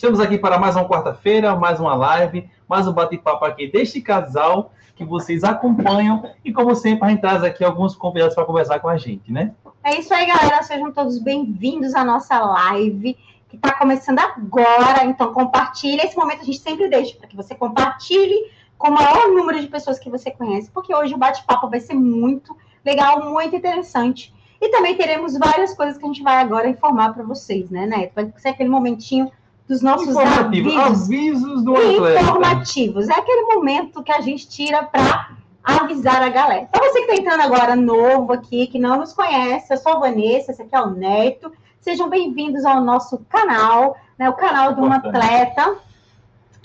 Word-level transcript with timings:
Estamos 0.00 0.18
aqui 0.18 0.38
para 0.38 0.58
mais 0.58 0.76
uma 0.76 0.88
quarta-feira, 0.88 1.54
mais 1.54 1.78
uma 1.78 1.94
live, 1.94 2.48
mais 2.66 2.88
um 2.88 2.92
bate-papo 2.94 3.44
aqui 3.44 3.70
deste 3.70 4.00
casal 4.00 4.72
que 4.96 5.04
vocês 5.04 5.44
acompanham 5.44 6.24
e, 6.42 6.50
como 6.54 6.74
sempre, 6.74 7.04
a 7.04 7.10
gente 7.10 7.20
traz 7.20 7.44
aqui 7.44 7.62
alguns 7.62 7.94
convidados 7.94 8.34
para 8.34 8.46
conversar 8.46 8.80
com 8.80 8.88
a 8.88 8.96
gente, 8.96 9.30
né? 9.30 9.52
É 9.84 9.98
isso 9.98 10.14
aí, 10.14 10.24
galera. 10.24 10.62
Sejam 10.62 10.90
todos 10.90 11.18
bem-vindos 11.18 11.94
à 11.94 12.02
nossa 12.02 12.40
live 12.40 13.14
que 13.46 13.56
está 13.56 13.74
começando 13.74 14.20
agora. 14.20 15.04
Então, 15.04 15.34
compartilhe. 15.34 16.00
Esse 16.00 16.16
momento 16.16 16.40
a 16.40 16.44
gente 16.44 16.60
sempre 16.60 16.88
deixa 16.88 17.18
para 17.18 17.28
que 17.28 17.36
você 17.36 17.54
compartilhe 17.54 18.50
com 18.78 18.88
o 18.88 18.94
maior 18.94 19.28
número 19.28 19.60
de 19.60 19.66
pessoas 19.66 19.98
que 19.98 20.08
você 20.08 20.30
conhece, 20.30 20.70
porque 20.70 20.94
hoje 20.94 21.12
o 21.12 21.18
bate-papo 21.18 21.68
vai 21.68 21.78
ser 21.78 21.92
muito 21.92 22.56
legal, 22.82 23.22
muito 23.30 23.54
interessante. 23.54 24.32
E 24.62 24.70
também 24.70 24.96
teremos 24.96 25.36
várias 25.36 25.74
coisas 25.74 25.98
que 25.98 26.04
a 26.04 26.08
gente 26.08 26.22
vai 26.22 26.38
agora 26.38 26.70
informar 26.70 27.12
para 27.12 27.22
vocês, 27.22 27.68
né, 27.68 27.84
Neto? 27.84 28.14
Vai 28.14 28.32
ser 28.38 28.48
aquele 28.48 28.70
momentinho 28.70 29.30
dos 29.70 29.82
nossos 29.82 30.16
avisos, 30.16 30.76
avisos 30.76 31.62
do 31.62 31.76
atleta. 31.76 32.22
Informativos. 32.22 33.08
É 33.08 33.12
aquele 33.12 33.54
momento 33.54 34.02
que 34.02 34.10
a 34.10 34.20
gente 34.20 34.48
tira 34.48 34.82
para 34.82 35.30
avisar 35.62 36.20
a 36.20 36.28
galera. 36.28 36.66
Para 36.66 36.88
você 36.88 37.02
que 37.02 37.12
está 37.12 37.14
entrando 37.14 37.42
agora 37.42 37.76
novo 37.76 38.32
aqui, 38.32 38.66
que 38.66 38.80
não 38.80 38.98
nos 38.98 39.12
conhece, 39.12 39.72
eu 39.72 39.78
sou 39.78 39.92
a 39.92 40.00
Vanessa, 40.00 40.50
esse 40.50 40.60
aqui 40.60 40.74
é 40.74 40.80
o 40.80 40.90
Neto. 40.90 41.52
Sejam 41.80 42.08
bem-vindos 42.08 42.64
ao 42.64 42.80
nosso 42.80 43.18
canal, 43.28 43.96
né, 44.18 44.28
o 44.28 44.32
canal 44.32 44.74
de 44.74 44.80
um 44.80 44.92
atleta, 44.92 45.76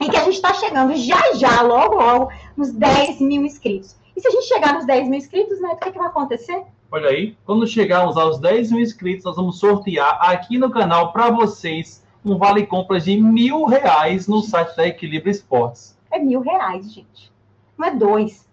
em 0.01 0.09
que 0.09 0.17
a 0.17 0.23
gente 0.23 0.37
está 0.37 0.55
chegando 0.55 0.95
já 0.95 1.35
já, 1.35 1.61
logo, 1.61 1.93
logo, 1.97 2.31
nos 2.57 2.71
10 2.71 3.21
mil 3.21 3.45
inscritos. 3.45 3.95
E 4.17 4.21
se 4.21 4.27
a 4.27 4.31
gente 4.31 4.47
chegar 4.47 4.73
nos 4.73 4.85
10 4.87 5.07
mil 5.07 5.19
inscritos, 5.19 5.61
Neto, 5.61 5.75
o 5.75 5.77
que, 5.77 5.89
é 5.89 5.91
que 5.91 5.99
vai 5.99 6.07
acontecer? 6.07 6.63
Olha 6.91 7.09
aí, 7.09 7.37
quando 7.45 7.67
chegarmos 7.67 8.17
aos 8.17 8.39
10 8.39 8.71
mil 8.71 8.81
inscritos, 8.81 9.25
nós 9.25 9.35
vamos 9.35 9.59
sortear 9.59 10.17
aqui 10.21 10.57
no 10.57 10.71
canal 10.71 11.13
para 11.13 11.29
vocês 11.29 12.03
um 12.25 12.37
vale 12.37 12.65
compras 12.65 13.05
de 13.05 13.15
mil 13.15 13.65
reais 13.65 14.27
no 14.27 14.41
site 14.41 14.75
da 14.75 14.87
Equilíbrio 14.87 15.31
Esportes. 15.31 15.97
É 16.11 16.19
mil 16.19 16.41
reais, 16.41 16.91
gente. 16.91 17.31
Não 17.77 17.87
é 17.87 17.91
dois. 17.91 18.47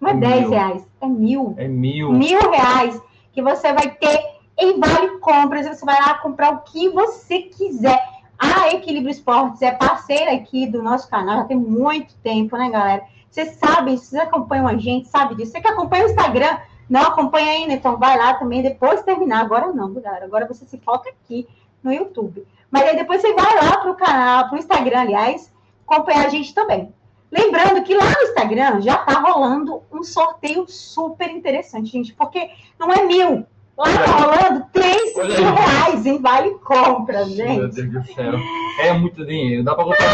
Não 0.00 0.10
é, 0.10 0.12
é 0.12 0.16
dez 0.16 0.40
mil. 0.40 0.50
reais. 0.50 0.86
É 1.00 1.06
mil. 1.06 1.54
É 1.56 1.68
mil. 1.68 2.12
Mil 2.12 2.50
reais 2.50 3.00
que 3.32 3.42
você 3.42 3.72
vai 3.72 3.90
ter 3.90 4.18
em 4.58 4.78
vale 4.80 5.18
compras. 5.18 5.66
Você 5.66 5.84
vai 5.84 6.00
lá 6.00 6.14
comprar 6.14 6.52
o 6.52 6.60
que 6.60 6.88
você 6.88 7.42
quiser. 7.42 8.02
A 8.38 8.72
Equilíbrio 8.72 9.10
Esportes 9.10 9.62
é 9.62 9.72
parceira 9.72 10.32
aqui 10.32 10.66
do 10.66 10.82
nosso 10.82 11.08
canal 11.08 11.38
já 11.38 11.44
tem 11.44 11.56
muito 11.56 12.14
tempo, 12.16 12.56
né, 12.56 12.68
galera? 12.68 13.02
Vocês 13.30 13.56
sabem, 13.56 13.96
vocês 13.96 14.20
acompanham 14.20 14.66
a 14.66 14.76
gente, 14.76 15.08
sabe 15.08 15.34
disso. 15.34 15.52
Você 15.52 15.60
que 15.60 15.68
acompanha 15.68 16.04
o 16.04 16.08
Instagram, 16.08 16.58
não 16.88 17.02
acompanha 17.02 17.52
ainda, 17.52 17.72
então 17.72 17.96
vai 17.96 18.16
lá 18.18 18.34
também 18.34 18.62
depois 18.62 19.02
terminar. 19.02 19.40
Agora 19.40 19.72
não, 19.72 19.92
galera. 19.94 20.24
Agora 20.24 20.46
você 20.46 20.64
se 20.66 20.78
foca 20.78 21.10
aqui 21.10 21.46
no 21.82 21.92
YouTube. 21.92 22.46
Mas 22.70 22.82
aí 22.82 22.96
depois 22.96 23.20
você 23.20 23.32
vai 23.32 23.54
lá 23.54 23.78
pro 23.78 23.94
canal, 23.94 24.48
pro 24.48 24.58
Instagram, 24.58 25.00
aliás, 25.00 25.52
acompanhar 25.86 26.26
a 26.26 26.28
gente 26.28 26.54
também. 26.54 26.92
Lembrando 27.30 27.82
que 27.82 27.94
lá 27.94 28.04
no 28.04 28.22
Instagram 28.22 28.80
já 28.80 28.96
tá 28.98 29.20
rolando 29.20 29.82
um 29.92 30.02
sorteio 30.02 30.66
super 30.68 31.28
interessante, 31.30 31.90
gente, 31.90 32.14
porque 32.14 32.50
não 32.78 32.92
é 32.92 33.04
mil. 33.04 33.46
Lá 33.76 33.84
tá 33.84 34.16
rolando 34.16 34.66
3 34.72 35.16
mil 35.16 35.54
reais 35.54 36.06
em 36.06 36.18
vale 36.18 36.54
compra, 36.60 37.24
gente. 37.24 37.58
Meu 37.58 37.68
Deus 37.68 37.92
do 37.92 38.14
céu. 38.14 38.32
É 38.80 38.92
muito 38.94 39.24
dinheiro. 39.26 39.64
Dá 39.64 39.74
pra 39.74 39.84
comprar 39.84 40.06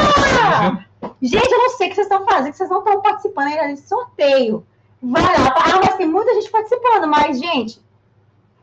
ah, 0.42 0.84
Gente, 1.20 1.52
eu 1.52 1.58
não 1.58 1.70
sei 1.70 1.86
o 1.86 1.90
que 1.90 1.94
vocês 1.94 2.06
estão 2.10 2.24
fazendo, 2.24 2.50
que 2.50 2.56
vocês 2.56 2.70
não 2.70 2.78
estão 2.78 3.00
participando 3.00 3.46
ainda 3.46 3.68
desse 3.68 3.88
sorteio. 3.88 4.66
Vai 5.00 5.22
lá. 5.22 5.54
Ah, 5.56 5.80
mas 5.84 5.94
tem 5.94 6.08
muita 6.08 6.34
gente 6.34 6.50
participando, 6.50 7.06
mas, 7.06 7.38
gente, 7.38 7.80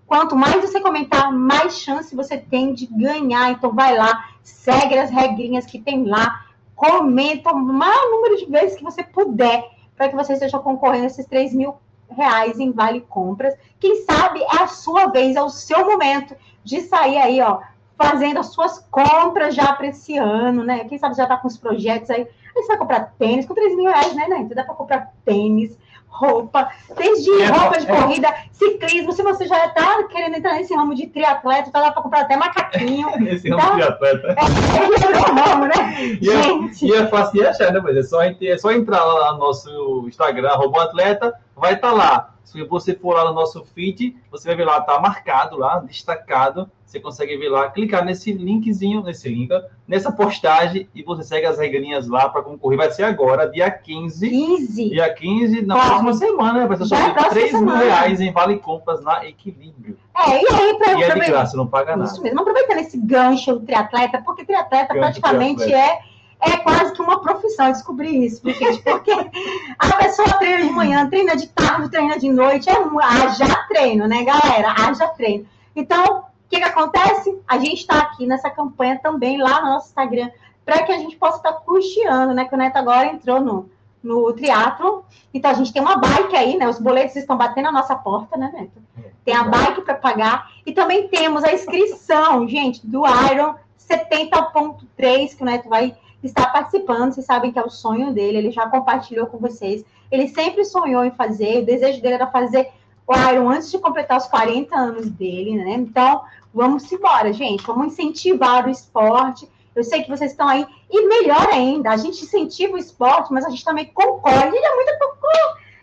quanto 0.10 0.36
mais 0.36 0.56
você 0.56 0.82
comentar, 0.82 1.32
mais 1.32 1.78
chance 1.78 2.16
você 2.16 2.36
tem 2.36 2.74
de 2.74 2.88
ganhar. 2.88 3.52
Então, 3.52 3.72
vai 3.72 3.96
lá, 3.96 4.26
segue 4.42 4.98
as 4.98 5.12
regrinhas 5.12 5.68
que 5.68 5.80
tem 5.80 6.04
lá, 6.04 6.46
comenta 6.76 7.52
o 7.54 7.56
maior 7.56 8.10
número 8.10 8.38
de 8.38 8.48
vezes 8.48 8.76
que 8.76 8.84
você 8.84 9.04
puder, 9.04 9.64
para 9.96 10.10
que 10.10 10.16
você 10.16 10.34
esteja 10.34 10.58
concorrendo 10.58 11.04
a 11.04 11.08
esses 11.08 11.28
3 11.28 11.54
mil 11.54 11.76
reais 12.10 12.60
em 12.60 12.72
vale 12.72 13.02
compras. 13.02 13.54
Quem 13.80 14.04
sabe 14.04 14.42
é 14.42 14.64
a 14.64 14.68
sua 14.68 15.06
vez, 15.08 15.36
é 15.36 15.44
o 15.44 15.50
seu 15.50 15.86
momento 15.86 16.36
de 16.64 16.82
sair 16.82 17.18
aí, 17.18 17.40
ó, 17.40 17.60
fazendo 17.96 18.40
as 18.40 18.48
suas 18.48 18.80
compras 18.90 19.54
já 19.54 19.74
para 19.74 19.88
esse 19.88 20.18
ano, 20.18 20.64
né? 20.64 20.86
Quem 20.86 20.98
sabe 20.98 21.16
já 21.16 21.28
tá 21.28 21.38
com 21.38 21.48
os 21.48 21.58
projetos 21.58 22.10
aí. 22.10 22.22
Aí 22.22 22.64
você 22.64 22.68
vai 22.68 22.78
comprar 22.78 23.14
tênis 23.20 23.46
com 23.46 23.54
3 23.54 23.76
mil 23.76 23.92
reais, 23.92 24.16
né? 24.16 24.26
Então 24.40 24.56
dá 24.56 24.64
para 24.64 24.74
comprar 24.74 25.14
tênis, 25.24 25.78
roupa, 26.10 26.70
desde 26.98 27.42
é, 27.42 27.46
roupa 27.48 27.80
de 27.80 27.90
é. 27.90 27.96
corrida, 27.96 28.36
ciclismo. 28.52 29.12
Se 29.12 29.24
você 29.24 29.48
já 29.48 29.68
está 29.68 30.04
querendo 30.10 30.36
entrar 30.36 30.54
nesse 30.54 30.76
ramo 30.76 30.94
de 30.94 31.08
triatleta, 31.08 31.72
tá 31.72 31.80
lá 31.80 31.92
para 31.92 32.02
comprar 32.02 32.22
até 32.22 32.36
macaquinho. 32.36 33.10
Esse 33.28 33.50
ramo 33.50 33.62
de 33.62 33.72
triatleta. 33.72 34.28
É, 34.28 35.18
é 35.18 35.42
ramo, 35.42 35.66
né? 35.66 36.18
E 36.22 36.30
é, 36.30 36.44
Gente. 36.44 36.86
E 36.86 36.94
é 36.94 37.08
fácil 37.08 37.40
de 37.40 37.48
achar, 37.48 37.72
né? 37.72 37.80
Mas 37.82 37.96
é 37.96 38.04
só, 38.04 38.22
é 38.24 38.58
só 38.58 38.72
entrar 38.72 39.04
lá 39.04 39.34
no 39.34 39.40
nosso 39.40 40.06
Instagram, 40.08 40.50
arroba 40.50 40.84
atleta, 40.84 41.34
vai 41.56 41.74
estar 41.74 41.90
tá 41.90 41.96
lá. 41.96 42.34
Se 42.44 42.64
você 42.64 42.96
for 42.96 43.14
lá 43.14 43.26
no 43.26 43.34
nosso 43.34 43.64
feed, 43.64 44.18
você 44.32 44.48
vai 44.48 44.58
ver 44.58 44.66
lá, 44.66 44.82
tá 44.82 45.00
marcado 45.00 45.56
lá, 45.56 45.80
destacado 45.80 46.70
você 46.90 47.00
consegue 47.00 47.38
ver 47.38 47.50
lá, 47.50 47.70
clicar 47.70 48.04
nesse 48.04 48.34
linkzinho, 48.34 49.04
nesse 49.04 49.30
link, 49.30 49.50
nessa 49.88 50.12
postagem 50.12 50.90
e 50.94 51.04
você 51.04 51.24
segue 51.24 51.46
as 51.46 51.60
regrinhas 51.60 52.08
lá 52.08 52.28
para 52.28 52.42
concorrer. 52.42 52.78
Vai 52.78 52.92
ser 52.92 53.04
agora, 53.04 53.48
dia 53.48 53.70
15. 53.70 54.28
15. 54.28 54.90
Dia 54.90 55.14
15, 55.14 55.62
na 55.62 55.76
próxima 55.76 56.14
semana, 56.14 56.68
vai 56.68 56.78
ser 56.78 56.86
sobre 56.86 57.30
3 57.30 57.54
mil 57.54 57.76
reais 57.76 58.20
em 58.20 58.32
Vale 58.32 58.58
Compras 58.58 59.04
na 59.04 59.24
Equilíbrio. 59.24 59.98
É, 60.18 60.42
e 60.42 60.48
aí, 60.48 60.78
pra, 60.80 60.94
e 60.94 61.04
é 61.04 61.14
de 61.14 61.20
graça, 61.20 61.56
não 61.56 61.68
paga 61.68 61.96
nada. 61.96 62.12
Isso 62.12 62.22
mesmo, 62.24 62.42
aproveitando 62.42 62.80
esse 62.80 62.98
gancho 62.98 63.54
do 63.54 63.66
triatleta, 63.66 64.22
porque 64.26 64.44
triatleta 64.44 64.94
gancho 64.94 65.22
praticamente 65.22 65.64
triatleta. 65.64 66.04
é 66.06 66.20
é 66.42 66.56
quase 66.58 66.94
que 66.94 67.02
uma 67.02 67.22
profissão 67.22 67.70
descobrir 67.70 68.26
isso, 68.26 68.42
porque, 68.42 68.66
porque 68.82 69.12
a 69.78 69.92
pessoa 69.98 70.38
treina 70.40 70.64
de 70.64 70.70
manhã, 70.70 71.10
treina 71.10 71.36
de 71.36 71.48
tarde, 71.48 71.90
treina 71.90 72.18
de 72.18 72.30
noite, 72.30 72.70
é 72.70 72.80
um 72.80 72.98
haja 72.98 73.46
treino, 73.68 74.08
né, 74.08 74.24
galera? 74.24 74.72
Haja 74.72 75.06
treino. 75.10 75.46
Então, 75.76 76.24
o 76.50 76.52
que, 76.52 76.58
que 76.58 76.64
acontece? 76.64 77.40
A 77.48 77.60
gente 77.60 77.82
está 77.82 78.00
aqui 78.00 78.26
nessa 78.26 78.50
campanha 78.50 78.98
também 78.98 79.38
lá 79.38 79.62
no 79.62 79.68
nosso 79.68 79.90
Instagram, 79.90 80.32
para 80.66 80.82
que 80.82 80.92
a 80.92 80.98
gente 80.98 81.16
possa 81.16 81.38
estar 81.38 81.54
tá 81.54 81.60
custeando, 81.60 82.34
né? 82.34 82.46
Que 82.46 82.56
o 82.56 82.58
Neto 82.58 82.76
agora 82.76 83.06
entrou 83.06 83.40
no, 83.40 83.70
no 84.02 84.34
triatlo. 84.34 85.06
Então 85.32 85.52
a 85.52 85.54
gente 85.54 85.72
tem 85.72 85.80
uma 85.80 85.98
bike 85.98 86.36
aí, 86.36 86.58
né? 86.58 86.68
Os 86.68 86.80
boletos 86.80 87.16
estão 87.16 87.38
batendo 87.38 87.66
na 87.66 87.72
nossa 87.72 87.96
porta, 87.96 88.36
né, 88.36 88.52
Neto? 88.52 88.82
Tem 89.24 89.36
a 89.36 89.44
bike 89.44 89.82
para 89.82 89.94
pagar. 89.94 90.52
E 90.66 90.72
também 90.72 91.08
temos 91.08 91.44
a 91.44 91.54
inscrição, 91.54 92.48
gente, 92.48 92.82
do 92.84 93.04
Iron 93.32 93.54
70.3, 93.78 95.36
que 95.38 95.44
o 95.44 95.46
Neto 95.46 95.70
vai 95.70 95.96
estar 96.24 96.52
participando. 96.52 97.14
Vocês 97.14 97.28
sabem 97.28 97.52
que 97.52 97.60
é 97.60 97.64
o 97.64 97.70
sonho 97.70 98.12
dele, 98.12 98.40
ele 98.40 98.52
já 98.52 98.68
compartilhou 98.68 99.28
com 99.28 99.38
vocês. 99.38 99.86
Ele 100.12 100.28
sempre 100.28 100.66
sonhou 100.66 101.06
em 101.06 101.12
fazer, 101.12 101.60
o 101.60 101.66
desejo 101.66 102.02
dele 102.02 102.16
era 102.16 102.26
fazer 102.26 102.72
o 103.10 103.32
Iron 103.32 103.50
antes 103.50 103.72
de 103.72 103.80
completar 103.80 104.18
os 104.18 104.28
40 104.28 104.76
anos 104.76 105.10
dele, 105.10 105.58
né? 105.58 105.74
Então, 105.74 106.24
Vamos 106.54 106.92
embora, 106.92 107.32
gente. 107.32 107.66
Vamos 107.66 107.88
incentivar 107.88 108.66
o 108.66 108.70
esporte. 108.70 109.48
Eu 109.76 109.84
sei 109.84 110.04
que 110.04 110.10
vocês 110.10 110.32
estão 110.32 110.48
aí. 110.48 110.66
E 110.90 111.08
melhor 111.08 111.48
ainda, 111.52 111.92
a 111.92 111.98
gente 111.98 112.24
incentiva 112.24 112.74
o 112.74 112.78
esporte, 112.78 113.32
mas 113.32 113.46
a 113.46 113.50
gente 113.50 113.64
também 113.64 113.86
concorre. 113.86 114.50
E 114.52 114.66
é 114.66 114.76
muita, 114.76 115.00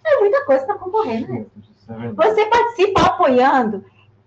é 0.04 0.20
muita 0.20 0.44
coisa 0.44 0.66
para 0.66 0.74
concorrer, 0.76 1.28
né? 1.28 1.46
É 1.88 2.08
Você 2.12 2.46
participa 2.46 3.02
apoiando, 3.02 3.84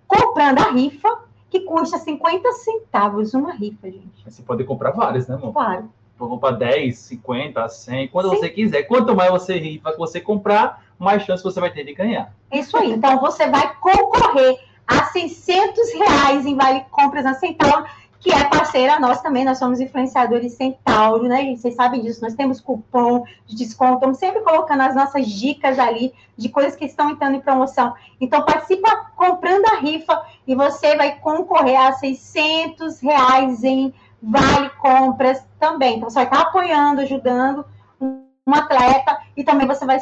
comprando 0.07 0.59
a 0.59 0.71
rifa, 0.71 1.23
que 1.49 1.61
custa 1.61 1.97
50 1.97 2.51
centavos 2.53 3.33
uma 3.33 3.51
rifa, 3.51 3.91
gente. 3.91 4.23
Você 4.23 4.41
pode 4.41 4.63
comprar 4.63 4.91
várias, 4.91 5.27
né, 5.27 5.35
amor? 5.35 5.51
Claro. 5.51 5.89
Vou 6.17 6.29
comprar 6.29 6.51
10, 6.51 6.97
50, 6.97 7.67
100, 7.67 8.07
quando 8.09 8.29
Sim. 8.29 8.37
você 8.37 8.49
quiser. 8.49 8.83
Quanto 8.83 9.15
mais 9.15 9.31
você 9.31 9.57
rifa, 9.57 9.95
você 9.97 10.21
comprar, 10.21 10.83
mais 10.99 11.23
chance 11.23 11.43
você 11.43 11.59
vai 11.59 11.71
ter 11.71 11.85
de 11.85 11.93
ganhar. 11.93 12.33
Isso 12.51 12.75
aí. 12.77 12.91
Então, 12.91 13.19
você 13.19 13.47
vai 13.47 13.73
concorrer 13.75 14.59
a 14.85 15.05
600 15.05 15.93
reais 15.93 16.45
em 16.45 16.55
Vale 16.55 16.85
Compras 16.91 17.23
na 17.23 17.35
Centauro, 17.35 17.85
que 18.19 18.33
é 18.33 18.43
parceira 18.49 18.99
nossa 18.99 19.23
também, 19.23 19.45
nós 19.45 19.57
somos 19.57 19.79
influenciadores 19.79 20.53
Centauro, 20.53 21.23
né, 21.23 21.37
gente? 21.37 21.61
Vocês 21.61 21.75
sabem 21.75 22.01
disso, 22.01 22.21
nós 22.21 22.35
temos 22.35 22.59
cupom 22.59 23.23
de 23.47 23.55
desconto, 23.55 23.93
estamos 23.93 24.17
sempre 24.17 24.41
colocando 24.41 24.81
as 24.81 24.93
nossas 24.93 25.25
dicas 25.25 25.79
ali 25.79 26.13
de 26.35 26.49
coisas 26.49 26.75
que 26.75 26.83
estão 26.83 27.11
entrando 27.11 27.35
em 27.35 27.39
promoção. 27.39 27.93
Então, 28.19 28.43
participa 28.43 29.11
comprando 29.15 29.65
a 29.67 29.79
rifa 29.79 30.21
e 30.45 30.53
você 30.53 30.97
vai 30.97 31.15
concorrer 31.19 31.79
a 31.79 31.93
600 31.93 32.99
reais 32.99 33.63
em 33.63 33.93
Vale 34.21 34.69
Compras 34.71 35.45
também. 35.57 35.95
Então, 35.95 36.09
você 36.09 36.15
vai 36.15 36.25
estar 36.25 36.41
apoiando, 36.41 37.01
ajudando 37.01 37.65
um 38.01 38.53
atleta 38.53 39.17
e 39.37 39.45
também 39.45 39.65
você 39.65 39.85
vai 39.85 39.99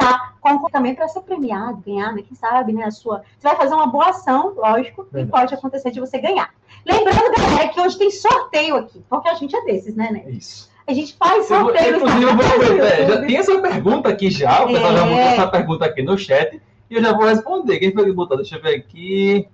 tá 0.00 0.30
também 0.72 0.94
para 0.94 1.08
ser 1.08 1.20
premiado, 1.20 1.82
ganhar, 1.84 2.12
né? 2.12 2.22
Quem 2.26 2.36
sabe, 2.36 2.72
né? 2.72 2.84
A 2.84 2.90
sua. 2.90 3.22
Você 3.38 3.48
vai 3.48 3.56
fazer 3.56 3.74
uma 3.74 3.86
boa 3.86 4.08
ação, 4.08 4.54
lógico, 4.56 5.06
Verdade. 5.12 5.28
e 5.28 5.30
pode 5.30 5.54
acontecer 5.54 5.90
de 5.90 6.00
você 6.00 6.18
ganhar. 6.18 6.50
Lembrando, 6.86 7.36
galera, 7.36 7.68
que 7.68 7.80
hoje 7.80 7.98
tem 7.98 8.10
sorteio 8.10 8.76
aqui, 8.76 9.04
porque 9.08 9.28
a 9.28 9.34
gente 9.34 9.54
é 9.54 9.64
desses, 9.64 9.94
né, 9.94 10.10
né? 10.10 10.24
Isso. 10.30 10.70
A 10.86 10.92
gente 10.92 11.14
faz 11.16 11.46
sorteio. 11.46 11.96
Eu, 11.96 12.00
eu, 12.00 12.84
é, 12.84 13.06
já 13.06 13.20
tem 13.20 13.36
essa 13.36 13.60
pergunta 13.60 14.08
aqui 14.08 14.30
já, 14.30 14.64
o 14.64 14.66
pessoal 14.66 14.92
é. 14.92 14.96
já 14.96 15.04
botou 15.04 15.18
essa 15.18 15.46
pergunta 15.48 15.84
aqui 15.84 16.02
no 16.02 16.18
chat, 16.18 16.60
e 16.88 16.94
eu 16.94 17.02
já 17.02 17.12
vou 17.12 17.26
responder. 17.26 17.78
Quem 17.78 17.92
foi 17.92 18.06
que 18.06 18.12
botou? 18.12 18.36
Deixa 18.36 18.56
eu 18.56 18.62
ver 18.62 18.76
aqui. 18.76 19.46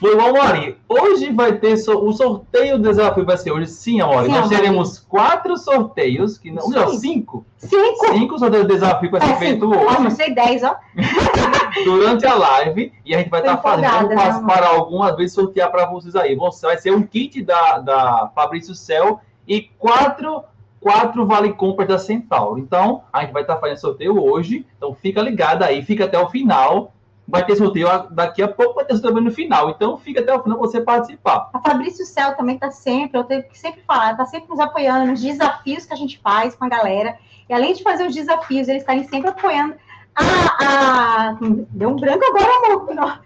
Foi 0.00 0.14
o 0.14 0.20
Amori. 0.20 0.76
Hoje 0.88 1.32
vai 1.32 1.52
ter 1.56 1.76
so... 1.76 1.98
o 2.04 2.12
sorteio 2.12 2.76
do 2.78 2.82
desafio 2.88 3.24
vai 3.24 3.36
ser 3.38 3.52
hoje, 3.52 3.68
sim, 3.68 4.00
Amori. 4.00 4.28
Nós 4.28 4.38
Amori. 4.38 4.56
teremos 4.56 4.98
quatro 4.98 5.56
sorteios, 5.56 6.36
que 6.36 6.50
não, 6.50 6.68
não 6.68 6.88
cinco. 6.98 7.46
Cinco. 7.56 8.06
Cinco 8.12 8.38
sorteios 8.38 8.66
do 8.66 8.72
desafio 8.74 9.10
que 9.10 9.18
vai 9.18 9.26
ser 9.26 9.32
É, 9.34 9.36
feito 9.36 9.64
cinco. 9.70 9.84
Nossa, 9.84 9.96
hoje. 10.00 10.04
eu 10.06 10.10
sei 10.10 10.34
dez, 10.34 10.62
ó. 10.64 10.74
durante 11.84 12.26
a 12.26 12.34
live 12.34 12.92
e 13.04 13.14
a 13.14 13.18
gente 13.18 13.30
vai 13.30 13.40
estar 13.40 13.56
fazendo. 13.58 13.86
Empolgada, 13.86 14.14
pas- 14.14 14.40
né, 14.42 14.46
para 14.54 14.68
algumas 14.68 15.16
vezes 15.16 15.32
sortear 15.34 15.70
para 15.70 15.86
vocês 15.86 16.14
aí. 16.16 16.34
Vão- 16.34 16.50
Vai 16.62 16.78
ser 16.78 16.92
um 16.92 17.02
kit 17.02 17.42
da, 17.42 17.78
da 17.78 18.30
Fabrício 18.34 18.74
Cel 18.74 19.20
e 19.46 19.62
quatro, 19.78 20.42
quatro 20.80 21.26
vale 21.26 21.52
compras 21.52 21.88
da 21.88 21.98
Centauro. 21.98 22.58
Então, 22.58 23.02
a 23.12 23.20
gente 23.22 23.32
vai 23.32 23.42
estar 23.42 23.56
fazendo 23.56 23.78
sorteio 23.78 24.22
hoje. 24.22 24.66
Então, 24.76 24.94
fica 24.94 25.20
ligado 25.20 25.62
aí, 25.62 25.82
fica 25.82 26.04
até 26.04 26.18
o 26.18 26.28
final. 26.28 26.92
Vai 27.26 27.44
ter 27.44 27.56
sorteio 27.56 27.88
daqui 28.10 28.42
a 28.42 28.48
pouco, 28.48 28.74
vai 28.74 28.84
ter 28.84 28.94
sorteio 28.94 29.20
no 29.20 29.30
final. 29.30 29.70
Então, 29.70 29.96
fica 29.96 30.20
até 30.20 30.34
o 30.34 30.42
final 30.42 30.58
você 30.58 30.80
participar. 30.80 31.48
A 31.54 31.60
Fabrício 31.60 32.04
Cel 32.04 32.36
também 32.36 32.56
está 32.56 32.70
sempre, 32.70 33.18
eu 33.18 33.24
tenho 33.24 33.42
que 33.44 33.58
sempre 33.58 33.80
falar, 33.86 34.12
está 34.12 34.26
sempre 34.26 34.50
nos 34.50 34.60
apoiando 34.60 35.06
nos 35.06 35.22
desafios 35.22 35.86
que 35.86 35.94
a 35.94 35.96
gente 35.96 36.18
faz 36.18 36.54
com 36.54 36.64
a 36.64 36.68
galera. 36.68 37.16
E 37.48 37.54
além 37.54 37.72
de 37.74 37.82
fazer 37.82 38.06
os 38.06 38.14
desafios, 38.14 38.68
eles 38.68 38.82
estarem 38.82 39.04
sempre 39.08 39.30
apoiando 39.30 39.74
a. 40.14 40.22
a... 40.64 41.36
Deu 41.40 41.90
um 41.90 41.96
branco 41.96 42.24
agora, 42.28 42.74
amor. 42.74 42.94
Não. 42.94 43.24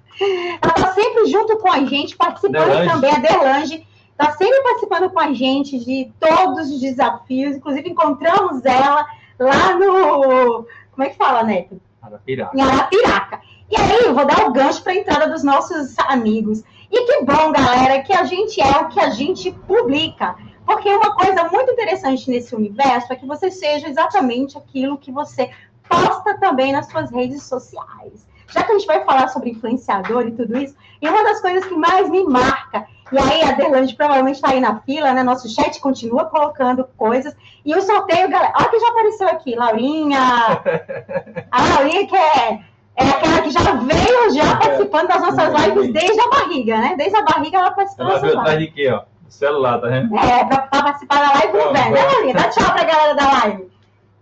Ela 0.60 0.74
está 0.76 0.92
sempre 0.92 1.26
junto 1.26 1.56
com 1.58 1.70
a 1.70 1.84
gente, 1.84 2.16
participando 2.16 2.64
Delange. 2.64 2.90
também, 2.90 3.12
a 3.12 3.18
Delange. 3.18 3.86
Está 4.10 4.32
sempre 4.32 4.60
participando 4.62 5.10
com 5.10 5.20
a 5.20 5.32
gente 5.32 5.78
de 5.78 6.10
todos 6.18 6.70
os 6.70 6.80
desafios. 6.80 7.56
Inclusive, 7.56 7.88
encontramos 7.88 8.64
ela 8.64 9.06
lá 9.38 9.76
no. 9.76 10.66
Como 10.90 11.04
é 11.04 11.10
que 11.10 11.16
fala, 11.16 11.44
Neto? 11.44 11.80
Arapiraca. 12.02 12.56
em 12.56 12.60
Arapiraca. 12.60 13.40
E 13.70 13.76
aí, 13.76 14.04
eu 14.04 14.14
vou 14.14 14.24
dar 14.24 14.46
o 14.46 14.52
gancho 14.52 14.82
para 14.82 14.92
a 14.92 14.96
entrada 14.96 15.28
dos 15.28 15.42
nossos 15.42 15.98
amigos. 15.98 16.62
E 16.90 17.04
que 17.04 17.24
bom, 17.24 17.52
galera, 17.52 18.02
que 18.02 18.12
a 18.12 18.24
gente 18.24 18.60
é 18.60 18.70
o 18.78 18.88
que 18.88 18.98
a 18.98 19.10
gente 19.10 19.50
publica. 19.50 20.36
Porque 20.64 20.88
uma 20.88 21.14
coisa 21.14 21.44
muito 21.44 21.72
interessante 21.72 22.30
nesse 22.30 22.54
universo 22.54 23.12
é 23.12 23.16
que 23.16 23.26
você 23.26 23.50
seja 23.50 23.88
exatamente 23.88 24.56
aquilo 24.56 24.98
que 24.98 25.10
você 25.10 25.50
posta 25.88 26.38
também 26.38 26.72
nas 26.72 26.90
suas 26.90 27.10
redes 27.10 27.42
sociais. 27.42 28.26
Já 28.48 28.62
que 28.62 28.72
a 28.72 28.78
gente 28.78 28.86
vai 28.86 29.04
falar 29.04 29.28
sobre 29.28 29.50
influenciador 29.50 30.26
e 30.26 30.32
tudo 30.32 30.58
isso, 30.58 30.74
e 31.00 31.08
uma 31.08 31.22
das 31.22 31.40
coisas 31.40 31.64
que 31.66 31.74
mais 31.74 32.08
me 32.08 32.24
marca, 32.24 32.86
e 33.10 33.18
aí 33.18 33.42
a 33.42 33.52
Delange 33.52 33.94
provavelmente 33.94 34.36
está 34.36 34.50
aí 34.50 34.60
na 34.60 34.80
fila, 34.80 35.12
né? 35.12 35.22
Nosso 35.22 35.48
chat 35.48 35.80
continua 35.80 36.26
colocando 36.26 36.86
coisas. 36.96 37.34
E 37.64 37.74
o 37.74 37.80
sorteio, 37.80 38.28
galera, 38.28 38.52
olha 38.58 38.68
que 38.68 38.78
já 38.78 38.88
apareceu 38.88 39.28
aqui, 39.28 39.54
Laurinha. 39.54 40.20
A 41.50 41.62
Laurinha 41.62 42.06
que 42.06 42.16
é 42.16 42.60
é 42.98 43.08
aquela 43.10 43.42
que 43.42 43.50
já 43.50 43.72
veio 43.72 44.30
já 44.34 44.56
participando 44.56 45.08
das 45.08 45.20
nossas 45.22 45.54
lives 45.62 45.92
desde 45.92 46.20
a 46.20 46.28
barriga, 46.28 46.78
né? 46.78 46.94
Desde 46.96 47.16
a 47.16 47.22
barriga 47.22 47.58
ela 47.58 47.70
participou 47.70 48.06
Ela 48.06 48.18
das 48.18 48.34
nossas 48.34 48.54
lives. 48.54 48.74
quê, 48.74 48.90
ó? 48.90 49.02
O 49.26 49.30
celular, 49.30 49.80
tá 49.80 49.88
vendo? 49.88 50.16
É, 50.18 50.44
pra, 50.44 50.58
pra 50.62 50.82
participar 50.82 51.16
da 51.20 51.32
live 51.38 51.52
Vamos, 51.52 51.78
velho, 51.78 51.94
né. 51.94 52.02
Laurinha? 52.02 52.34
Dá 52.34 52.48
tchau 52.48 52.72
pra 52.72 52.84
galera 52.84 53.14
da 53.14 53.32
live. 53.32 53.68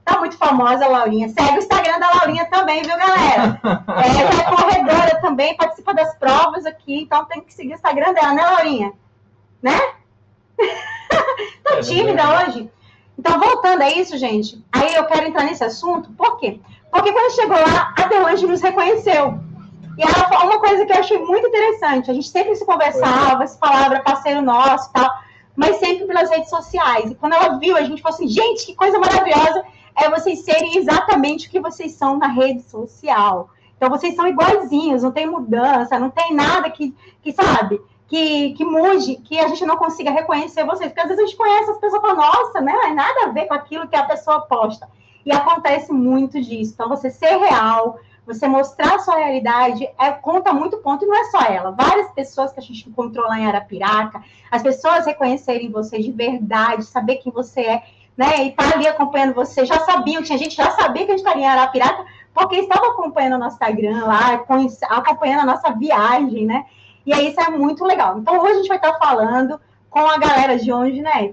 Tá 0.05 0.19
muito 0.19 0.37
famosa 0.37 0.87
Laurinha. 0.87 1.29
Segue 1.29 1.55
o 1.55 1.59
Instagram 1.59 1.99
da 1.99 2.11
Laurinha 2.11 2.45
também, 2.47 2.83
viu, 2.83 2.97
galera? 2.97 3.61
É, 3.97 4.21
ela 4.21 4.41
é 4.41 4.57
corredora 4.57 5.21
também, 5.21 5.57
participa 5.57 5.95
das 5.95 6.15
provas 6.17 6.65
aqui, 6.67 7.03
então 7.03 7.25
tem 7.25 7.41
que 7.41 7.53
seguir 7.55 7.73
o 7.73 7.75
Instagram 7.75 8.13
dela, 8.13 8.33
né, 8.35 8.43
Laurinha? 8.43 8.93
Né? 9.63 9.79
Tá 11.65 11.77
É, 11.79 11.81
tímida 11.81 12.23
hoje? 12.39 12.71
Então, 13.19 13.39
voltando 13.41 13.83
a 13.83 13.91
isso, 13.91 14.17
gente, 14.19 14.63
aí 14.73 14.95
eu 14.95 15.05
quero 15.07 15.27
entrar 15.27 15.45
nesse 15.45 15.65
assunto, 15.65 16.11
por 16.13 16.39
quê? 16.39 16.61
Porque 16.97 17.13
quando 17.13 17.35
chegou 17.35 17.59
lá, 17.59 17.93
a 17.95 18.09
Delange 18.09 18.47
nos 18.47 18.63
reconheceu. 18.63 19.39
E 19.99 20.03
ela 20.03 20.29
falou 20.29 20.47
uma 20.47 20.61
coisa 20.61 20.87
que 20.87 20.93
eu 20.93 20.99
achei 20.99 21.19
muito 21.19 21.47
interessante. 21.47 22.11
A 22.11 22.15
gente 22.15 22.29
sempre 22.29 22.55
se 22.55 22.65
conversava, 22.65 23.47
se 23.47 23.59
falava, 23.59 23.97
era 23.97 24.03
parceiro 24.03 24.41
nosso 24.41 24.89
e 24.89 24.93
tal, 24.95 25.11
mas 25.55 25.77
sempre 25.77 26.07
pelas 26.07 26.31
redes 26.31 26.49
sociais. 26.49 27.11
E 27.11 27.15
quando 27.15 27.35
ela 27.35 27.59
viu, 27.59 27.77
a 27.77 27.83
gente 27.83 28.01
falou 28.01 28.15
assim, 28.15 28.29
gente, 28.29 28.65
que 28.65 28.75
coisa 28.75 28.99
maravilhosa 28.99 29.63
é 29.95 30.09
vocês 30.09 30.43
serem 30.43 30.79
exatamente 30.79 31.49
o 31.49 31.51
que 31.51 31.61
vocês 31.61 31.93
são 31.93 32.19
na 32.19 32.29
rede 32.29 32.63
social. 32.63 33.51
Então, 33.77 33.91
vocês 33.91 34.15
são 34.15 34.27
iguaizinhos, 34.27 35.03
não 35.03 35.13
tem 35.13 35.27
mudança, 35.27 35.99
não 35.99 36.09
tem 36.09 36.35
nada 36.35 36.71
que, 36.71 36.97
que 37.23 37.31
sabe, 37.31 37.79
que, 38.09 38.55
que 38.55 38.65
mude, 38.65 39.17
que 39.17 39.39
a 39.39 39.49
gente 39.49 39.67
não 39.67 39.77
consiga 39.77 40.11
reconhecer 40.11 40.65
vocês. 40.65 40.89
Porque 40.89 41.03
às 41.03 41.09
vezes 41.09 41.23
a 41.23 41.27
gente 41.27 41.37
conhece 41.37 41.71
as 41.71 41.79
pessoas 41.79 42.03
e 42.03 42.07
fala, 42.07 42.15
nossa, 42.15 42.61
né? 42.63 42.73
Não 42.73 42.87
é 42.87 42.95
nada 42.95 43.25
a 43.25 43.29
ver 43.29 43.45
com 43.45 43.55
aquilo 43.55 43.87
que 43.87 43.97
a 43.97 44.05
pessoa 44.05 44.41
posta. 44.43 44.89
E 45.27 45.33
acontece 45.33 45.93
muito 45.93 46.41
disso. 46.41 46.73
Então, 46.73 46.89
você 46.89 47.11
ser 47.11 47.37
real, 47.37 47.99
você 48.25 48.47
mostrar 48.47 48.95
a 48.95 48.99
sua 49.01 49.17
realidade, 49.17 49.89
é, 49.99 50.11
conta 50.13 50.53
muito 50.53 50.79
ponto, 50.79 51.05
e 51.05 51.09
não 51.09 51.17
é 51.17 51.25
só 51.25 51.41
ela. 51.43 51.73
Várias 51.73 52.11
pessoas 52.13 52.53
que 52.53 52.61
a 52.61 52.63
gente 52.63 52.89
encontrou 52.89 53.27
lá 53.27 53.39
em 53.39 53.47
Arapiraca, 53.47 54.23
as 54.51 54.63
pessoas 54.63 55.05
reconhecerem 55.05 55.71
você 55.71 55.99
de 55.99 56.13
verdade, 56.13 56.85
saber 56.85 57.17
quem 57.17 57.33
você 57.33 57.61
é, 57.61 57.83
né? 58.17 58.45
E 58.45 58.53
tá 58.53 58.73
ali 58.73 58.87
acompanhando 58.87 59.35
você, 59.35 59.67
já 59.67 59.81
sabiam, 59.81 60.23
tinha 60.23 60.39
gente 60.39 60.57
já 60.57 60.71
sabia 60.71 61.05
que 61.05 61.13
a 61.13 61.17
gente 61.17 61.27
estaria 61.27 61.45
em 61.45 61.49
Arapiraca, 61.49 62.05
porque 62.33 62.57
estava 62.57 62.89
acompanhando 62.89 63.35
o 63.35 63.39
nosso 63.39 63.57
Instagram 63.57 64.05
lá, 64.05 64.35
acompanhando 64.91 65.41
a 65.41 65.47
nossa 65.47 65.73
viagem, 65.73 66.47
né? 66.47 66.65
E 67.05 67.13
aí 67.13 67.29
isso 67.29 67.41
é 67.41 67.51
muito 67.51 67.85
legal. 67.85 68.19
Então 68.19 68.39
hoje 68.41 68.53
a 68.53 68.57
gente 68.57 68.69
vai 68.69 68.79
estar 68.79 68.95
falando 68.95 69.61
com 69.91 70.01
a 70.01 70.19
galera 70.19 70.59
de 70.59 70.73
onde, 70.73 71.01
né? 71.01 71.33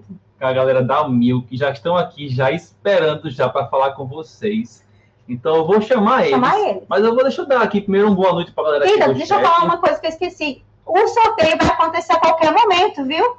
A 0.49 0.53
galera 0.53 0.83
da 0.83 1.07
Mil, 1.07 1.43
que 1.43 1.57
já 1.57 1.71
estão 1.71 1.95
aqui, 1.97 2.29
já 2.29 2.51
esperando 2.51 3.29
já 3.29 3.49
para 3.49 3.67
falar 3.67 3.91
com 3.93 4.05
vocês. 4.05 4.83
Então 5.27 5.55
eu 5.55 5.65
vou 5.65 5.81
chamar 5.81 6.21
eles. 6.21 6.31
Chamar 6.31 6.59
eles. 6.59 6.83
Mas 6.87 7.03
eu 7.03 7.13
vou 7.13 7.23
deixar 7.23 7.43
eu 7.43 7.47
dar 7.47 7.61
aqui 7.61 7.81
primeiro 7.81 8.07
uma 8.07 8.15
boa 8.15 8.33
noite 8.33 8.51
para 8.51 8.63
a 8.63 8.65
galera 8.65 8.85
aqui 8.85 9.13
deixa 9.15 9.35
eu 9.35 9.39
chat. 9.39 9.41
falar 9.41 9.65
uma 9.65 9.77
coisa 9.77 9.99
que 9.99 10.05
eu 10.05 10.09
esqueci. 10.09 10.63
O 10.85 11.07
sorteio 11.07 11.57
vai 11.57 11.67
acontecer 11.67 12.13
a 12.13 12.19
qualquer 12.19 12.51
momento, 12.51 13.05
viu? 13.05 13.37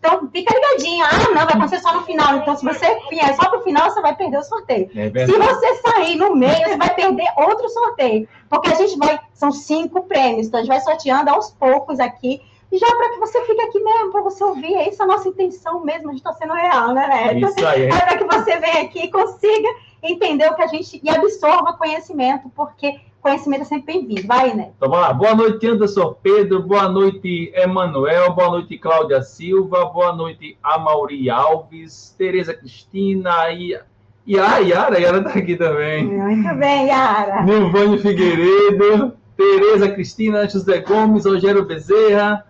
Então 0.00 0.28
fica 0.32 0.54
ligadinho. 0.54 1.04
Ah, 1.04 1.28
não, 1.28 1.34
vai 1.34 1.44
acontecer 1.44 1.80
só 1.80 1.94
no 1.94 2.02
final. 2.02 2.38
Então, 2.38 2.56
se 2.56 2.64
você 2.64 2.98
vier 3.10 3.36
só 3.36 3.50
pro 3.50 3.60
final, 3.62 3.90
você 3.90 4.00
vai 4.00 4.16
perder 4.16 4.38
o 4.38 4.42
sorteio. 4.42 4.90
É 4.96 5.26
Se 5.26 5.38
você 5.38 5.74
sair 5.76 6.16
no 6.16 6.34
meio, 6.34 6.68
você 6.68 6.76
vai 6.76 6.94
perder 6.94 7.26
outro 7.36 7.68
sorteio. 7.68 8.26
Porque 8.48 8.70
a 8.70 8.74
gente 8.74 8.96
vai. 8.98 9.20
São 9.34 9.52
cinco 9.52 10.02
prêmios. 10.04 10.46
Então 10.46 10.58
a 10.58 10.62
gente 10.62 10.72
vai 10.72 10.80
sorteando 10.80 11.30
aos 11.30 11.50
poucos 11.50 12.00
aqui. 12.00 12.40
E 12.72 12.78
já 12.78 12.86
para 12.86 13.10
que 13.10 13.18
você 13.18 13.44
fique 13.44 13.60
aqui 13.60 13.80
mesmo, 13.80 14.12
para 14.12 14.22
você 14.22 14.44
ouvir. 14.44 14.74
É 14.74 14.88
isso 14.88 15.02
a 15.02 15.06
nossa 15.06 15.28
intenção 15.28 15.84
mesmo. 15.84 16.08
A 16.08 16.12
gente 16.12 16.20
está 16.20 16.32
sendo 16.34 16.52
real, 16.52 16.94
né, 16.94 17.06
Neto? 17.08 17.50
Isso 17.50 17.66
aí. 17.66 17.82
É 17.84 17.88
para 17.88 18.16
que 18.16 18.24
você 18.24 18.58
venha 18.58 18.82
aqui 18.82 19.00
e 19.04 19.10
consiga 19.10 19.68
entender 20.02 20.48
o 20.48 20.54
que 20.54 20.62
a 20.62 20.66
gente. 20.68 21.00
e 21.02 21.10
absorva 21.10 21.72
conhecimento, 21.72 22.48
porque 22.54 23.00
conhecimento 23.20 23.62
é 23.62 23.64
sempre 23.64 23.94
bem-vindo. 23.94 24.26
Vai, 24.26 24.54
Neto. 24.54 24.72
Então 24.76 24.88
vamos 24.88 25.04
lá. 25.04 25.12
Boa 25.12 25.34
noite, 25.34 25.66
Anderson 25.66 26.16
Pedro. 26.22 26.62
Boa 26.62 26.88
noite, 26.88 27.52
Emanuel. 27.56 28.32
Boa 28.34 28.50
noite, 28.50 28.78
Cláudia 28.78 29.20
Silva. 29.20 29.86
Boa 29.86 30.12
noite, 30.12 30.56
Amauri 30.62 31.28
Alves. 31.28 32.14
Tereza 32.16 32.54
Cristina. 32.54 33.50
E, 33.50 33.76
e 34.24 34.38
a 34.38 34.58
Yara. 34.58 34.96
A 34.96 35.00
Yara 35.00 35.24
tá 35.24 35.30
aqui 35.30 35.56
também. 35.56 36.04
Muito 36.04 36.54
bem, 36.54 36.86
Yara. 36.86 37.42
Nilvânio 37.42 37.98
Figueiredo. 37.98 39.18
Tereza 39.36 39.90
Cristina. 39.90 40.48
José 40.48 40.78
Gomes. 40.80 41.26
Rogério 41.26 41.64
Bezerra. 41.64 42.46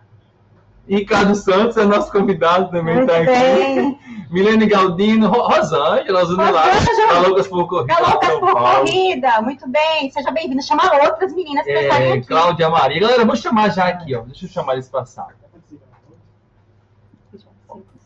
Ricardo 0.96 1.34
Santos 1.36 1.76
é 1.76 1.84
nosso 1.84 2.10
convidado 2.10 2.70
também. 2.70 2.96
Muito 2.96 3.06
tá 3.08 3.18
aqui. 3.18 3.98
Milene 4.30 4.66
Galdino. 4.66 5.28
Ro- 5.28 5.46
Rosângela 5.46 6.24
Zunilar. 6.24 6.74
Rosângela. 6.74 7.08
Tá 7.12 7.18
loucas 7.20 7.46
por 7.48 7.68
corrida. 7.68 7.94
Tá 7.94 8.00
loucas 8.10 8.38
por 8.40 8.52
corrida. 8.52 9.40
Muito 9.42 9.68
bem. 9.68 10.10
Seja 10.10 10.30
bem-vinda. 10.30 10.60
Chamar 10.62 10.92
outras 11.08 11.32
meninas 11.34 11.64
para 11.64 11.80
estarem 11.82 12.08
É, 12.08 12.12
aqui. 12.14 12.26
Cláudia 12.26 12.68
Maria. 12.68 13.00
Galera, 13.00 13.24
vou 13.24 13.36
chamar 13.36 13.70
já 13.70 13.84
aqui, 13.86 14.14
ó. 14.16 14.22
Deixa 14.22 14.46
eu 14.46 14.48
chamar 14.50 14.72
eles 14.74 14.88
pra 14.88 15.04
sala. 15.04 15.30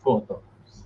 Pronto. 0.03 0.37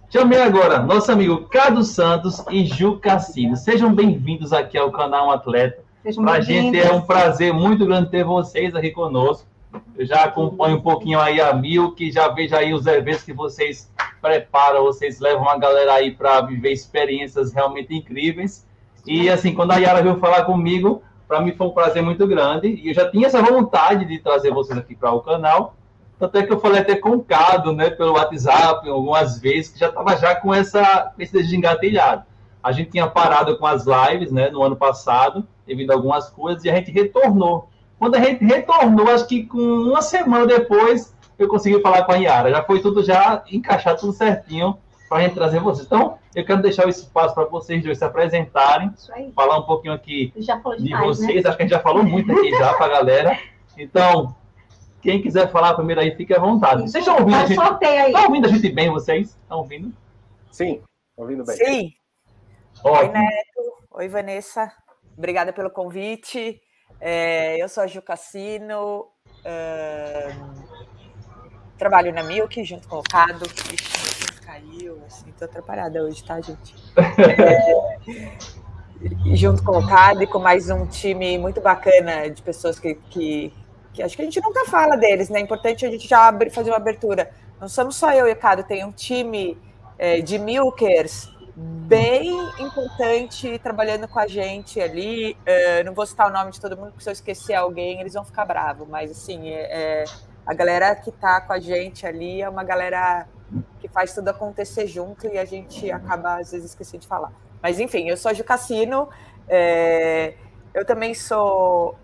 Chamei 0.10 0.42
agora 0.42 0.80
nosso 0.80 1.12
amigo 1.12 1.48
Cado 1.50 1.84
Santos 1.84 2.44
e 2.50 2.66
Ju 2.66 2.98
Cassino. 2.98 3.56
Sejam 3.58 3.94
bem-vindos 3.94 4.54
aqui 4.54 4.78
ao 4.78 4.92
canal 4.92 5.28
Um 5.28 5.32
Atleta. 5.32 5.84
Sejam 6.02 6.24
Pra 6.24 6.40
gente 6.40 6.80
é 6.80 6.92
um 6.94 7.02
prazer 7.02 7.54
muito 7.54 7.86
grande 7.86 8.10
ter 8.10 8.24
vocês 8.24 8.74
aqui 8.74 8.92
conosco. 8.92 9.49
Eu 9.96 10.06
já 10.06 10.24
acompanho 10.24 10.78
um 10.78 10.82
pouquinho 10.82 11.20
aí 11.20 11.40
a 11.40 11.54
Mil, 11.54 11.92
que 11.92 12.12
já 12.12 12.28
vejo 12.30 12.56
aí 12.56 12.74
os 12.74 12.88
eventos 12.88 13.24
que 13.24 13.34
vocês 13.34 13.92
preparam, 14.22 14.84
vocês 14.84 15.20
levam 15.20 15.48
a 15.50 15.58
galera 15.58 15.94
aí 15.94 16.12
para 16.12 16.42
viver 16.42 16.72
experiências 16.72 17.54
realmente 17.54 17.96
incríveis. 17.96 18.66
E 19.06 19.30
assim, 19.30 19.54
quando 19.54 19.72
a 19.72 19.78
Yara 19.78 20.02
veio 20.02 20.18
falar 20.18 20.44
comigo, 20.44 21.04
para 21.28 21.42
mim 21.42 21.52
foi 21.52 21.68
um 21.68 21.72
prazer 21.72 22.02
muito 22.02 22.26
grande. 22.26 22.68
E 22.68 22.90
eu 22.90 22.94
já 22.94 23.10
tinha 23.10 23.28
essa 23.28 23.42
vontade 23.42 24.06
de 24.06 24.20
trazer 24.20 24.52
vocês 24.52 24.78
aqui 24.78 24.96
para 24.96 25.12
o 25.12 25.22
canal. 25.22 25.76
Tanto 26.18 26.38
é 26.38 26.44
que 26.44 26.52
eu 26.52 26.60
falei 26.60 26.82
até 26.82 26.96
com 26.96 27.12
o 27.12 27.24
Cado, 27.24 27.72
né, 27.72 27.90
pelo 27.90 28.14
WhatsApp, 28.14 28.90
algumas 28.90 29.40
vezes, 29.40 29.72
que 29.72 29.80
já 29.80 29.88
estava 29.88 30.18
já 30.18 30.36
com 30.36 30.54
essa, 30.54 31.14
esse 31.18 31.32
desejo 31.32 31.56
engatilhado. 31.56 32.24
A 32.62 32.74
gente 32.74 32.92
tinha 32.92 33.08
parado 33.08 33.58
com 33.58 33.66
as 33.66 33.86
lives, 33.86 34.32
né, 34.32 34.50
no 34.50 34.62
ano 34.62 34.76
passado, 34.76 35.48
devido 35.66 35.92
a 35.92 35.94
algumas 35.94 36.30
coisas, 36.30 36.66
e 36.66 36.70
a 36.70 36.76
gente 36.76 36.92
retornou. 36.92 37.70
Quando 38.00 38.16
a 38.16 38.20
gente 38.20 38.44
retornou, 38.46 39.10
acho 39.10 39.28
que 39.28 39.46
com 39.46 39.60
uma 39.60 40.02
semana 40.02 40.48
depois, 40.48 41.14
eu 41.38 41.50
consegui 41.50 41.82
falar 41.82 42.04
com 42.06 42.14
a 42.14 42.16
Yara. 42.16 42.50
Já 42.50 42.64
foi 42.64 42.82
tudo 42.82 43.04
já 43.04 43.44
encaixado, 43.52 44.00
tudo 44.00 44.14
certinho, 44.14 44.78
para 45.10 45.18
a 45.18 45.22
gente 45.22 45.36
trazer 45.36 45.60
vocês. 45.60 45.86
Então, 45.86 46.18
eu 46.34 46.46
quero 46.46 46.62
deixar 46.62 46.86
o 46.86 46.90
espaço 46.90 47.36
para 47.36 47.46
vocês 47.46 47.84
dois 47.84 47.98
se 47.98 48.06
apresentarem, 48.06 48.94
falar 49.36 49.58
um 49.58 49.64
pouquinho 49.64 49.94
aqui 49.94 50.34
falou 50.64 50.78
de 50.78 50.84
demais, 50.86 51.20
né? 51.20 51.28
vocês. 51.28 51.46
Acho 51.46 51.58
que 51.58 51.64
a 51.64 51.66
gente 51.66 51.76
já 51.76 51.82
falou 51.82 52.04
muito 52.04 52.32
aqui 52.32 52.52
já 52.52 52.74
para 52.74 52.86
a 52.86 52.90
galera. 52.90 53.40
Então, 53.78 54.36
Quem 55.02 55.22
quiser 55.22 55.50
falar 55.50 55.74
primeiro 55.76 56.02
aí, 56.02 56.16
fique 56.16 56.34
à 56.34 56.40
vontade. 56.40 56.82
Vocês 56.82 57.06
estão 57.06 57.20
ouvindo 57.20 57.36
a 57.36 57.46
gente? 57.46 57.60
Estão 57.60 58.24
ouvindo 58.26 58.46
a 58.46 58.50
gente 58.50 58.70
bem, 58.70 58.90
vocês? 58.90 59.30
Estão 59.30 59.60
ouvindo? 59.60 59.94
Sim, 60.52 60.82
ouvindo 61.18 61.46
bem. 61.46 61.56
Sim. 61.56 61.94
Oi, 62.84 63.08
Neto. 63.08 63.74
Oi, 63.92 64.08
Vanessa. 64.08 64.72
Obrigada 65.18 65.54
pelo 65.54 65.70
convite. 65.70 66.62
É, 67.02 67.62
eu 67.62 67.70
sou 67.70 67.84
a 67.84 67.88
Ju 67.88 68.02
Cassino. 68.02 69.08
trabalho 71.78 72.14
na 72.14 72.24
Milk 72.24 72.64
junto 72.64 72.88
com 72.88 72.98
o 72.98 73.04
Cado. 73.04 73.46
Ixi, 73.46 74.42
caiu, 74.46 75.02
assim, 75.08 75.32
tô 75.38 75.46
atrapalhada 75.46 76.04
hoje, 76.04 76.24
tá, 76.24 76.40
gente? 76.42 76.76
É, 76.98 78.36
junto 79.36 79.64
com 79.64 79.78
o 79.78 79.88
Cado 79.88 80.24
e 80.24 80.28
com 80.28 80.40
mais 80.40 80.70
um 80.70 80.86
time 80.86 81.38
muito 81.38 81.62
bacana 81.62 82.30
de 82.30 82.42
pessoas 82.42 82.80
que, 82.80 82.96
que 83.10 83.54
que 83.94 84.04
acho 84.04 84.16
que 84.16 84.22
a 84.22 84.26
gente 84.26 84.42
nunca 84.42 84.66
fala 84.66 84.96
deles, 84.96 85.30
né? 85.30 85.40
É 85.40 85.42
importante 85.42 85.86
a 85.86 85.90
gente 85.90 86.08
já 86.08 86.32
fazer 86.52 86.70
uma 86.70 86.78
abertura. 86.78 87.32
Não 87.60 87.68
somos 87.68 87.96
só 87.96 88.14
eu 88.14 88.28
e 88.28 88.32
o 88.32 88.36
Cado, 88.36 88.64
tem 88.64 88.86
um 88.86 88.92
time 88.92 89.58
é, 89.98 90.22
de 90.22 90.38
milkers 90.38 91.30
bem 91.60 92.32
importante 92.60 93.60
trabalhando 93.60 94.08
com 94.08 94.20
a 94.20 94.28
gente 94.28 94.80
ali. 94.80 95.36
É, 95.46 95.84
não 95.84 95.94
vou 95.94 96.06
citar 96.06 96.28
o 96.28 96.34
nome 96.34 96.52
de 96.52 96.62
todo 96.62 96.78
mundo, 96.78 96.92
porque 96.92 97.04
se 97.04 97.10
eu 97.10 97.14
esquecer 97.14 97.54
alguém, 97.54 98.00
eles 98.00 98.14
vão 98.14 98.24
ficar 98.24 98.46
bravos. 98.46 98.88
Mas, 98.88 99.12
assim, 99.12 99.50
é, 99.50 100.04
é 100.04 100.06
a 100.46 100.54
galera 100.54 100.96
que 100.96 101.10
está 101.10 101.42
com 101.42 101.54
a 101.54 101.60
gente 101.60 102.08
ali 102.08 102.42
é 102.42 102.50
uma 102.50 102.64
galera 102.64 103.28
que 103.80 103.88
faz 103.88 104.14
tudo 104.14 104.30
acontecer 104.30 104.88
junto 104.88 105.28
e 105.28 105.38
a 105.38 105.46
gente 105.46 105.92
acaba, 105.92 106.40
às 106.40 106.52
vezes, 106.52 106.72
esquecendo 106.72 107.02
de 107.02 107.08
falar. 107.08 107.32
Mas, 107.62 107.80
enfim, 107.80 108.08
eu 108.08 108.16
sou 108.16 108.32
a 108.32 108.34
Ju 108.34 108.44
Cassino. 108.44 109.10
É, 109.48 110.36
eu 110.74 110.86
também 110.86 111.14
sou 111.14 111.98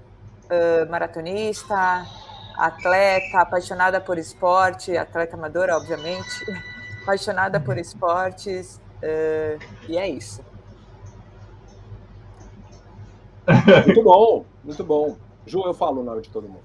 uh, 0.46 0.90
maratonista, 0.90 2.06
atleta, 2.58 3.40
apaixonada 3.40 4.02
por 4.02 4.18
esporte, 4.18 4.98
atleta 4.98 5.36
amadora, 5.36 5.78
obviamente, 5.78 6.46
apaixonada 7.04 7.60
por 7.60 7.78
esportes, 7.78 8.82
uh, 9.06 9.60
e 9.88 9.98
é 9.98 10.10
isso. 10.10 10.44
Muito 13.86 14.04
bom, 14.04 14.46
muito 14.64 14.84
bom. 14.84 15.16
Ju, 15.46 15.62
eu 15.66 15.74
falo 15.74 16.02
o 16.02 16.04
nome 16.04 16.22
de 16.24 16.30
todo 16.30 16.50
mundo. 16.50 16.64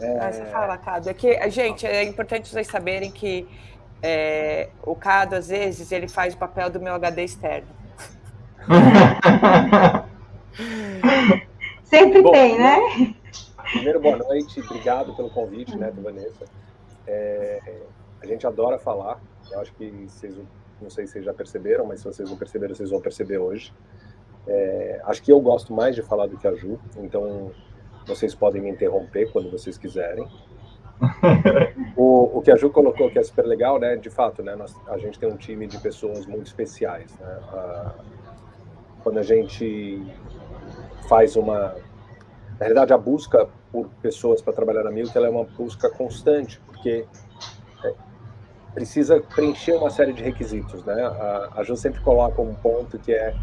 É... 0.00 0.18
Ah, 0.18 0.32
você 0.32 0.44
fala, 0.46 0.76
Cado. 0.76 1.08
É 1.08 1.14
que, 1.14 1.50
gente, 1.50 1.86
é 1.86 2.02
importante 2.02 2.48
vocês 2.48 2.66
saberem 2.66 3.10
que 3.10 3.46
é, 4.02 4.70
o 4.82 4.96
Cado, 4.96 5.36
às 5.36 5.48
vezes, 5.48 5.92
ele 5.92 6.08
faz 6.08 6.34
o 6.34 6.38
papel 6.38 6.70
do 6.70 6.80
meu 6.80 6.94
HD 6.94 7.24
externo. 7.24 7.68
Sempre 11.84 12.22
Bom, 12.22 12.32
tem, 12.32 12.58
né? 12.58 13.14
Primeiro, 13.72 14.00
boa 14.00 14.16
noite, 14.16 14.60
obrigado 14.60 15.14
pelo 15.14 15.30
convite, 15.30 15.76
né, 15.76 15.90
do 15.90 16.02
Vanessa. 16.02 16.44
É, 17.06 17.82
a 18.22 18.26
gente 18.26 18.46
adora 18.46 18.78
falar, 18.78 19.20
eu 19.50 19.60
acho 19.60 19.72
que 19.74 19.90
vocês, 20.08 20.34
não 20.80 20.90
sei 20.90 21.06
se 21.06 21.12
vocês 21.12 21.24
já 21.24 21.34
perceberam, 21.34 21.86
mas 21.86 22.00
se 22.00 22.04
vocês 22.04 22.28
não 22.28 22.36
perceberam, 22.36 22.74
vocês 22.74 22.90
vão 22.90 23.00
perceber 23.00 23.38
hoje. 23.38 23.72
É, 24.46 25.00
acho 25.04 25.22
que 25.22 25.30
eu 25.30 25.40
gosto 25.40 25.72
mais 25.72 25.94
de 25.94 26.02
falar 26.02 26.26
do 26.26 26.36
que 26.36 26.46
a 26.46 26.54
Ju, 26.54 26.78
então 26.98 27.50
vocês 28.06 28.34
podem 28.34 28.62
me 28.62 28.70
interromper 28.70 29.30
quando 29.30 29.50
vocês 29.50 29.76
quiserem. 29.76 30.26
o, 31.96 32.38
o 32.38 32.42
que 32.42 32.50
a 32.50 32.56
Ju 32.56 32.70
colocou 32.70 33.10
que 33.10 33.18
é 33.18 33.22
super 33.22 33.46
legal, 33.46 33.78
né? 33.78 33.96
De 33.96 34.10
fato, 34.10 34.42
né? 34.42 34.54
Nós, 34.54 34.74
a 34.86 34.98
gente 34.98 35.18
tem 35.18 35.28
um 35.28 35.36
time 35.36 35.66
de 35.66 35.78
pessoas 35.78 36.26
muito 36.26 36.46
especiais, 36.46 37.16
né? 37.18 37.40
A, 37.52 37.94
quando 39.02 39.18
a 39.18 39.22
gente 39.22 40.02
faz 41.08 41.36
uma. 41.36 41.74
Na 42.58 42.66
realidade, 42.66 42.92
a 42.92 42.98
busca 42.98 43.48
por 43.72 43.88
pessoas 44.02 44.42
para 44.42 44.52
trabalhar 44.52 44.84
na 44.84 44.90
Milk 44.90 45.16
ela 45.16 45.26
é 45.26 45.30
uma 45.30 45.44
busca 45.44 45.88
constante, 45.88 46.60
porque 46.66 47.06
precisa 48.74 49.20
preencher 49.20 49.74
uma 49.74 49.90
série 49.90 50.12
de 50.12 50.22
requisitos. 50.22 50.84
Né? 50.84 51.02
A, 51.02 51.50
a 51.56 51.62
Ju 51.62 51.76
sempre 51.76 52.00
coloca 52.00 52.40
um 52.40 52.54
ponto 52.54 52.98
que 52.98 53.12
é 53.12 53.34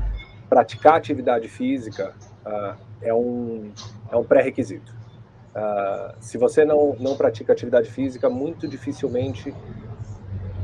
praticar 0.50 0.96
atividade 0.96 1.48
física 1.48 2.14
uh, 2.46 2.76
é 3.02 3.14
um, 3.14 3.72
é 4.12 4.16
um 4.16 4.24
pré-requisito. 4.24 4.96
Uh, 5.56 6.16
se 6.20 6.38
você 6.38 6.64
não, 6.64 6.96
não 7.00 7.18
pratica 7.18 7.52
atividade 7.52 7.90
física, 7.90 8.30
muito 8.30 8.68
dificilmente 8.68 9.54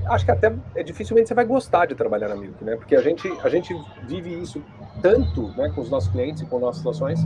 acho 0.07 0.25
que 0.25 0.31
até 0.31 0.53
é, 0.75 0.83
dificilmente 0.83 1.27
você 1.27 1.33
vai 1.33 1.45
gostar 1.45 1.85
de 1.85 1.95
trabalhar 1.95 2.29
na 2.29 2.35
Milk, 2.35 2.63
né? 2.63 2.75
Porque 2.75 2.95
a 2.95 3.01
gente, 3.01 3.27
a 3.41 3.49
gente 3.49 3.73
vive 4.03 4.41
isso 4.41 4.61
tanto 5.01 5.47
né, 5.57 5.71
com 5.73 5.81
os 5.81 5.89
nossos 5.89 6.09
clientes 6.11 6.41
e 6.41 6.45
com 6.45 6.59
nossas 6.59 6.77
situações, 6.77 7.25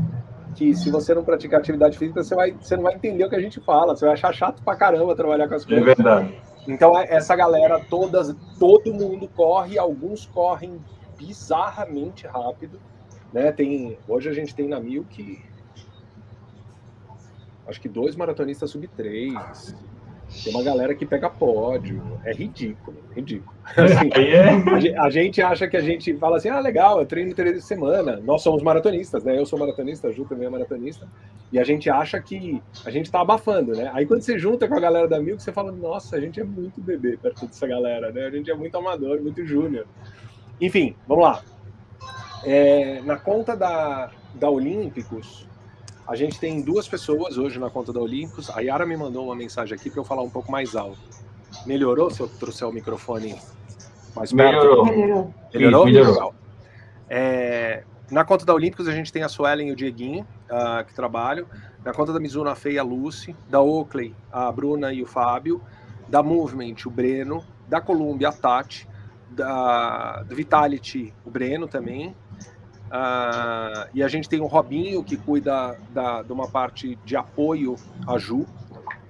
que 0.56 0.76
se 0.76 0.90
você 0.90 1.14
não 1.14 1.24
praticar 1.24 1.60
atividade 1.60 1.98
física, 1.98 2.24
você, 2.24 2.36
vai, 2.36 2.52
você 2.52 2.76
não 2.76 2.84
vai 2.84 2.96
entender 2.96 3.24
o 3.24 3.30
que 3.30 3.36
a 3.36 3.40
gente 3.40 3.60
fala, 3.62 3.96
você 3.96 4.06
vai 4.06 4.14
achar 4.14 4.34
chato 4.34 4.62
pra 4.64 4.76
caramba 4.76 5.16
trabalhar 5.16 5.48
com 5.48 5.56
as 5.56 5.64
é 5.64 5.68
coisas. 5.68 5.84
É 5.84 5.96
verdade. 5.96 6.42
Então, 6.68 6.98
é, 6.98 7.06
essa 7.10 7.36
galera, 7.36 7.80
todas, 7.80 8.36
todo 8.60 8.94
mundo 8.94 9.28
corre, 9.28 9.78
alguns 9.78 10.26
correm 10.26 10.80
bizarramente 11.18 12.28
rápido. 12.28 12.80
Né? 13.32 13.52
Tem, 13.52 13.98
hoje 14.08 14.30
a 14.30 14.34
gente 14.34 14.54
tem 14.54 14.68
na 14.68 14.80
Milk 14.80 15.42
acho 17.68 17.82
que 17.82 17.90
dois 17.90 18.16
maratonistas 18.16 18.72
sub 18.72 18.88
3, 18.88 19.76
tem 20.44 20.54
uma 20.54 20.64
galera 20.64 20.94
que 20.94 21.06
pega 21.06 21.30
pódio. 21.30 22.02
É 22.26 22.34
ridículo, 22.34 22.98
ridículo. 23.16 23.56
Assim, 23.76 24.88
é. 24.88 24.98
a, 24.98 25.10
gente 25.10 25.42
acha 25.42 25.68
que 25.68 25.78
a 25.78 25.82
gente 25.82 26.16
fala 26.16 26.38
assim: 26.38 26.50
ah, 26.50 26.60
legal, 26.60 27.00
eu 27.00 27.06
treino 27.06 27.34
três 27.34 27.52
vezes 27.52 27.68
semana. 27.68 28.18
Nós 28.18 28.42
somos 28.42 28.64
maratonistas, 28.64 29.24
né? 29.24 29.38
Eu 29.38 29.46
sou 29.46 29.60
maratonista, 29.60 30.08
a 30.08 30.12
Ju 30.12 30.26
também 30.26 30.48
é 30.48 30.50
maratonista. 30.50 31.08
E 31.52 31.60
a 31.60 31.64
gente 31.64 31.90
acha 31.90 32.20
que 32.22 32.62
a 32.86 32.92
gente 32.92 33.12
tá 33.12 33.22
abafando, 33.22 33.74
né? 33.74 33.90
Aí 33.94 34.06
quando 34.06 34.22
você 34.22 34.38
junta 34.38 34.68
com 34.68 34.76
a 34.76 34.80
galera 34.80 35.08
da 35.08 35.20
Milk, 35.20 35.42
você 35.42 35.52
fala: 35.52 35.72
nossa, 35.72 36.16
a 36.16 36.20
gente 36.20 36.40
é 36.40 36.44
muito 36.44 36.82
bebê 36.82 37.18
perto 37.18 37.46
dessa 37.46 37.68
galera, 37.68 38.12
né? 38.12 38.26
A 38.26 38.32
gente 38.32 38.50
é 38.50 38.56
muito 38.56 38.78
amador, 38.78 39.22
muito 39.22 39.46
júnior. 39.46 39.86
Enfim, 40.60 40.96
vamos 41.08 41.24
lá. 41.24 41.42
É, 42.44 43.02
na 43.02 43.18
conta 43.18 43.56
da, 43.56 44.12
da 44.36 44.50
Olímpicos, 44.50 45.47
a 46.08 46.16
gente 46.16 46.40
tem 46.40 46.62
duas 46.62 46.88
pessoas 46.88 47.38
hoje 47.38 47.60
na 47.60 47.70
conta 47.70 47.92
da 47.92 48.00
Olímpicos. 48.00 48.50
A 48.50 48.62
Yara 48.62 48.86
me 48.86 48.96
mandou 48.96 49.26
uma 49.26 49.36
mensagem 49.36 49.76
aqui 49.76 49.90
para 49.90 50.00
eu 50.00 50.06
falar 50.06 50.22
um 50.22 50.30
pouco 50.30 50.52
mais 50.52 50.76
alto. 50.76 51.00
Melhorou 51.66 52.10
se 52.10 52.22
eu 52.22 52.28
trouxer 52.28 52.68
o 52.68 52.72
microfone 52.72 53.36
mais 54.16 54.32
perto? 54.32 54.36
Melhorou. 54.36 54.86
Melhorou? 54.86 55.34
Melhorou? 55.54 55.86
Melhorou. 55.86 56.34
É, 57.10 57.84
na 58.10 58.24
conta 58.24 58.46
da 58.46 58.54
Olímpicos 58.54 58.88
a 58.88 58.92
gente 58.94 59.12
tem 59.12 59.22
a 59.24 59.30
Suelen 59.30 59.68
e 59.68 59.72
o 59.72 59.76
Dieguinho, 59.76 60.26
uh, 60.50 60.86
que 60.86 60.94
trabalham. 60.94 61.46
Na 61.84 61.94
conta 61.94 62.14
da 62.14 62.20
Mizuno, 62.20 62.50
a 62.50 62.56
Fê 62.56 62.72
e 62.72 62.80
a 62.80 62.84
Lucy. 62.84 63.36
Da 63.50 63.62
Oakley, 63.62 64.16
a 64.32 64.50
Bruna 64.50 64.94
e 64.94 65.04
o 65.04 65.06
Fábio. 65.06 65.62
Da 66.08 66.24
Movement, 66.24 66.76
o 66.86 66.90
Breno. 66.90 67.44
Da 67.68 67.82
Columbia, 67.82 68.30
a 68.30 68.32
Tati. 68.32 68.88
Da, 69.30 70.24
do 70.24 70.36
Vitality, 70.36 71.14
o 71.26 71.30
Breno 71.30 71.68
também. 71.68 72.16
Uh, 72.88 73.90
e 73.94 74.02
a 74.02 74.08
gente 74.08 74.30
tem 74.30 74.40
o 74.40 74.46
Robinho, 74.46 75.04
que 75.04 75.18
cuida 75.18 75.78
da, 75.90 76.22
de 76.22 76.32
uma 76.32 76.48
parte 76.48 76.98
de 77.04 77.16
apoio 77.16 77.76
à 78.08 78.18
Ju, 78.18 78.46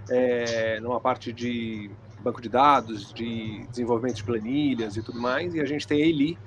é, 0.09 0.79
numa 0.79 0.99
parte 0.99 1.31
de 1.31 1.91
banco 2.21 2.41
de 2.41 2.49
dados, 2.49 3.13
de 3.13 3.65
desenvolvimento 3.69 4.15
de 4.15 4.23
planilhas 4.23 4.97
e 4.97 5.01
tudo 5.01 5.21
mais. 5.21 5.53
E 5.53 5.61
a 5.61 5.65
gente 5.65 5.87
tem 5.87 6.01
a 6.01 6.05
Eli, 6.05 6.37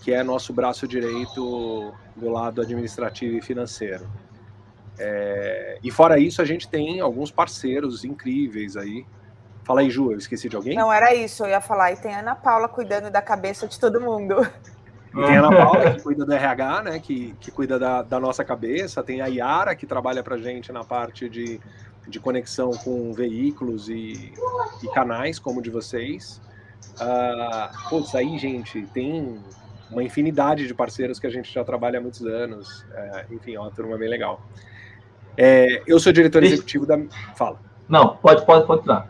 que 0.00 0.12
é 0.12 0.22
nosso 0.22 0.52
braço 0.52 0.86
direito 0.88 1.92
do 2.16 2.28
lado 2.28 2.60
administrativo 2.60 3.36
e 3.36 3.42
financeiro. 3.42 4.06
É, 4.98 5.78
e 5.82 5.90
fora 5.90 6.18
isso, 6.18 6.42
a 6.42 6.44
gente 6.44 6.68
tem 6.68 7.00
alguns 7.00 7.30
parceiros 7.30 8.04
incríveis 8.04 8.76
aí. 8.76 9.06
Fala 9.64 9.80
aí, 9.80 9.90
Ju, 9.90 10.12
eu 10.12 10.18
esqueci 10.18 10.48
de 10.48 10.56
alguém? 10.56 10.76
Não, 10.76 10.92
era 10.92 11.14
isso, 11.14 11.44
eu 11.44 11.50
ia 11.50 11.60
falar. 11.60 11.92
E 11.92 11.96
tem 11.96 12.14
a 12.14 12.18
Ana 12.18 12.34
Paula 12.34 12.68
cuidando 12.68 13.10
da 13.10 13.22
cabeça 13.22 13.66
de 13.68 13.78
todo 13.78 14.00
mundo. 14.00 14.34
E 15.10 15.26
tem 15.26 15.36
a 15.36 15.40
Ana 15.40 15.56
Paula, 15.56 15.90
que 15.92 16.02
cuida 16.02 16.24
do 16.24 16.32
RH, 16.32 16.82
né? 16.82 16.98
Que, 17.00 17.34
que 17.40 17.50
cuida 17.50 17.78
da, 17.78 18.02
da 18.02 18.20
nossa 18.20 18.44
cabeça. 18.44 19.02
Tem 19.02 19.20
a 19.20 19.26
Yara, 19.26 19.74
que 19.74 19.86
trabalha 19.86 20.22
para 20.22 20.36
gente 20.36 20.72
na 20.72 20.84
parte 20.84 21.28
de, 21.28 21.60
de 22.06 22.20
conexão 22.20 22.70
com 22.72 23.12
veículos 23.12 23.88
e, 23.88 24.32
e 24.82 24.88
canais, 24.94 25.38
como 25.38 25.60
o 25.60 25.62
de 25.62 25.70
vocês. 25.70 26.40
Uh, 27.00 27.88
putz, 27.88 28.14
aí, 28.14 28.38
gente, 28.38 28.82
tem 28.94 29.38
uma 29.90 30.02
infinidade 30.02 30.66
de 30.66 30.74
parceiros 30.74 31.18
que 31.18 31.26
a 31.26 31.30
gente 31.30 31.52
já 31.52 31.64
trabalha 31.64 31.98
há 31.98 32.02
muitos 32.02 32.24
anos. 32.24 32.86
É, 32.92 33.26
enfim, 33.30 33.54
é 33.54 33.60
uma 33.60 33.70
turma 33.70 33.98
bem 33.98 34.08
legal. 34.08 34.40
É, 35.36 35.82
eu 35.86 35.98
sou 35.98 36.12
diretor 36.12 36.42
executivo 36.42 36.86
da. 36.86 36.98
Fala. 37.34 37.58
Não, 37.88 38.16
pode, 38.16 38.44
pode, 38.46 38.66
pode 38.66 38.86
dar. 38.86 39.09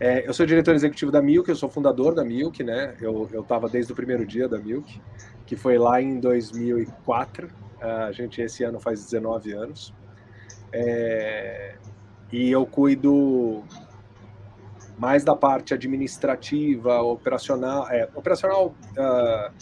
É, 0.00 0.28
eu 0.28 0.32
sou 0.32 0.46
diretor 0.46 0.74
executivo 0.74 1.10
da 1.10 1.20
Milk, 1.20 1.48
eu 1.48 1.56
sou 1.56 1.68
fundador 1.68 2.14
da 2.14 2.24
Milk, 2.24 2.62
né? 2.62 2.94
Eu 3.00 3.28
estava 3.40 3.68
desde 3.68 3.92
o 3.92 3.96
primeiro 3.96 4.24
dia 4.24 4.48
da 4.48 4.58
Milk, 4.58 5.00
que 5.44 5.56
foi 5.56 5.76
lá 5.76 6.00
em 6.00 6.20
2004. 6.20 7.48
A 7.80 8.12
gente 8.12 8.40
esse 8.40 8.62
ano 8.62 8.78
faz 8.78 9.04
19 9.04 9.52
anos. 9.52 9.92
É, 10.72 11.74
e 12.30 12.50
eu 12.50 12.64
cuido 12.64 13.64
mais 14.98 15.24
da 15.24 15.34
parte 15.34 15.74
administrativa, 15.74 17.00
operacional, 17.00 17.88
é, 17.88 18.08
operacional, 18.14 18.74
uh, 18.96 19.52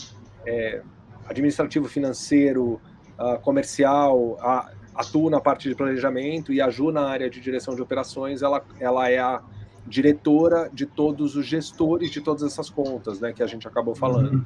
é, 0.47 0.83
administrativo, 1.29 1.87
financeiro, 1.87 2.81
uh, 3.19 3.39
comercial, 3.41 4.33
uh, 4.33 4.71
atuo 4.95 5.29
na 5.29 5.41
parte 5.41 5.69
de 5.69 5.75
planejamento 5.75 6.53
e 6.53 6.61
a 6.61 6.71
Ju 6.71 6.91
na 6.91 7.07
área 7.07 7.29
de 7.29 7.39
direção 7.41 7.77
de 7.77 7.83
operações, 7.83 8.43
ela, 8.43 8.65
ela 8.81 9.11
é 9.11 9.19
a 9.19 9.43
diretora 9.87 10.69
de 10.73 10.85
todos 10.85 11.37
os 11.37 11.47
gestores 11.47 12.11
de 12.11 12.21
todas 12.21 12.43
essas 12.43 12.69
contas, 12.69 13.21
né, 13.21 13.33
que 13.33 13.43
a 13.43 13.47
gente 13.47 13.67
acabou 13.67 13.95
falando. 13.95 14.33
Uhum. 14.33 14.45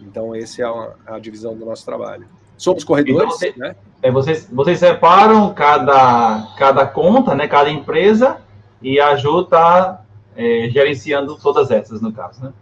Então, 0.00 0.34
essa 0.34 0.62
é 0.62 0.64
a, 0.64 1.14
a, 1.14 1.18
divisão 1.18 1.54
do 1.56 1.64
nosso 1.64 1.84
trabalho. 1.84 2.26
Somos 2.56 2.84
corredores, 2.84 3.40
então, 3.42 3.68
né? 3.68 3.76
É, 4.02 4.10
vocês, 4.10 4.48
vocês 4.50 4.78
separam 4.78 5.52
cada, 5.52 6.54
cada 6.56 6.86
conta, 6.86 7.34
né, 7.34 7.46
cada 7.46 7.70
empresa, 7.70 8.38
e 8.80 8.98
a 8.98 9.14
Ju 9.16 9.42
está 9.42 10.02
é, 10.34 10.68
gerenciando 10.70 11.36
todas 11.36 11.70
essas, 11.70 12.00
no 12.00 12.12
caso, 12.12 12.44
né? 12.44 12.52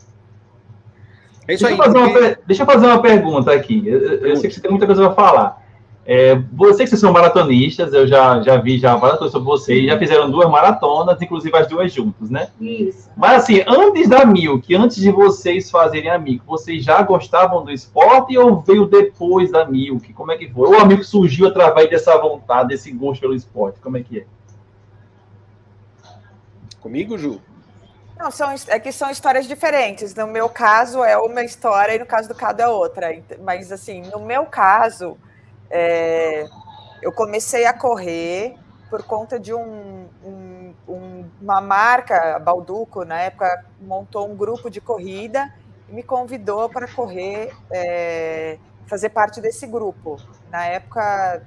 É 1.46 1.54
isso 1.54 1.64
deixa, 1.64 1.82
aí, 1.82 1.88
eu 1.88 1.94
porque... 1.94 2.18
uma, 2.18 2.38
deixa 2.46 2.62
eu 2.62 2.66
fazer 2.66 2.86
uma 2.86 3.00
pergunta 3.00 3.52
aqui. 3.52 3.82
Eu, 3.86 3.98
eu 3.98 4.36
sei 4.36 4.50
que 4.50 4.54
você 4.54 4.60
tem 4.60 4.70
muita 4.70 4.84
coisa 4.84 5.06
para 5.06 5.14
falar. 5.14 5.67
É, 6.10 6.36
você 6.54 6.84
que 6.84 6.88
vocês 6.88 7.02
são 7.02 7.12
maratonistas, 7.12 7.92
eu 7.92 8.06
já, 8.06 8.40
já 8.40 8.56
vi 8.56 8.78
já 8.78 8.96
várias 8.96 9.18
coisas 9.18 9.30
sobre 9.30 9.46
vocês, 9.46 9.84
já 9.84 9.98
fizeram 9.98 10.30
duas 10.30 10.48
maratonas, 10.48 11.20
inclusive 11.20 11.54
as 11.54 11.68
duas 11.68 11.92
juntas, 11.92 12.30
né? 12.30 12.48
Isso. 12.58 13.10
Mas 13.14 13.42
assim, 13.42 13.62
antes 13.68 14.08
da 14.08 14.24
Milk, 14.24 14.74
antes 14.74 14.96
de 14.96 15.10
vocês 15.10 15.70
fazerem 15.70 16.08
a 16.08 16.18
Milk, 16.18 16.42
vocês 16.46 16.82
já 16.82 17.02
gostavam 17.02 17.62
do 17.62 17.70
esporte 17.70 18.38
ou 18.38 18.62
veio 18.62 18.86
depois 18.86 19.52
da 19.52 19.66
Milk? 19.66 20.14
Como 20.14 20.32
é 20.32 20.38
que 20.38 20.48
foi? 20.48 20.68
Ou 20.68 20.80
a 20.80 20.86
Milk 20.86 21.04
surgiu 21.04 21.46
através 21.46 21.90
dessa 21.90 22.16
vontade, 22.16 22.70
desse 22.70 22.90
gosto 22.90 23.20
pelo 23.20 23.34
esporte? 23.34 23.78
Como 23.78 23.98
é 23.98 24.02
que 24.02 24.20
é? 24.20 24.24
Comigo, 26.80 27.18
Ju? 27.18 27.38
Não, 28.18 28.30
são, 28.30 28.48
é 28.68 28.80
que 28.80 28.92
são 28.92 29.10
histórias 29.10 29.46
diferentes. 29.46 30.14
No 30.14 30.26
meu 30.26 30.48
caso 30.48 31.04
é 31.04 31.18
uma 31.18 31.42
história 31.42 31.96
e 31.96 31.98
no 31.98 32.06
caso 32.06 32.28
do 32.28 32.34
Cado 32.34 32.62
é 32.62 32.66
outra. 32.66 33.08
Mas 33.44 33.70
assim, 33.70 34.00
no 34.10 34.20
meu 34.20 34.46
caso 34.46 35.18
é, 35.70 36.46
eu 37.02 37.12
comecei 37.12 37.66
a 37.66 37.72
correr 37.72 38.54
por 38.90 39.02
conta 39.02 39.38
de 39.38 39.52
um, 39.52 40.06
um, 40.24 40.74
um, 40.88 41.24
uma 41.40 41.60
marca, 41.60 42.36
a 42.36 42.38
Balduco, 42.38 43.04
na 43.04 43.20
época, 43.20 43.64
montou 43.80 44.28
um 44.28 44.34
grupo 44.34 44.70
de 44.70 44.80
corrida 44.80 45.52
e 45.88 45.92
me 45.92 46.02
convidou 46.02 46.68
para 46.68 46.88
correr, 46.88 47.54
é, 47.70 48.58
fazer 48.86 49.10
parte 49.10 49.40
desse 49.40 49.66
grupo. 49.66 50.16
Na 50.50 50.64
época 50.66 51.42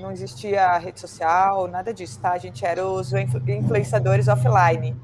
não 0.00 0.10
existia 0.10 0.76
rede 0.78 0.98
social, 0.98 1.68
nada 1.68 1.92
disso, 1.94 2.18
tá? 2.20 2.32
A 2.32 2.38
gente 2.38 2.64
era 2.64 2.84
os 2.84 3.12
influenciadores 3.12 4.26
offline. 4.26 4.96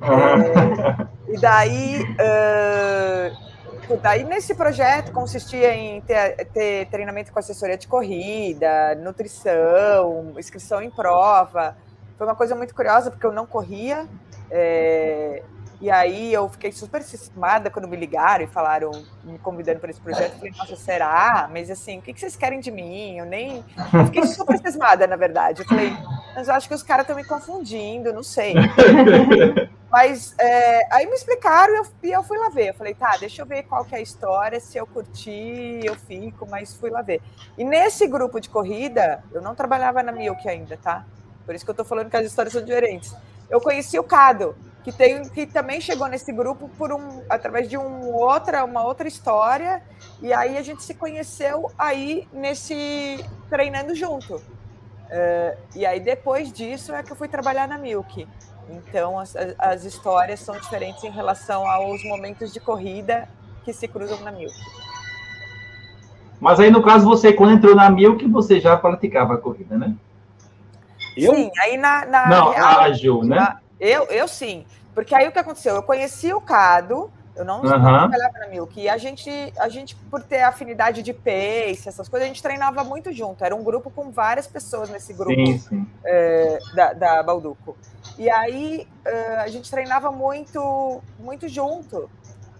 É, 0.00 1.32
e 1.32 1.40
daí 1.40 2.02
uh, 2.02 3.36
Daí, 4.02 4.24
nesse 4.24 4.54
projeto, 4.54 5.12
consistia 5.12 5.74
em 5.74 6.00
ter, 6.00 6.46
ter, 6.46 6.86
treinamento 6.86 7.32
com 7.32 7.38
assessoria 7.38 7.76
de 7.76 7.86
corrida, 7.86 8.94
nutrição, 8.96 10.34
inscrição 10.38 10.82
em 10.82 10.90
prova. 10.90 11.76
Foi 12.18 12.26
uma 12.26 12.34
coisa 12.34 12.54
muito 12.54 12.74
curiosa, 12.74 13.10
porque 13.10 13.26
eu 13.26 13.32
não 13.32 13.46
corria. 13.46 14.06
É, 14.50 15.42
e 15.80 15.90
aí 15.90 16.32
eu 16.32 16.48
fiquei 16.48 16.72
super 16.72 17.02
cismada 17.02 17.70
quando 17.70 17.86
me 17.86 17.96
ligaram 17.96 18.44
e 18.44 18.46
falaram, 18.46 18.90
me 19.22 19.38
convidando 19.38 19.78
para 19.78 19.90
esse 19.90 20.00
projeto. 20.00 20.32
Eu 20.32 20.38
falei, 20.38 20.54
nossa, 20.56 20.76
será? 20.76 21.48
Mas 21.52 21.70
assim, 21.70 21.98
o 21.98 22.02
que 22.02 22.18
vocês 22.18 22.34
querem 22.34 22.60
de 22.60 22.70
mim? 22.70 23.18
Eu 23.18 23.26
nem. 23.26 23.64
Eu 23.92 24.06
fiquei 24.06 24.26
super 24.26 24.58
cismada, 24.58 25.06
na 25.06 25.16
verdade. 25.16 25.62
Eu 25.62 25.66
falei, 25.66 25.92
mas 26.34 26.48
eu 26.48 26.54
acho 26.54 26.68
que 26.68 26.74
os 26.74 26.82
caras 26.82 27.04
estão 27.04 27.16
me 27.16 27.24
confundindo, 27.24 28.12
não 28.12 28.22
sei. 28.22 28.54
Mas 29.90 30.34
é, 30.38 30.94
aí 30.94 31.06
me 31.06 31.14
explicaram 31.14 31.72
e 31.72 31.76
eu, 31.78 31.86
e 32.02 32.12
eu, 32.12 32.22
fui 32.22 32.36
lá 32.36 32.48
ver. 32.48 32.70
Eu 32.70 32.74
falei, 32.74 32.92
tá, 32.92 33.16
deixa 33.18 33.40
eu 33.40 33.46
ver 33.46 33.62
qual 33.62 33.84
que 33.84 33.94
é 33.94 33.98
a 33.98 34.02
história, 34.02 34.60
se 34.60 34.76
eu 34.76 34.86
curtir, 34.86 35.80
eu 35.84 35.94
fico, 35.94 36.46
mas 36.50 36.74
fui 36.74 36.90
lá 36.90 37.02
ver. 37.02 37.22
E 37.56 37.64
nesse 37.64 38.06
grupo 38.06 38.40
de 38.40 38.50
corrida, 38.50 39.22
eu 39.32 39.40
não 39.40 39.54
trabalhava 39.54 40.02
na 40.02 40.12
Milk 40.12 40.46
ainda, 40.46 40.76
tá? 40.76 41.06
Por 41.46 41.54
isso 41.54 41.64
que 41.64 41.70
eu 41.70 41.74
tô 41.74 41.84
falando 41.84 42.10
que 42.10 42.16
as 42.16 42.26
histórias 42.26 42.52
são 42.52 42.62
diferentes. 42.62 43.14
Eu 43.48 43.60
conheci 43.60 43.98
o 43.98 44.02
Cado, 44.02 44.56
que, 44.86 44.92
tem, 44.92 45.28
que 45.30 45.46
também 45.46 45.80
chegou 45.80 46.06
nesse 46.06 46.32
grupo 46.32 46.70
por 46.78 46.92
um, 46.92 47.20
através 47.28 47.68
de 47.68 47.76
um 47.76 48.14
outra, 48.14 48.64
uma 48.64 48.84
outra 48.84 49.08
história, 49.08 49.82
e 50.22 50.32
aí 50.32 50.56
a 50.56 50.62
gente 50.62 50.84
se 50.84 50.94
conheceu 50.94 51.68
aí 51.76 52.28
nesse 52.32 53.18
treinando 53.50 53.96
junto. 53.96 54.36
Uh, 54.36 55.58
e 55.74 55.84
aí 55.84 55.98
depois 55.98 56.52
disso 56.52 56.94
é 56.94 57.02
que 57.02 57.10
eu 57.10 57.16
fui 57.16 57.26
trabalhar 57.26 57.66
na 57.66 57.76
Milk. 57.76 58.28
Então, 58.70 59.18
as, 59.18 59.34
as 59.58 59.82
histórias 59.82 60.38
são 60.38 60.56
diferentes 60.56 61.02
em 61.02 61.10
relação 61.10 61.68
aos 61.68 62.04
momentos 62.04 62.52
de 62.52 62.60
corrida 62.60 63.28
que 63.64 63.72
se 63.72 63.88
cruzam 63.88 64.20
na 64.20 64.30
Milk. 64.30 64.54
Mas 66.40 66.60
aí, 66.60 66.70
no 66.70 66.80
caso, 66.80 67.04
você, 67.04 67.32
quando 67.32 67.54
entrou 67.54 67.74
na 67.74 67.90
Milk, 67.90 68.24
você 68.28 68.60
já 68.60 68.76
praticava 68.76 69.34
a 69.34 69.38
corrida, 69.38 69.76
né? 69.76 69.96
Eu? 71.16 71.34
Sim, 71.34 71.50
aí 71.60 71.76
na. 71.76 72.06
na 72.06 72.28
Não, 72.28 72.50
real, 72.50 72.80
a 72.82 72.92
Ju, 72.92 73.24
né? 73.24 73.56
Eu, 73.78 74.04
eu 74.04 74.26
sim. 74.26 74.64
Porque 74.94 75.14
aí 75.14 75.28
o 75.28 75.32
que 75.32 75.38
aconteceu? 75.38 75.74
Eu 75.74 75.82
conheci 75.82 76.32
o 76.32 76.40
Cado, 76.40 77.10
eu 77.36 77.44
não, 77.44 77.56
uhum. 77.56 77.68
trabalhava 77.68 78.38
na 78.38 78.48
Milk. 78.48 78.80
E 78.80 78.88
a 78.88 78.96
gente, 78.96 79.30
a 79.58 79.68
gente, 79.68 79.94
por 80.10 80.22
ter 80.22 80.42
afinidade 80.42 81.02
de 81.02 81.12
pace, 81.12 81.86
essas 81.86 82.08
coisas, 82.08 82.24
a 82.24 82.28
gente 82.28 82.42
treinava 82.42 82.82
muito 82.82 83.12
junto. 83.12 83.44
Era 83.44 83.54
um 83.54 83.62
grupo 83.62 83.90
com 83.90 84.10
várias 84.10 84.46
pessoas 84.46 84.88
nesse 84.88 85.12
grupo 85.12 85.34
sim, 85.34 85.58
sim. 85.58 85.86
É, 86.02 86.58
da, 86.74 86.92
da 86.94 87.22
Balduco. 87.22 87.76
E 88.18 88.30
aí 88.30 88.88
uh, 89.06 89.40
a 89.40 89.48
gente 89.48 89.70
treinava 89.70 90.10
muito, 90.10 91.02
muito 91.20 91.46
junto. 91.46 92.08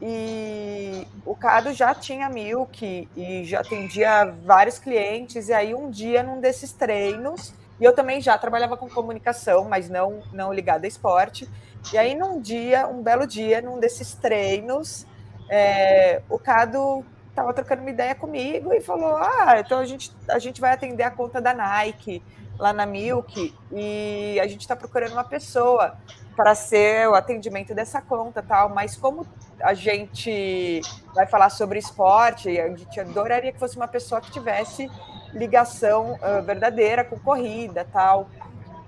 E 0.00 1.06
o 1.24 1.34
Cado 1.34 1.72
já 1.72 1.94
tinha 1.94 2.28
Milk 2.28 3.08
e 3.16 3.44
já 3.44 3.60
atendia 3.60 4.30
vários 4.44 4.78
clientes. 4.78 5.48
E 5.48 5.54
aí 5.54 5.74
um 5.74 5.90
dia, 5.90 6.22
num 6.22 6.38
desses 6.38 6.70
treinos, 6.72 7.54
e 7.80 7.84
eu 7.84 7.94
também 7.94 8.20
já 8.20 8.36
trabalhava 8.38 8.76
com 8.76 8.88
comunicação, 8.88 9.64
mas 9.68 9.88
não, 9.88 10.22
não 10.32 10.52
ligada 10.52 10.86
a 10.86 10.88
esporte. 10.88 11.48
E 11.92 11.98
aí, 11.98 12.14
num 12.14 12.40
dia, 12.40 12.86
um 12.88 13.02
belo 13.02 13.26
dia, 13.26 13.60
num 13.60 13.78
desses 13.78 14.14
treinos, 14.14 15.06
é, 15.48 16.22
o 16.28 16.38
Cado 16.38 17.04
estava 17.28 17.52
trocando 17.52 17.82
uma 17.82 17.90
ideia 17.90 18.14
comigo 18.14 18.72
e 18.72 18.80
falou: 18.80 19.16
Ah, 19.16 19.56
então 19.58 19.78
a 19.78 19.86
gente, 19.86 20.10
a 20.28 20.38
gente 20.38 20.60
vai 20.60 20.72
atender 20.72 21.02
a 21.02 21.10
conta 21.10 21.40
da 21.40 21.52
Nike 21.52 22.22
lá 22.58 22.72
na 22.72 22.86
Milk 22.86 23.54
e 23.70 24.40
a 24.40 24.46
gente 24.46 24.62
está 24.62 24.74
procurando 24.74 25.12
uma 25.12 25.24
pessoa 25.24 25.96
para 26.34 26.54
ser 26.54 27.08
o 27.08 27.14
atendimento 27.14 27.74
dessa 27.74 28.00
conta 28.00 28.42
tal, 28.42 28.70
mas 28.70 28.96
como 28.96 29.26
a 29.60 29.74
gente 29.74 30.80
vai 31.14 31.26
falar 31.26 31.50
sobre 31.50 31.78
esporte, 31.78 32.58
a 32.60 32.68
gente 32.74 33.00
adoraria 33.00 33.52
que 33.52 33.58
fosse 33.58 33.76
uma 33.76 33.88
pessoa 33.88 34.20
que 34.20 34.30
tivesse 34.30 34.90
ligação 35.36 36.14
uh, 36.14 36.42
verdadeira 36.42 37.04
com 37.04 37.18
corrida 37.18 37.86
tal, 37.92 38.28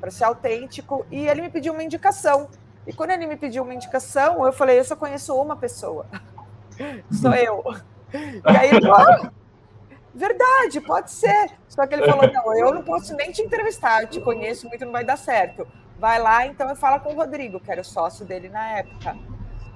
para 0.00 0.10
ser 0.10 0.24
autêntico, 0.24 1.06
e 1.10 1.28
ele 1.28 1.42
me 1.42 1.50
pediu 1.50 1.72
uma 1.72 1.82
indicação. 1.82 2.48
E 2.86 2.92
quando 2.92 3.10
ele 3.10 3.26
me 3.26 3.36
pediu 3.36 3.62
uma 3.62 3.74
indicação, 3.74 4.44
eu 4.46 4.52
falei, 4.52 4.78
eu 4.78 4.84
só 4.84 4.96
conheço 4.96 5.34
uma 5.34 5.56
pessoa. 5.56 6.06
Sou 7.12 7.34
eu. 7.34 7.62
E 8.12 8.56
aí 8.56 8.70
ele 8.70 8.80
falou, 8.80 9.30
Verdade, 10.18 10.80
pode 10.80 11.12
ser. 11.12 11.52
Só 11.68 11.86
que 11.86 11.94
ele 11.94 12.04
falou: 12.04 12.28
não, 12.32 12.58
eu 12.58 12.74
não 12.74 12.82
posso 12.82 13.14
nem 13.14 13.30
te 13.30 13.40
entrevistar, 13.40 14.02
eu 14.02 14.08
te 14.08 14.20
conheço 14.20 14.68
muito, 14.68 14.84
não 14.84 14.90
vai 14.90 15.04
dar 15.04 15.16
certo. 15.16 15.64
Vai 15.96 16.18
lá, 16.18 16.44
então, 16.44 16.68
e 16.72 16.74
fala 16.74 16.98
com 16.98 17.12
o 17.12 17.16
Rodrigo, 17.16 17.60
que 17.60 17.70
era 17.70 17.80
o 17.80 17.84
sócio 17.84 18.26
dele 18.26 18.48
na 18.48 18.78
época, 18.78 19.16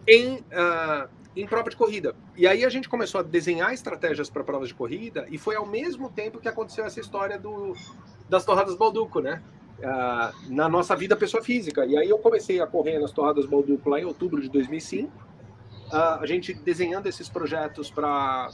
em, 0.07 0.37
uh, 0.37 1.09
em 1.37 1.47
prova 1.47 1.71
de 1.71 1.77
corrida. 1.77 2.15
E 2.37 2.47
aí 2.47 2.65
a 2.65 2.69
gente 2.69 2.89
começou 2.89 3.21
a 3.21 3.23
desenhar 3.23 3.73
estratégias 3.73 4.29
para 4.31 4.45
provas 4.45 4.69
de 4.69 4.75
corrida 4.75 5.27
e 5.31 5.39
foi 5.39 5.57
ao 5.57 5.67
mesmo 5.67 6.11
tempo 6.11 6.39
que 6.39 6.49
aconteceu 6.49 6.85
essa 6.85 7.01
história 7.01 7.39
do, 7.39 7.75
das 8.29 8.45
torradas 8.45 8.75
Balduco, 8.77 9.21
né? 9.21 9.43
Uh, 9.79 10.53
na 10.55 10.69
nossa 10.69 10.95
vida 10.95 11.17
pessoa 11.17 11.43
física. 11.43 11.85
E 11.85 11.97
aí 11.97 12.09
eu 12.09 12.19
comecei 12.19 12.61
a 12.61 12.67
correr 12.67 12.99
nas 12.99 13.11
torradas 13.11 13.47
Balduco 13.47 13.89
lá 13.91 14.01
em 14.01 14.05
outubro 14.05 14.41
de 14.41 14.49
2005. 14.49 15.09
Uh, 15.09 15.97
a 16.21 16.27
gente 16.27 16.55
desenhando 16.55 17.07
esses 17.07 17.29
projetos 17.29 17.91
para 17.91 18.49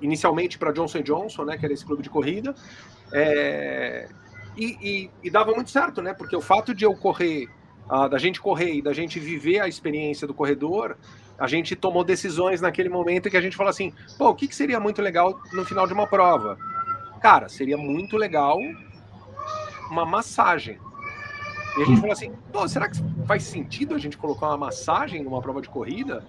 inicialmente 0.00 0.58
para 0.58 0.72
Johnson 0.72 1.02
Johnson, 1.02 1.44
né, 1.44 1.58
que 1.58 1.64
era 1.64 1.74
esse 1.74 1.84
clube 1.84 2.02
de 2.02 2.10
corrida, 2.10 2.54
é, 3.12 4.08
e, 4.56 4.64
e, 4.80 5.10
e, 5.22 5.30
dava 5.30 5.52
muito 5.52 5.70
certo, 5.70 6.02
né? 6.02 6.12
Porque 6.12 6.34
o 6.34 6.40
fato 6.40 6.74
de 6.74 6.84
eu 6.84 6.94
correr, 6.94 7.48
uh, 7.90 8.08
da 8.08 8.18
gente 8.18 8.40
correr 8.40 8.74
e 8.74 8.82
da 8.82 8.92
gente 8.92 9.18
viver 9.18 9.60
a 9.60 9.68
experiência 9.68 10.26
do 10.26 10.32
corredor, 10.32 10.96
a 11.38 11.46
gente 11.46 11.74
tomou 11.74 12.04
decisões 12.04 12.60
naquele 12.60 12.88
momento 12.88 13.28
que 13.28 13.36
a 13.36 13.40
gente 13.40 13.56
falou 13.56 13.70
assim: 13.70 13.92
pô, 14.16 14.28
o 14.28 14.34
que, 14.34 14.46
que 14.46 14.54
seria 14.54 14.78
muito 14.78 15.02
legal 15.02 15.40
no 15.52 15.64
final 15.64 15.86
de 15.86 15.92
uma 15.92 16.06
prova? 16.06 16.56
Cara, 17.20 17.48
seria 17.48 17.76
muito 17.76 18.16
legal 18.16 18.58
uma 19.90 20.06
massagem. 20.06 20.78
E 21.76 21.82
a 21.82 21.84
gente 21.84 22.00
falou 22.00 22.12
assim: 22.12 22.32
pô, 22.52 22.66
será 22.68 22.88
que 22.88 22.98
faz 23.26 23.42
sentido 23.42 23.94
a 23.94 23.98
gente 23.98 24.16
colocar 24.16 24.48
uma 24.48 24.56
massagem 24.56 25.22
numa 25.22 25.42
prova 25.42 25.60
de 25.60 25.68
corrida? 25.68 26.24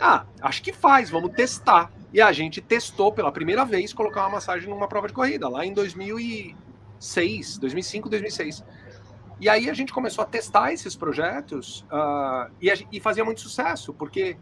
Ah, 0.00 0.24
acho 0.40 0.62
que 0.62 0.72
faz, 0.72 1.10
vamos 1.10 1.32
testar. 1.32 1.92
E 2.12 2.20
a 2.20 2.30
gente 2.32 2.60
testou 2.60 3.12
pela 3.12 3.32
primeira 3.32 3.64
vez 3.64 3.92
colocar 3.92 4.22
uma 4.22 4.30
massagem 4.30 4.68
numa 4.68 4.86
prova 4.86 5.08
de 5.08 5.14
corrida, 5.14 5.48
lá 5.48 5.64
em 5.64 5.72
2000 5.72 6.20
e 6.20 6.56
2006, 7.02 7.58
2005, 7.58 8.08
2006. 8.08 8.64
E 9.42 9.48
aí 9.48 9.68
a 9.68 9.74
gente 9.74 9.92
começou 9.92 10.22
a 10.22 10.24
testar 10.24 10.72
esses 10.72 10.94
projetos 10.94 11.84
uh, 11.90 12.48
e, 12.60 12.70
a, 12.70 12.74
e, 12.92 13.00
fazia 13.00 13.24
muito 13.24 13.40
sucesso, 13.40 13.92
porque 13.92 14.36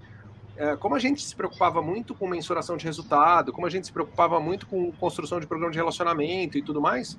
uh, 0.58 0.76
como 0.76 0.94
a 0.94 0.98
gente 0.98 1.22
se 1.24 1.34
preocupava 1.34 1.80
muito 1.80 2.14
com 2.14 2.28
mensuração 2.28 2.76
de 2.76 2.84
resultado, 2.84 3.50
como 3.50 3.66
a 3.66 3.70
gente 3.70 3.86
se 3.86 3.92
preocupava 3.94 4.38
muito 4.38 4.66
com 4.66 4.92
construção 4.92 5.40
de 5.40 5.46
programa 5.46 5.72
de 5.72 5.78
relacionamento 5.78 6.58
e 6.58 6.62
tudo 6.62 6.82
mais, 6.82 7.16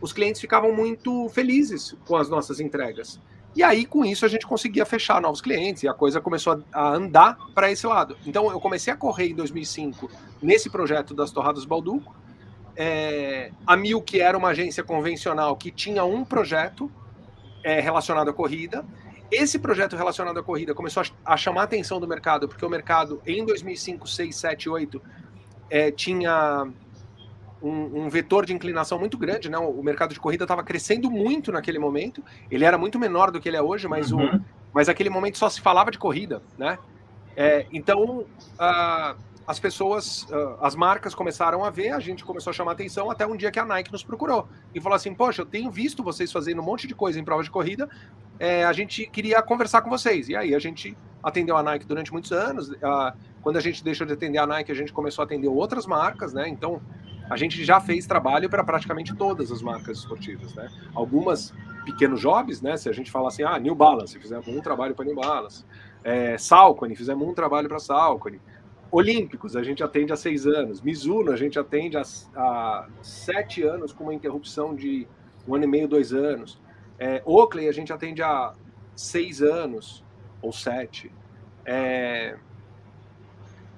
os 0.00 0.12
clientes 0.12 0.40
ficavam 0.40 0.72
muito 0.72 1.28
felizes 1.30 1.96
com 2.06 2.14
as 2.14 2.28
nossas 2.28 2.60
entregas. 2.60 3.20
E 3.56 3.62
aí, 3.64 3.84
com 3.84 4.04
isso, 4.04 4.24
a 4.24 4.28
gente 4.28 4.46
conseguia 4.46 4.86
fechar 4.86 5.20
novos 5.20 5.40
clientes 5.40 5.82
e 5.82 5.88
a 5.88 5.94
coisa 5.94 6.20
começou 6.20 6.62
a, 6.72 6.90
andar 6.90 7.36
para 7.56 7.72
esse 7.72 7.88
lado. 7.88 8.16
Então, 8.24 8.52
eu 8.52 8.60
comecei 8.60 8.92
a 8.92 8.96
correr 8.96 9.30
em 9.30 9.34
2005 9.34 10.08
nesse 10.40 10.70
projeto 10.70 11.12
das 11.12 11.32
Torradas 11.32 11.64
Balduco, 11.64 12.14
é, 12.76 13.50
a 13.66 13.76
Milk 13.76 14.20
era 14.20 14.38
uma 14.38 14.50
agência 14.50 14.84
convencional 14.84 15.56
que 15.56 15.72
tinha 15.72 16.04
um 16.04 16.24
projeto 16.24 16.88
é, 17.66 17.80
relacionado 17.80 18.30
à 18.30 18.32
corrida. 18.32 18.84
Esse 19.28 19.58
projeto 19.58 19.96
relacionado 19.96 20.38
à 20.38 20.42
corrida 20.42 20.72
começou 20.72 21.02
a, 21.02 21.34
a, 21.34 21.36
chamar 21.36 21.62
a 21.62 21.64
atenção 21.64 21.98
do 21.98 22.06
mercado, 22.06 22.46
porque 22.46 22.64
o 22.64 22.68
mercado 22.68 23.20
em 23.26 23.44
2005, 23.44 24.06
6, 24.06 24.36
7, 24.36 24.68
8 24.68 25.02
é, 25.68 25.90
tinha 25.90 26.68
um, 27.60 28.04
um, 28.04 28.08
vetor 28.08 28.46
de 28.46 28.54
inclinação 28.54 29.00
muito 29.00 29.18
grande, 29.18 29.50
né? 29.50 29.58
O 29.58 29.82
mercado 29.82 30.14
de 30.14 30.20
corrida 30.20 30.44
estava 30.44 30.62
crescendo 30.62 31.10
muito 31.10 31.50
naquele 31.50 31.80
momento. 31.80 32.22
Ele 32.48 32.64
era 32.64 32.78
muito 32.78 33.00
menor 33.00 33.32
do 33.32 33.40
que 33.40 33.48
ele 33.48 33.56
é 33.56 33.62
hoje, 33.62 33.88
mas, 33.88 34.12
uhum. 34.12 34.36
o, 34.36 34.40
mas 34.72 34.86
naquele 34.86 35.10
momento 35.10 35.36
só 35.36 35.50
se 35.50 35.60
falava 35.60 35.90
de 35.90 35.98
corrida, 35.98 36.40
né? 36.56 36.78
É, 37.34 37.66
então, 37.72 38.20
uh, 38.60 39.16
as 39.46 39.60
pessoas, 39.60 40.26
as 40.60 40.74
marcas 40.74 41.14
começaram 41.14 41.64
a 41.64 41.70
ver, 41.70 41.90
a 41.90 42.00
gente 42.00 42.24
começou 42.24 42.50
a 42.50 42.54
chamar 42.54 42.72
atenção 42.72 43.10
até 43.10 43.24
um 43.24 43.36
dia 43.36 43.50
que 43.50 43.60
a 43.60 43.64
Nike 43.64 43.92
nos 43.92 44.02
procurou 44.02 44.48
e 44.74 44.80
falou 44.80 44.96
assim: 44.96 45.14
Poxa, 45.14 45.42
eu 45.42 45.46
tenho 45.46 45.70
visto 45.70 46.02
vocês 46.02 46.32
fazendo 46.32 46.60
um 46.60 46.64
monte 46.64 46.86
de 46.88 46.94
coisa 46.94 47.20
em 47.20 47.24
prova 47.24 47.44
de 47.44 47.50
corrida, 47.50 47.88
é, 48.40 48.64
a 48.64 48.72
gente 48.72 49.06
queria 49.06 49.40
conversar 49.42 49.82
com 49.82 49.90
vocês. 49.90 50.28
E 50.28 50.34
aí 50.34 50.54
a 50.54 50.58
gente 50.58 50.96
atendeu 51.22 51.56
a 51.56 51.62
Nike 51.62 51.86
durante 51.86 52.12
muitos 52.12 52.32
anos. 52.32 52.72
quando 53.40 53.56
a 53.56 53.60
gente 53.60 53.84
deixou 53.84 54.06
de 54.06 54.12
atender 54.12 54.38
a 54.38 54.46
Nike, 54.46 54.72
a 54.72 54.74
gente 54.74 54.92
começou 54.92 55.22
a 55.22 55.26
atender 55.26 55.48
outras 55.48 55.86
marcas, 55.86 56.32
né? 56.32 56.48
Então 56.48 56.82
a 57.28 57.36
gente 57.36 57.64
já 57.64 57.80
fez 57.80 58.06
trabalho 58.06 58.48
para 58.48 58.62
praticamente 58.62 59.14
todas 59.14 59.50
as 59.50 59.60
marcas 59.62 59.98
esportivas, 59.98 60.54
né? 60.54 60.68
Algumas 60.94 61.52
pequenos 61.84 62.20
jobs, 62.20 62.60
né? 62.60 62.76
Se 62.76 62.88
a 62.88 62.92
gente 62.92 63.10
falar 63.10 63.28
assim, 63.28 63.42
ah, 63.42 63.58
New 63.58 63.74
Balance, 63.74 64.18
fizemos 64.18 64.46
um 64.48 64.60
trabalho 64.60 64.94
para 64.94 65.04
New 65.04 65.14
Balance, 65.14 65.64
é, 66.04 66.38
Salcone, 66.38 66.94
fizemos 66.94 67.26
um 67.26 67.34
trabalho 67.34 67.68
para 67.68 67.78
Salcone. 67.78 68.40
Olímpicos, 68.96 69.54
a 69.54 69.62
gente 69.62 69.84
atende 69.84 70.10
há 70.10 70.16
seis 70.16 70.46
anos. 70.46 70.80
Mizuno, 70.80 71.30
a 71.30 71.36
gente 71.36 71.58
atende 71.58 71.98
há, 71.98 72.02
há 72.34 72.88
sete 73.02 73.62
anos 73.62 73.92
com 73.92 74.04
uma 74.04 74.14
interrupção 74.14 74.74
de 74.74 75.06
um 75.46 75.54
ano 75.54 75.64
e 75.64 75.66
meio, 75.66 75.86
dois 75.86 76.14
anos. 76.14 76.58
É, 76.98 77.20
Oakley, 77.26 77.68
a 77.68 77.72
gente 77.72 77.92
atende 77.92 78.22
há 78.22 78.54
seis 78.96 79.42
anos 79.42 80.02
ou 80.40 80.50
sete. 80.50 81.12
É, 81.66 82.36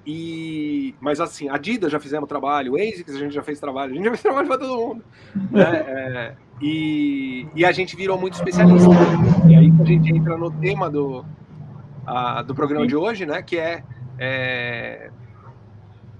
e, 0.07 0.95
mas 1.01 1.19
assim, 1.19 1.49
Adidas 1.49 1.91
já 1.91 1.99
fizemos 1.99 2.29
trabalho, 2.29 2.75
ASICS 2.77 3.13
a 3.13 3.19
gente 3.19 3.33
já 3.33 3.43
fez 3.43 3.59
trabalho, 3.59 3.91
a 3.91 3.95
gente 3.95 4.05
já 4.05 4.11
fez 4.11 4.21
trabalho 4.21 4.47
para 4.47 4.57
todo 4.57 4.77
mundo. 4.77 5.03
Né? 5.51 5.83
É, 5.99 6.35
e, 6.61 7.45
e, 7.53 7.65
a 7.65 7.73
gente 7.73 7.97
virou 7.97 8.17
muito 8.17 8.35
especialista. 8.35 8.87
E 9.49 9.55
aí 9.55 9.69
a 9.81 9.83
gente 9.83 10.15
entra 10.15 10.37
no 10.37 10.49
tema 10.49 10.89
do, 10.89 11.25
a, 12.05 12.41
do 12.41 12.55
programa 12.55 12.87
de 12.87 12.95
hoje, 12.95 13.25
né? 13.25 13.41
Que 13.41 13.57
é 13.57 13.83
é, 14.19 15.09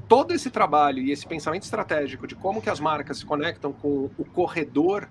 todo 0.07 0.33
esse 0.33 0.49
trabalho 0.49 0.99
e 0.99 1.11
esse 1.11 1.27
pensamento 1.27 1.63
estratégico 1.63 2.25
de 2.25 2.35
como 2.35 2.61
que 2.61 2.69
as 2.69 2.79
marcas 2.79 3.19
se 3.19 3.25
conectam 3.25 3.73
com 3.73 4.09
o 4.17 4.25
corredor, 4.25 5.07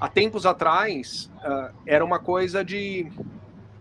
há 0.00 0.08
tempos 0.08 0.44
atrás, 0.44 1.30
uh, 1.36 1.74
era 1.86 2.04
uma 2.04 2.18
coisa 2.18 2.64
de 2.64 3.10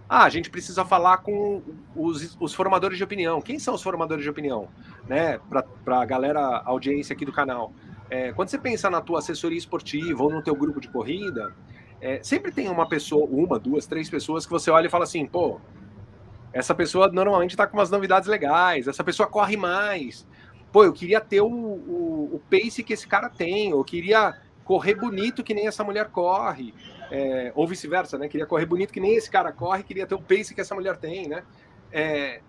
ah, 0.10 0.23
a 0.23 0.30
gente 0.30 0.50
precisa 0.50 0.86
falar 0.86 1.17
com 1.17 1.62
os, 1.93 2.38
os, 2.39 2.54
formadores 2.54 2.97
de 2.97 3.04
opinião. 3.04 3.41
Quem 3.41 3.60
são 3.60 3.73
os 3.73 3.84
formadores 3.84 4.23
de 4.23 4.30
opinião? 4.30 4.69
Né, 5.06 5.38
Para 5.84 6.02
a 6.02 6.06
galera, 6.06 6.62
audiência 6.63 7.13
aqui 7.13 7.26
do 7.26 7.34
canal. 7.34 7.73
É, 8.10 8.32
quando 8.32 8.47
você 8.47 8.58
pensa 8.58 8.89
na 8.89 9.02
tua 9.02 9.19
assessoria 9.19 9.58
esportiva 9.58 10.23
ou 10.23 10.32
no 10.32 10.41
teu 10.41 10.56
grupo 10.56 10.80
de 10.80 10.88
corrida, 10.88 11.54
é, 12.00 12.21
sempre 12.23 12.54
tem 12.54 12.69
uma 12.69 12.88
pessoa, 12.88 13.28
uma, 13.30 13.60
duas, 13.60 13.86
três 13.86 14.10
pessoas 14.10 14.45
que 14.45 14.52
você 14.52 14.71
olha 14.71 14.88
e 14.88 14.89
fala 14.89 15.04
assim, 15.04 15.26
pô, 15.26 15.60
essa 16.53 16.73
pessoa 16.73 17.07
normalmente 17.10 17.51
está 17.51 17.67
com 17.67 17.77
umas 17.77 17.89
novidades 17.89 18.27
legais, 18.27 18.88
essa 18.88 19.03
pessoa 19.03 19.27
corre 19.27 19.57
mais. 19.57 20.27
Pô, 20.71 20.83
eu 20.83 20.93
queria 20.93 21.21
ter 21.21 21.41
o, 21.41 21.47
o, 21.47 22.36
o 22.36 22.41
pace 22.49 22.83
que 22.83 22.93
esse 22.93 23.07
cara 23.07 23.29
tem, 23.29 23.71
eu 23.71 23.83
queria 23.83 24.36
correr 24.63 24.95
bonito 24.95 25.43
que 25.43 25.53
nem 25.53 25.65
essa 25.67 25.83
mulher 25.83 26.10
corre, 26.10 26.73
é, 27.10 27.51
ou 27.55 27.65
vice-versa, 27.65 28.17
né? 28.17 28.27
Queria 28.27 28.45
correr 28.45 28.65
bonito 28.65 28.91
que 28.91 28.99
nem 28.99 29.15
esse 29.15 29.31
cara 29.31 29.51
corre, 29.51 29.83
queria 29.83 30.05
ter 30.05 30.15
o 30.15 30.21
pace 30.21 30.53
que 30.53 30.60
essa 30.60 30.75
mulher 30.75 30.97
tem, 30.97 31.27
né? 31.27 31.43
É, 31.91 32.41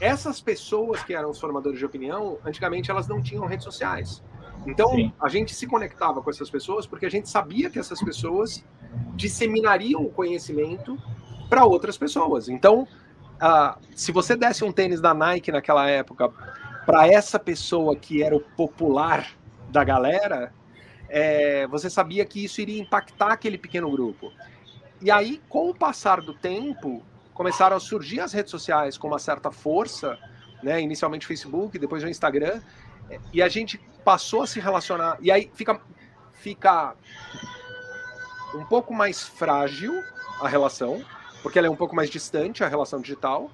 essas 0.00 0.40
pessoas 0.40 1.02
que 1.02 1.12
eram 1.12 1.30
os 1.30 1.38
formadores 1.38 1.78
de 1.78 1.84
opinião, 1.84 2.38
antigamente 2.44 2.90
elas 2.90 3.06
não 3.06 3.20
tinham 3.20 3.44
redes 3.44 3.64
sociais. 3.64 4.22
Então, 4.66 4.88
Sim. 4.90 5.12
a 5.20 5.28
gente 5.28 5.54
se 5.54 5.66
conectava 5.66 6.22
com 6.22 6.30
essas 6.30 6.50
pessoas 6.50 6.86
porque 6.86 7.06
a 7.06 7.10
gente 7.10 7.28
sabia 7.28 7.68
que 7.70 7.78
essas 7.78 8.02
pessoas 8.02 8.64
disseminariam 9.14 10.02
o 10.02 10.10
conhecimento 10.10 10.96
para 11.48 11.64
outras 11.64 11.98
pessoas. 11.98 12.48
Então, 12.48 12.86
uh, 13.40 13.78
se 13.94 14.12
você 14.12 14.36
desse 14.36 14.64
um 14.64 14.72
tênis 14.72 15.00
da 15.00 15.14
Nike 15.14 15.50
naquela 15.50 15.88
época 15.88 16.30
para 16.86 17.06
essa 17.06 17.38
pessoa 17.38 17.94
que 17.96 18.22
era 18.22 18.34
o 18.34 18.40
popular 18.40 19.26
da 19.70 19.84
galera, 19.84 20.52
é, 21.08 21.66
você 21.66 21.90
sabia 21.90 22.24
que 22.24 22.44
isso 22.44 22.60
iria 22.60 22.80
impactar 22.80 23.32
aquele 23.32 23.58
pequeno 23.58 23.90
grupo. 23.90 24.32
E 25.00 25.10
aí, 25.10 25.40
com 25.48 25.70
o 25.70 25.74
passar 25.74 26.20
do 26.20 26.34
tempo, 26.34 27.02
começaram 27.34 27.76
a 27.76 27.80
surgir 27.80 28.20
as 28.20 28.32
redes 28.32 28.50
sociais 28.50 28.98
com 28.98 29.08
uma 29.08 29.18
certa 29.18 29.50
força, 29.50 30.18
né? 30.62 30.80
Inicialmente 30.80 31.26
Facebook, 31.26 31.78
depois 31.78 32.02
o 32.04 32.08
Instagram, 32.08 32.60
e 33.32 33.42
a 33.42 33.48
gente 33.48 33.78
passou 34.04 34.42
a 34.42 34.46
se 34.46 34.60
relacionar. 34.60 35.16
E 35.20 35.30
aí 35.30 35.50
fica, 35.54 35.80
fica 36.34 36.94
um 38.54 38.64
pouco 38.64 38.92
mais 38.92 39.22
frágil 39.22 40.02
a 40.40 40.48
relação, 40.48 41.02
porque 41.42 41.58
ela 41.58 41.68
é 41.68 41.70
um 41.70 41.76
pouco 41.76 41.94
mais 41.94 42.10
distante, 42.10 42.62
a 42.62 42.68
relação 42.68 43.00
digital, 43.00 43.50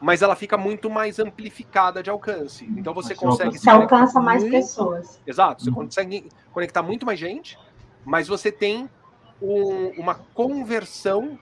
mas 0.00 0.20
ela 0.20 0.34
fica 0.34 0.58
muito 0.58 0.90
mais 0.90 1.18
amplificada 1.18 2.02
de 2.02 2.10
alcance. 2.10 2.64
Então 2.76 2.92
você 2.92 3.14
consegue. 3.14 3.58
Você 3.58 3.70
alcança 3.70 4.20
mais 4.20 4.42
muito... 4.42 4.54
pessoas. 4.54 5.20
Exato, 5.26 5.62
você 5.62 5.70
uhum. 5.70 5.76
consegue 5.76 6.28
conectar 6.52 6.82
muito 6.82 7.06
mais 7.06 7.18
gente, 7.18 7.58
mas 8.04 8.26
você 8.26 8.50
tem 8.50 8.90
um, 9.40 9.88
uma 9.98 10.14
conversão 10.14 11.38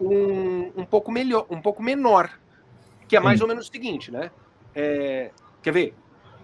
um, 0.00 0.72
um 0.76 0.84
pouco 0.84 1.10
melhor, 1.10 1.46
um 1.50 1.60
pouco 1.60 1.82
menor, 1.82 2.30
que 3.08 3.16
é 3.16 3.20
mais 3.20 3.38
Sim. 3.38 3.44
ou 3.44 3.48
menos 3.48 3.68
o 3.68 3.72
seguinte, 3.72 4.10
né? 4.10 4.30
É, 4.74 5.30
quer 5.62 5.72
ver? 5.72 5.94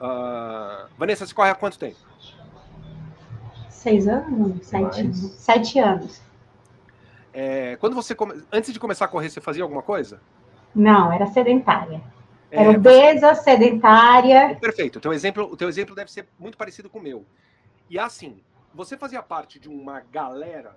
Uh, 0.00 0.88
Vanessa, 0.98 1.26
você 1.26 1.34
corre 1.34 1.50
há 1.50 1.54
quanto 1.54 1.78
tempo? 1.78 1.98
Seis 3.68 4.08
anos? 4.08 4.66
Sete, 4.66 5.14
sete 5.14 5.78
anos. 5.78 6.20
É, 7.33 7.77
quando 7.77 7.95
você 7.95 8.14
come... 8.14 8.42
antes 8.53 8.73
de 8.73 8.81
começar 8.81 9.07
a 9.07 9.09
correr, 9.09 9.31
você 9.31 9.40
fazia 9.40 9.62
alguma 9.62 9.83
coisa? 9.83 10.21
Não, 10.75 11.12
era 11.12 11.27
sedentária. 11.27 12.03
É, 12.51 12.62
era 12.62 12.79
obesa, 12.79 13.35
você... 13.35 13.42
sedentária. 13.42 14.57
Perfeito. 14.61 14.97
O 14.97 15.01
teu 15.01 15.12
exemplo, 15.12 15.45
o 15.45 15.57
teu 15.57 15.68
exemplo 15.68 15.95
deve 15.95 16.11
ser 16.11 16.29
muito 16.38 16.59
parecido 16.59 16.90
com 16.90 16.99
o 16.99 17.03
meu. 17.03 17.25
E 17.88 17.99
assim, 17.99 18.42
você 18.75 18.97
fazia 18.97 19.23
parte 19.23 19.59
de 19.59 19.68
uma 19.68 20.01
galera 20.01 20.77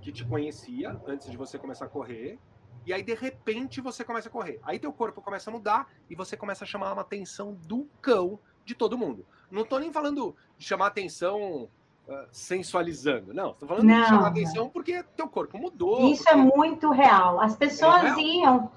que 0.00 0.12
te 0.12 0.24
conhecia 0.24 0.98
antes 1.06 1.30
de 1.30 1.36
você 1.36 1.58
começar 1.58 1.86
a 1.86 1.88
correr, 1.88 2.38
e 2.86 2.92
aí 2.92 3.02
de 3.02 3.14
repente 3.14 3.80
você 3.80 4.04
começa 4.04 4.28
a 4.28 4.32
correr. 4.32 4.58
Aí 4.62 4.78
teu 4.78 4.92
corpo 4.92 5.20
começa 5.20 5.50
a 5.50 5.52
mudar 5.52 5.88
e 6.08 6.14
você 6.14 6.36
começa 6.36 6.64
a 6.64 6.66
chamar 6.66 6.92
uma 6.92 7.02
atenção 7.02 7.54
do 7.66 7.86
cão 8.00 8.38
de 8.64 8.74
todo 8.74 8.96
mundo. 8.96 9.26
Não 9.50 9.64
tô 9.64 9.78
nem 9.78 9.92
falando 9.92 10.34
de 10.56 10.64
chamar 10.64 10.86
atenção 10.86 11.68
uh, 12.08 12.26
sensualizando, 12.32 13.32
não. 13.34 13.52
Tô 13.54 13.66
falando 13.66 13.84
não, 13.84 14.00
de 14.00 14.08
chamar 14.08 14.28
atenção 14.28 14.68
porque 14.68 15.02
teu 15.16 15.28
corpo 15.28 15.58
mudou. 15.58 16.08
Isso 16.10 16.28
é 16.28 16.32
porque... 16.32 16.52
é 16.52 16.56
muito 16.56 16.90
real. 16.90 17.40
As 17.40 17.56
pessoas 17.56 18.02
é 18.02 18.08
real? 18.08 18.20
iam. 18.20 18.70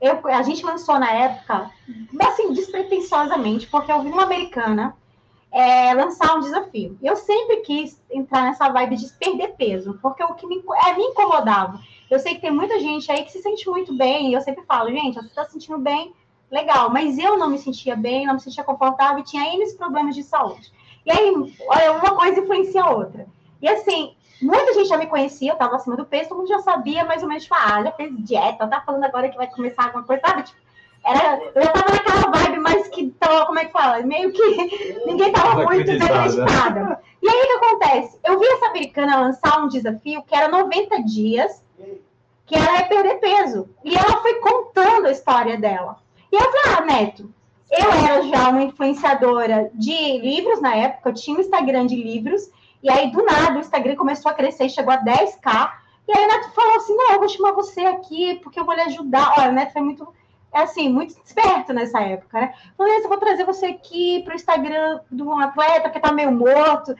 Eu, 0.00 0.26
a 0.28 0.42
gente 0.42 0.64
lançou 0.64 0.98
na 0.98 1.12
época, 1.12 1.70
assim, 2.22 2.54
despretensiosamente, 2.54 3.66
porque 3.66 3.92
eu 3.92 4.02
vi 4.02 4.08
uma 4.08 4.22
americana 4.22 4.96
é, 5.52 5.92
lançar 5.92 6.36
um 6.36 6.40
desafio. 6.40 6.96
Eu 7.02 7.16
sempre 7.16 7.58
quis 7.58 8.00
entrar 8.10 8.44
nessa 8.44 8.68
vibe 8.70 8.96
de 8.96 9.12
perder 9.12 9.48
peso, 9.56 9.98
porque 10.00 10.22
o 10.22 10.34
que 10.34 10.46
me, 10.46 10.62
é, 10.86 10.94
me 10.94 11.04
incomodava. 11.04 11.80
Eu 12.10 12.18
sei 12.18 12.34
que 12.34 12.40
tem 12.40 12.50
muita 12.50 12.80
gente 12.80 13.10
aí 13.10 13.24
que 13.24 13.32
se 13.32 13.42
sente 13.42 13.68
muito 13.68 13.94
bem, 13.94 14.30
e 14.30 14.34
eu 14.34 14.40
sempre 14.40 14.64
falo, 14.64 14.90
gente, 14.90 15.14
você 15.14 15.26
está 15.26 15.44
se 15.44 15.52
sentindo 15.52 15.78
bem, 15.78 16.14
legal, 16.50 16.90
mas 16.90 17.18
eu 17.18 17.38
não 17.38 17.48
me 17.48 17.58
sentia 17.58 17.94
bem, 17.94 18.26
não 18.26 18.34
me 18.34 18.40
sentia 18.40 18.64
confortável 18.64 19.20
e 19.20 19.24
tinha 19.24 19.54
N 19.54 19.74
problemas 19.74 20.14
de 20.14 20.22
saúde. 20.22 20.72
E 21.04 21.10
aí, 21.10 21.56
olha, 21.66 21.92
uma 21.92 22.16
coisa 22.16 22.40
influencia 22.40 22.82
a 22.82 22.90
outra. 22.90 23.26
E 23.60 23.68
assim, 23.68 24.14
muita 24.40 24.74
gente 24.74 24.88
já 24.88 24.96
me 24.96 25.06
conhecia, 25.06 25.50
eu 25.50 25.54
estava 25.54 25.76
acima 25.76 25.96
do 25.96 26.04
peso, 26.04 26.30
todo 26.30 26.38
mundo 26.38 26.48
já 26.48 26.60
sabia 26.60 27.04
mais 27.04 27.22
ou 27.22 27.28
menos, 27.28 27.42
tipo, 27.44 27.54
ah, 27.54 27.82
já 27.82 27.92
fez 27.92 28.12
dieta, 28.18 28.66
tá 28.66 28.80
falando 28.80 29.04
agora 29.04 29.28
que 29.28 29.36
vai 29.36 29.46
começar 29.48 29.84
alguma 29.84 30.04
coisa, 30.04 30.22
sabe? 30.24 30.42
Tipo, 30.44 30.60
era, 31.04 31.40
eu 31.54 31.62
já 31.62 31.72
tava 31.72 31.92
naquela 31.92 32.30
vibe, 32.30 32.58
mas 32.58 32.88
que 32.88 33.10
tava, 33.18 33.46
como 33.46 33.58
é 33.58 33.64
que 33.64 33.72
fala? 33.72 34.02
Meio 34.02 34.32
que 34.32 35.02
ninguém 35.06 35.32
tava 35.32 35.64
muito 35.64 35.84
desacreditada. 35.84 37.00
E 37.22 37.28
aí 37.28 37.42
o 37.42 37.46
que 37.46 37.64
acontece? 37.64 38.18
Eu 38.24 38.38
vi 38.38 38.46
essa 38.46 38.66
americana 38.66 39.20
lançar 39.20 39.62
um 39.62 39.68
desafio 39.68 40.22
que 40.22 40.34
era 40.34 40.48
90 40.48 41.02
dias, 41.04 41.62
que 42.46 42.54
ela 42.54 42.78
ia 42.78 42.84
perder 42.84 43.14
peso. 43.20 43.68
E 43.84 43.96
ela 43.96 44.20
foi 44.20 44.34
contando 44.40 45.06
a 45.06 45.12
história 45.12 45.56
dela. 45.56 45.96
E 46.30 46.36
eu 46.36 46.40
falei, 46.40 46.76
ah, 46.76 46.80
Neto, 46.80 47.32
eu 47.70 47.92
era 47.92 48.22
já 48.22 48.48
uma 48.48 48.62
influenciadora 48.62 49.70
de 49.74 50.18
livros 50.18 50.60
na 50.60 50.74
época, 50.74 51.10
eu 51.10 51.14
tinha 51.14 51.36
um 51.36 51.40
Instagram 51.40 51.86
de 51.86 51.96
livros, 51.96 52.50
e 52.82 52.90
aí 52.90 53.10
do 53.10 53.24
nada 53.24 53.56
o 53.56 53.60
Instagram 53.60 53.94
começou 53.96 54.30
a 54.30 54.34
crescer, 54.34 54.68
chegou 54.68 54.92
a 54.92 54.98
10k. 54.98 55.72
E 56.08 56.16
aí 56.16 56.24
o 56.24 56.28
Neto 56.28 56.50
falou 56.50 56.76
assim: 56.76 56.96
não, 56.96 57.12
eu 57.12 57.18
vou 57.18 57.28
chamar 57.28 57.52
você 57.52 57.82
aqui, 57.82 58.40
porque 58.42 58.58
eu 58.58 58.64
vou 58.64 58.74
lhe 58.74 58.80
ajudar. 58.82 59.34
Olha, 59.38 59.50
o 59.50 59.52
Neto 59.52 59.72
foi 59.72 59.82
muito 59.82 60.08
é 60.52 60.62
assim, 60.62 60.88
muito 60.88 61.14
esperto 61.24 61.72
nessa 61.72 62.00
época, 62.00 62.40
né? 62.40 62.54
Falei, 62.76 62.96
eu 62.96 63.08
vou 63.08 63.18
trazer 63.18 63.44
você 63.44 63.66
aqui 63.66 64.20
para 64.24 64.32
o 64.32 64.36
Instagram 64.36 65.00
de 65.10 65.22
um 65.22 65.38
atleta 65.38 65.88
que 65.90 65.98
está 65.98 66.12
meio 66.12 66.32
morto. 66.32 66.94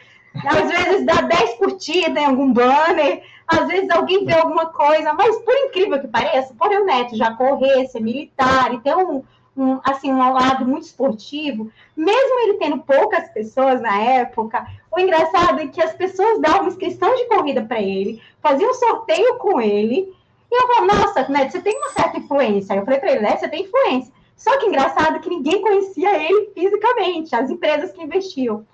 Às 0.46 0.70
vezes 0.70 1.04
dá 1.04 1.22
10 1.22 1.54
curtidas 1.54 2.16
em 2.16 2.26
algum 2.26 2.52
banner, 2.52 3.24
às 3.48 3.66
vezes 3.66 3.90
alguém 3.90 4.24
vê 4.24 4.35
alguma 4.35 4.66
coisa, 4.66 5.12
mas 5.12 5.37
por 5.38 5.52
incrível 5.56 6.00
que 6.00 6.06
pareça, 6.06 6.54
por 6.54 6.70
o 6.70 6.85
Neto 6.85 7.16
já 7.16 7.35
correr, 7.35 7.88
ser 7.88 8.00
militar 8.00 8.72
e 8.72 8.78
ter 8.78 8.96
um, 8.96 9.24
um, 9.56 9.80
assim, 9.84 10.12
um 10.12 10.32
lado 10.32 10.64
muito 10.64 10.84
esportivo, 10.84 11.70
mesmo 11.96 12.40
ele 12.40 12.54
tendo 12.54 12.78
poucas 12.78 13.28
pessoas 13.30 13.80
na 13.80 14.00
época, 14.00 14.66
o 14.90 14.98
engraçado 14.98 15.60
é 15.60 15.66
que 15.66 15.82
as 15.82 15.92
pessoas 15.92 16.40
davam 16.40 16.68
inscrição 16.68 17.14
de 17.14 17.26
corrida 17.26 17.62
para 17.62 17.80
ele, 17.80 18.22
faziam 18.40 18.72
sorteio 18.74 19.36
com 19.36 19.60
ele, 19.60 20.14
e 20.50 20.62
eu 20.62 20.66
falo, 20.66 20.86
nossa, 20.86 21.28
Neto, 21.28 21.52
você 21.52 21.60
tem 21.60 21.76
uma 21.76 21.90
certa 21.90 22.18
influência. 22.18 22.72
Aí 22.72 22.80
eu 22.80 22.84
falei 22.84 22.98
para 22.98 23.12
ele, 23.12 23.20
né, 23.20 23.36
você 23.36 23.48
tem 23.48 23.62
influência. 23.62 24.12
Só 24.36 24.58
que 24.58 24.66
engraçado 24.66 25.20
que 25.20 25.28
ninguém 25.28 25.60
conhecia 25.60 26.16
ele 26.16 26.50
fisicamente, 26.54 27.34
as 27.36 27.50
empresas 27.50 27.92
que 27.92 28.02
investiam. 28.02 28.66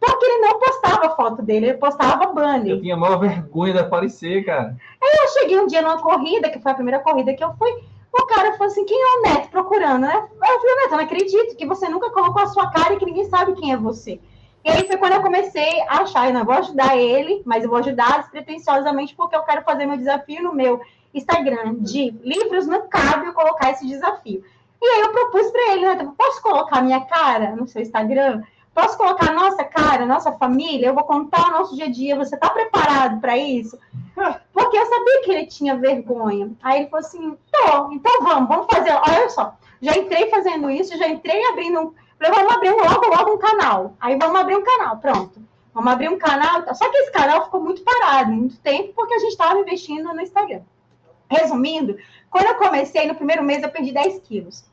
Porque 0.00 0.24
ele 0.24 0.46
não 0.46 0.60
postava 0.60 1.16
foto 1.16 1.42
dele, 1.42 1.70
ele 1.70 1.78
postava 1.78 2.32
banner. 2.32 2.70
Eu 2.70 2.80
tinha 2.80 2.96
maior 2.96 3.18
vergonha 3.18 3.72
de 3.72 3.78
aparecer, 3.80 4.44
cara. 4.44 4.76
Aí 5.02 5.18
eu 5.22 5.28
cheguei 5.40 5.58
um 5.58 5.66
dia 5.66 5.82
numa 5.82 6.00
corrida, 6.00 6.48
que 6.48 6.60
foi 6.60 6.70
a 6.70 6.74
primeira 6.74 7.00
corrida 7.00 7.34
que 7.34 7.42
eu 7.42 7.52
fui, 7.58 7.82
o 8.18 8.26
cara 8.26 8.52
falou 8.52 8.66
assim, 8.66 8.84
quem 8.84 9.00
é 9.00 9.18
o 9.18 9.22
Neto 9.22 9.50
procurando, 9.50 10.02
né? 10.02 10.14
Eu 10.16 10.60
falei, 10.60 10.76
Neto, 10.76 10.90
eu 10.90 10.96
não 10.96 11.04
acredito 11.04 11.56
que 11.56 11.66
você 11.66 11.88
nunca 11.88 12.10
colocou 12.10 12.42
a 12.42 12.46
sua 12.46 12.70
cara 12.70 12.94
e 12.94 12.98
que 12.98 13.06
ninguém 13.06 13.28
sabe 13.28 13.54
quem 13.54 13.72
é 13.72 13.76
você. 13.76 14.20
E 14.64 14.70
aí 14.70 14.86
foi 14.86 14.96
quando 14.96 15.12
eu 15.12 15.22
comecei 15.22 15.80
a 15.82 16.02
achar, 16.02 16.28
eu 16.28 16.34
não 16.34 16.44
vou 16.44 16.54
ajudar 16.54 16.96
ele, 16.96 17.42
mas 17.46 17.62
eu 17.62 17.70
vou 17.70 17.78
ajudar 17.78 18.22
despretensiosamente 18.22 19.14
porque 19.14 19.36
eu 19.36 19.42
quero 19.42 19.62
fazer 19.62 19.86
meu 19.86 19.96
desafio 19.96 20.42
no 20.42 20.54
meu 20.54 20.80
Instagram 21.14 21.76
de 21.76 22.10
livros, 22.22 22.66
não 22.66 22.88
cabe 22.88 23.26
eu 23.26 23.32
colocar 23.32 23.70
esse 23.70 23.86
desafio. 23.86 24.44
E 24.80 24.86
aí 24.86 25.00
eu 25.00 25.12
propus 25.12 25.50
para 25.50 25.72
ele, 25.72 25.94
né? 25.94 26.12
Posso 26.16 26.42
colocar 26.42 26.82
minha 26.82 27.00
cara 27.00 27.56
no 27.56 27.66
seu 27.66 27.82
Instagram? 27.82 28.42
Posso 28.74 28.96
colocar 28.96 29.32
nossa 29.32 29.64
cara, 29.64 30.06
nossa 30.06 30.32
família? 30.32 30.86
Eu 30.86 30.94
vou 30.94 31.02
contar 31.02 31.48
o 31.48 31.50
nosso 31.50 31.74
dia 31.74 31.86
a 31.86 31.90
dia. 31.90 32.16
Você 32.16 32.36
está 32.36 32.48
preparado 32.48 33.20
para 33.20 33.36
isso? 33.36 33.76
Porque 34.52 34.76
eu 34.76 34.86
sabia 34.86 35.22
que 35.24 35.30
ele 35.32 35.46
tinha 35.46 35.76
vergonha. 35.76 36.52
Aí 36.62 36.80
ele 36.80 36.88
falou 36.88 37.04
assim: 37.04 37.36
tô, 37.68 37.92
então 37.92 38.22
vamos, 38.22 38.48
vamos 38.48 38.66
fazer. 38.70 38.92
Olha 38.92 39.28
só, 39.28 39.54
já 39.80 39.96
entrei 39.96 40.30
fazendo 40.30 40.70
isso, 40.70 40.96
já 40.96 41.08
entrei 41.08 41.44
abrindo. 41.46 41.94
Falei, 42.18 42.32
vamos 42.34 42.52
abrir 42.52 42.70
logo, 42.70 43.06
logo 43.06 43.34
um 43.34 43.38
canal. 43.38 43.94
Aí 44.00 44.16
vamos 44.18 44.40
abrir 44.40 44.56
um 44.56 44.64
canal, 44.64 44.96
pronto. 44.96 45.40
Vamos 45.72 45.92
abrir 45.92 46.08
um 46.08 46.18
canal. 46.18 46.62
Só 46.74 46.90
que 46.90 46.96
esse 46.98 47.12
canal 47.12 47.44
ficou 47.44 47.60
muito 47.62 47.82
parado, 47.82 48.32
muito 48.32 48.58
tempo, 48.58 48.92
porque 48.94 49.14
a 49.14 49.18
gente 49.18 49.30
estava 49.30 49.58
investindo 49.58 50.12
no 50.12 50.20
Instagram. 50.20 50.62
Resumindo, 51.30 51.96
quando 52.30 52.46
eu 52.46 52.54
comecei, 52.56 53.06
no 53.06 53.14
primeiro 53.14 53.42
mês, 53.42 53.62
eu 53.62 53.70
perdi 53.70 53.92
10 53.92 54.20
quilos. 54.20 54.64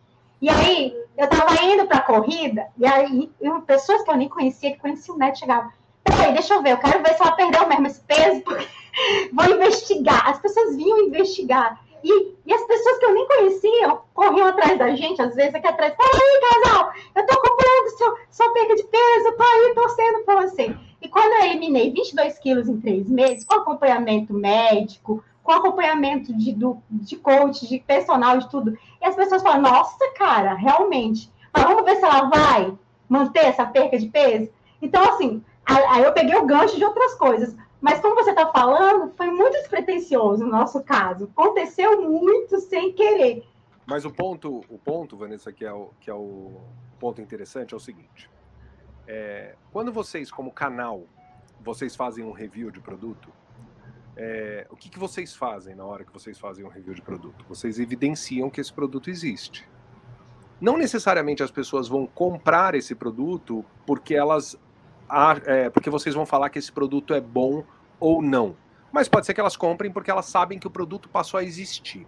E 0.42 0.50
aí, 0.50 0.96
eu 1.18 1.28
tava 1.28 1.62
indo 1.64 1.86
pra 1.86 2.02
corrida, 2.02 2.68
e 2.78 2.86
aí, 2.86 3.32
eu, 3.40 3.62
pessoas 3.62 4.04
que 4.04 4.12
eu 4.12 4.18
nem 4.18 4.28
conhecia, 4.28 4.72
que 4.72 4.80
conheciam 4.80 5.16
o 5.16 5.20
Neto, 5.20 5.40
chegavam, 5.40 5.72
peraí, 6.04 6.34
deixa 6.34 6.54
eu 6.54 6.62
ver, 6.62 6.74
eu 6.74 6.78
quero 6.78 7.02
ver 7.02 7.16
se 7.16 7.22
ela 7.22 7.32
perdeu 7.32 7.68
mesmo 7.68 7.88
esse 7.88 8.02
peso, 8.02 8.42
porque 8.42 8.68
vou 9.34 9.46
investigar. 9.46 10.30
As 10.30 10.40
pessoas 10.40 10.76
vinham 10.76 11.00
investigar. 11.00 11.80
E, 12.08 12.36
e, 12.46 12.54
as 12.54 12.64
pessoas 12.68 13.00
que 13.00 13.06
eu 13.06 13.14
nem 13.16 13.28
conhecia 13.28 13.98
corriam 14.14 14.48
atrás 14.48 14.78
da 14.78 14.96
gente, 14.96 15.20
às 15.20 15.34
vezes 15.34 15.56
aqui 15.56 15.66
atrás, 15.66 15.92
peraí, 15.98 16.64
casal, 16.64 16.92
eu 17.16 17.26
tô 17.26 17.34
acompanhando 17.34 17.98
seu, 17.98 18.18
sua 18.30 18.54
perda 18.54 18.76
de 18.76 18.84
peso, 18.84 19.36
tô 19.36 19.44
aí 19.44 19.74
torcendo 19.74 20.24
por 20.24 20.36
você. 20.36 20.76
E 21.02 21.08
quando 21.10 21.34
eu 21.34 21.48
eliminei 21.48 21.92
22 21.92 22.38
quilos 22.38 22.70
em 22.70 22.80
três 22.80 23.10
meses, 23.10 23.44
com 23.44 23.56
acompanhamento 23.56 24.36
médico, 24.36 25.24
com 25.42 25.52
acompanhamento 25.52 26.32
de, 26.38 26.54
do, 26.54 26.78
de 26.92 27.16
coach, 27.16 27.68
de 27.68 27.80
personal, 27.80 28.38
de 28.38 28.52
tudo. 28.52 28.78
E 29.02 29.06
as 29.06 29.16
pessoas 29.16 29.42
falam, 29.42 29.64
nossa, 29.64 30.14
cara, 30.16 30.54
realmente. 30.54 31.32
Mas 31.52 31.64
vamos 31.64 31.86
ver 31.86 31.96
se 31.96 32.06
ela 32.06 32.30
vai 32.30 32.72
manter 33.10 33.46
essa 33.46 33.66
perca 33.66 33.98
de 33.98 34.06
peso. 34.10 34.48
Então, 34.80 35.04
assim, 35.04 35.44
aí 35.66 36.04
eu 36.04 36.14
peguei 36.14 36.36
o 36.36 36.46
gancho 36.46 36.78
de 36.78 36.86
outras 36.86 37.16
coisas. 37.16 37.56
Mas 37.86 38.00
como 38.00 38.16
você 38.16 38.32
está 38.32 38.52
falando, 38.52 39.14
foi 39.16 39.28
muito 39.28 39.54
despretensioso 39.60 40.44
no 40.44 40.50
nosso 40.50 40.84
caso. 40.84 41.26
Aconteceu 41.26 42.02
muito 42.02 42.60
sem 42.60 42.92
querer. 42.92 43.48
Mas 43.86 44.04
o 44.06 44.10
ponto, 44.10 44.62
o 44.68 44.80
ponto, 44.80 45.16
Vanessa, 45.16 45.54
que 45.54 45.64
é 45.64 45.72
o, 45.72 45.92
que 46.02 46.10
é 46.10 46.14
o 46.16 46.62
ponto 47.00 47.22
interessante 47.22 47.76
é 47.76 47.78
o 47.78 47.80
seguinte. 47.80 48.28
É, 49.08 49.54
quando 49.72 49.94
vocês, 49.94 50.32
como 50.32 50.52
canal, 50.52 51.04
vocês 51.62 51.96
fazem 51.96 52.26
um 52.26 52.32
review 52.32 52.72
de 52.72 52.80
produto, 52.80 53.30
é, 54.18 54.66
o 54.72 54.76
que, 54.76 54.90
que 54.90 54.98
vocês 54.98 55.36
fazem 55.36 55.76
na 55.76 55.86
hora 55.86 56.04
que 56.04 56.12
vocês 56.12 56.40
fazem 56.40 56.66
um 56.66 56.70
review 56.70 56.96
de 56.96 57.04
produto? 57.04 57.46
Vocês 57.48 57.78
evidenciam 57.78 58.50
que 58.50 58.60
esse 58.60 58.74
produto 58.74 59.12
existe. 59.12 59.70
Não 60.60 60.76
necessariamente 60.76 61.44
as 61.44 61.52
pessoas 61.52 61.88
vão 61.88 62.08
comprar 62.08 62.74
esse 62.74 62.96
produto 62.96 63.64
porque 63.86 64.16
elas 64.16 64.58
é, 65.46 65.70
porque 65.70 65.92
vocês 65.92 66.16
vão 66.16 66.26
falar 66.26 66.50
que 66.50 66.58
esse 66.58 66.72
produto 66.72 67.14
é 67.14 67.22
bom 67.22 67.64
ou 68.00 68.22
não. 68.22 68.56
Mas 68.92 69.08
pode 69.08 69.26
ser 69.26 69.34
que 69.34 69.40
elas 69.40 69.58
comprem 69.58 69.92
porque 69.92 70.10
elas 70.10 70.26
sabem 70.26 70.58
que 70.58 70.68
o 70.68 70.72
produto 70.72 71.10
passou 71.10 71.40
a 71.40 71.44
existir. 71.44 72.08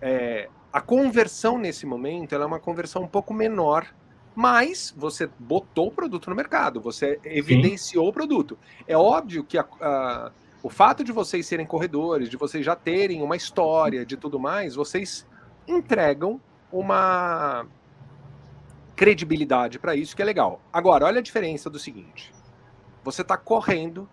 É, 0.00 0.48
a 0.72 0.80
conversão 0.80 1.58
nesse 1.58 1.84
momento 1.84 2.34
é 2.34 2.46
uma 2.46 2.58
conversão 2.58 3.02
um 3.02 3.08
pouco 3.08 3.34
menor, 3.34 3.86
mas 4.34 4.94
você 4.96 5.28
botou 5.38 5.88
o 5.88 5.92
produto 5.92 6.30
no 6.30 6.36
mercado, 6.36 6.80
você 6.80 7.20
evidenciou 7.24 8.04
Sim. 8.04 8.10
o 8.10 8.12
produto. 8.12 8.58
É 8.88 8.96
óbvio 8.96 9.44
que 9.44 9.58
a, 9.58 9.66
a 9.80 10.32
o 10.62 10.70
fato 10.70 11.02
de 11.02 11.10
vocês 11.10 11.44
serem 11.44 11.66
corredores, 11.66 12.30
de 12.30 12.36
vocês 12.36 12.64
já 12.64 12.76
terem 12.76 13.20
uma 13.20 13.34
história, 13.34 14.06
de 14.06 14.16
tudo 14.16 14.38
mais, 14.38 14.76
vocês 14.76 15.26
entregam 15.66 16.40
uma 16.70 17.66
credibilidade 18.94 19.78
para 19.78 19.96
isso 19.96 20.14
que 20.14 20.22
é 20.22 20.24
legal. 20.24 20.60
Agora, 20.72 21.06
olha 21.06 21.18
a 21.18 21.22
diferença 21.22 21.68
do 21.68 21.78
seguinte: 21.78 22.32
você 23.02 23.22
está 23.22 23.36
correndo 23.36 24.08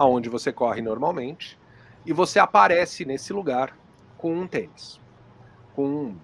aonde 0.00 0.30
você 0.30 0.50
corre 0.50 0.80
normalmente, 0.80 1.58
e 2.06 2.12
você 2.12 2.38
aparece 2.38 3.04
nesse 3.04 3.34
lugar 3.34 3.76
com 4.16 4.32
um 4.34 4.46
tênis. 4.46 4.98
Com 5.76 6.14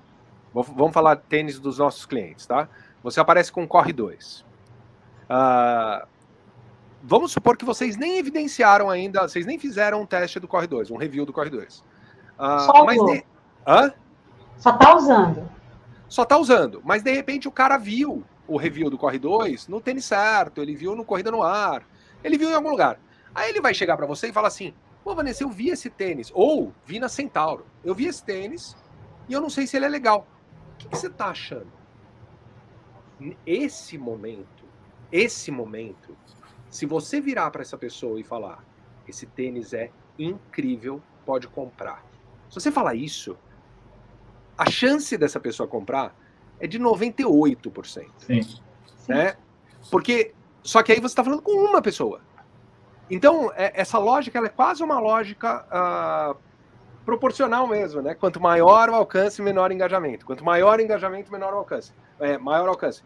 vamos 0.55 0.95
falar 0.95 1.17
tênis 1.17 1.61
dos 1.61 1.77
nossos 1.77 2.07
clientes, 2.07 2.47
tá? 2.47 2.71
Você 3.03 3.21
aparece 3.21 3.53
com 3.53 3.69
Corre 3.69 3.93
2. 3.93 4.41
Uh, 4.41 4.45
ah, 5.29 6.09
vamos 7.03 7.33
supor 7.33 7.59
que 7.59 7.67
vocês 7.67 7.99
nem 7.99 8.17
evidenciaram 8.17 8.89
ainda, 8.89 9.29
vocês 9.29 9.45
nem 9.45 9.59
fizeram 9.59 10.01
um 10.01 10.07
teste 10.07 10.41
do 10.41 10.49
Corre 10.49 10.67
2, 10.67 10.91
um 10.91 10.97
review 10.97 11.27
do 11.27 11.33
Corre 11.33 11.51
2. 11.51 11.81
Uh, 11.81 11.85
ah, 12.39 12.59
Só 12.61 12.83
mas 12.87 12.97
de... 12.97 13.25
Hã? 13.67 13.93
Só 14.57 14.73
tá 14.73 14.97
usando. 14.97 15.51
Só 16.09 16.25
tá 16.25 16.39
usando, 16.39 16.81
mas 16.83 17.03
de 17.03 17.13
repente 17.13 17.47
o 17.47 17.53
cara 17.53 17.77
viu 17.77 18.25
o 18.49 18.57
review 18.57 18.89
do 18.89 18.97
Corre 18.97 19.19
2 19.19 19.69
no 19.69 19.83
tênis 19.83 20.07
certo, 20.07 20.63
ele 20.63 20.75
viu 20.75 20.97
no 20.97 21.05
Corrida 21.05 21.31
no 21.31 21.43
Ar, 21.43 21.83
ele 22.25 22.39
viu 22.39 22.49
em 22.49 22.55
algum 22.55 22.71
lugar. 22.71 22.99
Aí 23.37 23.51
ele 23.51 23.61
vai 23.61 23.75
chegar 23.75 23.99
para 23.99 24.07
você 24.07 24.29
e 24.29 24.33
falar 24.33 24.49
assim: 24.49 24.73
Pô, 25.05 25.15
Vanessa, 25.15 25.45
eu 25.45 25.51
vi 25.51 25.69
esse 25.69 25.91
tênis. 25.91 26.33
Ou 26.35 26.73
vi 26.87 26.99
na 26.99 27.09
Centauro. 27.09 27.67
Eu 27.85 27.95
vi 27.95 28.07
esse 28.07 28.25
tênis 28.25 28.75
e 29.29 29.35
eu 29.35 29.43
não 29.43 29.51
sei 29.51 29.67
se 29.67 29.77
ele 29.77 29.85
é 29.85 29.89
legal. 29.91 30.27
O 30.73 30.77
que, 30.79 30.89
que 30.89 30.97
você 30.97 31.11
tá 31.11 31.27
achando? 31.27 31.71
Esse 33.47 33.99
momento, 33.99 34.65
esse 35.13 35.51
momento, 35.51 36.17
se 36.71 36.87
você 36.87 37.21
virar 37.21 37.51
para 37.51 37.61
essa 37.61 37.77
pessoa 37.77 38.19
e 38.19 38.25
falar: 38.25 38.65
esse 39.07 39.27
tênis 39.27 39.75
é 39.75 39.91
incrível, 40.19 41.03
pode 41.27 41.47
comprar. 41.47 42.03
Se 42.49 42.55
você 42.55 42.73
falar 42.73 42.95
isso, 42.95 43.37
a 44.57 44.71
chance 44.71 45.15
dessa 45.19 45.39
pessoa 45.39 45.69
comprar 45.69 46.17
é 46.59 46.67
de 46.67 46.79
98%. 46.79 48.09
Sim. 48.17 48.41
Né? 49.07 49.37
Porque, 49.91 50.35
só 50.63 50.83
que 50.83 50.93
aí 50.93 51.01
você 51.01 51.13
está 51.13 51.23
falando 51.23 51.43
com 51.43 51.53
uma 51.53 51.83
pessoa. 51.83 52.23
Então, 53.11 53.53
é, 53.55 53.73
essa 53.75 53.99
lógica 53.99 54.39
é 54.39 54.49
quase 54.49 54.83
uma 54.83 54.99
lógica 54.99 55.65
uh, 55.71 56.37
proporcional 57.05 57.67
mesmo, 57.69 58.03
né? 58.03 58.15
Quanto 58.15 58.41
maior 58.41 58.91
o 58.91 58.95
alcance, 58.95 59.41
menor 59.41 59.71
o 59.71 59.73
engajamento. 59.73 60.27
Quanto 60.27 60.45
maior 60.45 60.79
o 60.79 60.83
engajamento, 60.83 61.31
menor 61.31 61.55
o 61.55 61.59
alcance. 61.59 61.93
É, 62.19 62.37
maior 62.37 62.67
o 62.67 62.71
alcance. 62.71 63.03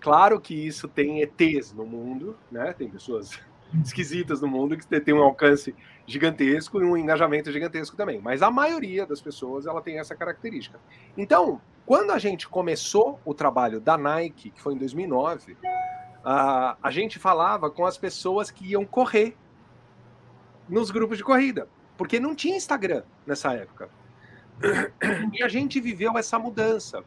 Claro 0.00 0.40
que 0.40 0.54
isso 0.54 0.88
tem 0.88 1.22
ETs 1.22 1.72
no 1.72 1.86
mundo, 1.86 2.36
né? 2.50 2.72
Tem 2.72 2.88
pessoas 2.88 3.38
esquisitas 3.84 4.40
no 4.40 4.48
mundo 4.48 4.76
que 4.76 5.00
tem 5.00 5.14
um 5.14 5.22
alcance 5.22 5.74
gigantesco 6.06 6.80
e 6.80 6.84
um 6.84 6.96
engajamento 6.96 7.52
gigantesco 7.52 7.96
também. 7.96 8.20
Mas 8.20 8.42
a 8.42 8.50
maioria 8.50 9.06
das 9.06 9.20
pessoas 9.20 9.66
ela 9.66 9.82
tem 9.82 9.98
essa 9.98 10.16
característica. 10.16 10.80
Então, 11.16 11.60
quando 11.84 12.10
a 12.10 12.18
gente 12.18 12.48
começou 12.48 13.20
o 13.24 13.34
trabalho 13.34 13.80
da 13.80 13.96
Nike, 13.96 14.50
que 14.50 14.60
foi 14.60 14.74
em 14.74 14.78
2009, 14.78 15.56
a, 16.24 16.90
gente 16.90 17.18
falava 17.18 17.70
com 17.70 17.86
as 17.86 17.96
pessoas 17.96 18.50
que 18.50 18.66
iam 18.72 18.84
correr 18.84 19.36
nos 20.68 20.90
grupos 20.90 21.16
de 21.16 21.24
corrida, 21.24 21.68
porque 21.96 22.20
não 22.20 22.34
tinha 22.34 22.56
Instagram 22.56 23.02
nessa 23.26 23.52
época. 23.52 23.88
E 25.32 25.42
a 25.42 25.48
gente 25.48 25.80
viveu 25.80 26.18
essa 26.18 26.38
mudança. 26.38 27.04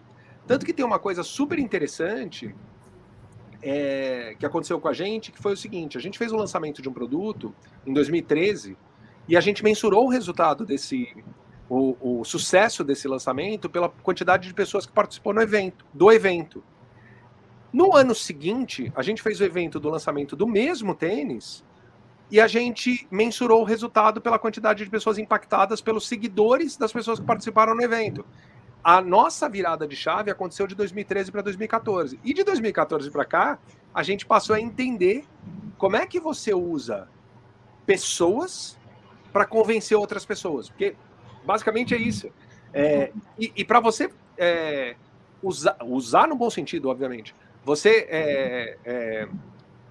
Tanto 0.47 0.65
que 0.65 0.74
tem 0.74 0.86
uma 0.86 1.00
coisa 1.00 1.24
super 1.24 1.60
interessante 1.60 2.56
é, 3.62 4.36
que 4.39 4.45
aconteceu 4.45 4.80
com 4.80 4.88
a 4.88 4.93
gente, 4.93 5.32
que 5.32 5.41
foi 5.41 5.54
o 5.54 5.58
seguinte: 5.58 5.97
a 5.97 6.02
gente 6.02 6.17
fez 6.17 6.32
o 6.32 6.36
lançamento 6.36 6.82
de 6.82 6.89
um 6.89 6.93
produto 6.93 7.54
em 7.86 7.93
2013 7.93 8.78
e 9.28 9.38
a 9.38 9.41
gente 9.41 9.63
mensurou 9.63 10.06
o 10.06 10.10
resultado 10.10 10.65
desse, 10.65 11.13
o, 11.69 12.19
o 12.19 12.26
sucesso 12.26 12.84
desse 12.84 13.08
lançamento 13.08 13.69
pela 13.69 13.89
quantidade 13.89 14.47
de 14.47 14.54
pessoas 14.54 14.86
que 14.86 14.91
participou 14.91 15.34
no 15.34 15.41
evento, 15.41 15.86
do 15.93 16.12
evento. 16.12 16.63
No 17.71 17.95
ano 17.95 18.13
seguinte, 18.13 18.91
a 18.95 19.01
gente 19.01 19.21
fez 19.21 19.39
o 19.39 19.43
evento 19.43 19.79
do 19.79 19.89
lançamento 19.89 20.36
do 20.36 20.45
mesmo 20.45 20.93
tênis 20.93 21.63
e 22.29 22.39
a 22.39 22.47
gente 22.47 23.07
mensurou 23.10 23.62
o 23.62 23.65
resultado 23.65 24.21
pela 24.21 24.39
quantidade 24.39 24.84
de 24.84 24.89
pessoas 24.89 25.17
impactadas 25.17 25.81
pelos 25.81 26.07
seguidores 26.07 26.77
das 26.77 26.91
pessoas 26.91 27.19
que 27.19 27.25
participaram 27.25 27.75
no 27.75 27.81
evento. 27.81 28.25
A 28.84 29.01
nossa 29.01 29.47
virada 29.47 29.88
de 29.88 29.95
chave 29.95 30.31
aconteceu 30.31 30.65
de 30.65 30.75
2013 30.75 31.31
para 31.31 31.41
2014. 31.41 32.19
E 32.23 32.34
de 32.34 32.43
2014 32.43 33.12
para 33.12 33.25
cá, 33.25 33.60
a 33.93 34.01
gente 34.01 34.25
passou 34.25 34.55
a 34.55 34.62
entender 34.62 35.25
como 35.77 35.95
é 35.95 36.05
que 36.05 36.19
você 36.19 36.53
usa 36.53 37.07
pessoas 37.86 38.77
para 39.31 39.45
convencer 39.45 39.97
outras 39.97 40.25
pessoas. 40.25 40.69
Porque 40.69 40.95
basicamente 41.45 41.93
é 41.93 41.97
isso. 41.97 42.29
É, 42.73 43.12
e, 43.38 43.51
e 43.57 43.65
para 43.65 43.79
você 43.79 44.10
é, 44.38 44.95
usar, 45.43 45.77
usar 45.84 46.27
no 46.27 46.36
bom 46.36 46.49
sentido, 46.49 46.89
obviamente, 46.89 47.36
você 47.63 48.08
é, 48.10 48.78
é, 48.84 49.28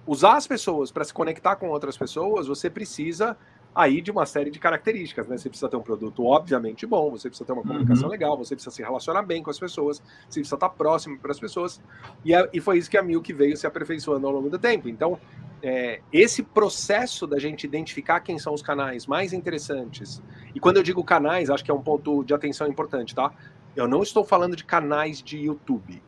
usar 0.05 0.35
as 0.35 0.47
pessoas 0.47 0.91
para 0.91 1.03
se 1.03 1.13
conectar 1.13 1.55
com 1.55 1.69
outras 1.69 1.97
pessoas, 1.97 2.47
você 2.47 2.69
precisa 2.69 3.37
aí 3.73 4.01
de 4.01 4.11
uma 4.11 4.25
série 4.25 4.51
de 4.51 4.59
características, 4.59 5.27
né? 5.27 5.37
Você 5.37 5.47
precisa 5.47 5.69
ter 5.69 5.77
um 5.77 5.81
produto 5.81 6.25
obviamente 6.25 6.85
bom, 6.85 7.09
você 7.09 7.29
precisa 7.29 7.45
ter 7.45 7.53
uma 7.53 7.61
comunicação 7.61 8.05
uhum. 8.05 8.11
legal, 8.11 8.37
você 8.37 8.53
precisa 8.55 8.75
se 8.75 8.81
relacionar 8.81 9.23
bem 9.23 9.41
com 9.41 9.49
as 9.49 9.57
pessoas, 9.57 9.99
você 10.27 10.39
precisa 10.39 10.55
estar 10.55 10.69
próximo 10.69 11.17
para 11.17 11.31
as 11.31 11.39
pessoas, 11.39 11.81
e, 12.25 12.33
é, 12.33 12.49
e 12.51 12.59
foi 12.59 12.77
isso 12.77 12.89
que 12.89 12.97
a 12.97 13.01
Milk 13.01 13.31
veio 13.31 13.55
se 13.55 13.65
aperfeiçoando 13.65 14.27
ao 14.27 14.33
longo 14.33 14.49
do 14.49 14.59
tempo. 14.59 14.89
Então, 14.89 15.17
é, 15.63 16.01
esse 16.11 16.43
processo 16.43 17.25
da 17.25 17.39
gente 17.39 17.63
identificar 17.63 18.19
quem 18.19 18.37
são 18.37 18.53
os 18.53 18.61
canais 18.61 19.07
mais 19.07 19.31
interessantes, 19.31 20.21
e 20.53 20.59
quando 20.59 20.77
eu 20.77 20.83
digo 20.83 21.01
canais, 21.03 21.49
acho 21.49 21.63
que 21.63 21.71
é 21.71 21.73
um 21.73 21.81
ponto 21.81 22.25
de 22.25 22.33
atenção 22.33 22.67
importante, 22.67 23.15
tá? 23.15 23.31
Eu 23.73 23.87
não 23.87 24.03
estou 24.03 24.25
falando 24.25 24.55
de 24.55 24.65
canais 24.65 25.23
de 25.23 25.37
YouTube. 25.37 26.03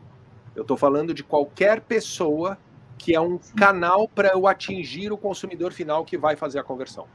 Eu 0.56 0.62
estou 0.62 0.78
falando 0.78 1.14
de 1.14 1.24
qualquer 1.24 1.82
pessoa 1.82 2.58
que 2.98 3.16
é 3.16 3.20
um 3.20 3.40
canal 3.58 4.08
para 4.08 4.30
eu 4.30 4.48
atingir 4.48 5.12
o 5.12 5.18
consumidor 5.18 5.74
final 5.74 6.06
que 6.06 6.18
vai 6.18 6.36
fazer 6.36 6.60
a 6.60 6.64
conversão. 6.64 7.08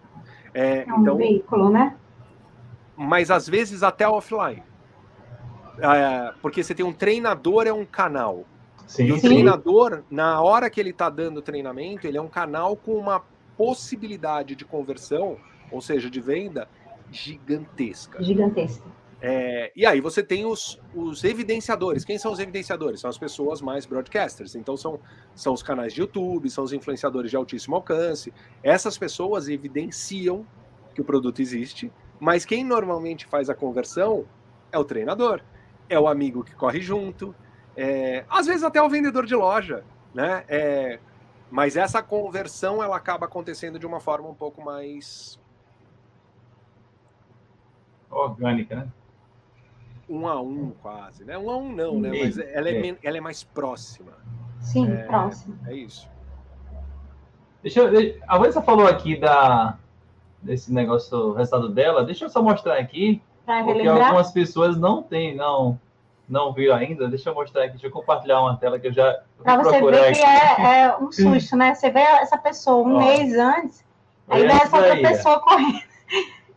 É, 0.52 0.84
é 0.86 0.92
um 0.92 1.00
então, 1.00 1.16
veículo, 1.16 1.70
né? 1.70 1.96
Mas 2.96 3.30
às 3.30 3.48
vezes 3.48 3.82
até 3.82 4.06
offline. 4.08 4.62
É, 5.78 6.32
porque 6.42 6.62
você 6.62 6.74
tem 6.74 6.84
um 6.84 6.92
treinador, 6.92 7.66
é 7.66 7.72
um 7.72 7.84
canal. 7.84 8.44
Sim. 8.86 9.04
E 9.04 9.12
o 9.12 9.16
Sim. 9.16 9.28
treinador, 9.28 10.02
na 10.10 10.40
hora 10.40 10.68
que 10.68 10.80
ele 10.80 10.90
está 10.90 11.08
dando 11.08 11.40
treinamento, 11.40 12.06
ele 12.06 12.18
é 12.18 12.22
um 12.22 12.28
canal 12.28 12.74
com 12.74 12.94
uma 12.94 13.22
possibilidade 13.56 14.56
de 14.56 14.64
conversão, 14.64 15.36
ou 15.70 15.80
seja, 15.80 16.10
de 16.10 16.20
venda, 16.20 16.68
gigantesca. 17.10 18.22
Gigantesca. 18.22 18.86
É, 19.20 19.72
e 19.74 19.84
aí 19.84 20.00
você 20.00 20.22
tem 20.22 20.46
os, 20.46 20.80
os 20.94 21.24
evidenciadores. 21.24 22.04
Quem 22.04 22.18
são 22.18 22.32
os 22.32 22.38
evidenciadores? 22.38 23.00
São 23.00 23.10
as 23.10 23.18
pessoas 23.18 23.60
mais 23.60 23.84
broadcasters. 23.84 24.54
Então 24.54 24.76
são, 24.76 25.00
são 25.34 25.52
os 25.52 25.62
canais 25.62 25.92
de 25.92 26.00
YouTube, 26.00 26.48
são 26.48 26.64
os 26.64 26.72
influenciadores 26.72 27.30
de 27.30 27.36
altíssimo 27.36 27.76
alcance. 27.76 28.32
Essas 28.62 28.96
pessoas 28.96 29.48
evidenciam 29.48 30.46
que 30.94 31.00
o 31.00 31.04
produto 31.04 31.40
existe, 31.40 31.92
mas 32.20 32.44
quem 32.44 32.64
normalmente 32.64 33.26
faz 33.26 33.50
a 33.50 33.54
conversão 33.54 34.24
é 34.70 34.78
o 34.78 34.84
treinador, 34.84 35.40
é 35.88 35.98
o 35.98 36.08
amigo 36.08 36.44
que 36.44 36.54
corre 36.54 36.80
junto, 36.80 37.34
é, 37.76 38.24
às 38.28 38.46
vezes 38.46 38.62
até 38.62 38.82
o 38.82 38.88
vendedor 38.88 39.24
de 39.24 39.34
loja, 39.34 39.84
né? 40.12 40.44
É, 40.48 40.98
mas 41.50 41.76
essa 41.76 42.02
conversão 42.02 42.82
ela 42.82 42.96
acaba 42.96 43.26
acontecendo 43.26 43.78
de 43.78 43.86
uma 43.86 44.00
forma 44.00 44.28
um 44.28 44.34
pouco 44.34 44.62
mais 44.62 45.38
orgânica, 48.10 48.76
né? 48.76 48.88
Um 50.08 50.26
a 50.26 50.40
um 50.40 50.72
quase, 50.82 51.24
né? 51.24 51.36
Um 51.36 51.50
a 51.50 51.56
um 51.56 51.72
não, 51.72 52.00
né? 52.00 52.10
Mas 52.10 52.38
ela 52.38 52.68
é, 52.68 52.96
ela 53.02 53.16
é 53.16 53.20
mais 53.20 53.42
próxima. 53.44 54.12
Sim, 54.60 54.90
é, 54.90 55.02
próxima. 55.04 55.56
É 55.66 55.74
isso. 55.74 56.08
Deixa 57.62 57.80
eu, 57.80 58.16
a 58.26 58.38
Vanessa 58.38 58.62
falou 58.62 58.86
aqui 58.86 59.16
da 59.16 59.76
desse 60.42 60.72
negócio, 60.72 61.16
o 61.16 61.32
resultado 61.34 61.68
dela. 61.68 62.04
Deixa 62.04 62.24
eu 62.24 62.30
só 62.30 62.42
mostrar 62.42 62.78
aqui, 62.78 63.20
pra 63.44 63.62
porque 63.64 63.82
relembrar? 63.82 64.06
algumas 64.08 64.30
pessoas 64.30 64.76
não 64.76 65.02
têm, 65.02 65.34
não 65.34 65.78
não 66.28 66.52
viram 66.52 66.76
ainda. 66.76 67.08
Deixa 67.08 67.30
eu 67.30 67.34
mostrar 67.34 67.64
aqui, 67.64 67.72
deixa 67.72 67.86
eu 67.86 67.90
compartilhar 67.90 68.40
uma 68.40 68.56
tela 68.56 68.78
que 68.78 68.86
eu 68.86 68.92
já 68.92 69.20
Para 69.42 69.62
você 69.62 69.80
ver 69.80 70.04
aqui. 70.04 70.20
que 70.20 70.26
é, 70.26 70.82
é, 70.82 70.96
um 70.96 71.10
susto, 71.10 71.56
né? 71.56 71.74
Você 71.74 71.90
vê 71.90 72.00
essa 72.00 72.36
pessoa 72.36 72.86
um 72.86 72.94
Ó, 72.94 72.98
mês 72.98 73.34
antes, 73.34 73.84
aí 74.28 74.42
vê 74.46 74.52
essa 74.52 74.76
outra 74.76 74.96
pessoa 74.96 75.40
correndo. 75.40 75.87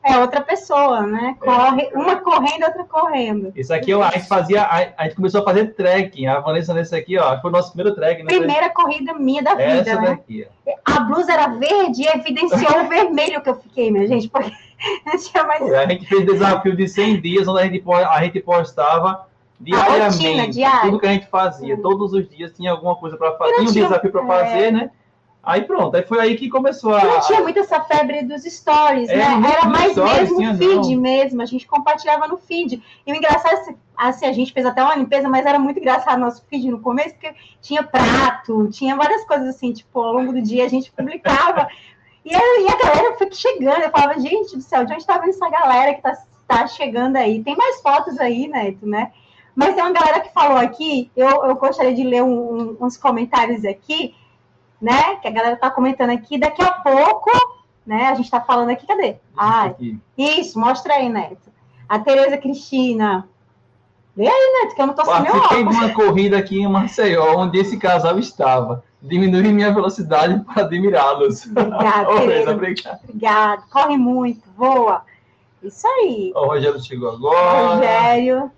É 0.03 0.17
outra 0.17 0.41
pessoa, 0.41 1.01
né? 1.01 1.35
É. 1.39 1.45
Corre, 1.45 1.83
é. 1.83 1.97
uma 1.97 2.15
correndo, 2.17 2.63
outra 2.65 2.83
correndo. 2.85 3.53
Isso 3.55 3.73
aqui 3.73 3.93
a 3.93 4.09
gente 4.11 4.27
fazia, 4.27 4.65
a, 4.65 5.03
gente 5.03 5.15
começou 5.15 5.41
a 5.41 5.43
fazer 5.43 5.73
trekking. 5.75 6.25
A 6.25 6.39
Vanessa 6.39 6.73
nesse 6.73 6.95
aqui, 6.95 7.17
ó, 7.17 7.39
foi 7.39 7.49
o 7.51 7.53
nosso 7.53 7.71
primeiro 7.71 7.95
trekking. 7.95 8.23
Né? 8.23 8.29
Primeira 8.29 8.69
corrida 8.71 9.13
minha 9.13 9.43
da 9.43 9.53
vida, 9.53 9.91
Essa 9.91 10.01
né? 10.01 10.07
Daqui, 10.09 10.47
a 10.85 10.99
blusa 11.01 11.31
era 11.31 11.47
verde 11.49 12.01
e 12.01 12.07
evidenciou 12.07 12.83
o 12.83 12.87
vermelho 12.87 13.41
que 13.41 13.49
eu 13.49 13.55
fiquei, 13.55 13.91
minha 13.91 14.07
gente, 14.07 14.27
porque 14.27 14.51
tinha 15.19 15.43
mais. 15.43 15.71
A 15.73 15.85
gente 15.85 16.07
fez 16.07 16.25
desafio 16.25 16.75
de 16.75 16.87
100 16.87 17.21
dias, 17.21 17.47
onde 17.47 17.59
a 17.59 17.63
gente, 17.65 17.83
a 17.87 18.23
gente 18.23 18.39
postava 18.39 19.27
diariamente 19.59 20.59
tudo 20.81 20.99
que 20.99 21.05
a 21.05 21.11
gente 21.11 21.27
fazia. 21.27 21.79
Todos 21.79 22.13
os 22.13 22.27
dias 22.27 22.51
tinha 22.53 22.71
alguma 22.71 22.95
coisa 22.95 23.15
para 23.17 23.33
fazer, 23.37 23.53
tinha 23.53 23.69
um 23.69 23.73
desafio 23.73 24.11
para 24.11 24.25
fazer, 24.25 24.63
é... 24.63 24.71
né? 24.71 24.91
Aí 25.43 25.63
pronto, 25.63 25.95
aí 25.95 26.03
foi 26.03 26.19
aí 26.19 26.37
que 26.37 26.49
começou 26.49 26.93
a. 26.93 27.03
Não 27.03 27.21
tinha 27.21 27.41
muito 27.41 27.59
essa 27.59 27.81
febre 27.81 28.23
dos 28.23 28.43
stories, 28.43 29.09
é, 29.09 29.17
né? 29.17 29.51
Era 29.51 29.65
mais 29.67 29.93
stories, 29.93 30.29
mesmo 30.29 30.37
tinha, 30.37 30.55
feed 30.55 30.95
não. 30.95 31.01
mesmo, 31.01 31.41
a 31.41 31.45
gente 31.45 31.67
compartilhava 31.67 32.27
no 32.27 32.37
feed. 32.37 32.81
E 33.07 33.11
o 33.11 33.15
engraçado 33.15 33.55
é 33.55 33.75
assim, 33.97 34.27
a 34.27 34.31
gente 34.31 34.53
fez 34.53 34.67
até 34.67 34.83
uma 34.83 34.95
limpeza, 34.95 35.27
mas 35.27 35.45
era 35.45 35.57
muito 35.57 35.79
engraçado 35.79 36.19
nosso 36.19 36.45
feed 36.45 36.69
no 36.69 36.79
começo, 36.79 37.15
porque 37.15 37.33
tinha 37.59 37.81
prato, 37.81 38.69
tinha 38.69 38.95
várias 38.95 39.25
coisas 39.25 39.47
assim, 39.47 39.73
tipo, 39.73 39.99
ao 39.99 40.13
longo 40.13 40.31
do 40.31 40.41
dia 40.41 40.65
a 40.65 40.69
gente 40.69 40.91
publicava. 40.91 41.67
E, 42.23 42.35
aí, 42.35 42.67
a 42.69 42.77
galera 42.77 43.17
foi 43.17 43.31
chegando, 43.31 43.81
eu 43.81 43.89
falava, 43.89 44.19
gente 44.19 44.55
do 44.55 44.61
céu, 44.61 44.85
de 44.85 44.93
onde 44.93 45.03
tá 45.03 45.19
essa 45.27 45.49
galera 45.49 45.95
que 45.95 46.03
tá, 46.03 46.15
tá 46.47 46.67
chegando 46.67 47.15
aí? 47.15 47.43
Tem 47.43 47.55
mais 47.55 47.81
fotos 47.81 48.19
aí, 48.19 48.47
Neto, 48.47 48.85
né? 48.85 49.11
Mas 49.55 49.73
tem 49.73 49.83
uma 49.83 49.91
galera 49.91 50.19
que 50.19 50.31
falou 50.31 50.57
aqui, 50.57 51.11
eu, 51.15 51.27
eu 51.27 51.55
gostaria 51.55 51.95
de 51.95 52.03
ler 52.03 52.21
um, 52.21 52.29
um, 52.29 52.77
uns 52.79 52.95
comentários 52.95 53.65
aqui, 53.65 54.13
né? 54.81 55.15
Que 55.17 55.27
a 55.27 55.31
galera 55.31 55.55
tá 55.55 55.69
comentando 55.69 56.09
aqui, 56.09 56.37
daqui 56.37 56.61
a 56.61 56.71
pouco, 56.71 57.29
né? 57.85 58.07
A 58.07 58.15
gente 58.15 58.31
tá 58.31 58.41
falando 58.41 58.69
aqui, 58.69 58.87
cadê? 58.87 59.17
Ah, 59.37 59.73
isso, 60.17 60.59
mostra 60.59 60.95
aí, 60.95 61.09
Neto. 61.09 61.51
A 61.87 61.99
Tereza 61.99 62.37
Cristina. 62.37 63.27
Vê 64.15 64.27
aí, 64.27 64.61
Neto, 64.61 64.75
que 64.75 64.81
eu 64.81 64.87
não 64.87 64.93
tô 64.93 65.05
sem 65.05 65.21
meu 65.21 65.31
Participei 65.31 65.63
de 65.63 65.75
uma 65.75 65.89
corrida 65.93 66.37
aqui 66.37 66.59
em 66.59 66.67
Maceió, 66.67 67.37
onde 67.37 67.59
esse 67.59 67.77
casal 67.77 68.17
estava 68.19 68.83
diminuir 69.01 69.51
minha 69.51 69.73
velocidade 69.73 70.39
para 70.45 70.63
admirá-los. 70.63 71.45
Obrigada, 71.45 72.09
oh, 72.11 72.51
obrigado. 72.51 72.99
Obrigado. 73.03 73.63
Corre 73.69 73.97
muito, 73.97 74.41
voa. 74.55 75.03
Isso 75.63 75.87
aí. 75.87 76.31
O 76.35 76.45
Rogério 76.45 76.81
chegou 76.81 77.09
agora. 77.09 77.75
Rogério. 77.75 78.51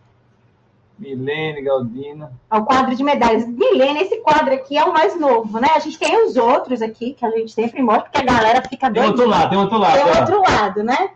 Milene, 1.04 1.62
Galdina. 1.62 2.32
É 2.50 2.58
o 2.58 2.64
quadro 2.64 2.96
de 2.96 3.04
medalhas. 3.04 3.46
Milene, 3.46 4.02
esse 4.02 4.18
quadro 4.22 4.54
aqui 4.54 4.78
é 4.78 4.84
o 4.86 4.94
mais 4.94 5.20
novo, 5.20 5.60
né? 5.60 5.68
A 5.76 5.80
gente 5.80 6.00
tem 6.00 6.26
os 6.26 6.38
outros 6.38 6.82
aqui, 6.82 7.14
que 7.14 7.26
a 7.26 7.30
gente 7.30 7.52
sempre 7.52 7.82
mostra, 7.82 8.04
porque 8.10 8.30
a 8.30 8.34
galera 8.34 8.62
fica 8.62 8.90
doida. 8.90 9.02
Tem 9.02 9.10
outro 9.10 9.30
lado, 9.30 9.50
tem 9.50 9.60
outro 9.60 9.78
lado. 9.78 9.94
Tem 9.94 10.22
outro 10.22 10.42
lado, 10.42 10.84
né? 10.84 11.10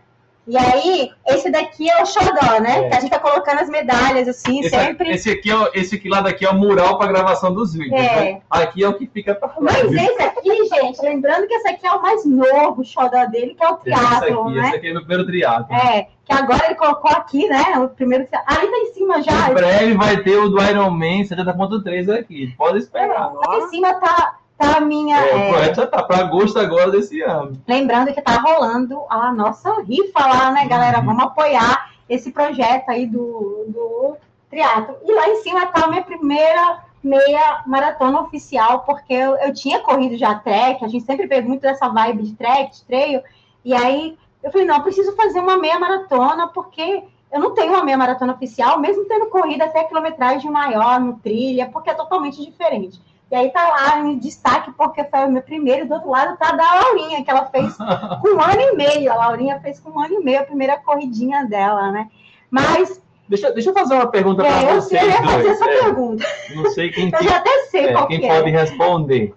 E 0.48 0.56
aí, 0.56 1.10
esse 1.26 1.50
daqui 1.50 1.90
é 1.90 2.02
o 2.02 2.06
xodó, 2.06 2.58
né? 2.58 2.86
É. 2.86 2.88
Que 2.88 2.96
a 2.96 3.00
gente 3.00 3.10
tá 3.10 3.18
colocando 3.18 3.60
as 3.60 3.68
medalhas, 3.68 4.26
assim, 4.26 4.60
esse, 4.60 4.70
sempre. 4.70 5.10
Esse 5.10 5.30
aqui, 5.30 5.50
é, 5.50 5.70
esse 5.74 5.96
aqui 5.96 6.08
lá 6.08 6.22
daqui 6.22 6.46
é 6.46 6.48
o 6.48 6.54
mural 6.54 6.96
para 6.96 7.12
gravação 7.12 7.52
dos 7.52 7.74
vídeos, 7.74 8.00
é. 8.00 8.32
né? 8.32 8.42
Aqui 8.48 8.82
é 8.82 8.88
o 8.88 8.94
que 8.94 9.06
fica 9.06 9.34
para 9.34 9.52
Mas 9.60 9.92
esse 9.92 10.22
aqui, 10.22 10.68
gente, 10.68 11.02
lembrando 11.02 11.46
que 11.46 11.52
esse 11.52 11.68
aqui 11.68 11.86
é 11.86 11.92
o 11.92 12.00
mais 12.00 12.24
novo 12.24 12.82
xodó 12.82 13.26
dele, 13.26 13.54
que 13.54 13.62
é 13.62 13.68
o 13.68 13.76
triatlo, 13.76 14.50
né? 14.50 14.68
Esse 14.68 14.76
aqui 14.76 14.88
é 14.88 14.92
o 14.92 15.00
primeiro 15.00 15.26
triatlo. 15.26 15.76
É, 15.76 16.06
que 16.24 16.32
agora 16.32 16.64
ele 16.64 16.76
colocou 16.76 17.10
aqui, 17.10 17.46
né? 17.46 17.78
O 17.78 17.90
primeiro 17.90 18.26
Ali 18.46 18.68
tá 18.68 18.78
em 18.78 18.92
cima 18.94 19.22
já. 19.22 19.50
Em 19.50 19.54
breve 19.54 19.94
vai 19.94 20.16
ter 20.22 20.38
o 20.38 20.48
do 20.48 20.62
Iron 20.62 20.90
Man 20.90 21.24
70.3 21.24 22.18
aqui, 22.18 22.54
pode 22.56 22.78
esperar. 22.78 23.32
Aqui 23.42 23.56
em 23.58 23.68
cima 23.68 23.92
tá 24.00 24.38
tá 24.58 24.78
a 24.78 24.80
minha. 24.80 25.16
É, 25.16 25.48
o 25.48 25.52
projeto 25.52 25.76
já 25.76 25.86
tá 25.86 26.02
para 26.02 26.18
agosto 26.18 26.58
agora 26.58 26.90
desse 26.90 27.22
ano. 27.22 27.58
Lembrando 27.66 28.12
que 28.12 28.20
tá 28.20 28.34
rolando 28.40 29.00
a 29.08 29.32
nossa 29.32 29.80
rifa 29.82 30.20
lá, 30.20 30.50
né, 30.50 30.66
galera? 30.66 30.98
Uhum. 30.98 31.06
Vamos 31.06 31.22
apoiar 31.22 31.92
esse 32.08 32.32
projeto 32.32 32.88
aí 32.88 33.06
do, 33.06 33.64
do 33.68 34.16
triatlo. 34.50 34.96
E 35.04 35.12
lá 35.12 35.28
em 35.28 35.36
cima 35.42 35.66
tá 35.66 35.84
a 35.84 35.88
minha 35.88 36.02
primeira 36.02 36.82
meia 37.02 37.62
maratona 37.66 38.20
oficial, 38.20 38.80
porque 38.80 39.12
eu, 39.12 39.36
eu 39.36 39.54
tinha 39.54 39.78
corrido 39.78 40.16
já 40.16 40.34
trek, 40.34 40.84
a 40.84 40.88
gente 40.88 41.04
sempre 41.04 41.28
pegou 41.28 41.48
muito 41.48 41.62
dessa 41.62 41.88
vibe 41.88 42.24
de 42.24 42.34
trek, 42.34 42.72
de 42.72 42.84
trail, 42.84 43.22
e 43.64 43.72
aí 43.72 44.18
eu 44.42 44.50
falei, 44.50 44.66
não, 44.66 44.76
eu 44.76 44.82
preciso 44.82 45.14
fazer 45.14 45.38
uma 45.38 45.56
meia 45.56 45.78
maratona, 45.78 46.48
porque 46.48 47.04
eu 47.30 47.40
não 47.40 47.54
tenho 47.54 47.72
uma 47.72 47.84
meia 47.84 47.96
maratona 47.96 48.32
oficial, 48.32 48.80
mesmo 48.80 49.04
tendo 49.04 49.26
corrido 49.26 49.62
até 49.62 49.84
quilometragem 49.84 50.50
maior 50.50 50.98
no 51.00 51.18
trilha, 51.18 51.68
porque 51.70 51.90
é 51.90 51.94
totalmente 51.94 52.44
diferente. 52.44 53.00
E 53.30 53.34
aí 53.34 53.50
tá 53.50 53.68
lá 53.68 53.98
em 54.00 54.18
destaque, 54.18 54.72
porque 54.72 55.04
foi 55.04 55.26
o 55.26 55.30
meu 55.30 55.42
primeiro, 55.42 55.86
do 55.86 55.94
outro 55.94 56.10
lado 56.10 56.38
tá 56.38 56.52
da 56.52 56.74
Laurinha, 56.74 57.22
que 57.22 57.30
ela 57.30 57.44
fez 57.46 57.76
com 58.22 58.36
um 58.36 58.40
ano 58.40 58.60
e 58.60 58.74
meio. 58.74 59.12
A 59.12 59.16
Laurinha 59.16 59.60
fez 59.60 59.78
com 59.78 59.90
um 59.90 60.00
ano 60.00 60.14
e 60.14 60.24
meio 60.24 60.40
a 60.40 60.44
primeira 60.44 60.78
corridinha 60.78 61.44
dela, 61.44 61.92
né? 61.92 62.08
Mas. 62.50 63.02
Deixa, 63.28 63.52
deixa 63.52 63.68
eu 63.68 63.74
fazer 63.74 63.94
uma 63.94 64.10
pergunta 64.10 64.42
é, 64.42 64.46
para 64.46 64.74
vocês. 64.76 65.02
Eu 65.02 65.08
ia 65.10 65.22
fazer 65.22 65.48
essa 65.48 65.64
é, 65.64 65.80
pergunta. 65.80 66.24
Não 66.54 66.70
sei 66.70 66.90
quem, 66.90 67.10
eu 67.12 67.22
já 67.22 67.36
até 67.36 67.50
sei 67.64 67.86
é, 67.86 67.92
qual 67.92 68.06
quem 68.06 68.20
que 68.20 68.26
pode 68.26 68.48
é. 68.48 68.52
responder. 68.52 69.34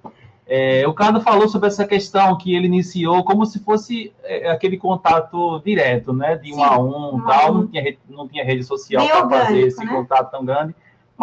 É, 0.47 0.87
o 0.87 0.93
Carlos 0.93 1.23
falou 1.23 1.47
sobre 1.47 1.67
essa 1.67 1.85
questão 1.85 2.37
que 2.37 2.55
ele 2.55 2.67
iniciou 2.67 3.23
como 3.23 3.45
se 3.45 3.59
fosse 3.59 4.13
é, 4.23 4.49
aquele 4.49 4.77
contato 4.77 5.59
direto, 5.59 6.13
né? 6.13 6.37
De 6.37 6.53
um 6.53 6.55
Sim, 6.55 6.63
a 6.63 6.77
um, 6.77 7.15
um 7.15 7.21
tal, 7.25 7.53
não 7.53 7.67
tinha, 7.67 7.97
não 8.09 8.27
tinha 8.27 8.43
rede 8.45 8.63
social 8.63 9.05
para 9.27 9.45
fazer 9.45 9.59
esse 9.59 9.83
né? 9.83 9.91
contato 9.91 10.31
tão 10.31 10.45
grande. 10.45 10.73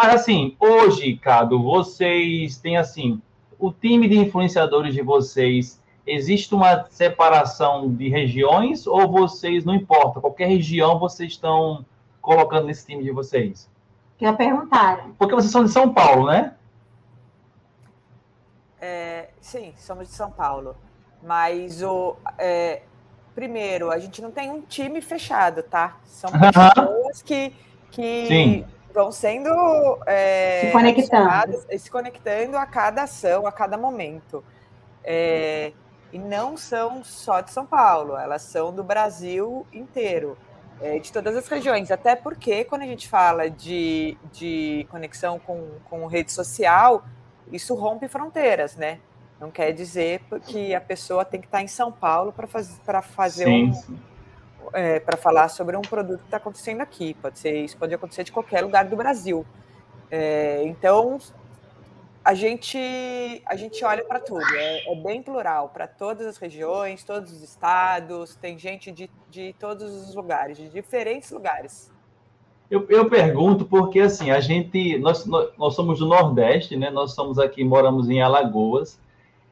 Mas 0.00 0.14
assim, 0.14 0.56
hoje, 0.60 1.16
Cado, 1.16 1.60
vocês 1.60 2.56
têm 2.56 2.76
assim, 2.76 3.20
o 3.58 3.72
time 3.72 4.08
de 4.08 4.16
influenciadores 4.16 4.94
de 4.94 5.02
vocês, 5.02 5.82
existe 6.06 6.54
uma 6.54 6.86
separação 6.88 7.92
de 7.92 8.08
regiões 8.08 8.86
ou 8.86 9.10
vocês, 9.10 9.64
não 9.64 9.74
importa, 9.74 10.20
qualquer 10.20 10.46
região 10.46 11.00
vocês 11.00 11.32
estão 11.32 11.84
colocando 12.22 12.66
nesse 12.66 12.86
time 12.86 13.02
de 13.02 13.10
vocês? 13.10 13.68
Já 14.20 14.32
perguntaram. 14.32 15.16
Porque 15.18 15.34
vocês 15.34 15.50
são 15.50 15.64
de 15.64 15.72
São 15.72 15.92
Paulo, 15.92 16.28
né? 16.28 16.54
É, 18.80 19.30
sim, 19.40 19.72
somos 19.76 20.06
de 20.06 20.14
São 20.14 20.30
Paulo. 20.30 20.76
Mas 21.20 21.82
o. 21.82 22.14
É, 22.38 22.82
primeiro, 23.34 23.90
a 23.90 23.98
gente 23.98 24.22
não 24.22 24.30
tem 24.30 24.48
um 24.48 24.60
time 24.60 25.00
fechado, 25.00 25.60
tá? 25.64 25.96
São 26.04 26.30
pessoas 26.30 27.20
que, 27.20 27.52
que 27.90 28.26
sim 28.28 28.64
vão 28.92 29.12
sendo 29.12 29.50
é, 30.06 30.66
se, 30.66 30.72
conectando. 30.72 31.78
se 31.78 31.90
conectando 31.90 32.56
a 32.56 32.66
cada 32.66 33.02
ação, 33.02 33.46
a 33.46 33.52
cada 33.52 33.76
momento. 33.76 34.42
É, 35.04 35.72
e 36.12 36.18
não 36.18 36.56
são 36.56 37.04
só 37.04 37.40
de 37.40 37.50
São 37.50 37.66
Paulo, 37.66 38.16
elas 38.16 38.42
são 38.42 38.72
do 38.72 38.82
Brasil 38.82 39.66
inteiro, 39.72 40.38
é, 40.80 40.98
de 40.98 41.12
todas 41.12 41.36
as 41.36 41.46
regiões. 41.48 41.90
Até 41.90 42.16
porque, 42.16 42.64
quando 42.64 42.82
a 42.82 42.86
gente 42.86 43.08
fala 43.08 43.50
de, 43.50 44.16
de 44.32 44.86
conexão 44.90 45.38
com, 45.38 45.68
com 45.88 46.06
rede 46.06 46.32
social, 46.32 47.04
isso 47.52 47.74
rompe 47.74 48.08
fronteiras, 48.08 48.76
né? 48.76 49.00
Não 49.38 49.50
quer 49.50 49.72
dizer 49.72 50.20
que 50.46 50.74
a 50.74 50.80
pessoa 50.80 51.24
tem 51.24 51.40
que 51.40 51.46
estar 51.46 51.62
em 51.62 51.68
São 51.68 51.92
Paulo 51.92 52.32
para 52.32 52.46
faz, 52.46 52.80
fazer 53.14 53.44
sim, 53.44 53.68
um, 53.68 53.72
sim 53.72 53.98
é, 54.72 55.00
para 55.00 55.16
falar 55.16 55.48
sobre 55.48 55.76
um 55.76 55.82
produto 55.82 56.20
que 56.20 56.24
está 56.26 56.36
acontecendo 56.36 56.80
aqui. 56.80 57.14
Pode 57.14 57.38
ser, 57.38 57.64
isso 57.64 57.76
pode 57.76 57.94
acontecer 57.94 58.24
de 58.24 58.32
qualquer 58.32 58.62
lugar 58.62 58.84
do 58.84 58.96
Brasil. 58.96 59.44
É, 60.10 60.62
então, 60.64 61.18
a 62.24 62.34
gente, 62.34 62.78
a 63.46 63.56
gente 63.56 63.84
olha 63.84 64.04
para 64.04 64.20
tudo, 64.20 64.44
é, 64.54 64.92
é, 64.92 64.94
bem 64.96 65.22
plural, 65.22 65.70
para 65.70 65.86
todas 65.86 66.26
as 66.26 66.36
regiões, 66.36 67.02
todos 67.02 67.32
os 67.32 67.42
estados, 67.42 68.36
tem 68.36 68.58
gente 68.58 68.92
de, 68.92 69.10
de 69.30 69.54
todos 69.58 70.08
os 70.08 70.14
lugares, 70.14 70.58
de 70.58 70.68
diferentes 70.68 71.30
lugares. 71.30 71.90
Eu, 72.70 72.86
eu 72.90 73.08
pergunto 73.08 73.64
porque, 73.64 74.00
assim, 74.00 74.30
a 74.30 74.40
gente, 74.40 74.98
nós, 74.98 75.24
nós 75.24 75.74
somos 75.74 76.00
do 76.00 76.06
Nordeste, 76.06 76.76
né? 76.76 76.90
Nós 76.90 77.14
somos 77.14 77.38
aqui, 77.38 77.64
moramos 77.64 78.10
em 78.10 78.20
Alagoas, 78.20 79.00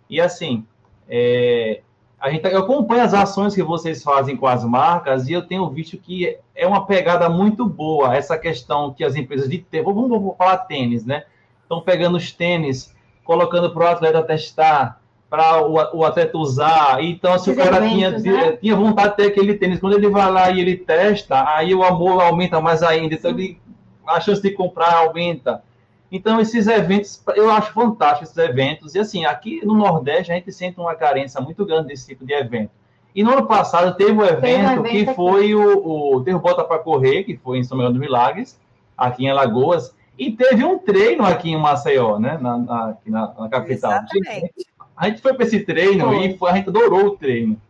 e 0.09 0.21
assim, 0.21 0.67
é, 1.09 1.81
a 2.27 2.31
gente, 2.31 2.45
eu 2.45 2.59
acompanho 2.59 3.05
as 3.05 3.15
ações 3.15 3.55
que 3.55 3.63
vocês 3.63 4.03
fazem 4.03 4.37
com 4.37 4.49
as 4.49 4.65
marcas 4.65 5.29
e 5.29 5.33
eu 5.33 5.47
tenho 5.47 5.71
visto 5.71 5.97
que 5.97 6.37
é 6.57 6.67
uma 6.67 6.85
pegada 6.85 7.29
muito 7.29 7.65
boa 7.65 8.17
essa 8.17 8.37
questão 8.37 8.93
que 8.93 9.05
as 9.05 9.15
empresas 9.15 9.49
de 9.49 9.59
tênis, 9.59 9.87
vamos, 9.87 10.11
vamos 10.11 10.37
falar 10.37 10.59
tênis, 10.59 11.07
né? 11.07 11.23
Estão 11.63 11.81
pegando 11.81 12.17
os 12.17 12.33
tênis, 12.33 12.93
colocando 13.23 13.71
para 13.73 13.85
o 13.85 13.87
atleta 13.87 14.25
testar, 14.25 15.01
para 15.31 15.63
o, 15.63 15.99
o, 15.99 16.05
atleta 16.05 16.37
usar. 16.37 17.01
Então, 17.01 17.39
se 17.39 17.49
o 17.49 17.55
cara 17.55 17.77
eventos, 17.77 18.25
tinha, 18.25 18.35
né? 18.35 18.53
tinha 18.57 18.75
vontade 18.75 19.11
de 19.11 19.17
ter 19.19 19.27
aquele 19.29 19.55
tênis, 19.55 19.79
quando 19.79 19.95
ele 19.95 20.09
vai 20.09 20.29
lá 20.29 20.51
e 20.51 20.61
ele 20.61 20.77
testa, 20.77 21.49
aí 21.49 21.73
o 21.77 21.85
amor 21.85 22.21
aumenta 22.21 22.61
mais 22.61 22.83
ainda. 22.83 23.15
Então, 23.15 23.31
ele, 23.31 23.61
a 24.05 24.19
chance 24.21 24.43
de 24.43 24.51
comprar 24.51 24.95
aumenta. 24.97 25.63
Então, 26.11 26.41
esses 26.41 26.67
eventos, 26.67 27.23
eu 27.35 27.51
acho 27.51 27.73
fantástico 27.73 28.25
esses 28.25 28.37
eventos. 28.37 28.95
E 28.95 28.99
assim, 28.99 29.25
aqui 29.25 29.65
no 29.65 29.75
Nordeste, 29.75 30.33
a 30.33 30.35
gente 30.35 30.53
sente 30.53 30.79
uma 30.79 30.95
carência 30.95 31.41
muito 31.41 31.65
grande 31.67 31.89
desse 31.89 32.07
tipo 32.07 32.25
de 32.25 32.33
evento. 32.33 32.71
E 33.15 33.23
no 33.23 33.33
ano 33.33 33.47
passado 33.47 33.97
teve 33.97 34.13
um 34.13 34.25
evento, 34.25 34.81
um 34.81 34.87
evento 34.87 34.91
que 34.91 35.15
foi 35.15 35.55
o, 35.55 36.17
o 36.17 36.23
Teve 36.23 36.39
Bota 36.39 36.63
para 36.63 36.79
Correr, 36.79 37.25
que 37.25 37.37
foi 37.37 37.59
em 37.59 37.65
São 37.65 37.77
Miguel 37.77 37.93
dos 37.93 38.01
Milagres, 38.01 38.61
aqui 38.97 39.25
em 39.25 39.31
Alagoas. 39.31 39.95
E 40.19 40.31
teve 40.33 40.65
um 40.65 40.79
treino 40.79 41.25
aqui 41.25 41.51
em 41.51 41.59
Maceió, 41.59 42.19
né? 42.19 42.39
Na, 42.41 42.59
na, 42.59 42.89
aqui 42.91 43.11
na, 43.11 43.33
na 43.39 43.49
capital. 43.49 43.91
Exatamente. 43.93 44.67
A 44.97 45.09
gente 45.09 45.21
foi 45.21 45.35
para 45.35 45.45
esse 45.45 45.61
treino 45.61 46.07
foi. 46.07 46.27
e 46.27 46.39
foi, 46.39 46.51
a 46.51 46.55
gente 46.57 46.69
adorou 46.69 47.07
o 47.07 47.11
treino. 47.17 47.61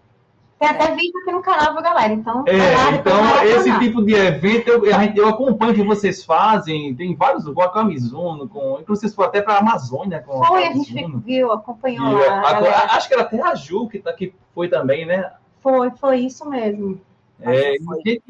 Tem 0.59 0.69
até 0.69 0.95
vídeo 0.95 1.21
aqui 1.21 1.33
no 1.33 1.43
canal, 1.43 1.75
viu, 1.75 1.83
galera? 1.83 2.13
Então, 2.15 2.43
é, 2.47 2.97
então 2.97 3.45
esse 3.45 3.79
tipo 3.79 4.03
de 4.03 4.15
evento 4.15 4.69
eu, 4.69 4.85
eu 5.15 5.29
acompanho 5.29 5.75
que 5.75 5.83
vocês 5.83 6.25
fazem. 6.25 6.95
Tem 6.95 7.15
vários, 7.15 7.45
com 7.45 7.63
a 7.63 7.71
Camizuno, 7.71 8.49
com, 8.49 8.79
inclusive 8.81 9.13
foi 9.13 9.27
até 9.27 9.43
para 9.43 9.55
a 9.55 9.59
Amazônia. 9.59 10.23
Com 10.27 10.43
foi, 10.45 10.65
a, 10.65 10.71
a 10.71 10.73
gente 10.73 11.07
viu, 11.19 11.53
acompanhou. 11.53 12.19
E, 12.23 12.27
lá, 12.27 12.87
acho 12.93 13.07
que 13.07 13.15
era 13.15 13.25
até 13.25 13.43
a 13.43 13.55
Ju 13.55 13.87
que, 13.87 13.99
tá, 13.99 14.15
que 14.15 14.33
foi 14.55 14.69
também, 14.69 15.05
né? 15.05 15.31
Foi, 15.61 15.91
foi 15.91 16.21
isso 16.21 16.49
mesmo. 16.49 16.99
É, 17.39 17.77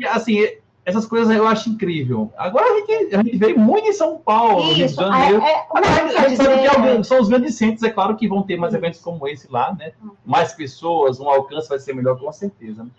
assim, 0.09 0.49
essas 0.87 1.05
coisas 1.05 1.37
eu 1.37 1.49
acho 1.49 1.69
incrível. 1.69 2.33
Agora 2.37 2.65
a 2.65 2.77
gente, 2.79 3.15
a 3.17 3.21
gente 3.21 3.37
veio 3.37 3.59
muito 3.59 3.89
em 3.89 3.93
São 3.93 4.19
Paulo, 4.19 4.71
Isso, 4.71 4.75
Rio 4.75 4.87
de 4.87 4.95
Janeiro. 4.95 5.43
É, 5.43 5.51
é, 5.51 6.19
a 6.19 6.29
gente 6.29 6.37
sabe 6.37 6.61
que 6.61 6.67
alguns, 6.69 7.09
são 7.09 7.21
os 7.21 7.29
grandes 7.29 7.57
centros, 7.57 7.83
é 7.83 7.91
claro 7.91 8.17
que 8.17 8.29
vão 8.29 8.45
ter 8.45 8.57
mais 8.57 8.73
eventos 8.73 9.01
como 9.01 9.27
esse 9.27 9.51
lá, 9.51 9.75
né? 9.75 9.93
Mais 10.25 10.53
pessoas, 10.53 11.19
um 11.19 11.29
alcance 11.29 11.69
vai 11.69 11.81
ser 11.81 11.93
melhor, 11.93 12.17
com 12.21 12.33
certeza. 12.33 12.85
Né? 12.85 12.91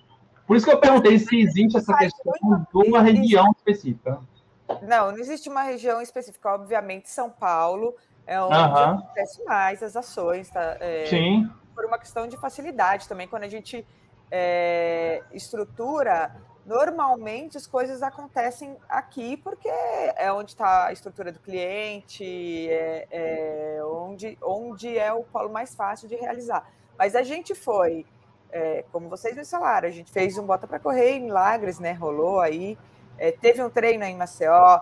Por 0.45 0.57
isso 0.57 0.65
que 0.65 0.71
eu 0.73 0.79
perguntei 0.79 1.17
se 1.17 1.39
existe 1.39 1.77
essa 1.77 1.97
questão 1.97 2.33
de 2.73 2.89
uma 2.89 3.01
região 3.01 3.49
específica. 3.57 4.19
Não, 4.81 5.13
não 5.13 5.17
existe 5.17 5.47
uma 5.47 5.61
região 5.61 6.01
específica. 6.01 6.49
Obviamente, 6.49 7.09
São 7.09 7.29
Paulo 7.29 7.95
é 8.25 8.41
onde 8.41 8.53
acontece 8.53 9.45
mais 9.45 9.81
as 9.81 9.95
ações. 9.95 10.49
Tá? 10.49 10.75
É, 10.81 11.05
Sim. 11.05 11.49
por 11.73 11.85
uma 11.85 11.97
questão 11.97 12.27
de 12.27 12.35
facilidade 12.35 13.07
também. 13.07 13.29
Quando 13.29 13.43
a 13.43 13.47
gente 13.47 13.87
é, 14.29 15.23
estrutura, 15.33 16.35
normalmente 16.67 17.55
as 17.55 17.65
coisas 17.65 18.03
acontecem 18.03 18.75
aqui 18.89 19.37
porque 19.37 19.69
é 19.69 20.29
onde 20.33 20.51
está 20.51 20.87
a 20.87 20.91
estrutura 20.91 21.31
do 21.31 21.39
cliente, 21.39 22.69
é, 22.69 23.07
é, 23.09 23.79
onde, 23.85 24.37
onde 24.43 24.97
é 24.97 25.13
o 25.13 25.23
polo 25.23 25.49
mais 25.49 25.73
fácil 25.73 26.09
de 26.09 26.15
realizar. 26.15 26.69
Mas 26.99 27.15
a 27.15 27.23
gente 27.23 27.55
foi, 27.55 28.05
é, 28.51 28.83
como 28.91 29.07
vocês 29.07 29.33
me 29.35 29.45
falaram, 29.45 29.87
a 29.87 29.91
gente 29.91 30.11
fez 30.11 30.37
um 30.37 30.45
Bota 30.45 30.67
para 30.67 30.77
Correr 30.77 31.11
em 31.11 31.21
Milagres, 31.21 31.79
né? 31.79 31.93
Rolou 31.93 32.41
aí, 32.41 32.77
é, 33.17 33.31
teve 33.31 33.63
um 33.63 33.69
treino 33.69 34.03
em 34.03 34.17
Maceió. 34.17 34.81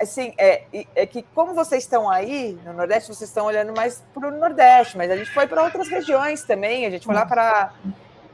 Assim, 0.00 0.34
é, 0.36 0.64
é 0.96 1.06
que 1.06 1.22
como 1.32 1.54
vocês 1.54 1.84
estão 1.84 2.10
aí 2.10 2.58
no 2.64 2.72
Nordeste, 2.72 3.14
vocês 3.14 3.30
estão 3.30 3.46
olhando 3.46 3.72
mais 3.72 4.02
para 4.12 4.28
o 4.28 4.30
Nordeste, 4.32 4.98
mas 4.98 5.08
a 5.12 5.16
gente 5.16 5.30
foi 5.32 5.46
para 5.46 5.62
outras 5.62 5.88
regiões 5.88 6.42
também. 6.42 6.86
A 6.86 6.90
gente 6.90 7.06
foi 7.06 7.14
lá 7.14 7.24
para 7.24 7.72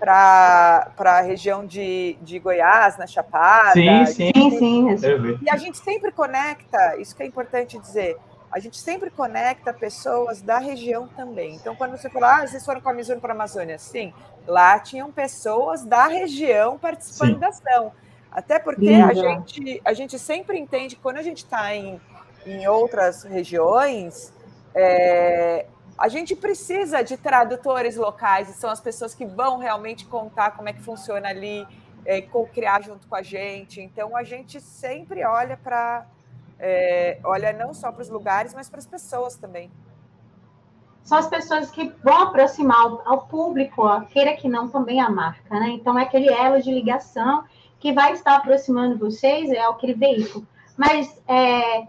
para 0.01 0.93
a 0.97 1.21
região 1.21 1.67
de, 1.67 2.17
de 2.23 2.39
Goiás, 2.39 2.97
na 2.97 3.07
Chapada. 3.07 3.75
Sim, 3.75 4.07
sim, 4.07 4.33
sim. 4.33 4.97
sim. 4.97 5.39
E 5.43 5.51
a 5.51 5.57
gente 5.59 5.77
sempre 5.77 6.11
conecta, 6.11 6.97
isso 6.97 7.15
que 7.15 7.23
é 7.23 7.27
importante 7.27 7.79
dizer, 7.79 8.17
a 8.51 8.59
gente 8.59 8.79
sempre 8.79 9.11
conecta 9.11 9.73
pessoas 9.73 10.41
da 10.41 10.59
região 10.59 11.07
também. 11.07 11.55
Então, 11.55 11.77
quando 11.77 11.93
você 11.93 12.09
fala, 12.09 12.39
ah, 12.39 12.47
vocês 12.47 12.65
foram 12.65 12.81
com 12.81 12.89
a 12.89 12.95
Mizuno 12.95 13.21
para 13.21 13.33
a 13.33 13.37
Amazônia, 13.37 13.79
sim, 13.79 14.13
lá 14.47 14.79
tinham 14.79 15.13
pessoas 15.13 15.85
da 15.85 16.07
região 16.07 16.79
participando 16.79 17.35
sim. 17.35 17.39
da 17.39 17.49
ação. 17.49 17.93
Até 18.33 18.59
porque 18.59 18.89
a 18.89 19.13
gente, 19.13 19.83
a 19.85 19.93
gente 19.93 20.19
sempre 20.19 20.59
entende 20.59 20.97
que 20.97 21.03
quando 21.03 21.19
a 21.19 21.23
gente 21.23 21.39
está 21.39 21.75
em, 21.75 22.01
em 22.47 22.67
outras 22.67 23.25
regiões, 23.25 24.33
é, 24.75 25.67
a 26.01 26.09
gente 26.09 26.35
precisa 26.35 27.03
de 27.03 27.19
tradutores 27.19 27.95
locais, 27.95 28.49
e 28.49 28.55
são 28.55 28.71
as 28.71 28.81
pessoas 28.81 29.15
que 29.15 29.27
vão 29.27 29.59
realmente 29.59 30.07
contar 30.07 30.53
como 30.53 30.67
é 30.67 30.73
que 30.73 30.81
funciona 30.81 31.29
ali, 31.29 31.69
é, 32.07 32.23
criar 32.55 32.83
junto 32.83 33.07
com 33.07 33.15
a 33.15 33.23
gente. 33.23 33.83
Então, 33.83 34.17
a 34.17 34.23
gente 34.25 34.63
sempre 34.63 35.23
olha 35.27 35.59
para. 35.59 36.07
É, 36.59 37.19
olha 37.23 37.53
não 37.53 37.75
só 37.75 37.93
para 37.93 38.01
os 38.01 38.09
lugares, 38.09 38.55
mas 38.55 38.67
para 38.71 38.79
as 38.79 38.87
pessoas 38.87 39.37
também. 39.37 39.71
São 41.03 41.19
as 41.19 41.27
pessoas 41.27 41.71
que 41.71 41.93
vão 42.03 42.23
aproximar 42.23 42.81
ao, 42.81 43.07
ao 43.07 43.27
público, 43.27 43.83
ó, 43.83 44.01
queira 44.01 44.35
que 44.35 44.49
não, 44.49 44.69
também 44.69 45.03
a 45.03 45.11
marca, 45.11 45.61
né? 45.61 45.69
Então, 45.69 45.99
é 45.99 46.05
aquele 46.05 46.33
elo 46.33 46.63
de 46.63 46.73
ligação 46.73 47.45
que 47.79 47.93
vai 47.93 48.15
estar 48.15 48.37
aproximando 48.37 48.99
vocês, 48.99 49.51
é 49.51 49.61
aquele 49.61 49.95
veículo. 49.95 50.47
Mas, 50.79 51.23
é, 51.29 51.87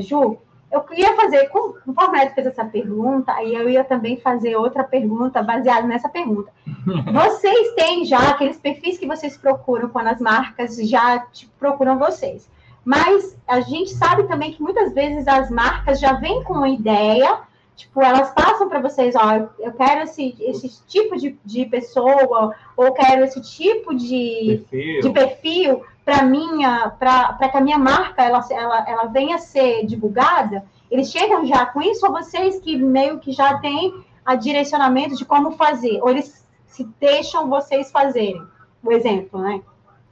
Ju, 0.00 0.38
eu 0.70 0.82
queria 0.82 1.16
fazer, 1.16 1.48
conforme 1.48 2.18
a 2.18 2.24
Neto 2.24 2.34
fez 2.34 2.46
essa 2.46 2.64
pergunta, 2.64 3.32
aí 3.32 3.54
eu 3.54 3.68
ia 3.68 3.84
também 3.84 4.20
fazer 4.20 4.54
outra 4.56 4.84
pergunta 4.84 5.42
baseada 5.42 5.86
nessa 5.86 6.08
pergunta. 6.08 6.52
Vocês 7.12 7.74
têm 7.74 8.04
já 8.04 8.30
aqueles 8.30 8.58
perfis 8.58 8.98
que 8.98 9.06
vocês 9.06 9.36
procuram 9.36 9.88
quando 9.88 10.08
as 10.08 10.20
marcas 10.20 10.76
já 10.76 11.20
tipo, 11.32 11.52
procuram 11.58 11.98
vocês. 11.98 12.48
Mas 12.84 13.36
a 13.46 13.60
gente 13.60 13.90
sabe 13.90 14.24
também 14.24 14.52
que 14.52 14.62
muitas 14.62 14.94
vezes 14.94 15.28
as 15.28 15.50
marcas 15.50 16.00
já 16.00 16.14
vêm 16.14 16.42
com 16.44 16.54
uma 16.54 16.68
ideia, 16.68 17.40
tipo, 17.78 18.02
elas 18.02 18.32
passam 18.32 18.68
para 18.68 18.80
vocês, 18.80 19.14
ó, 19.14 19.48
eu 19.60 19.72
quero 19.72 20.02
esse, 20.02 20.36
esse 20.40 20.82
tipo 20.86 21.16
de, 21.16 21.38
de 21.44 21.64
pessoa, 21.64 22.54
ou 22.76 22.92
quero 22.92 23.24
esse 23.24 23.40
tipo 23.40 23.94
de 23.94 24.64
perfil, 24.68 25.00
de 25.00 25.10
perfil 25.10 25.84
para 26.04 26.24
minha, 26.24 26.90
para 26.98 27.48
que 27.48 27.56
a 27.56 27.60
minha 27.60 27.78
marca 27.78 28.24
ela, 28.24 28.44
ela, 28.50 28.84
ela 28.88 29.04
venha 29.04 29.36
a 29.36 29.38
ser 29.38 29.86
divulgada, 29.86 30.64
eles 30.90 31.08
chegam 31.08 31.46
já 31.46 31.66
com 31.66 31.80
isso 31.80 32.04
ou 32.04 32.12
vocês 32.12 32.58
que 32.58 32.76
meio 32.76 33.20
que 33.20 33.30
já 33.30 33.58
têm 33.58 34.04
a 34.26 34.34
direcionamento 34.34 35.14
de 35.14 35.24
como 35.24 35.52
fazer, 35.52 36.00
ou 36.02 36.10
eles 36.10 36.44
se 36.66 36.82
deixam 36.98 37.48
vocês 37.48 37.92
fazerem, 37.92 38.44
o 38.82 38.90
exemplo, 38.90 39.40
né? 39.40 39.62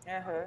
Uhum. 0.07 0.45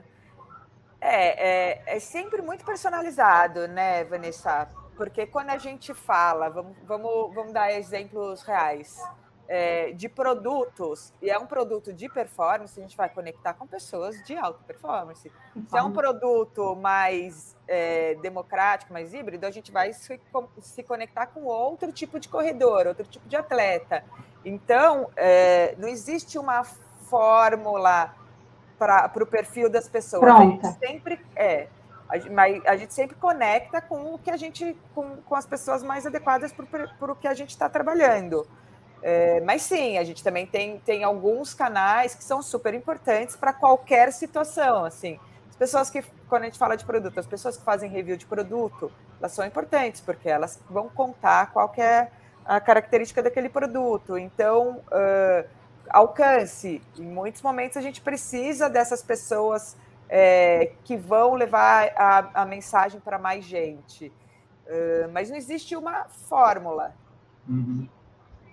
É, 1.01 1.79
é, 1.81 1.95
é 1.97 1.99
sempre 1.99 2.41
muito 2.41 2.63
personalizado, 2.63 3.67
né, 3.67 4.05
Vanessa? 4.05 4.69
Porque 4.99 5.25
quando 5.25 5.49
a 5.51 5.57
gente 5.57 5.93
fala, 5.93 6.49
vamos, 6.49 6.75
vamos, 6.83 7.33
vamos 7.33 7.53
dar 7.53 7.71
exemplos 7.71 8.41
reais 8.41 9.01
é, 9.47 9.93
de 9.93 10.09
produtos, 10.09 11.13
e 11.21 11.29
é 11.29 11.39
um 11.39 11.45
produto 11.45 11.93
de 11.93 12.09
performance, 12.09 12.77
a 12.77 12.83
gente 12.83 12.97
vai 12.97 13.07
conectar 13.07 13.53
com 13.53 13.65
pessoas 13.65 14.21
de 14.25 14.35
alta 14.35 14.59
performance. 14.67 15.31
Se 15.69 15.77
é 15.77 15.81
um 15.81 15.93
produto 15.93 16.75
mais 16.75 17.55
é, 17.65 18.15
democrático, 18.15 18.91
mais 18.91 19.13
híbrido, 19.13 19.45
a 19.45 19.51
gente 19.51 19.71
vai 19.71 19.93
se, 19.93 20.19
se, 20.59 20.83
conectar 20.83 21.27
com 21.27 21.45
outro 21.45 21.93
tipo 21.93 22.19
de 22.19 22.27
corredor, 22.27 22.85
outro 22.85 23.05
tipo 23.07 23.25
de 23.25 23.37
atleta. 23.37 24.03
Então, 24.43 25.09
é, 25.15 25.75
não 25.77 25.87
existe 25.87 26.37
uma 26.37 26.65
fórmula 26.65 28.13
para 28.77 29.09
o 29.15 29.25
perfil 29.25 29.69
das 29.69 29.87
pessoas. 29.87 30.23
Pronta. 30.23 30.67
A 30.67 30.71
gente 30.71 30.79
sempre 30.85 31.25
é. 31.37 31.69
A, 32.09 32.71
a 32.71 32.75
gente 32.75 32.93
sempre 32.93 33.15
conecta 33.15 33.79
com 33.79 34.15
o 34.15 34.17
que 34.17 34.31
a 34.31 34.37
gente, 34.37 34.75
com, 34.95 35.17
com 35.17 35.35
as 35.35 35.45
pessoas 35.45 35.83
mais 35.83 36.05
adequadas 36.05 36.51
para 36.51 37.11
o 37.11 37.15
que 37.15 37.27
a 37.27 37.33
gente 37.33 37.51
está 37.51 37.69
trabalhando. 37.69 38.47
É, 39.01 39.39
mas 39.41 39.61
sim, 39.61 39.97
a 39.97 40.03
gente 40.03 40.23
também 40.23 40.45
tem, 40.45 40.79
tem 40.79 41.03
alguns 41.03 41.53
canais 41.53 42.15
que 42.15 42.23
são 42.23 42.41
super 42.41 42.73
importantes 42.73 43.35
para 43.35 43.53
qualquer 43.53 44.11
situação. 44.11 44.83
Assim, 44.83 45.19
as 45.49 45.55
pessoas 45.55 45.89
que, 45.89 46.01
quando 46.27 46.43
a 46.43 46.45
gente 46.45 46.57
fala 46.57 46.75
de 46.75 46.83
produto, 46.83 47.19
as 47.19 47.27
pessoas 47.27 47.55
que 47.55 47.63
fazem 47.63 47.89
review 47.89 48.17
de 48.17 48.25
produto, 48.25 48.91
elas 49.19 49.31
são 49.31 49.45
importantes, 49.45 50.01
porque 50.01 50.27
elas 50.27 50.59
vão 50.69 50.89
contar 50.89 51.51
qual 51.53 51.71
é 51.77 52.09
a 52.45 52.59
característica 52.59 53.21
daquele 53.21 53.49
produto. 53.49 54.17
Então, 54.17 54.81
uh, 54.87 55.47
alcance. 55.89 56.81
Em 56.97 57.05
muitos 57.05 57.41
momentos 57.41 57.77
a 57.77 57.81
gente 57.81 58.01
precisa 58.01 58.69
dessas 58.69 59.01
pessoas 59.01 59.75
é, 60.09 60.71
que 60.83 60.97
vão 60.97 61.35
levar 61.35 61.91
a, 61.95 62.41
a 62.41 62.45
mensagem 62.45 62.99
para 62.99 63.19
mais 63.19 63.45
gente. 63.45 64.11
Uh, 64.65 65.09
mas 65.13 65.29
não 65.29 65.37
existe 65.37 65.75
uma 65.75 66.05
fórmula. 66.05 66.93
Uhum. 67.47 67.87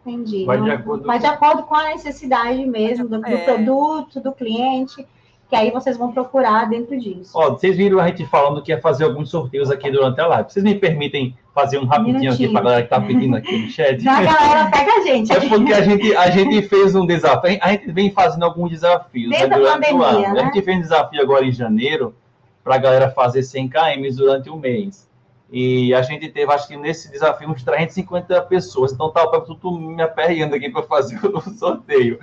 Entendi. 0.00 0.44
Vai 0.44 0.62
de, 0.62 0.70
acordo, 0.70 1.06
vai 1.06 1.18
de 1.18 1.26
acordo 1.26 1.62
com 1.64 1.74
a 1.74 1.88
necessidade 1.88 2.64
mesmo 2.64 3.08
do, 3.08 3.20
do 3.20 3.26
é. 3.26 3.44
produto, 3.44 4.20
do 4.20 4.32
cliente, 4.32 5.06
que 5.48 5.56
aí 5.56 5.70
vocês 5.70 5.96
vão 5.96 6.12
procurar 6.12 6.68
dentro 6.68 6.98
disso. 6.98 7.32
Ó, 7.34 7.50
vocês 7.50 7.76
viram 7.76 7.98
a 7.98 8.06
gente 8.06 8.24
falando 8.26 8.62
que 8.62 8.70
ia 8.70 8.80
fazer 8.80 9.04
alguns 9.04 9.30
sorteios 9.30 9.70
aqui 9.70 9.90
durante 9.90 10.20
a 10.20 10.26
live. 10.26 10.50
Vocês 10.50 10.64
me 10.64 10.76
permitem 10.76 11.36
fazer 11.56 11.78
um 11.78 11.86
rapidinho 11.86 12.30
aqui 12.30 12.46
para 12.50 12.60
a 12.60 12.62
galera 12.62 12.82
que 12.82 12.94
está 12.94 13.00
pedindo 13.00 13.34
aqui 13.34 13.56
no 13.56 13.70
chat? 13.70 13.98
Já 13.98 14.18
a 14.18 14.22
galera 14.22 14.70
pega 14.70 14.92
a 14.92 15.00
gente. 15.00 15.32
É 15.32 15.40
porque 15.48 15.72
a 15.72 15.80
gente, 15.80 16.14
a 16.14 16.30
gente 16.30 16.68
fez 16.68 16.94
um 16.94 17.06
desafio, 17.06 17.58
a 17.62 17.72
gente 17.72 17.90
vem 17.90 18.10
fazendo 18.10 18.44
alguns 18.44 18.70
desafios 18.70 19.30
né, 19.30 19.46
durante 19.46 19.72
pandemia, 19.72 19.96
o 19.96 20.02
ano. 20.02 20.34
Né? 20.34 20.40
A 20.42 20.44
gente 20.44 20.62
fez 20.62 20.76
um 20.76 20.80
desafio 20.82 21.22
agora 21.22 21.46
em 21.46 21.52
janeiro 21.52 22.14
para 22.62 22.74
a 22.74 22.78
galera 22.78 23.10
fazer 23.10 23.42
100 23.42 23.70
km 23.70 24.14
durante 24.14 24.50
o 24.50 24.56
mês. 24.56 25.08
E 25.50 25.94
a 25.94 26.02
gente 26.02 26.28
teve, 26.28 26.52
acho 26.52 26.68
que 26.68 26.76
nesse 26.76 27.10
desafio, 27.10 27.48
uns 27.48 27.62
350 27.62 28.42
pessoas. 28.42 28.92
Então 28.92 29.10
tá 29.10 29.24
o 29.24 29.40
tudo 29.40 29.80
me 29.80 30.02
aperreando 30.02 30.54
aqui 30.54 30.68
para 30.68 30.82
fazer 30.82 31.18
o 31.24 31.40
sorteio. 31.40 32.18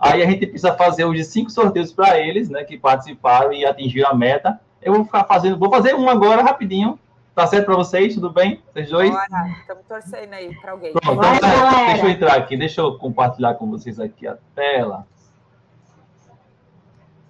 Aí 0.00 0.22
a 0.22 0.26
gente 0.26 0.46
precisa 0.46 0.72
fazer 0.72 1.04
hoje 1.04 1.24
cinco 1.24 1.50
sorteios 1.50 1.92
para 1.92 2.18
eles, 2.18 2.48
né, 2.48 2.64
que 2.64 2.78
participaram 2.78 3.52
e 3.52 3.66
atingiram 3.66 4.08
a 4.08 4.14
meta. 4.14 4.58
Eu 4.80 4.94
vou 4.94 5.04
ficar 5.04 5.24
fazendo, 5.24 5.58
vou 5.58 5.68
fazer 5.68 5.94
um 5.94 6.08
agora 6.08 6.40
rapidinho. 6.40 6.98
Tá 7.38 7.46
certo 7.46 7.66
para 7.66 7.76
vocês? 7.76 8.14
Tudo 8.14 8.30
bem? 8.30 8.60
Vocês 8.72 8.90
dois? 8.90 9.10
Bora, 9.12 9.48
estamos 9.60 9.84
torcendo 9.86 10.32
aí 10.34 10.52
para 10.56 10.72
alguém. 10.72 10.92
Pronto, 10.92 11.14
Bora, 11.14 11.36
então, 11.36 11.86
deixa 11.86 12.04
eu 12.04 12.10
entrar 12.10 12.34
aqui, 12.36 12.56
deixa 12.56 12.80
eu 12.80 12.98
compartilhar 12.98 13.54
com 13.54 13.70
vocês 13.70 14.00
aqui 14.00 14.26
a 14.26 14.36
tela. 14.56 15.06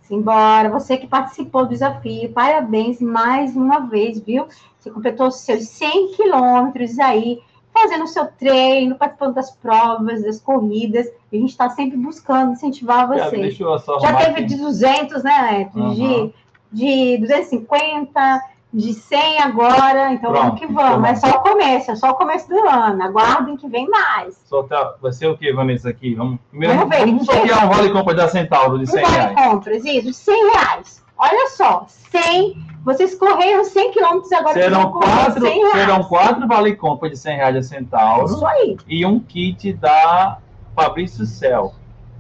Simbora, 0.00 0.70
você 0.70 0.96
que 0.96 1.06
participou 1.06 1.64
do 1.64 1.68
desafio, 1.68 2.32
parabéns 2.32 3.02
mais 3.02 3.54
uma 3.54 3.80
vez, 3.80 4.18
viu? 4.18 4.48
Você 4.78 4.90
completou 4.90 5.30
seus 5.30 5.68
100 5.68 6.12
quilômetros 6.12 6.98
aí, 6.98 7.42
fazendo 7.70 8.04
o 8.04 8.08
seu 8.08 8.28
treino, 8.28 8.96
participando 8.96 9.34
das 9.34 9.50
provas, 9.50 10.22
das 10.22 10.40
corridas. 10.40 11.06
A 11.30 11.36
gente 11.36 11.50
está 11.50 11.68
sempre 11.68 11.98
buscando 11.98 12.52
incentivar 12.52 13.06
você. 13.06 13.50
Já 13.50 14.16
teve 14.16 14.44
de 14.44 14.56
200, 14.56 15.22
né, 15.22 15.42
Neto? 15.52 15.78
Uhum. 15.78 16.32
De, 16.72 17.16
de 17.16 17.18
250, 17.18 18.40
de 18.72 18.92
100 18.92 19.40
agora. 19.40 20.12
Então 20.12 20.30
Pronto, 20.30 20.44
vamos 20.44 20.60
que 20.60 20.66
vamos. 20.66 21.08
É 21.08 21.14
só 21.14 21.28
o 21.30 21.40
começo, 21.40 21.90
é 21.90 21.96
só 21.96 22.10
o 22.10 22.14
começo 22.14 22.48
do 22.48 22.68
ano. 22.68 23.02
Aguardem 23.02 23.56
que 23.56 23.68
vem 23.68 23.88
mais. 23.88 24.40
Soltar, 24.46 24.94
vai 25.00 25.12
ser 25.12 25.26
o 25.26 25.36
que, 25.36 25.52
Vanessa, 25.52 25.88
aqui? 25.88 26.14
Vamos, 26.14 26.38
primeiro, 26.50 26.74
vamos 26.74 26.96
ver. 26.96 27.06
Vamos 27.06 27.26
sortear 27.26 27.66
um 27.66 27.68
vale 27.68 27.90
compra 27.90 28.14
da 28.14 28.28
Centauro 28.28 28.78
de 28.78 28.86
100 28.86 28.98
um 28.98 29.06
vale 29.06 29.16
reais. 29.16 29.34
compras, 29.34 29.84
isso, 29.84 30.12
100 30.12 30.50
reais. 30.50 31.04
Olha 31.16 31.48
só, 31.48 31.84
100 31.88 32.68
vocês 32.84 33.14
correram 33.16 33.64
100 33.64 33.90
quilômetros 33.90 34.32
agora. 34.32 34.54
Serão 34.54 34.92
quatro, 34.92 35.42
serão 35.72 36.04
quatro 36.04 36.46
vale 36.46 36.76
compra 36.76 37.10
de 37.10 37.16
100 37.16 37.36
reais 37.36 37.56
a 37.56 37.62
Centauro. 37.62 38.26
Isso 38.26 38.46
aí. 38.46 38.76
E 38.86 39.04
um 39.04 39.18
kit 39.18 39.72
da 39.72 40.38
Fabrício 40.74 41.26
Cel. 41.26 41.74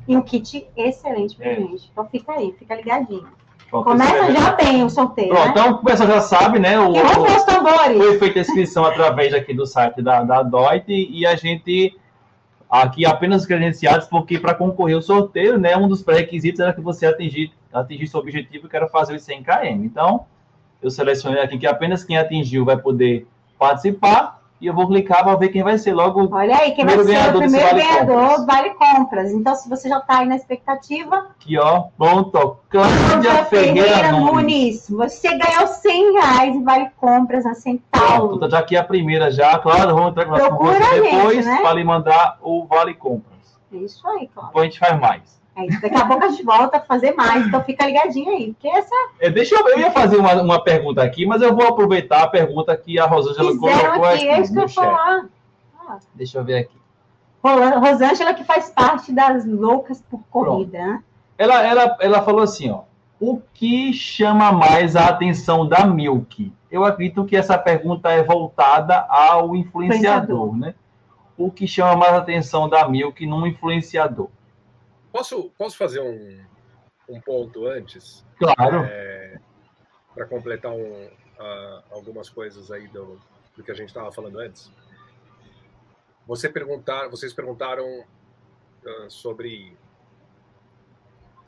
E 0.06 0.16
um 0.16 0.22
kit 0.22 0.66
excelente 0.76 1.36
pra 1.36 1.46
é. 1.46 1.54
gente. 1.56 1.88
Então 1.92 2.04
fica 2.06 2.32
aí, 2.32 2.54
fica 2.58 2.74
ligadinho. 2.74 3.28
Começa 3.70 4.32
já 4.32 4.52
bem 4.52 4.82
o 4.82 4.88
sorteio. 4.88 5.28
Pronto, 5.28 5.44
né? 5.44 5.50
então 5.50 5.70
o 5.72 5.84
pessoal 5.84 6.08
já 6.08 6.20
sabe, 6.22 6.58
né? 6.58 6.80
O, 6.80 6.90
os 6.92 7.44
tambores. 7.44 7.98
Foi 7.98 8.18
feita 8.18 8.38
a 8.38 8.42
inscrição 8.42 8.84
através 8.84 9.34
aqui 9.34 9.52
do 9.52 9.66
site 9.66 10.00
da, 10.00 10.22
da 10.22 10.42
DOIT 10.42 10.84
e 10.88 11.26
a 11.26 11.36
gente 11.36 11.94
aqui 12.68 13.06
apenas 13.06 13.46
credenciados, 13.46 14.06
porque 14.06 14.38
para 14.38 14.54
concorrer 14.54 14.96
ao 14.96 15.02
sorteio, 15.02 15.58
né, 15.58 15.76
um 15.76 15.88
dos 15.88 16.02
pré-requisitos 16.02 16.60
era 16.60 16.72
que 16.72 16.80
você 16.80 17.06
atingisse, 17.06 17.52
atingisse 17.72 18.14
o 18.14 18.20
objetivo, 18.20 18.68
que 18.68 18.76
era 18.76 18.86
fazer 18.88 19.14
os 19.14 19.22
100 19.22 19.42
km. 19.42 19.84
Então, 19.84 20.26
eu 20.82 20.90
selecionei 20.90 21.42
aqui 21.42 21.58
que 21.58 21.66
apenas 21.66 22.04
quem 22.04 22.18
atingiu 22.18 22.64
vai 22.64 22.76
poder 22.76 23.26
participar, 23.58 24.37
e 24.60 24.66
eu 24.66 24.74
vou 24.74 24.88
clicar 24.88 25.22
para 25.22 25.36
ver 25.36 25.50
quem 25.50 25.62
vai 25.62 25.78
ser 25.78 25.92
logo 25.92 26.28
Olha 26.32 26.56
aí, 26.58 26.72
quem 26.72 26.84
vai 26.84 26.96
ser 26.96 27.34
o 27.34 27.38
primeiro 27.38 27.66
vale 27.66 27.82
ganhador 27.82 28.28
compras. 28.28 28.46
vale 28.46 28.70
compras. 28.70 29.32
Então, 29.32 29.54
se 29.54 29.68
você 29.68 29.88
já 29.88 29.98
está 29.98 30.18
aí 30.18 30.26
na 30.26 30.36
expectativa. 30.36 31.28
Aqui, 31.38 31.56
ó, 31.56 31.84
pronto. 31.96 32.58
Cláudia 32.68 33.44
Ferreira, 33.44 33.82
Ferreira 33.84 34.12
Nunes. 34.12 34.90
Você 34.90 35.28
ganhou 35.36 35.66
100 35.66 36.12
reais 36.12 36.56
em 36.56 36.64
vale 36.64 36.90
compras 36.96 37.44
na 37.44 37.54
Centauro. 37.54 38.28
Pronto, 38.28 38.40
tá 38.40 38.48
já 38.48 38.58
aqui 38.58 38.76
a 38.76 38.82
primeira 38.82 39.30
já, 39.30 39.58
claro. 39.58 39.94
Vamos 39.94 40.10
entrar 40.10 40.26
com 40.26 40.64
você 40.64 41.00
depois 41.00 41.46
né? 41.46 41.58
para 41.62 41.74
lhe 41.74 41.84
mandar 41.84 42.38
o 42.42 42.66
vale 42.66 42.94
compras. 42.94 43.38
Isso 43.70 44.06
aí, 44.08 44.28
Cláudia. 44.28 44.48
Depois 44.48 44.62
a 44.62 44.64
gente 44.64 44.78
faz 44.78 45.00
mais. 45.00 45.37
É 45.58 45.80
daqui 45.80 45.96
a 45.96 46.06
pouco 46.06 46.24
a 46.24 46.28
gente 46.28 46.44
volta 46.44 46.76
a 46.76 46.80
fazer 46.80 47.12
mais, 47.14 47.46
então 47.46 47.62
fica 47.64 47.84
ligadinho 47.84 48.30
aí. 48.30 48.52
Porque 48.52 48.68
essa... 48.68 48.94
É, 49.18 49.28
deixa 49.28 49.56
eu, 49.56 49.68
eu 49.68 49.80
ia 49.80 49.90
fazer 49.90 50.16
uma, 50.16 50.40
uma 50.40 50.62
pergunta 50.62 51.02
aqui, 51.02 51.26
mas 51.26 51.42
eu 51.42 51.54
vou 51.54 51.66
aproveitar 51.66 52.22
a 52.22 52.28
pergunta 52.28 52.76
que 52.76 52.98
a 52.98 53.06
Rosângela 53.06 53.56
colocou 53.56 54.04
aqui. 54.04 54.28
É 54.28 54.40
isso 54.40 54.52
que 54.52 54.60
eu 54.60 54.68
falar. 54.68 55.26
Ah. 55.86 55.98
Deixa 56.14 56.38
eu 56.38 56.44
ver 56.44 56.58
aqui. 56.58 56.78
Rosângela, 57.42 58.34
que 58.34 58.44
faz 58.44 58.70
parte 58.70 59.12
das 59.12 59.44
loucas 59.46 60.02
por 60.02 60.20
corrida. 60.30 60.78
Né? 60.78 61.02
Ela, 61.36 61.62
ela, 61.64 61.96
ela 62.00 62.22
falou 62.22 62.42
assim: 62.42 62.70
ó, 62.70 62.82
o 63.20 63.40
que 63.54 63.92
chama 63.92 64.52
mais 64.52 64.96
a 64.96 65.06
atenção 65.06 65.66
da 65.66 65.86
Milk? 65.86 66.52
Eu 66.70 66.84
acredito 66.84 67.24
que 67.24 67.36
essa 67.36 67.56
pergunta 67.56 68.10
é 68.10 68.22
voltada 68.22 69.06
ao 69.08 69.56
influenciador, 69.56 70.48
influenciador. 70.48 70.56
né? 70.56 70.74
O 71.36 71.50
que 71.50 71.66
chama 71.66 71.96
mais 71.96 72.14
a 72.14 72.18
atenção 72.18 72.68
da 72.68 72.86
Milk 72.88 73.24
num 73.24 73.46
influenciador? 73.46 74.28
Posso, 75.12 75.50
posso 75.56 75.76
fazer 75.76 76.00
um, 76.00 76.44
um 77.08 77.20
ponto 77.20 77.66
antes? 77.66 78.24
Claro. 78.38 78.84
É, 78.84 79.40
Para 80.14 80.26
completar 80.26 80.72
um, 80.72 81.06
uh, 81.06 81.82
algumas 81.90 82.28
coisas 82.28 82.70
aí 82.70 82.86
do, 82.88 83.20
do 83.56 83.62
que 83.62 83.70
a 83.70 83.74
gente 83.74 83.88
estava 83.88 84.12
falando 84.12 84.38
antes. 84.38 84.70
Você 86.26 86.48
perguntar, 86.48 87.08
vocês 87.08 87.32
perguntaram 87.32 88.00
uh, 88.00 89.10
sobre. 89.10 89.76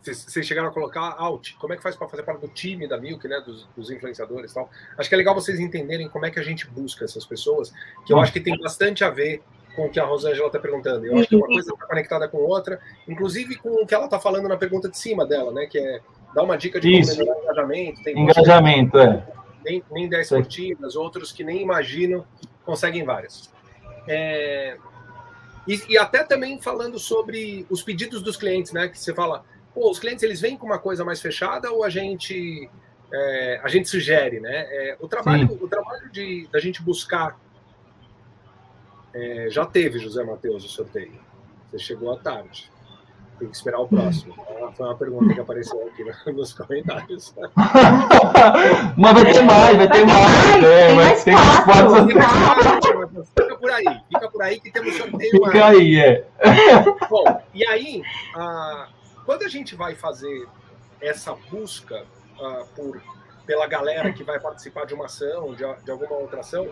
Vocês 0.02 0.46
chegaram 0.46 0.70
a 0.70 0.72
colocar 0.72 1.14
out. 1.18 1.54
Como 1.56 1.74
é 1.74 1.76
que 1.76 1.82
faz 1.82 1.94
para 1.94 2.08
fazer 2.08 2.22
parte 2.22 2.40
do 2.40 2.48
time 2.48 2.88
da 2.88 2.96
Milk, 2.96 3.28
né? 3.28 3.38
Dos, 3.40 3.66
dos, 3.76 3.90
influenciadores 3.90 4.50
e 4.50 4.54
tal. 4.54 4.70
Acho 4.96 5.08
que 5.10 5.14
é 5.14 5.18
legal 5.18 5.34
vocês 5.34 5.60
entenderem 5.60 6.08
como 6.08 6.24
é 6.24 6.30
que 6.30 6.40
a 6.40 6.42
gente 6.42 6.66
busca 6.66 7.04
essas 7.04 7.26
pessoas, 7.26 7.70
que 8.06 8.12
eu 8.12 8.16
hum. 8.16 8.20
acho 8.20 8.32
que 8.32 8.40
tem 8.40 8.58
bastante 8.58 9.04
a 9.04 9.10
ver 9.10 9.42
com 9.74 9.86
o 9.86 9.90
que 9.90 10.00
a 10.00 10.04
Rosângela 10.04 10.46
está 10.46 10.58
perguntando. 10.58 11.06
Eu 11.06 11.18
acho 11.18 11.28
que 11.28 11.36
uma 11.36 11.46
coisa 11.46 11.72
está 11.72 11.86
conectada 11.86 12.28
com 12.28 12.38
outra, 12.38 12.80
inclusive 13.08 13.56
com 13.56 13.70
o 13.70 13.86
que 13.86 13.94
ela 13.94 14.04
está 14.04 14.18
falando 14.18 14.48
na 14.48 14.56
pergunta 14.56 14.88
de 14.88 14.98
cima 14.98 15.26
dela, 15.26 15.52
né? 15.52 15.66
Que 15.66 15.78
é 15.78 16.00
dar 16.34 16.42
uma 16.42 16.56
dica 16.56 16.80
de 16.80 16.98
Isso. 16.98 17.12
como 17.12 17.24
melhorar 17.24 17.42
engajamento. 17.42 18.02
Tem 18.02 18.18
engajamento, 18.18 18.98
é. 18.98 19.26
Nem, 19.64 19.84
nem 19.90 20.08
10 20.08 20.28
curtidas, 20.28 20.96
outros 20.96 21.32
que 21.32 21.44
nem 21.44 21.62
imagino 21.62 22.26
conseguem 22.64 23.04
várias. 23.04 23.50
É, 24.08 24.76
e, 25.66 25.80
e, 25.90 25.98
até 25.98 26.24
também 26.24 26.60
falando 26.60 26.98
sobre 26.98 27.66
os 27.68 27.82
pedidos 27.82 28.22
dos 28.22 28.36
clientes, 28.36 28.72
né? 28.72 28.88
Que 28.88 28.98
você 28.98 29.14
fala, 29.14 29.44
pô, 29.74 29.90
os 29.90 29.98
clientes 29.98 30.22
eles 30.22 30.40
vêm 30.40 30.56
com 30.56 30.66
uma 30.66 30.78
coisa 30.78 31.04
mais 31.04 31.20
fechada 31.20 31.70
ou 31.70 31.84
a 31.84 31.90
gente 31.90 32.68
é, 33.12 33.60
a 33.62 33.68
gente 33.68 33.88
sugere, 33.88 34.40
né? 34.40 34.66
É, 34.70 34.96
o 35.00 35.08
trabalho, 35.08 35.48
Sim. 35.48 35.58
o 35.60 35.68
trabalho 35.68 36.10
de 36.10 36.48
da 36.50 36.58
gente 36.58 36.82
buscar 36.82 37.38
é, 39.14 39.48
já 39.50 39.66
teve, 39.66 39.98
José 39.98 40.22
Matheus, 40.22 40.64
o 40.64 40.68
sorteio. 40.68 41.18
Você 41.70 41.78
chegou 41.78 42.12
à 42.12 42.16
tarde. 42.16 42.70
Tem 43.38 43.48
que 43.48 43.56
esperar 43.56 43.80
o 43.80 43.88
próximo. 43.88 44.34
Foi 44.76 44.86
uma 44.86 44.96
pergunta 44.96 45.34
que 45.34 45.40
apareceu 45.40 45.86
aqui 45.86 46.04
nos 46.32 46.52
comentários. 46.52 47.34
Mas 48.96 49.12
vai 49.14 49.32
ter 49.32 49.42
mais, 49.42 49.76
vai 49.76 49.88
ter 49.88 50.06
mais. 50.06 50.64
É, 50.64 50.94
vai 50.94 51.24
ter 51.24 51.32
mais. 51.32 53.28
Fica 53.28 53.56
por 53.56 53.70
aí, 53.70 54.00
fica 54.08 54.30
por 54.30 54.42
aí 54.42 54.60
que 54.60 54.70
temos 54.70 54.94
sorteio. 54.96 55.30
Fica 55.30 55.66
aí, 55.66 55.98
é. 55.98 56.26
Bom, 57.08 57.42
e 57.54 57.66
aí, 57.66 58.02
ah, 58.36 58.88
quando 59.24 59.42
a 59.42 59.48
gente 59.48 59.74
vai 59.74 59.94
fazer 59.94 60.46
essa 61.00 61.34
busca 61.50 62.04
ah, 62.40 62.64
por, 62.76 63.02
pela 63.46 63.66
galera 63.66 64.12
que 64.12 64.22
vai 64.22 64.38
participar 64.38 64.84
de 64.86 64.94
uma 64.94 65.06
ação, 65.06 65.54
de, 65.54 65.64
de 65.82 65.90
alguma 65.90 66.14
outra 66.14 66.40
ação, 66.40 66.68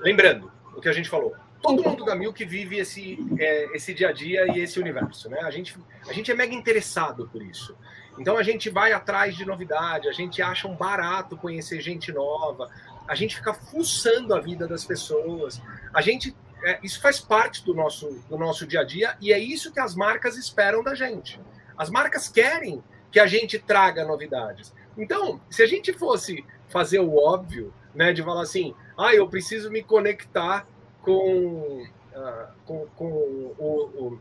lembrando 0.00 0.50
o 0.74 0.80
que 0.80 0.88
a 0.88 0.92
gente 0.92 1.08
falou, 1.08 1.34
todo 1.62 1.82
mundo 1.82 2.04
da 2.04 2.14
Milk 2.14 2.44
vive 2.44 2.78
esse, 2.78 3.18
é, 3.38 3.76
esse 3.76 3.92
dia 3.92 4.08
a 4.08 4.12
dia 4.12 4.46
e 4.52 4.60
esse 4.60 4.80
universo, 4.80 5.28
né? 5.28 5.40
A 5.42 5.50
gente, 5.50 5.76
a 6.08 6.12
gente 6.12 6.30
é 6.30 6.34
mega 6.34 6.54
interessado 6.54 7.28
por 7.30 7.42
isso. 7.42 7.76
Então 8.18 8.36
a 8.36 8.42
gente 8.42 8.68
vai 8.68 8.92
atrás 8.92 9.36
de 9.36 9.44
novidade, 9.44 10.08
a 10.08 10.12
gente 10.12 10.42
acha 10.42 10.66
um 10.66 10.74
barato 10.74 11.36
conhecer 11.36 11.80
gente 11.80 12.12
nova, 12.12 12.70
a 13.06 13.14
gente 13.14 13.36
fica 13.36 13.54
fuçando 13.54 14.34
a 14.34 14.40
vida 14.40 14.66
das 14.66 14.84
pessoas, 14.84 15.60
a 15.92 16.00
gente 16.00 16.34
é, 16.62 16.78
isso 16.82 17.00
faz 17.00 17.18
parte 17.18 17.64
do 17.64 17.74
nosso, 17.74 18.22
do 18.28 18.36
nosso 18.36 18.66
dia 18.66 18.80
a 18.80 18.84
dia 18.84 19.16
e 19.20 19.32
é 19.32 19.38
isso 19.38 19.72
que 19.72 19.80
as 19.80 19.94
marcas 19.94 20.36
esperam 20.36 20.82
da 20.82 20.94
gente. 20.94 21.40
As 21.76 21.88
marcas 21.88 22.28
querem 22.28 22.82
que 23.10 23.18
a 23.18 23.26
gente 23.26 23.58
traga 23.58 24.04
novidades. 24.04 24.72
Então, 24.96 25.40
se 25.48 25.62
a 25.62 25.66
gente 25.66 25.92
fosse 25.92 26.44
fazer 26.68 27.00
o 27.00 27.16
óbvio, 27.16 27.72
né, 27.94 28.12
de 28.12 28.22
falar 28.22 28.42
assim, 28.42 28.74
ah, 28.96 29.14
eu 29.14 29.28
preciso 29.28 29.70
me 29.70 29.82
conectar 29.82 30.66
com, 31.02 31.86
uh, 32.14 32.46
com, 32.64 32.86
com 32.96 33.04
o, 33.06 33.54
o, 33.58 34.18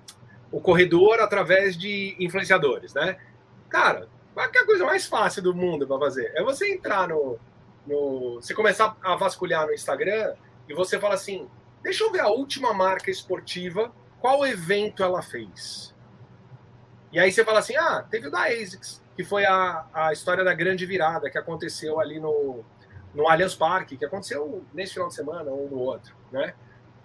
o, 0.52 0.62
corredor 0.62 1.20
através 1.20 1.78
de 1.78 2.16
influenciadores, 2.20 2.94
né? 2.94 3.18
Cara, 3.68 4.08
qual 4.34 4.50
é 4.54 4.58
a 4.58 4.66
coisa 4.66 4.86
mais 4.86 5.06
fácil 5.06 5.44
do 5.44 5.54
mundo 5.54 5.86
para 5.86 6.00
fazer? 6.00 6.32
É 6.36 6.44
você 6.44 6.72
entrar 6.72 7.10
no, 7.10 7.38
no. 7.86 8.36
Você 8.36 8.54
começar 8.54 8.96
a 9.04 9.16
vasculhar 9.16 9.68
no 9.68 9.74
Instagram 9.74 10.34
e 10.68 10.74
você 10.74 11.00
fala 11.00 11.16
assim: 11.16 11.48
deixa 11.84 12.04
eu 12.04 12.12
ver 12.12 12.22
a 12.22 12.30
última 12.30 12.74
marca 12.74 13.12
esportiva, 13.12 13.92
qual 14.20 14.46
evento 14.46 15.04
ela 15.04 15.22
fez. 15.22 15.94
E 17.12 17.20
aí 17.20 17.32
você 17.32 17.44
fala 17.44 17.60
assim: 17.60 17.76
ah, 17.76 18.06
teve 18.10 18.28
o 18.28 18.32
da 18.32 18.46
ASICS, 18.46 19.04
que 19.16 19.24
foi 19.24 19.46
a, 19.46 19.86
a 19.94 20.14
história 20.14 20.44
da 20.44 20.54
grande 20.54 20.86
virada 20.86 21.30
que 21.30 21.38
aconteceu 21.38 22.00
ali 22.00 22.20
no, 22.20 22.64
no 23.14 23.28
Allianz 23.28 23.56
Parque, 23.56 23.98
que 23.98 24.06
aconteceu 24.06 24.64
nesse 24.74 24.94
final 24.94 25.10
de 25.10 25.16
semana 25.16 25.50
ou 25.52 25.70
no 25.70 25.80
outro, 25.80 26.16
né? 26.32 26.54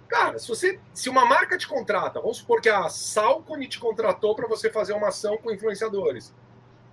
Cara, 0.09 0.39
se 0.39 0.49
você, 0.49 0.79
se 0.93 1.09
uma 1.09 1.25
marca 1.25 1.57
te 1.57 1.67
contrata, 1.67 2.21
vamos 2.21 2.37
supor 2.37 2.61
que 2.61 2.69
a 2.69 2.89
Salcone 2.89 3.67
te 3.67 3.81
contratou 3.81 4.35
para 4.35 4.47
você 4.47 4.71
fazer 4.71 4.93
uma 4.93 5.09
ação 5.09 5.39
com 5.39 5.51
influenciadores. 5.51 6.33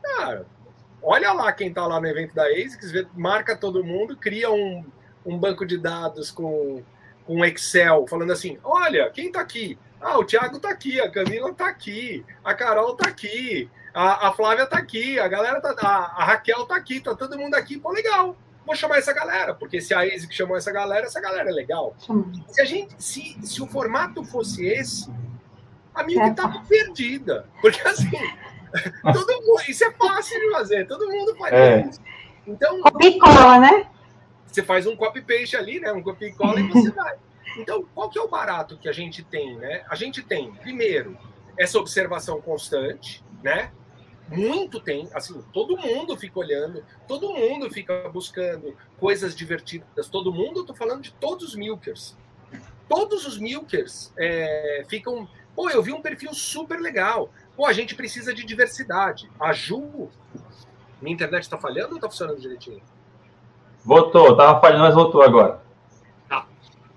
Cara, 0.01 0.45
olha 1.01 1.32
lá 1.34 1.51
quem 1.51 1.68
está 1.68 1.86
lá 1.86 1.99
no 1.99 2.07
evento 2.07 2.34
da 2.34 2.45
ASICS, 2.45 3.05
marca 3.14 3.55
todo 3.55 3.84
mundo, 3.84 4.16
cria 4.16 4.49
um, 4.49 4.86
um 5.26 5.38
banco 5.38 5.66
de 5.66 5.78
dados 5.78 6.32
com, 6.32 6.84
com 7.26 7.45
Excel, 7.45 8.07
falando 8.07 8.32
assim: 8.32 8.57
olha, 8.64 9.09
quem 9.12 9.28
está 9.28 9.41
aqui? 9.41 9.78
Ah, 9.99 10.18
o 10.18 10.26
Thiago 10.26 10.55
está 10.55 10.70
aqui, 10.70 10.99
a 10.99 11.12
Camila 11.12 11.51
está 11.51 11.68
aqui, 11.68 12.26
a 12.43 12.55
Carol 12.55 12.93
está 12.93 13.07
aqui, 13.07 13.70
a, 13.93 14.30
a 14.30 14.34
Flávia 14.34 14.64
está 14.64 14.78
aqui, 14.78 15.20
a 15.20 15.28
galera 15.28 15.62
tá, 15.62 15.76
a, 15.80 16.24
a 16.24 16.26
Raquel 16.26 16.64
está 16.64 16.76
aqui, 16.76 16.99
tá 17.01 17.14
todo 17.14 17.38
mundo 17.38 17.53
aqui, 17.53 17.78
pô, 17.78 17.91
legal 17.91 18.36
vou 18.66 18.76
chamar 18.76 18.97
essa 18.97 19.14
galera, 19.14 19.53
porque 19.53 19.82
se 19.82 19.93
a 19.93 20.01
ASIC 20.01 20.34
chamou 20.34 20.57
essa 20.57 20.72
galera, 20.72 21.05
essa 21.05 21.20
galera 21.20 21.49
é 21.49 21.53
legal. 21.53 21.95
Se 22.47 22.62
a 22.62 22.66
gente, 22.66 22.95
se, 22.97 23.38
se 23.43 23.62
o 23.62 23.68
formato 23.68 24.24
fosse 24.24 24.66
esse, 24.66 25.12
a 25.93 26.03
minha 26.03 26.28
estava 26.28 26.57
é. 26.57 26.62
perdida. 26.68 27.45
Porque 27.62 27.86
assim, 27.88 28.09
todo 29.01 29.41
mundo, 29.41 29.62
isso 29.68 29.84
é 29.84 29.91
fácil 29.91 30.39
de 30.39 30.51
fazer, 30.51 30.88
todo 30.88 31.09
mundo 31.09 31.36
faz 31.36 31.53
é. 31.53 31.82
isso. 31.82 32.01
Então, 32.47 32.82
copy 32.82 33.20
cola, 33.20 33.59
né? 33.59 33.88
Você 34.47 34.64
faz 34.64 34.86
um 34.86 34.95
copy 34.95 35.22
paste 35.22 35.55
ali, 35.55 35.80
né? 35.80 35.91
Um 35.91 36.01
copy 36.01 36.26
e 36.26 36.34
cola 36.34 36.59
e 36.59 36.68
você 36.68 36.91
vai. 36.91 37.16
Então, 37.57 37.86
qual 37.93 38.09
que 38.09 38.18
é 38.18 38.22
o 38.22 38.28
barato 38.28 38.78
que 38.78 38.89
a 38.89 38.91
gente 38.91 39.24
tem, 39.24 39.55
né? 39.57 39.84
A 39.89 39.95
gente 39.95 40.22
tem, 40.22 40.51
primeiro, 40.53 41.18
essa 41.57 41.78
observação 41.80 42.41
constante, 42.41 43.24
né? 43.43 43.72
Muito 44.32 44.79
tem, 44.79 45.09
assim, 45.13 45.43
todo 45.53 45.77
mundo 45.77 46.15
fica 46.15 46.39
olhando, 46.39 46.84
todo 47.07 47.34
mundo 47.34 47.69
fica 47.69 48.07
buscando 48.09 48.75
coisas 48.97 49.36
divertidas, 49.36 50.07
todo 50.07 50.34
mundo, 50.34 50.61
eu 50.61 50.65
tô 50.65 50.73
falando 50.73 51.01
de 51.01 51.11
todos 51.13 51.49
os 51.49 51.55
milkers. 51.55 52.17
Todos 52.88 53.25
os 53.27 53.38
milkers 53.38 54.13
é, 54.17 54.86
ficam, 54.88 55.27
pô, 55.55 55.69
eu 55.69 55.84
vi 55.84 55.93
um 55.93 56.01
perfil 56.01 56.34
super 56.34 56.79
legal. 56.79 57.29
Pô, 57.55 57.65
a 57.65 57.73
gente 57.73 57.93
precisa 57.93 58.34
de 58.34 58.45
diversidade. 58.45 59.29
A 59.39 59.53
Ju, 59.53 60.09
minha 61.01 61.13
internet 61.13 61.43
está 61.43 61.57
falhando 61.57 61.91
ou 61.91 61.95
está 61.95 62.09
funcionando 62.09 62.39
direitinho? 62.39 62.82
Voltou, 63.84 64.36
tava 64.36 64.59
falhando, 64.59 64.84
mas 64.84 64.95
voltou 64.95 65.21
agora. 65.21 65.61
Tá. 66.27 66.45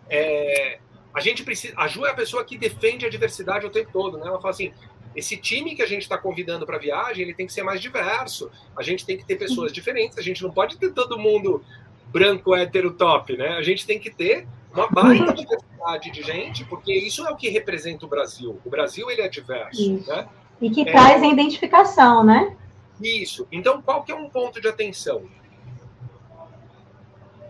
É, 0.08 0.78
a 1.14 1.20
gente 1.20 1.44
precisa. 1.44 1.74
A 1.76 1.86
Ju 1.86 2.04
é 2.04 2.10
a 2.10 2.14
pessoa 2.14 2.44
que 2.44 2.58
defende 2.58 3.06
a 3.06 3.10
diversidade 3.10 3.64
o 3.64 3.70
tempo 3.70 3.90
todo, 3.92 4.18
né? 4.18 4.26
Ela 4.26 4.40
fala 4.40 4.50
assim: 4.50 4.72
esse 5.14 5.36
time 5.36 5.74
que 5.74 5.82
a 5.82 5.86
gente 5.86 6.02
está 6.02 6.18
convidando 6.18 6.66
para 6.66 6.76
a 6.76 6.80
viagem, 6.80 7.22
ele 7.22 7.34
tem 7.34 7.46
que 7.46 7.52
ser 7.52 7.62
mais 7.62 7.80
diverso. 7.80 8.50
A 8.76 8.82
gente 8.82 9.06
tem 9.06 9.16
que 9.16 9.24
ter 9.24 9.36
pessoas 9.36 9.72
diferentes. 9.72 10.18
A 10.18 10.22
gente 10.22 10.42
não 10.42 10.50
pode 10.50 10.76
ter 10.76 10.92
todo 10.92 11.18
mundo 11.18 11.64
branco, 12.06 12.54
hétero, 12.54 12.92
top, 12.92 13.36
né? 13.36 13.48
A 13.50 13.62
gente 13.62 13.86
tem 13.86 13.98
que 13.98 14.10
ter 14.10 14.46
uma 14.72 14.88
baita 14.88 15.32
diversidade 15.32 15.74
diversidade 15.84 16.10
de 16.10 16.22
gente, 16.22 16.64
porque 16.64 16.92
isso 16.92 17.26
é 17.26 17.30
o 17.30 17.36
que 17.36 17.48
representa 17.48 18.06
o 18.06 18.08
Brasil. 18.08 18.60
O 18.64 18.70
Brasil 18.70 19.10
ele 19.10 19.20
é 19.20 19.28
diverso, 19.28 19.96
Isso. 19.98 20.10
né? 20.10 20.28
E 20.60 20.70
que 20.70 20.82
É. 20.82 20.92
traz 20.92 21.22
a 21.22 21.26
identificação, 21.26 22.24
né? 22.24 22.56
Isso. 23.00 23.46
Então, 23.52 23.82
qual 23.82 24.02
que 24.02 24.12
é 24.12 24.14
um 24.14 24.30
ponto 24.30 24.60
de 24.60 24.68
atenção? 24.68 25.28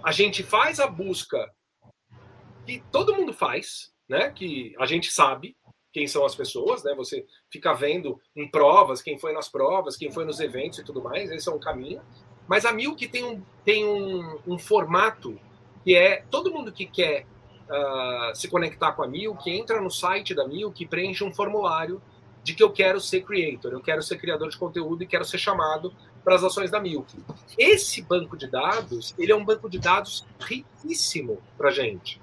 A 0.03 0.11
gente 0.11 0.43
faz 0.43 0.81
a 0.81 0.87
busca 0.87 1.51
que 2.67 2.83
todo 2.91 3.15
mundo 3.15 3.33
faz, 3.33 3.93
né? 4.09 4.31
Que 4.31 4.75
a 4.79 4.87
gente 4.87 5.11
sabe 5.11 5.57
quem 5.95 6.09
são 6.09 6.27
as 6.27 6.35
pessoas, 6.35 6.83
né? 6.83 6.93
Você 6.97 7.25
fica 7.49 7.73
vendo 7.73 8.21
em 8.35 8.51
provas 8.51 9.01
quem 9.01 9.17
foi 9.17 9.33
nas 9.33 9.49
provas, 9.49 9.97
quem 9.97 10.11
foi 10.11 10.25
nos 10.25 10.41
eventos 10.41 10.81
e 10.81 10.85
tudo 10.85 11.01
mais. 11.01 11.31
Esse 11.31 11.49
é 11.49 11.53
um 11.53 11.61
caminho. 11.61 12.03
Mas 12.49 12.67
a 12.67 12.73
Milk 12.73 13.07
tem 13.07 13.25
um, 13.25 13.41
tem 13.65 13.87
um, 13.87 14.41
um 14.45 14.59
formato 14.59 15.39
que 15.85 15.95
é 15.95 16.25
todo 16.29 16.51
mundo 16.51 16.73
que 16.73 16.85
quer 16.85 17.27
ah, 17.71 18.33
se 18.35 18.49
conectar 18.49 18.93
com 18.93 19.05
a 19.05 19.07
Milk 19.07 19.49
entra 19.49 19.81
no 19.81 19.91
site 19.91 20.35
da 20.35 20.47
Milk 20.49 20.83
e 20.83 20.87
preenche 20.87 21.23
um 21.23 21.33
formulário 21.33 22.03
de 22.43 22.55
que 22.55 22.63
eu 22.63 22.71
quero 22.71 23.01
ser 23.01 23.23
creator, 23.23 23.73
eu 23.73 23.81
quero 23.81 24.03
ser 24.03 24.19
criador 24.19 24.51
de 24.51 24.59
conteúdo 24.59 25.03
e 25.03 25.07
quero 25.07 25.25
ser 25.25 25.39
chamado 25.39 25.95
para 26.23 26.35
as 26.35 26.43
ações 26.43 26.71
da 26.71 26.81
Milk. 26.81 27.17
Esse 27.57 28.03
banco 28.03 28.37
de 28.37 28.51
dados, 28.51 29.15
ele 29.17 29.31
é 29.31 29.37
um 29.37 29.45
banco 29.45 29.71
de 29.71 29.79
dados 29.79 30.27
riquíssimo 30.41 31.41
para 31.57 31.71
gente. 31.71 32.21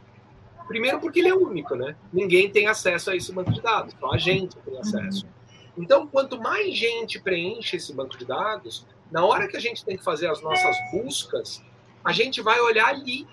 Primeiro 0.68 0.99
porque 0.99 1.20
ele 1.20 1.30
é 1.30 1.36
único, 1.36 1.76
né? 1.76 1.95
Ninguém 2.12 2.49
tem 2.49 2.68
acesso 2.68 3.12
a 3.12 3.16
esse 3.16 3.32
banco 3.32 3.51
de 3.51 3.62
dados, 3.62 3.93
só 3.99 4.12
a 4.12 4.18
gente 4.18 4.55
tem 4.57 4.78
acesso. 4.78 5.26
Então, 5.78 6.07
quanto 6.07 6.39
mais 6.39 6.76
gente 6.76 7.20
preenche 7.20 7.78
esse 7.78 7.93
banco 7.93 8.18
de 8.18 8.26
dados, 8.26 8.86
na 9.12 9.26
hora 9.26 9.47
que 9.47 9.57
a 9.57 9.59
gente 9.59 9.84
tem 9.84 9.97
que 9.97 10.03
fazer 10.03 10.28
as 10.28 10.41
nossas 10.41 10.76
buscas, 10.91 11.64
a 12.03 12.12
gente 12.12 12.41
vai 12.41 12.59
olhar 12.59 12.88
ali 12.88 13.28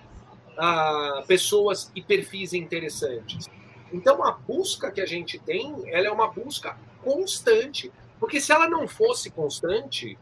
ah, 0.57 1.23
pessoas 1.27 1.91
e 1.95 2.03
perfis 2.03 2.53
interessantes. 2.53 3.47
Então, 3.93 4.23
a 4.23 4.33
busca 4.33 4.91
que 4.91 5.01
a 5.01 5.07
gente 5.07 5.39
tem, 5.39 5.75
ela 5.87 6.09
é 6.09 6.11
uma 6.11 6.29
busca 6.29 6.77
constante. 7.03 7.91
Porque 8.21 8.41
se 8.41 8.53
ela 8.53 8.69
não 8.69 8.87
fosse 8.87 9.31
constante, 9.31 10.19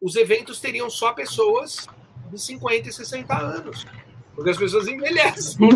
os 0.00 0.16
eventos 0.16 0.60
teriam 0.60 0.90
só 0.90 1.12
pessoas 1.12 1.86
de 2.30 2.38
50 2.38 2.88
e 2.88 2.92
60 2.92 3.38
anos. 3.38 3.86
Porque 4.34 4.50
as 4.50 4.56
pessoas 4.56 4.88
envelhecem. 4.88 5.68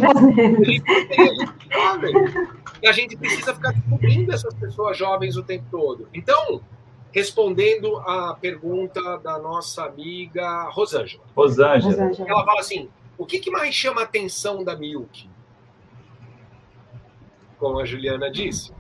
E 2.82 2.88
a 2.88 2.92
gente 2.92 3.16
precisa 3.16 3.54
ficar 3.54 3.72
descobrindo 3.72 4.32
essas 4.32 4.54
pessoas 4.54 4.96
jovens 4.96 5.36
o 5.36 5.42
tempo 5.42 5.66
todo. 5.70 6.08
Então, 6.12 6.62
respondendo 7.12 7.96
à 7.98 8.34
pergunta 8.34 9.18
da 9.18 9.38
nossa 9.38 9.84
amiga 9.84 10.68
Rosângela. 10.70 11.22
Rosângela. 11.34 12.06
Rosângela. 12.06 12.28
Ela 12.30 12.44
fala 12.44 12.60
assim: 12.60 12.88
o 13.16 13.24
que, 13.24 13.38
que 13.38 13.50
mais 13.50 13.74
chama 13.74 14.02
a 14.02 14.04
atenção 14.04 14.62
da 14.62 14.76
Milk? 14.76 15.28
Como 17.58 17.80
a 17.80 17.86
Juliana 17.86 18.30
disse, 18.30 18.72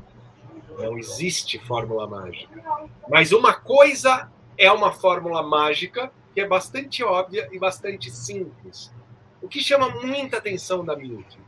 não 0.78 0.98
existe 0.98 1.58
fórmula 1.58 2.06
mágica. 2.06 2.62
Mas 3.08 3.32
uma 3.32 3.54
coisa 3.54 4.30
é 4.58 4.70
uma 4.70 4.92
fórmula 4.92 5.42
mágica 5.42 6.12
que 6.34 6.40
é 6.40 6.46
bastante 6.46 7.02
óbvia 7.02 7.48
e 7.50 7.58
bastante 7.58 8.10
simples. 8.10 8.92
O 9.40 9.48
que 9.48 9.60
chama 9.60 9.88
muita 9.88 10.38
atenção 10.38 10.84
da 10.84 10.96
Milk? 10.96 11.38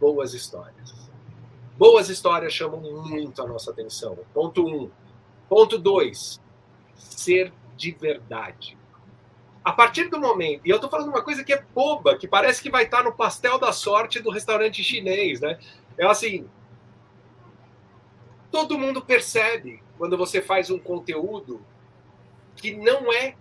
Boas 0.00 0.34
histórias. 0.34 1.10
Boas 1.76 2.08
histórias 2.08 2.52
chamam 2.52 2.80
muito 2.80 3.42
a 3.42 3.46
nossa 3.46 3.70
atenção. 3.70 4.18
Ponto 4.32 4.66
um. 4.66 4.90
Ponto 5.48 5.78
dois. 5.78 6.40
Ser 6.94 7.52
de 7.76 7.90
verdade. 7.92 8.78
A 9.64 9.72
partir 9.72 10.08
do 10.08 10.18
momento, 10.18 10.66
e 10.66 10.70
eu 10.70 10.76
estou 10.76 10.90
falando 10.90 11.08
uma 11.08 11.22
coisa 11.22 11.44
que 11.44 11.52
é 11.52 11.64
boba, 11.74 12.16
que 12.16 12.26
parece 12.26 12.60
que 12.60 12.70
vai 12.70 12.84
estar 12.84 13.04
no 13.04 13.12
pastel 13.12 13.58
da 13.58 13.72
sorte 13.72 14.20
do 14.20 14.30
restaurante 14.30 14.82
chinês, 14.82 15.40
né? 15.40 15.58
É 15.96 16.04
assim, 16.04 16.48
todo 18.50 18.78
mundo 18.78 19.00
percebe 19.00 19.82
quando 19.96 20.16
você 20.16 20.42
faz 20.42 20.68
um 20.68 20.78
conteúdo 20.78 21.64
que 22.56 22.74
não 22.74 23.12
é 23.12 23.36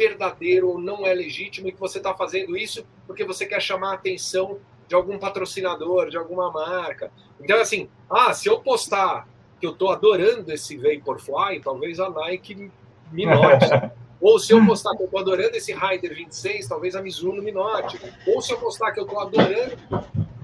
verdadeiro 0.00 0.70
ou 0.70 0.80
não 0.80 1.06
é 1.06 1.12
legítimo 1.12 1.68
e 1.68 1.72
que 1.72 1.78
você 1.78 1.98
está 1.98 2.14
fazendo 2.14 2.56
isso 2.56 2.86
porque 3.06 3.22
você 3.22 3.44
quer 3.44 3.60
chamar 3.60 3.90
a 3.90 3.94
atenção 3.94 4.58
de 4.88 4.94
algum 4.94 5.18
patrocinador, 5.18 6.08
de 6.08 6.16
alguma 6.16 6.50
marca. 6.50 7.12
Então, 7.38 7.60
assim, 7.60 7.86
ah, 8.08 8.32
se 8.32 8.48
eu 8.48 8.60
postar 8.60 9.28
que 9.60 9.66
eu 9.66 9.72
estou 9.72 9.90
adorando 9.90 10.50
esse 10.52 10.76
Vaporfly, 10.78 11.60
talvez 11.62 12.00
a 12.00 12.08
Nike 12.08 12.70
me 13.12 13.26
note. 13.26 13.66
Ou 14.20 14.38
se 14.38 14.52
eu 14.52 14.64
postar 14.66 14.94
que 14.96 15.02
eu 15.02 15.06
estou 15.06 15.20
adorando 15.20 15.56
esse 15.56 15.72
Rider 15.72 16.14
26, 16.14 16.68
talvez 16.68 16.94
a 16.94 17.02
Mizuno 17.02 17.42
me 17.42 17.52
note. 17.52 17.98
Ou 18.26 18.40
se 18.42 18.52
eu 18.52 18.58
postar 18.58 18.92
que 18.92 19.00
eu 19.00 19.04
estou 19.04 19.18
adorando 19.20 19.78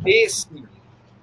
esse 0.07 0.48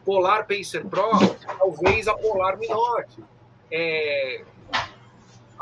Polar 0.06 0.46
Pacer 0.48 0.86
Pro, 0.86 1.10
talvez 1.58 2.08
a 2.08 2.14
Polar 2.14 2.58
me 2.58 2.68
note. 2.68 3.24
É... 3.72 4.44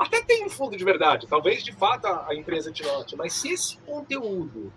Até 0.02 0.20
tem 0.20 0.44
um 0.44 0.50
fundo 0.50 0.76
de 0.76 0.84
verdade, 0.84 1.28
talvez 1.28 1.64
de 1.64 1.72
fato 1.72 2.08
a, 2.08 2.34
empresa 2.34 2.72
te 2.72 2.82
note, 2.82 3.16
mas 3.16 3.34
se 3.34 3.54
esse 3.54 3.78
conteúdo 3.86 4.74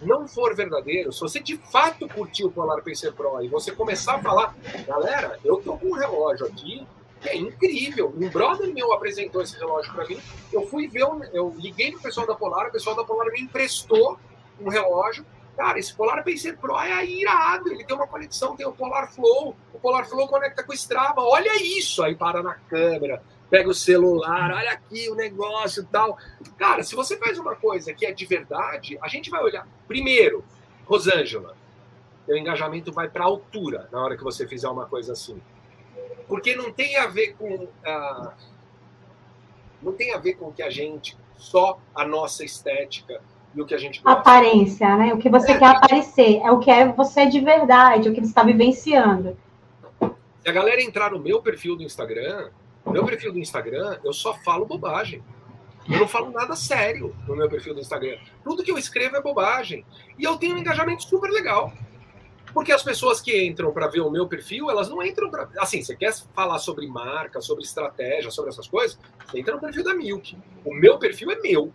não 0.00 0.26
for 0.26 0.56
verdadeiro, 0.56 1.12
se 1.12 1.20
você 1.20 1.38
de 1.38 1.58
fato 1.58 2.08
curtiu 2.08 2.46
o 2.46 2.50
Polar 2.50 2.82
Pacer 2.82 3.12
Pro 3.12 3.44
e 3.44 3.48
você 3.48 3.72
começar 3.72 4.14
a 4.14 4.22
falar, 4.22 4.56
galera, 4.86 5.38
eu 5.44 5.58
tô 5.58 5.76
com 5.76 5.88
um 5.88 5.92
relógio 5.92 6.46
aqui 6.46 6.86
é 7.26 7.36
incrível. 7.36 8.12
Um 8.16 8.28
brother 8.28 8.72
meu 8.72 8.92
apresentou 8.92 9.42
esse 9.42 9.58
relógio 9.58 9.92
para 9.92 10.06
mim. 10.06 10.18
Eu 10.52 10.66
fui 10.66 10.88
ver, 10.88 11.02
eu 11.32 11.54
liguei 11.58 11.90
pro 11.92 12.00
pessoal 12.00 12.26
da 12.26 12.34
Polar, 12.34 12.68
o 12.68 12.72
pessoal 12.72 12.96
da 12.96 13.04
Polar 13.04 13.30
me 13.32 13.40
emprestou 13.40 14.18
um 14.60 14.68
relógio. 14.68 15.24
Cara, 15.56 15.78
esse 15.78 15.94
Polar 15.94 16.24
Pacer 16.24 16.56
Pro 16.58 16.78
é 16.78 17.04
irado. 17.04 17.70
Ele 17.70 17.84
tem 17.84 17.96
uma 17.96 18.06
conexão, 18.06 18.56
tem 18.56 18.66
o 18.66 18.72
Polar 18.72 19.12
Flow. 19.12 19.56
O 19.72 19.78
Polar 19.78 20.06
Flow 20.06 20.26
conecta 20.28 20.62
com 20.62 20.72
o 20.72 20.74
Strava. 20.74 21.22
Olha 21.22 21.54
isso! 21.62 22.02
Aí 22.02 22.14
para 22.14 22.42
na 22.42 22.54
câmera, 22.54 23.22
pega 23.50 23.68
o 23.68 23.74
celular, 23.74 24.50
olha 24.52 24.70
aqui 24.72 25.08
o 25.10 25.14
negócio 25.14 25.82
e 25.82 25.86
tal. 25.86 26.18
Cara, 26.58 26.82
se 26.82 26.94
você 26.94 27.16
faz 27.16 27.38
uma 27.38 27.54
coisa 27.54 27.92
que 27.94 28.04
é 28.06 28.12
de 28.12 28.26
verdade, 28.26 28.98
a 29.00 29.08
gente 29.08 29.30
vai 29.30 29.42
olhar. 29.42 29.66
Primeiro, 29.86 30.44
Rosângela, 30.86 31.56
teu 32.26 32.36
engajamento 32.36 32.92
vai 32.92 33.08
para 33.08 33.24
altura 33.24 33.88
na 33.92 34.02
hora 34.02 34.16
que 34.16 34.24
você 34.24 34.46
fizer 34.48 34.68
uma 34.68 34.86
coisa 34.86 35.12
assim. 35.12 35.40
Porque 36.26 36.56
não 36.56 36.72
tem 36.72 36.96
a 36.96 37.06
ver 37.06 37.34
com. 37.34 37.68
ah, 37.84 38.32
não 39.82 39.92
tem 39.92 40.14
a 40.14 40.18
ver 40.18 40.34
com 40.34 40.50
que 40.50 40.62
a 40.62 40.70
gente, 40.70 41.16
só 41.36 41.78
a 41.94 42.06
nossa 42.06 42.42
estética 42.42 43.20
e 43.54 43.60
o 43.60 43.66
que 43.66 43.74
a 43.74 43.78
gente 43.78 44.00
gosta. 44.02 44.18
Aparência, 44.18 44.96
né? 44.96 45.12
O 45.12 45.18
que 45.18 45.28
você 45.28 45.52
É. 45.52 45.58
quer 45.58 45.66
aparecer. 45.66 46.40
É 46.42 46.50
o 46.50 46.58
que 46.58 46.70
é 46.70 46.90
você 46.90 47.26
de 47.26 47.40
verdade, 47.40 48.08
o 48.08 48.14
que 48.14 48.20
você 48.20 48.28
está 48.28 48.42
vivenciando. 48.42 49.36
Se 50.00 50.48
a 50.48 50.52
galera 50.52 50.82
entrar 50.82 51.10
no 51.12 51.18
meu 51.18 51.42
perfil 51.42 51.76
do 51.76 51.82
Instagram, 51.82 52.50
no 52.84 52.92
meu 52.92 53.04
perfil 53.04 53.32
do 53.32 53.38
Instagram, 53.38 53.98
eu 54.04 54.12
só 54.12 54.34
falo 54.34 54.66
bobagem. 54.66 55.22
Eu 55.88 55.98
não 55.98 56.08
falo 56.08 56.30
nada 56.30 56.56
sério 56.56 57.14
no 57.26 57.36
meu 57.36 57.48
perfil 57.48 57.74
do 57.74 57.80
Instagram. 57.80 58.18
Tudo 58.42 58.62
que 58.62 58.70
eu 58.70 58.78
escrevo 58.78 59.16
é 59.16 59.22
bobagem. 59.22 59.84
E 60.18 60.24
eu 60.24 60.36
tenho 60.36 60.54
um 60.54 60.58
engajamento 60.58 61.02
super 61.02 61.30
legal. 61.30 61.72
Porque 62.54 62.72
as 62.72 62.82
pessoas 62.82 63.20
que 63.20 63.44
entram 63.44 63.72
para 63.72 63.88
ver 63.88 64.00
o 64.00 64.10
meu 64.10 64.28
perfil, 64.28 64.70
elas 64.70 64.88
não 64.88 65.02
entram 65.02 65.28
para. 65.28 65.48
Assim, 65.58 65.82
você 65.82 65.96
quer 65.96 66.14
falar 66.34 66.58
sobre 66.58 66.86
marca, 66.86 67.40
sobre 67.40 67.64
estratégia, 67.64 68.30
sobre 68.30 68.50
essas 68.50 68.68
coisas? 68.68 68.98
Você 69.26 69.40
entra 69.40 69.54
no 69.54 69.60
perfil 69.60 69.82
da 69.82 69.92
Milk. 69.92 70.38
O 70.64 70.72
meu 70.72 70.98
perfil 70.98 71.32
é 71.32 71.40
meu. 71.40 71.72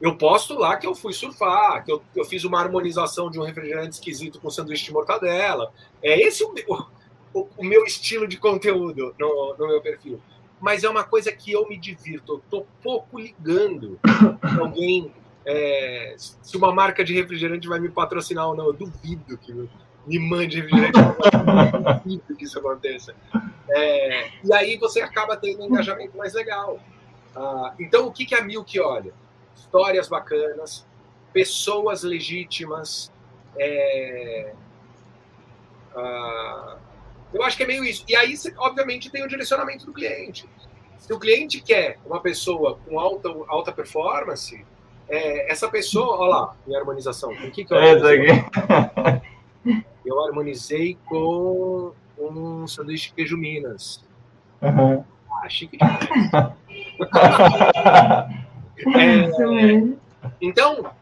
Eu 0.00 0.16
posto 0.16 0.54
lá 0.54 0.76
que 0.76 0.86
eu 0.86 0.94
fui 0.94 1.12
surfar, 1.12 1.84
que 1.84 1.90
eu, 1.90 2.00
eu 2.14 2.24
fiz 2.24 2.44
uma 2.44 2.60
harmonização 2.60 3.28
de 3.28 3.40
um 3.40 3.42
refrigerante 3.42 3.94
esquisito 3.94 4.40
com 4.40 4.48
sanduíche 4.48 4.84
de 4.84 4.92
mortadela. 4.92 5.72
É 6.00 6.16
esse 6.20 6.44
o 6.44 6.52
meu, 6.52 6.86
o, 7.32 7.48
o 7.56 7.64
meu 7.64 7.84
estilo 7.84 8.26
de 8.26 8.36
conteúdo 8.36 9.14
no, 9.18 9.56
no 9.58 9.66
meu 9.68 9.80
perfil. 9.80 10.20
Mas 10.60 10.82
é 10.82 10.88
uma 10.88 11.04
coisa 11.04 11.30
que 11.32 11.52
eu 11.52 11.68
me 11.68 11.76
divirto. 11.76 12.34
Eu 12.34 12.42
tô 12.50 12.66
pouco 12.82 13.18
ligando 13.18 13.98
alguém. 14.60 15.12
é, 15.46 16.14
se 16.18 16.56
uma 16.56 16.72
marca 16.74 17.04
de 17.04 17.14
refrigerante 17.14 17.68
vai 17.68 17.78
me 17.78 17.88
patrocinar 17.88 18.48
ou 18.48 18.56
não. 18.56 18.66
Eu 18.66 18.72
duvido 18.72 19.38
que 19.38 19.52
me 20.06 20.18
mande 20.18 20.60
refrigerante. 20.60 20.98
Duvido 22.04 22.36
que 22.36 22.44
isso 22.44 22.58
aconteça. 22.58 23.14
É, 23.70 24.30
e 24.44 24.52
aí 24.52 24.76
você 24.78 25.00
acaba 25.00 25.36
tendo 25.36 25.62
um 25.62 25.66
engajamento 25.66 26.16
mais 26.16 26.34
legal. 26.34 26.80
Ah, 27.36 27.74
então, 27.78 28.06
o 28.06 28.12
que, 28.12 28.26
que 28.26 28.34
a 28.34 28.42
Milk 28.42 28.80
olha? 28.80 29.12
Histórias 29.54 30.08
bacanas, 30.08 30.86
pessoas 31.32 32.02
legítimas. 32.02 33.12
é, 33.56 34.54
ah, 35.94 36.76
eu 37.32 37.42
acho 37.42 37.56
que 37.56 37.62
é 37.62 37.66
meio 37.66 37.84
isso. 37.84 38.04
E 38.08 38.16
aí, 38.16 38.34
obviamente, 38.56 39.10
tem 39.10 39.24
o 39.24 39.28
direcionamento 39.28 39.86
do 39.86 39.92
cliente. 39.92 40.48
Se 40.98 41.12
o 41.12 41.18
cliente 41.18 41.60
quer 41.60 41.98
uma 42.04 42.20
pessoa 42.20 42.78
com 42.86 42.98
alta, 42.98 43.28
alta 43.48 43.72
performance, 43.72 44.64
é, 45.08 45.50
essa 45.50 45.68
pessoa, 45.68 46.18
olha 46.18 46.30
lá, 46.30 46.56
minha 46.66 46.78
harmonização. 46.78 47.34
Com 47.34 47.46
o 47.46 47.50
que, 47.50 47.64
que 47.64 47.72
eu 47.72 47.78
Essa 47.78 48.06
harmonizei? 48.08 48.30
aqui. 48.30 49.86
Eu 50.04 50.24
harmonizei 50.24 50.98
com 51.06 51.92
um 52.18 52.66
sanduíche 52.66 53.08
de 53.08 53.14
queijo 53.14 53.36
Minas. 53.36 54.04
Uhum. 54.60 55.04
Ah, 55.30 55.48
chique 55.48 55.76
demais. 55.76 56.52
É, 58.94 59.26
mesmo. 59.26 60.00
então, 60.40 60.92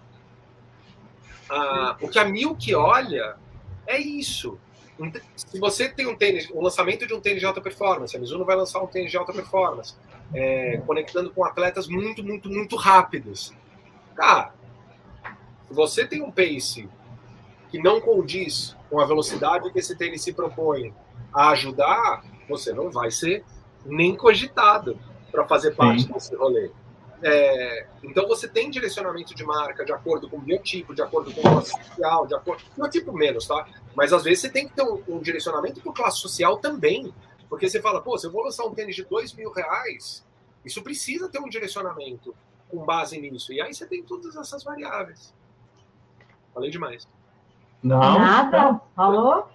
ah, 1.51 1.95
o 2.01 2.09
que 2.09 2.19
a 2.19 2.25
Milk 2.25 2.75
olha 2.75 3.37
é 3.87 3.99
isso. 3.99 4.59
Se 5.37 5.59
você 5.59 5.89
tem 5.89 6.07
um 6.07 6.17
tênis, 6.17 6.49
o 6.51 6.61
lançamento 6.63 7.07
de 7.07 7.13
um 7.13 7.21
tênis 7.21 7.41
de 7.41 7.47
alta 7.47 7.61
performance, 7.61 8.17
a 8.17 8.21
Mizuno 8.21 8.45
vai 8.45 8.57
lançar 8.57 8.83
um 8.83 8.87
tênis 8.87 9.11
de 9.11 9.17
alta 9.17 9.33
performance, 9.33 9.95
é, 10.33 10.79
conectando 10.87 11.31
com 11.31 11.45
atletas 11.45 11.87
muito, 11.87 12.25
muito, 12.25 12.49
muito 12.49 12.77
rápidos. 12.77 13.53
Cara, 14.15 14.55
se 15.69 15.75
você 15.75 16.07
tem 16.07 16.23
um 16.23 16.31
pace 16.31 16.89
que 17.69 17.79
não 17.79 18.01
condiz 18.01 18.77
com 18.89 19.01
a 19.01 19.05
velocidade 19.05 19.71
que 19.71 19.79
esse 19.79 19.97
tênis 19.97 20.23
se 20.23 20.33
propõe 20.33 20.95
a 21.33 21.51
ajudar, 21.51 22.25
você 22.49 22.73
não 22.73 22.91
vai 22.91 23.11
ser 23.11 23.45
nem 23.85 24.17
cogitado 24.17 24.99
para 25.31 25.47
fazer 25.47 25.75
parte 25.75 26.05
Sim. 26.05 26.13
desse 26.13 26.35
rolê. 26.35 26.71
É, 27.23 27.87
então 28.03 28.29
você 28.29 28.47
tem 28.47 28.71
direcionamento 28.71 29.35
de 29.35 29.45
marca 29.45 29.85
de 29.85 29.93
acordo 29.93 30.29
com 30.29 30.37
o 30.37 30.41
biotipo, 30.41 30.95
de 30.95 31.03
acordo 31.03 31.33
com 31.33 31.41
o 31.41 31.43
classe 31.43 31.71
social, 31.71 32.27
de 32.27 32.35
acordo. 32.35 32.63
Biotipo 32.77 33.13
menos, 33.13 33.47
tá? 33.47 33.67
Mas 33.95 34.13
às 34.13 34.25
vezes 34.25 34.41
você 34.41 34.51
tem 34.51 34.69
que 34.69 34.75
ter 34.75 34.83
um, 34.83 35.03
um 35.09 35.19
direcionamento 35.21 35.81
por 35.81 35.95
classe 35.95 36.19
social 36.19 36.59
também. 36.59 37.13
Porque 37.49 37.69
você 37.69 37.81
fala, 37.81 38.03
pô, 38.03 38.19
se 38.19 38.27
eu 38.27 38.33
vou 38.33 38.43
lançar 38.43 38.65
um 38.65 38.75
tênis 38.75 38.97
de 38.97 39.05
dois 39.05 39.33
mil 39.33 39.51
reais, 39.53 40.27
isso 40.65 40.83
precisa 40.83 41.29
ter 41.29 41.39
um 41.39 41.49
direcionamento 41.49 42.35
com 42.69 42.85
base 42.85 43.19
nisso. 43.21 43.53
E 43.53 43.61
aí 43.61 43.73
você 43.73 43.87
tem 43.87 44.03
todas 44.03 44.35
essas 44.37 44.65
variáveis. 44.65 45.33
Falei 46.53 46.71
demais. 46.71 47.07
Não. 47.83 47.99
Nada, 47.99 48.81
falou. 48.95 49.49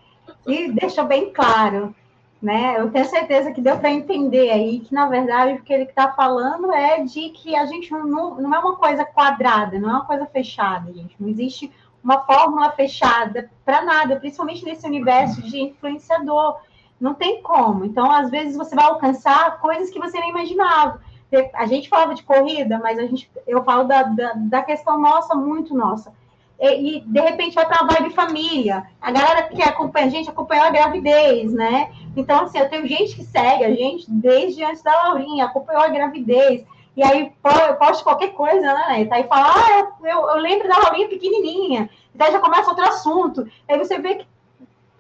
E 0.48 0.72
deixou 0.72 1.06
bem 1.06 1.34
claro 1.34 1.94
né? 2.42 2.76
Eu 2.80 2.90
tenho 2.92 3.06
certeza 3.06 3.52
que 3.52 3.62
deu 3.62 3.78
para 3.78 3.92
entender 3.92 4.50
aí 4.50 4.80
que, 4.80 4.94
na 4.94 5.08
verdade, 5.08 5.54
o 5.54 5.62
que 5.62 5.72
ele 5.72 5.84
está 5.84 6.12
falando 6.12 6.74
é 6.74 7.04
de 7.04 7.30
que 7.30 7.56
a 7.56 7.66
gente 7.68 7.92
não, 7.92 8.36
não 8.36 8.54
é 8.54 8.60
uma 8.60 8.76
coisa 8.76 9.06
quadrada, 9.06 9.80
não 9.80 9.90
é 9.90 9.94
uma 9.94 10.06
coisa 10.06 10.26
fechada, 10.26 10.92
gente. 10.92 11.16
Não 11.20 11.30
existe 11.30 11.72
uma 12.04 12.22
fórmula 12.22 12.72
fechada 12.72 13.52
para 13.64 13.84
nada, 13.84 14.16
principalmente 14.16 14.66
nesse 14.66 14.88
universo 14.88 15.42
de 15.44 15.62
influenciador. 15.62 16.60
Não 17.00 17.14
tem 17.14 17.44
como. 17.44 17.86
Então, 17.86 18.10
às 18.12 18.32
vezes, 18.32 18.58
você 18.58 18.76
vai 18.76 18.86
alcançar 18.86 19.60
coisas 19.60 19.92
que 19.92 20.00
você 20.00 20.20
nem 20.20 20.32
imaginava. 20.32 21.00
A 21.54 21.66
gente 21.68 21.90
falava 21.90 22.16
de 22.16 22.24
corrida, 22.24 22.80
mas 22.80 22.98
a 22.98 23.04
gente, 23.04 23.30
eu 23.48 23.64
falo 23.64 23.84
da, 23.84 24.04
da, 24.04 24.34
da 24.34 24.62
questão 24.64 25.00
nossa, 25.00 25.36
muito 25.36 25.76
nossa 25.76 26.12
e, 26.62 26.98
e, 26.98 27.00
de 27.02 27.20
repente 27.20 27.56
vai 27.56 27.66
para 27.66 27.80
a 27.80 27.88
vibe 27.88 28.14
família. 28.14 28.86
A 29.02 29.12
galera 29.12 29.44
que 29.44 29.62
acompanha 29.64 30.06
a 30.06 30.10
gente 30.10 30.30
acompanhou 30.30 30.66
a 30.66 30.70
gravidez, 30.70 31.52
né? 31.52 31.92
Então, 32.16 32.44
assim, 32.44 32.60
eu 32.60 32.70
tenho 32.70 32.88
gente 32.88 33.16
que 33.16 33.24
segue 33.24 33.66
a 33.66 33.74
gente 33.74 34.06
desde 34.10 34.64
antes 34.64 34.84
da 34.84 34.92
Laurinha, 34.92 35.46
acompanhou 35.46 35.82
a 35.82 35.88
gravidez. 35.88 36.64
E 36.96 37.04
aí 37.04 37.32
eu 37.44 37.76
posto 37.76 38.04
qualquer 38.04 38.34
coisa, 38.34 38.62
né? 38.62 39.06
Tá 39.06 39.16
aí 39.16 39.24
fala, 39.24 39.54
ah, 39.56 39.92
eu, 40.04 40.30
eu 40.30 40.38
lembro 40.38 40.68
da 40.68 40.78
Laurinha 40.78 41.10
pequenininha. 41.10 41.90
Então 42.14 42.32
já 42.32 42.40
começa 42.40 42.70
outro 42.70 42.86
assunto. 42.86 43.50
Aí 43.68 43.78
você 43.78 43.98
vê 43.98 44.16
que 44.16 44.28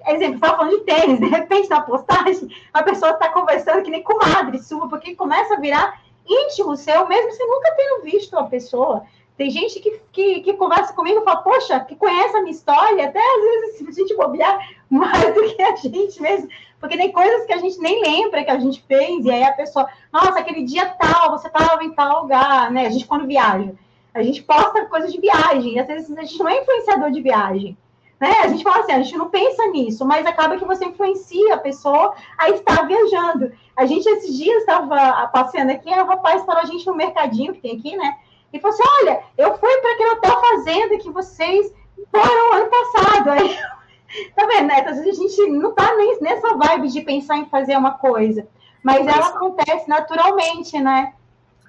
exemplo, 0.07 0.35
estava 0.35 0.57
falando 0.57 0.79
de 0.79 0.83
tênis, 0.83 1.19
de 1.19 1.27
repente 1.27 1.69
na 1.69 1.81
postagem, 1.81 2.49
a 2.73 2.81
pessoa 2.81 3.11
está 3.11 3.29
conversando 3.29 3.83
que 3.83 3.91
nem 3.91 4.01
comadre 4.01 4.57
sua, 4.57 4.89
porque 4.89 5.15
começa 5.15 5.53
a 5.53 5.59
virar 5.59 6.01
íntimo 6.27 6.75
seu, 6.75 7.07
mesmo 7.07 7.31
você 7.31 7.45
nunca 7.45 7.73
tendo 7.75 8.03
visto 8.03 8.37
a 8.37 8.43
pessoa. 8.45 9.03
Tem 9.41 9.49
gente 9.49 9.79
que, 9.79 9.99
que, 10.11 10.41
que, 10.41 10.53
conversa 10.53 10.93
comigo 10.93 11.19
e 11.19 11.23
fala, 11.23 11.41
poxa, 11.41 11.79
que 11.79 11.95
conhece 11.95 12.37
a 12.37 12.41
minha 12.41 12.51
história, 12.51 13.07
até 13.07 13.19
às 13.19 13.41
vezes 13.41 13.77
se 13.77 13.87
a 13.87 13.91
gente 13.91 14.15
bobear 14.15 14.69
mais 14.87 15.33
do 15.33 15.55
que 15.55 15.59
a 15.63 15.75
gente 15.75 16.21
mesmo, 16.21 16.47
porque 16.79 16.95
tem 16.95 17.11
coisas 17.11 17.47
que 17.47 17.53
a 17.53 17.57
gente 17.57 17.79
nem 17.79 18.03
lembra 18.03 18.43
que 18.43 18.51
a 18.51 18.59
gente 18.59 18.83
fez, 18.87 19.25
e 19.25 19.31
aí 19.31 19.43
a 19.43 19.53
pessoa, 19.53 19.89
nossa, 20.13 20.37
aquele 20.37 20.63
dia 20.63 20.85
tal, 20.89 21.31
você 21.31 21.47
estava 21.47 21.83
em 21.83 21.91
tal 21.91 22.21
lugar, 22.21 22.69
né? 22.69 22.85
A 22.85 22.91
gente 22.91 23.07
quando 23.07 23.25
viaja, 23.25 23.73
a 24.13 24.21
gente 24.21 24.43
posta 24.43 24.85
coisas 24.85 25.11
de 25.11 25.19
viagem, 25.19 25.79
às 25.79 25.87
vezes 25.87 26.15
a 26.15 26.21
gente 26.21 26.37
não 26.37 26.47
é 26.47 26.61
influenciador 26.61 27.09
de 27.09 27.21
viagem. 27.21 27.75
Né? 28.19 28.31
A 28.43 28.47
gente 28.47 28.63
fala 28.63 28.81
assim, 28.81 28.91
a 28.91 29.01
gente 29.01 29.17
não 29.17 29.31
pensa 29.31 29.65
nisso, 29.69 30.05
mas 30.05 30.23
acaba 30.23 30.55
que 30.57 30.65
você 30.65 30.85
influencia 30.85 31.55
a 31.55 31.57
pessoa 31.57 32.13
a 32.37 32.51
estar 32.51 32.85
viajando. 32.85 33.51
A 33.75 33.87
gente 33.87 34.07
esses 34.07 34.37
dias 34.37 34.57
estava 34.57 35.27
passeando 35.29 35.71
aqui, 35.71 35.89
o 35.89 36.05
rapaz 36.05 36.43
parou 36.43 36.61
a 36.61 36.65
gente 36.65 36.85
no 36.85 36.93
mercadinho 36.93 37.55
que 37.55 37.61
tem 37.61 37.75
aqui, 37.75 37.97
né? 37.97 38.19
E 38.53 38.59
falou 38.59 38.75
assim: 38.75 38.83
olha, 39.01 39.23
eu 39.37 39.57
fui 39.57 39.77
para 39.77 39.93
aquele 39.93 40.09
hotel 40.11 40.41
fazenda 40.41 40.97
que 40.97 41.09
vocês 41.11 41.73
foram 42.11 42.53
ano 42.53 42.69
passado. 42.69 43.29
Aí, 43.31 43.57
tá 44.35 44.45
vendo, 44.45 44.67
né? 44.67 44.85
Às 44.85 44.97
vezes 44.97 45.19
a 45.19 45.23
gente 45.23 45.51
não 45.51 45.73
tá 45.73 45.95
nem 45.95 46.19
nessa 46.21 46.55
vibe 46.55 46.89
de 46.89 47.01
pensar 47.01 47.37
em 47.37 47.49
fazer 47.49 47.77
uma 47.77 47.97
coisa, 47.97 48.47
mas 48.83 49.07
ela 49.07 49.27
acontece 49.27 49.87
naturalmente, 49.87 50.79
né? 50.79 51.13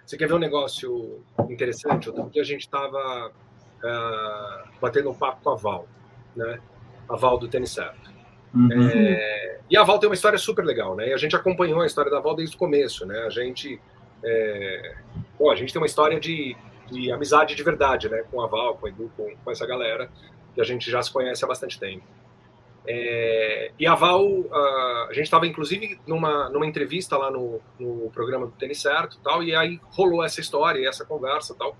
Você 0.05 0.17
quer 0.17 0.27
ver 0.27 0.35
um 0.35 0.39
negócio 0.39 1.21
interessante? 1.49 2.09
Outro 2.09 2.29
dia 2.31 2.43
a 2.43 2.45
gente 2.45 2.63
estava 2.63 3.29
uh, 3.29 3.87
ah, 3.87 4.65
batendo 4.81 5.11
um 5.11 5.15
papo 5.15 5.43
com 5.43 5.51
a 5.51 5.55
Val, 5.55 5.87
né? 6.35 6.59
A 7.09 7.17
Val 7.17 7.39
do 7.39 7.49
Tênis 7.49 7.71
Certo. 7.71 8.11
Uhum. 8.55 8.91
É, 8.91 9.61
e 9.71 9.77
a 9.77 9.83
Val 9.83 9.99
tem 9.99 10.09
uma 10.09 10.15
história 10.15 10.39
super 10.39 10.65
legal, 10.65 10.95
né? 10.95 11.09
E 11.09 11.13
a 11.15 11.17
gente 11.17 11.35
acompanhou 11.35 11.81
a 11.81 11.87
história 11.87 12.11
da 12.11 12.21
Val 12.21 12.35
desde 12.35 12.55
o 12.57 12.59
começo, 12.59 13.07
né? 13.07 13.21
A 13.21 13.31
gente, 13.31 13.81
é, 14.23 14.97
bom, 15.39 15.51
a 15.51 15.55
gente 15.55 15.73
tem 15.73 15.81
uma 15.81 15.87
história 15.87 16.21
de 16.21 16.57
de 16.93 17.11
amizade 17.11 17.55
de 17.55 17.63
verdade, 17.63 18.09
né? 18.09 18.25
Com 18.31 18.41
a 18.41 18.47
Val, 18.47 18.77
com 18.77 18.87
a 18.87 18.89
Edu, 18.89 19.11
com, 19.17 19.35
com 19.45 19.51
essa 19.51 19.67
galera 19.67 20.11
que 20.55 20.61
a 20.61 20.65
gente 20.65 20.91
já 20.91 21.03
se 21.03 21.11
conhece 21.13 21.45
há 21.45 21.49
bastante 21.49 21.79
tempo. 21.79 22.05
É, 22.87 23.71
e 23.79 23.87
a 23.87 23.95
Val, 23.95 24.27
a, 24.51 25.07
a 25.09 25.13
gente 25.13 25.25
estava 25.25 25.47
inclusive 25.47 26.01
numa, 26.07 26.49
numa 26.49 26.67
entrevista 26.67 27.17
lá 27.17 27.31
no, 27.31 27.61
no 27.79 28.11
programa 28.11 28.47
do 28.47 28.53
Tênis 28.53 28.81
Certo 28.81 29.19
tal, 29.23 29.43
e 29.43 29.55
aí 29.55 29.81
rolou 29.91 30.25
essa 30.25 30.41
história 30.41 30.81
e 30.81 30.87
essa 30.87 31.05
conversa 31.05 31.55
tal. 31.55 31.77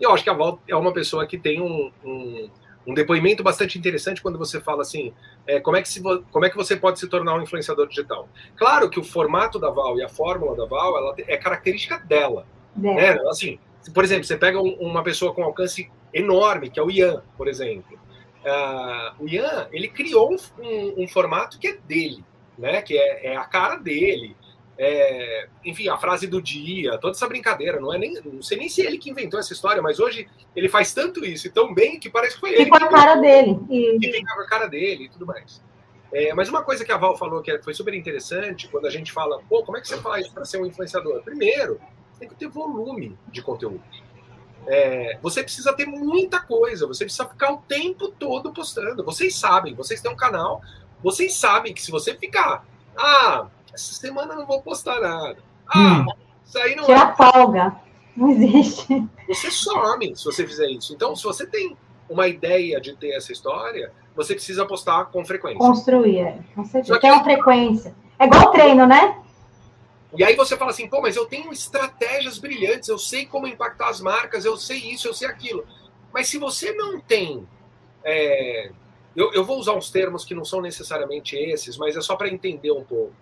E 0.00 0.04
eu 0.04 0.12
acho 0.12 0.24
que 0.24 0.30
a 0.30 0.34
Val 0.34 0.60
é 0.66 0.74
uma 0.74 0.92
pessoa 0.92 1.26
que 1.26 1.38
tem 1.38 1.60
um, 1.60 1.90
um, 2.04 2.50
um 2.86 2.94
depoimento 2.94 3.42
bastante 3.42 3.78
interessante 3.78 4.22
quando 4.22 4.38
você 4.38 4.60
fala 4.60 4.82
assim, 4.82 5.12
é, 5.46 5.60
como, 5.60 5.76
é 5.76 5.82
que 5.82 5.88
se, 5.88 6.02
como 6.30 6.44
é 6.44 6.50
que 6.50 6.56
você 6.56 6.76
pode 6.76 6.98
se 6.98 7.08
tornar 7.08 7.34
um 7.34 7.42
influenciador 7.42 7.86
digital? 7.86 8.28
Claro 8.56 8.88
que 8.88 8.98
o 8.98 9.04
formato 9.04 9.58
da 9.58 9.70
Val 9.70 9.98
e 9.98 10.02
a 10.02 10.08
fórmula 10.08 10.56
da 10.56 10.64
Val 10.64 10.96
ela 10.96 11.14
é 11.18 11.36
característica 11.36 11.98
dela. 11.98 12.46
É. 12.78 13.14
Né? 13.14 13.20
Assim, 13.28 13.58
por 13.92 14.04
exemplo, 14.04 14.24
você 14.24 14.36
pega 14.36 14.60
uma 14.60 15.02
pessoa 15.02 15.34
com 15.34 15.42
alcance 15.42 15.90
enorme, 16.12 16.70
que 16.70 16.78
é 16.78 16.82
o 16.82 16.90
Ian, 16.90 17.22
por 17.36 17.48
exemplo. 17.48 17.98
Uh, 18.44 19.24
o 19.24 19.28
Ian, 19.28 19.68
ele 19.72 19.88
criou 19.88 20.32
um, 20.32 20.36
um, 20.62 21.02
um, 21.02 21.08
formato 21.08 21.58
que 21.58 21.68
é 21.68 21.76
dele, 21.76 22.24
né? 22.56 22.80
Que 22.80 22.96
é, 22.96 23.32
é 23.32 23.36
a 23.36 23.44
cara 23.44 23.76
dele. 23.76 24.36
É, 24.78 25.48
enfim, 25.64 25.88
a 25.88 25.96
frase 25.96 26.26
do 26.26 26.40
dia, 26.40 26.98
toda 26.98 27.16
essa 27.16 27.26
brincadeira, 27.26 27.80
não 27.80 27.92
é 27.94 27.98
nem, 27.98 28.12
não 28.22 28.42
sei 28.42 28.58
nem 28.58 28.68
se 28.68 28.82
ele 28.82 28.98
que 28.98 29.10
inventou 29.10 29.40
essa 29.40 29.54
história, 29.54 29.80
mas 29.80 29.98
hoje 29.98 30.28
ele 30.54 30.68
faz 30.68 30.92
tanto 30.92 31.24
isso 31.24 31.46
e 31.46 31.50
tão 31.50 31.72
bem 31.72 31.98
que 31.98 32.10
parece 32.10 32.34
que 32.34 32.40
foi 32.40 32.54
ele. 32.54 32.68
com 32.68 32.76
a 32.76 32.88
cara 32.88 33.16
dele. 33.16 33.58
E 33.70 34.22
com 34.22 34.40
a 34.40 34.46
cara 34.46 34.66
dele 34.66 35.04
e 35.04 35.08
tudo 35.08 35.26
mais. 35.26 35.64
É, 36.12 36.32
mas 36.34 36.48
uma 36.48 36.62
coisa 36.62 36.84
que 36.84 36.92
a 36.92 36.96
Val 36.96 37.16
falou 37.16 37.42
que 37.42 37.58
foi 37.62 37.74
super 37.74 37.94
interessante, 37.94 38.68
quando 38.68 38.86
a 38.86 38.90
gente 38.90 39.12
fala, 39.12 39.40
pô, 39.48 39.62
como 39.64 39.76
é 39.76 39.80
que 39.80 39.88
você 39.88 39.96
faz 39.98 40.28
para 40.28 40.44
ser 40.44 40.60
um 40.60 40.66
influenciador? 40.66 41.22
Primeiro, 41.22 41.80
tem 42.18 42.28
que 42.28 42.34
ter 42.34 42.48
volume 42.48 43.16
de 43.28 43.42
conteúdo. 43.42 43.82
É, 44.66 45.18
você 45.22 45.42
precisa 45.42 45.72
ter 45.72 45.86
muita 45.86 46.40
coisa, 46.40 46.86
você 46.86 47.04
precisa 47.04 47.26
ficar 47.28 47.52
o 47.52 47.58
tempo 47.58 48.08
todo 48.08 48.52
postando. 48.52 49.04
Vocês 49.04 49.36
sabem, 49.36 49.74
vocês 49.74 50.00
têm 50.00 50.10
um 50.10 50.16
canal, 50.16 50.60
vocês 51.02 51.36
sabem 51.36 51.72
que 51.72 51.82
se 51.82 51.90
você 51.90 52.16
ficar, 52.16 52.64
ah, 52.96 53.46
essa 53.72 53.94
semana 53.94 54.34
não 54.34 54.46
vou 54.46 54.60
postar 54.62 55.00
nada. 55.00 55.36
Ah, 55.68 56.00
hum. 56.00 56.06
isso 56.44 56.58
aí 56.58 56.74
não 56.74 56.84
Tira 56.84 56.98
é. 56.98 57.14
folga. 57.14 57.76
Não 58.16 58.30
existe. 58.30 59.06
Você 59.28 59.50
some 59.50 60.16
se 60.16 60.24
você 60.24 60.46
fizer 60.46 60.68
isso. 60.68 60.94
Então, 60.94 61.14
se 61.14 61.22
você 61.22 61.46
tem 61.46 61.76
uma 62.08 62.26
ideia 62.26 62.80
de 62.80 62.96
ter 62.96 63.10
essa 63.10 63.30
história, 63.32 63.92
você 64.16 64.34
precisa 64.34 64.64
postar 64.64 65.06
com 65.06 65.24
frequência. 65.24 65.58
Construir, 65.58 66.20
é. 66.20 66.38
Você 66.56 66.98
tem 66.98 67.12
uma 67.12 67.22
frequência. 67.22 67.94
É 68.18 68.24
igual 68.24 68.50
treino, 68.50 68.86
né? 68.86 69.20
E 70.16 70.24
aí 70.24 70.34
você 70.34 70.56
fala 70.56 70.70
assim, 70.70 70.88
pô, 70.88 71.00
mas 71.00 71.16
eu 71.16 71.26
tenho 71.26 71.52
estratégias 71.52 72.38
brilhantes, 72.38 72.88
eu 72.88 72.98
sei 72.98 73.26
como 73.26 73.46
impactar 73.46 73.88
as 73.88 74.00
marcas, 74.00 74.44
eu 74.44 74.56
sei 74.56 74.78
isso, 74.78 75.06
eu 75.06 75.14
sei 75.14 75.28
aquilo. 75.28 75.66
Mas 76.12 76.28
se 76.28 76.38
você 76.38 76.72
não 76.72 77.00
tem. 77.00 77.46
É, 78.02 78.70
eu, 79.14 79.32
eu, 79.32 79.44
vou 79.44 79.58
usar 79.58 79.72
uns 79.72 79.90
termos 79.90 80.24
que 80.24 80.34
não 80.34 80.44
são 80.44 80.60
necessariamente 80.60 81.36
esses, 81.36 81.76
mas 81.76 81.96
é 81.96 82.00
só 82.00 82.16
para 82.16 82.28
entender 82.28 82.70
um 82.70 82.84
pouco. 82.84 83.12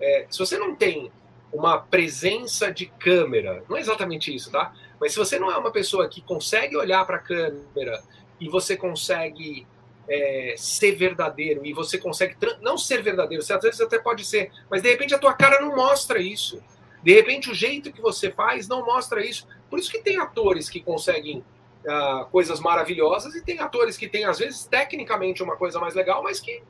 É, 0.00 0.26
se 0.30 0.38
você 0.38 0.58
não 0.58 0.74
tem 0.74 1.10
uma 1.52 1.78
presença 1.78 2.72
de 2.72 2.86
câmera, 2.86 3.64
não 3.68 3.76
é 3.76 3.80
exatamente 3.80 4.34
isso, 4.34 4.50
tá? 4.50 4.74
Mas 5.00 5.12
se 5.12 5.18
você 5.18 5.38
não 5.38 5.50
é 5.50 5.56
uma 5.56 5.70
pessoa 5.70 6.08
que 6.08 6.20
consegue 6.20 6.76
olhar 6.76 7.04
para 7.06 7.16
a 7.16 7.20
câmera 7.20 8.02
e 8.40 8.48
você 8.48 8.76
consegue 8.76 9.66
é, 10.08 10.54
ser 10.56 10.92
verdadeiro 10.92 11.64
e 11.64 11.72
você 11.72 11.98
consegue 11.98 12.36
não 12.60 12.78
ser 12.78 13.02
verdadeiro, 13.02 13.42
você 13.42 13.52
às 13.52 13.62
vezes 13.62 13.80
até 13.80 13.98
pode 13.98 14.24
ser, 14.24 14.50
mas 14.70 14.82
de 14.82 14.90
repente 14.90 15.14
a 15.14 15.18
tua 15.18 15.34
cara 15.34 15.60
não 15.60 15.74
mostra 15.74 16.20
isso. 16.20 16.62
De 17.02 17.14
repente 17.14 17.50
o 17.50 17.54
jeito 17.54 17.92
que 17.92 18.00
você 18.00 18.30
faz 18.30 18.66
não 18.68 18.84
mostra 18.84 19.24
isso. 19.24 19.46
Por 19.70 19.78
isso 19.78 19.90
que 19.90 20.00
tem 20.00 20.18
atores 20.18 20.68
que 20.68 20.80
conseguem 20.80 21.44
uh, 21.84 22.26
coisas 22.30 22.60
maravilhosas 22.60 23.34
e 23.34 23.42
tem 23.42 23.60
atores 23.60 23.96
que 23.96 24.08
têm 24.08 24.24
às 24.24 24.38
vezes 24.38 24.64
tecnicamente 24.64 25.42
uma 25.42 25.56
coisa 25.56 25.78
mais 25.78 25.94
legal, 25.94 26.22
mas 26.22 26.40
que 26.40 26.62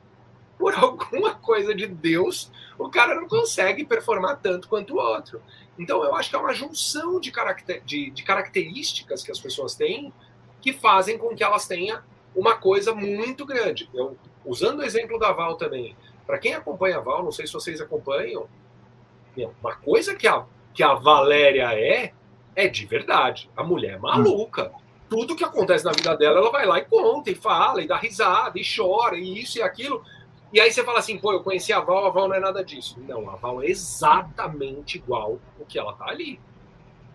por 0.57 0.73
alguma 0.77 1.35
coisa 1.35 1.73
de 1.73 1.87
Deus 1.87 2.51
o 2.77 2.89
cara 2.89 3.15
não 3.15 3.27
consegue 3.27 3.83
performar 3.85 4.39
tanto 4.41 4.67
quanto 4.67 4.95
o 4.95 4.97
outro. 4.97 5.41
Então 5.77 6.03
eu 6.03 6.15
acho 6.15 6.29
que 6.29 6.35
é 6.35 6.39
uma 6.39 6.53
junção 6.53 7.19
de, 7.19 7.31
caracter, 7.31 7.83
de, 7.83 8.11
de 8.11 8.23
características 8.23 9.23
que 9.23 9.31
as 9.31 9.39
pessoas 9.39 9.75
têm 9.75 10.13
que 10.61 10.73
fazem 10.73 11.17
com 11.17 11.35
que 11.35 11.43
elas 11.43 11.67
tenham 11.67 12.01
uma 12.37 12.55
coisa 12.55 12.93
muito 12.93 13.45
grande. 13.45 13.89
Eu, 13.93 14.15
usando 14.45 14.79
o 14.79 14.83
exemplo 14.83 15.17
da 15.17 15.31
Val 15.31 15.55
também, 15.55 15.97
para 16.25 16.37
quem 16.37 16.53
acompanha 16.53 16.97
a 16.97 17.01
Val, 17.01 17.23
não 17.23 17.31
sei 17.31 17.47
se 17.47 17.53
vocês 17.53 17.81
acompanham, 17.81 18.47
uma 19.61 19.75
coisa 19.75 20.15
que 20.15 20.27
a, 20.27 20.45
que 20.73 20.83
a 20.83 20.93
Valéria 20.93 21.73
é, 21.73 22.13
é 22.55 22.67
de 22.67 22.85
verdade. 22.85 23.49
A 23.57 23.63
mulher 23.63 23.95
é 23.95 23.97
maluca. 23.97 24.71
Tudo 25.09 25.35
que 25.35 25.43
acontece 25.43 25.83
na 25.83 25.91
vida 25.91 26.15
dela, 26.15 26.39
ela 26.39 26.51
vai 26.51 26.65
lá 26.65 26.79
e 26.79 26.85
conta, 26.85 27.31
e 27.31 27.35
fala, 27.35 27.81
e 27.81 27.87
dá 27.87 27.97
risada, 27.97 28.59
e 28.59 28.63
chora, 28.63 29.17
e 29.17 29.41
isso 29.41 29.57
e 29.57 29.61
aquilo. 29.61 30.03
E 30.53 30.59
aí 30.59 30.71
você 30.71 30.83
fala 30.83 30.99
assim, 30.99 31.17
pô, 31.17 31.33
eu 31.33 31.43
conheci 31.43 31.73
a 31.73 31.79
Val, 31.79 32.05
a 32.05 32.09
Val 32.09 32.27
não 32.27 32.35
é 32.35 32.39
nada 32.39 32.63
disso. 32.63 32.99
Não, 33.07 33.29
a 33.29 33.35
Val 33.35 33.63
é 33.63 33.67
exatamente 33.67 34.97
igual 34.97 35.39
o 35.59 35.65
que 35.65 35.79
ela 35.79 35.93
tá 35.93 36.05
ali. 36.07 36.39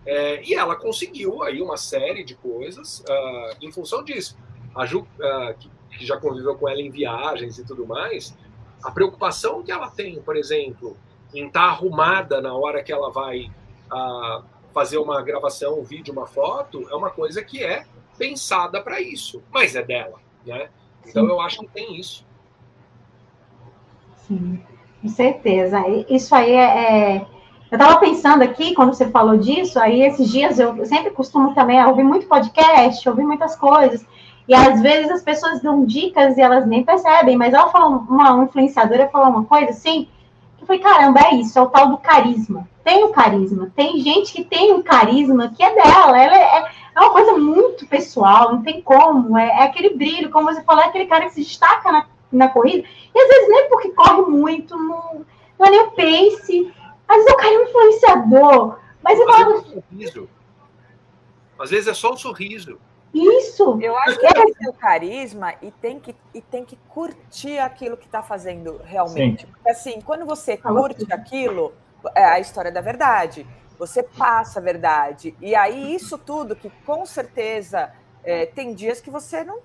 É, 0.05 0.43
e 0.43 0.55
ela 0.55 0.75
conseguiu 0.75 1.43
aí 1.43 1.63
uma 1.63 1.77
série 1.77 2.25
de 2.25 2.35
coisas 2.35 3.05
uh, 3.09 3.57
em 3.61 3.71
função 3.71 4.03
disso. 4.03 4.37
A 4.75 4.87
Ju, 4.87 5.01
uh, 5.01 5.55
que, 5.59 5.71
que, 5.99 6.07
já 6.07 6.17
conviveu 6.17 6.55
com 6.57 6.69
ela 6.69 6.81
em 6.81 6.91
viagens 6.91 7.59
e 7.59 7.65
tudo 7.65 7.87
mais, 7.87 8.37
a 8.83 8.91
preocupação 8.91 9.63
que 9.63 9.71
ela 9.71 9.91
tem, 9.91 10.21
por 10.23 10.37
exemplo, 10.37 10.97
em 11.35 11.47
estar 11.47 11.61
tá 11.61 11.67
arrumada 11.67 12.41
na 12.41 12.55
hora 12.55 12.83
que 12.83 12.93
ela 12.93 13.11
vai 13.11 13.51
uh, 13.93 14.43
fazer 14.73 14.99
uma 14.99 15.23
gravação, 15.23 15.79
um 15.79 15.85
vídeo, 15.85 16.13
uma 16.13 16.27
foto, 16.27 16.87
é 16.91 16.95
uma 16.95 17.11
coisa 17.11 17.43
que 17.43 17.63
é 17.63 17.85
pensada 18.19 18.81
para 18.81 19.01
isso, 19.01 19.43
mas 19.53 19.75
é 19.75 19.83
dela, 19.83 20.19
né? 20.47 20.69
Então 21.07 21.25
Sim. 21.25 21.31
eu 21.31 21.41
acho 21.41 21.61
que 21.61 21.69
tem 21.69 21.99
isso. 21.99 22.27
Sim, 24.27 24.63
com 25.01 25.09
certeza. 25.09 25.83
Isso 26.09 26.35
aí 26.35 26.53
é, 26.53 27.17
é... 27.17 27.27
Eu 27.71 27.79
estava 27.79 27.99
pensando 27.99 28.43
aqui, 28.43 28.75
quando 28.75 28.93
você 28.95 29.11
falou 29.11 29.37
disso, 29.39 29.79
aí 29.79 30.03
esses 30.03 30.31
dias 30.31 30.59
eu 30.59 30.85
sempre 30.85 31.11
costumo 31.11 31.55
também 31.55 31.83
ouvir 31.85 32.05
muito 32.05 32.27
podcast, 32.27 33.09
ouvir 33.09 33.25
muitas 33.25 33.57
coisas, 33.57 34.07
e 34.49 34.55
às 34.55 34.81
vezes 34.81 35.11
as 35.11 35.23
pessoas 35.23 35.61
dão 35.61 35.85
dicas 35.85 36.37
e 36.37 36.41
elas 36.41 36.67
nem 36.67 36.85
percebem, 36.85 37.37
mas 37.37 37.55
ela 37.55 37.69
falou, 37.69 38.05
uma 38.09 38.45
influenciadora 38.45 39.09
falou 39.09 39.29
uma 39.29 39.45
coisa 39.45 39.71
assim, 39.71 40.09
que 40.59 40.67
foi, 40.67 40.79
caramba, 40.79 41.21
é 41.21 41.35
isso, 41.37 41.59
é 41.59 41.63
o 41.63 41.69
tal 41.69 41.89
do 41.89 41.99
carisma. 41.99 42.69
Tem 42.85 43.05
o 43.05 43.11
carisma, 43.11 43.71
tem 43.77 44.01
gente 44.01 44.33
que 44.33 44.45
tem 44.45 44.73
um 44.73 44.83
carisma 44.83 45.53
que 45.57 45.63
é 45.63 45.75
dela, 45.75 46.21
ela 46.21 46.37
é, 46.37 46.73
é 46.95 47.01
uma 47.01 47.11
coisa 47.11 47.35
muito 47.35 47.87
pessoal, 47.87 48.53
não 48.53 48.63
tem 48.63 48.83
como, 48.83 49.39
é, 49.39 49.47
é 49.47 49.63
aquele 49.65 49.91
brilho, 49.91 50.31
como 50.31 50.53
você 50.53 50.63
falou, 50.63 50.83
é 50.83 50.87
aquele 50.87 51.07
cara 51.07 51.27
que 51.27 51.35
se 51.35 51.43
destaca 51.43 51.93
na 51.93 52.07
na 52.33 52.49
corrida, 52.49 52.89
e 53.15 53.21
às 53.21 53.29
vezes 53.29 53.49
nem 53.49 53.69
porque 53.69 53.91
corre 53.91 54.23
muito, 54.23 54.77
não, 54.77 55.25
não 55.59 55.67
é 55.67 55.71
nem 55.71 55.81
o 55.83 55.91
pace, 55.91 56.73
às 57.07 57.17
vezes 57.17 57.33
o 57.33 57.37
cara 57.37 57.55
é 57.55 57.59
um 57.59 57.63
influenciador, 57.65 58.79
mas 59.03 59.19
eu 59.19 59.27
falo... 59.27 59.65
É. 60.01 60.23
Às 61.59 61.71
vezes 61.71 61.87
é 61.87 61.95
só 61.95 62.13
um 62.13 62.17
sorriso. 62.17 62.79
Isso. 63.15 63.79
Eu 63.81 63.97
acho 63.99 64.19
que 64.19 64.33
tem 64.33 64.47
que 64.47 64.59
ter 64.59 64.69
o 64.69 64.73
carisma 64.73 65.55
e 65.61 65.71
tem 65.71 66.01
que, 66.01 66.17
e 66.35 66.41
tem 66.41 66.65
que 66.65 66.77
curtir 66.89 67.59
aquilo 67.59 67.97
que 67.97 68.07
está 68.07 68.23
fazendo 68.23 68.81
realmente. 68.85 69.45
Sim. 69.45 69.53
Porque 69.53 69.69
assim, 69.71 70.01
quando 70.01 70.25
você 70.25 70.57
curte 70.57 71.13
aquilo, 71.13 71.75
é 72.15 72.25
a 72.25 72.41
história 72.41 72.73
da 72.73 72.81
verdade. 72.81 73.47
Você 73.79 74.03
passa 74.03 74.61
a 74.61 74.63
verdade. 74.63 75.35
E 75.41 75.55
aí, 75.55 75.95
isso 75.95 76.17
tudo 76.17 76.57
que 76.57 76.71
com 76.87 77.05
certeza 77.05 77.93
é, 78.25 78.47
tem 78.47 78.75
dias 78.75 79.01
que 79.01 79.11
você 79.11 79.45
não. 79.45 79.61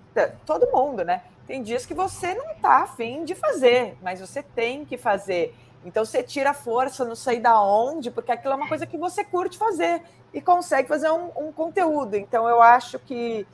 Todo 0.46 0.70
mundo, 0.72 1.04
né? 1.06 1.22
Tem 1.46 1.62
dias 1.64 1.86
que 1.86 1.94
você 1.94 2.34
não 2.34 2.52
está 2.52 2.84
afim 2.84 3.24
de 3.24 3.34
fazer, 3.34 3.96
mas 4.02 4.20
você 4.20 4.44
tem 4.44 4.84
que 4.84 4.98
fazer. 4.98 5.56
Então 5.86 6.04
você 6.04 6.22
tira 6.22 6.54
força, 6.54 7.06
não 7.06 7.16
sei 7.16 7.40
da 7.40 7.62
onde, 7.62 8.12
porque 8.12 8.32
aquilo 8.32 8.54
é 8.54 8.58
uma 8.58 8.68
coisa 8.68 8.86
que 8.86 8.98
você 8.98 9.24
curte 9.24 9.58
fazer 9.58 10.02
e 10.34 10.42
consegue 10.42 10.88
fazer 10.88 11.10
um, 11.10 11.32
um 11.38 11.52
conteúdo. 11.52 12.16
Então 12.16 12.48
eu 12.48 12.62
acho 12.62 13.00
que 13.00 13.48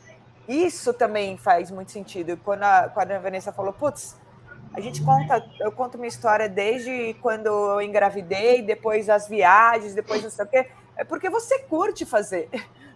isso 0.48 0.94
também 0.94 1.38
faz 1.38 1.70
muito 1.70 1.92
sentido. 1.92 2.38
Quando 2.44 2.64
a, 2.64 2.90
quando 2.94 3.12
a 3.12 3.20
Vanessa 3.20 3.52
falou, 3.52 3.74
putz, 3.74 4.18
a 4.74 4.82
gente 4.82 5.04
conta, 5.04 5.46
eu 5.60 5.72
conto 5.72 5.98
minha 5.98 6.08
história 6.08 6.50
desde 6.50 7.14
quando 7.22 7.48
eu 7.48 7.82
engravidei, 7.82 8.62
depois 8.62 9.10
as 9.10 9.28
viagens, 9.28 9.94
depois 9.94 10.24
não 10.24 10.30
sei 10.30 10.46
o 10.46 10.48
quê. 10.48 10.68
É 10.96 11.04
porque 11.04 11.30
você 11.30 11.60
curte 11.60 12.06
fazer. 12.06 12.50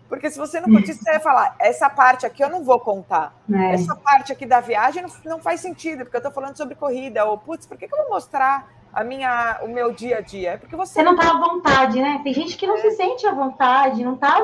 Porque 0.10 0.32
se 0.32 0.38
você 0.38 0.62
não 0.62 0.72
curtisse, 0.72 1.04
você 1.04 1.12
ia 1.12 1.20
falar, 1.20 1.56
essa 1.60 1.90
parte 1.90 2.26
aqui 2.26 2.42
eu 2.42 2.50
não 2.50 2.64
vou 2.64 2.80
contar. 2.80 3.36
É. 3.52 3.74
Essa 3.74 3.94
parte 3.94 4.32
aqui 4.32 4.46
da 4.46 4.62
viagem 4.62 5.04
não, 5.04 5.10
não 5.26 5.40
faz 5.40 5.60
sentido, 5.60 6.06
porque 6.06 6.16
eu 6.16 6.20
estou 6.20 6.32
falando 6.32 6.56
sobre 6.56 6.76
corrida. 6.76 7.26
Ou, 7.26 7.38
putz, 7.38 7.66
por 7.66 7.78
que, 7.78 7.88
que 7.88 7.94
eu 7.94 8.04
vou 8.04 8.10
mostrar 8.12 8.72
a 8.94 9.04
minha, 9.04 9.60
o 9.64 9.68
meu 9.68 9.92
dia 9.92 10.18
a 10.18 10.22
dia? 10.22 10.52
É 10.52 10.58
porque 10.58 10.76
você. 10.76 10.98
Você 10.98 11.04
não 11.04 11.14
está 11.14 11.30
à 11.30 11.38
vontade, 11.38 12.00
né? 12.00 12.22
Tem 12.24 12.34
gente 12.34 12.58
que 12.58 12.66
não 12.66 12.76
é. 12.76 12.80
se 12.80 12.92
sente 12.92 13.28
à 13.28 13.32
vontade, 13.32 14.04
não 14.04 14.16
está 14.16 14.42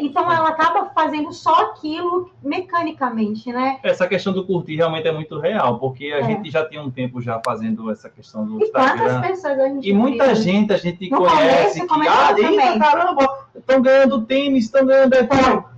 então 0.00 0.30
ela 0.30 0.48
acaba 0.48 0.90
fazendo 0.94 1.32
só 1.32 1.54
aquilo 1.62 2.30
mecanicamente, 2.42 3.52
né? 3.52 3.78
Essa 3.82 4.06
questão 4.06 4.32
do 4.32 4.44
curtir 4.44 4.76
realmente 4.76 5.06
é 5.06 5.12
muito 5.12 5.38
real, 5.38 5.78
porque 5.78 6.06
a 6.06 6.18
é. 6.18 6.24
gente 6.24 6.50
já 6.50 6.64
tem 6.64 6.78
um 6.78 6.90
tempo 6.90 7.20
já 7.20 7.40
fazendo 7.44 7.90
essa 7.90 8.08
questão 8.08 8.44
do 8.44 8.60
e 8.60 8.64
Instagram. 8.64 9.20
pessoas 9.20 9.58
a 9.58 9.68
gente 9.68 9.88
E 9.88 9.92
muita 9.92 10.26
viu? 10.26 10.34
gente 10.34 10.72
a 10.72 10.76
gente 10.76 11.10
no 11.10 11.18
conhece 11.18 11.86
que, 11.86 12.08
ah, 12.08 12.34
eita, 12.36 12.78
caramba, 12.78 13.38
estão 13.54 13.80
ganhando 13.80 14.22
tênis, 14.22 14.64
estão 14.64 14.84
ganhando 14.84 15.14
é. 15.14 15.28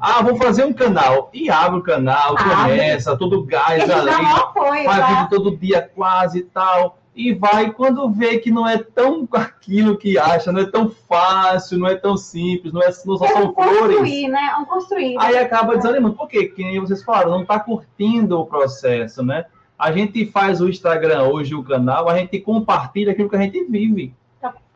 Ah, 0.01 0.23
vou 0.23 0.37
fazer 0.37 0.65
um 0.65 0.73
canal. 0.73 1.31
E 1.33 1.51
abre 1.51 1.79
o 1.79 1.83
canal, 1.83 2.35
ah, 2.39 2.65
começa, 2.65 3.17
todo 3.17 3.45
gás 3.45 3.89
ali, 3.89 4.85
faz 4.85 5.09
vídeo 5.09 5.29
todo 5.31 5.57
dia 5.57 5.91
quase 5.95 6.39
e 6.39 6.43
tal 6.43 7.00
e 7.15 7.35
vai 7.35 7.73
quando 7.73 8.09
vê 8.11 8.39
que 8.39 8.51
não 8.51 8.67
é 8.67 8.79
tão 8.79 9.29
aquilo 9.33 9.97
que 9.97 10.17
acha, 10.19 10.53
não 10.53 10.61
é 10.61 10.71
tão 10.71 10.89
fácil, 10.89 11.79
não 11.79 11.89
é 11.89 11.97
tão 11.97 12.17
simples, 12.17 12.73
não, 12.73 12.83
é, 12.83 12.91
não 13.05 13.19
só 13.19 13.25
é 13.25 13.29
são 13.29 13.51
um 13.51 13.55
flores. 13.55 13.97
Construir, 13.97 14.29
né? 14.29 14.51
É 14.53 14.57
um 14.57 14.65
construir. 14.65 15.17
Aí 15.19 15.37
acaba 15.37 15.77
desanimando. 15.77 16.15
Por 16.15 16.29
quê? 16.29 16.47
Que 16.47 16.63
nem 16.63 16.81
vocês 16.81 17.03
falaram, 17.03 17.33
não 17.33 17.43
está 17.43 17.59
curtindo 17.59 18.39
o 18.39 18.47
processo, 18.47 19.25
né? 19.25 19.47
A 19.79 19.91
gente 19.93 20.27
faz 20.27 20.61
o 20.61 20.69
Instagram 20.69 21.25
hoje, 21.25 21.55
o 21.55 21.65
canal, 21.65 22.09
a 22.09 22.17
gente 22.17 22.39
compartilha 22.39 23.13
aquilo 23.13 23.29
que 23.29 23.37
a 23.37 23.41
gente 23.41 23.65
vive. 23.65 24.15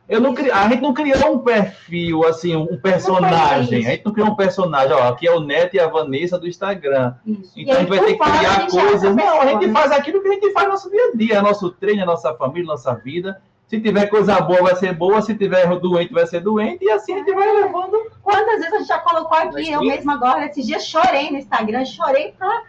Eu 0.07 0.21
não 0.21 0.33
cri... 0.33 0.51
A 0.51 0.69
gente 0.69 0.81
não 0.81 0.93
criou 0.93 1.33
um 1.33 1.39
perfil, 1.39 2.27
assim, 2.27 2.55
um 2.55 2.77
personagem. 2.77 3.85
A 3.85 3.89
gente 3.91 4.05
não 4.05 4.13
criou 4.13 4.29
um 4.29 4.35
personagem. 4.35 4.93
Ó, 4.93 5.09
aqui 5.09 5.27
é 5.27 5.31
o 5.31 5.39
Neto 5.39 5.75
e 5.75 5.79
a 5.79 5.87
Vanessa 5.87 6.37
do 6.37 6.47
Instagram. 6.47 7.15
Isso. 7.25 7.51
Então 7.55 7.75
a 7.75 7.79
gente 7.79 7.89
vai 7.89 7.99
ter 7.99 8.13
que 8.13 8.19
criar 8.19 8.67
coisas. 8.67 9.15
Não, 9.15 9.41
a 9.41 9.47
gente 9.47 9.71
faz 9.71 9.91
aquilo 9.91 10.21
que 10.21 10.27
a 10.27 10.33
gente 10.33 10.51
faz 10.51 10.67
no 10.67 10.73
nosso 10.73 10.91
dia 10.91 11.11
a 11.11 11.17
dia. 11.17 11.41
Nosso 11.41 11.71
treino, 11.71 12.05
nossa 12.05 12.33
família, 12.35 12.67
nossa 12.67 12.93
vida. 12.93 13.41
Se 13.67 13.81
tiver 13.81 14.05
coisa 14.05 14.39
boa, 14.41 14.61
vai 14.61 14.75
ser 14.75 14.93
boa. 14.93 15.21
Se 15.23 15.33
tiver 15.33 15.67
doente, 15.79 16.13
vai 16.13 16.27
ser 16.27 16.39
doente. 16.39 16.85
E 16.85 16.91
assim 16.91 17.13
a 17.13 17.17
gente 17.17 17.33
vai 17.33 17.51
levando. 17.51 18.11
Quantas 18.21 18.59
vezes 18.59 18.73
a 18.73 18.77
gente 18.77 18.87
já 18.87 18.99
colocou 18.99 19.37
aqui? 19.37 19.71
Eu 19.71 19.81
mesma 19.81 20.13
agora, 20.13 20.45
esses 20.45 20.67
dias 20.67 20.85
chorei 20.85 21.31
no 21.31 21.37
Instagram, 21.37 21.83
chorei 21.83 22.31
pra. 22.37 22.61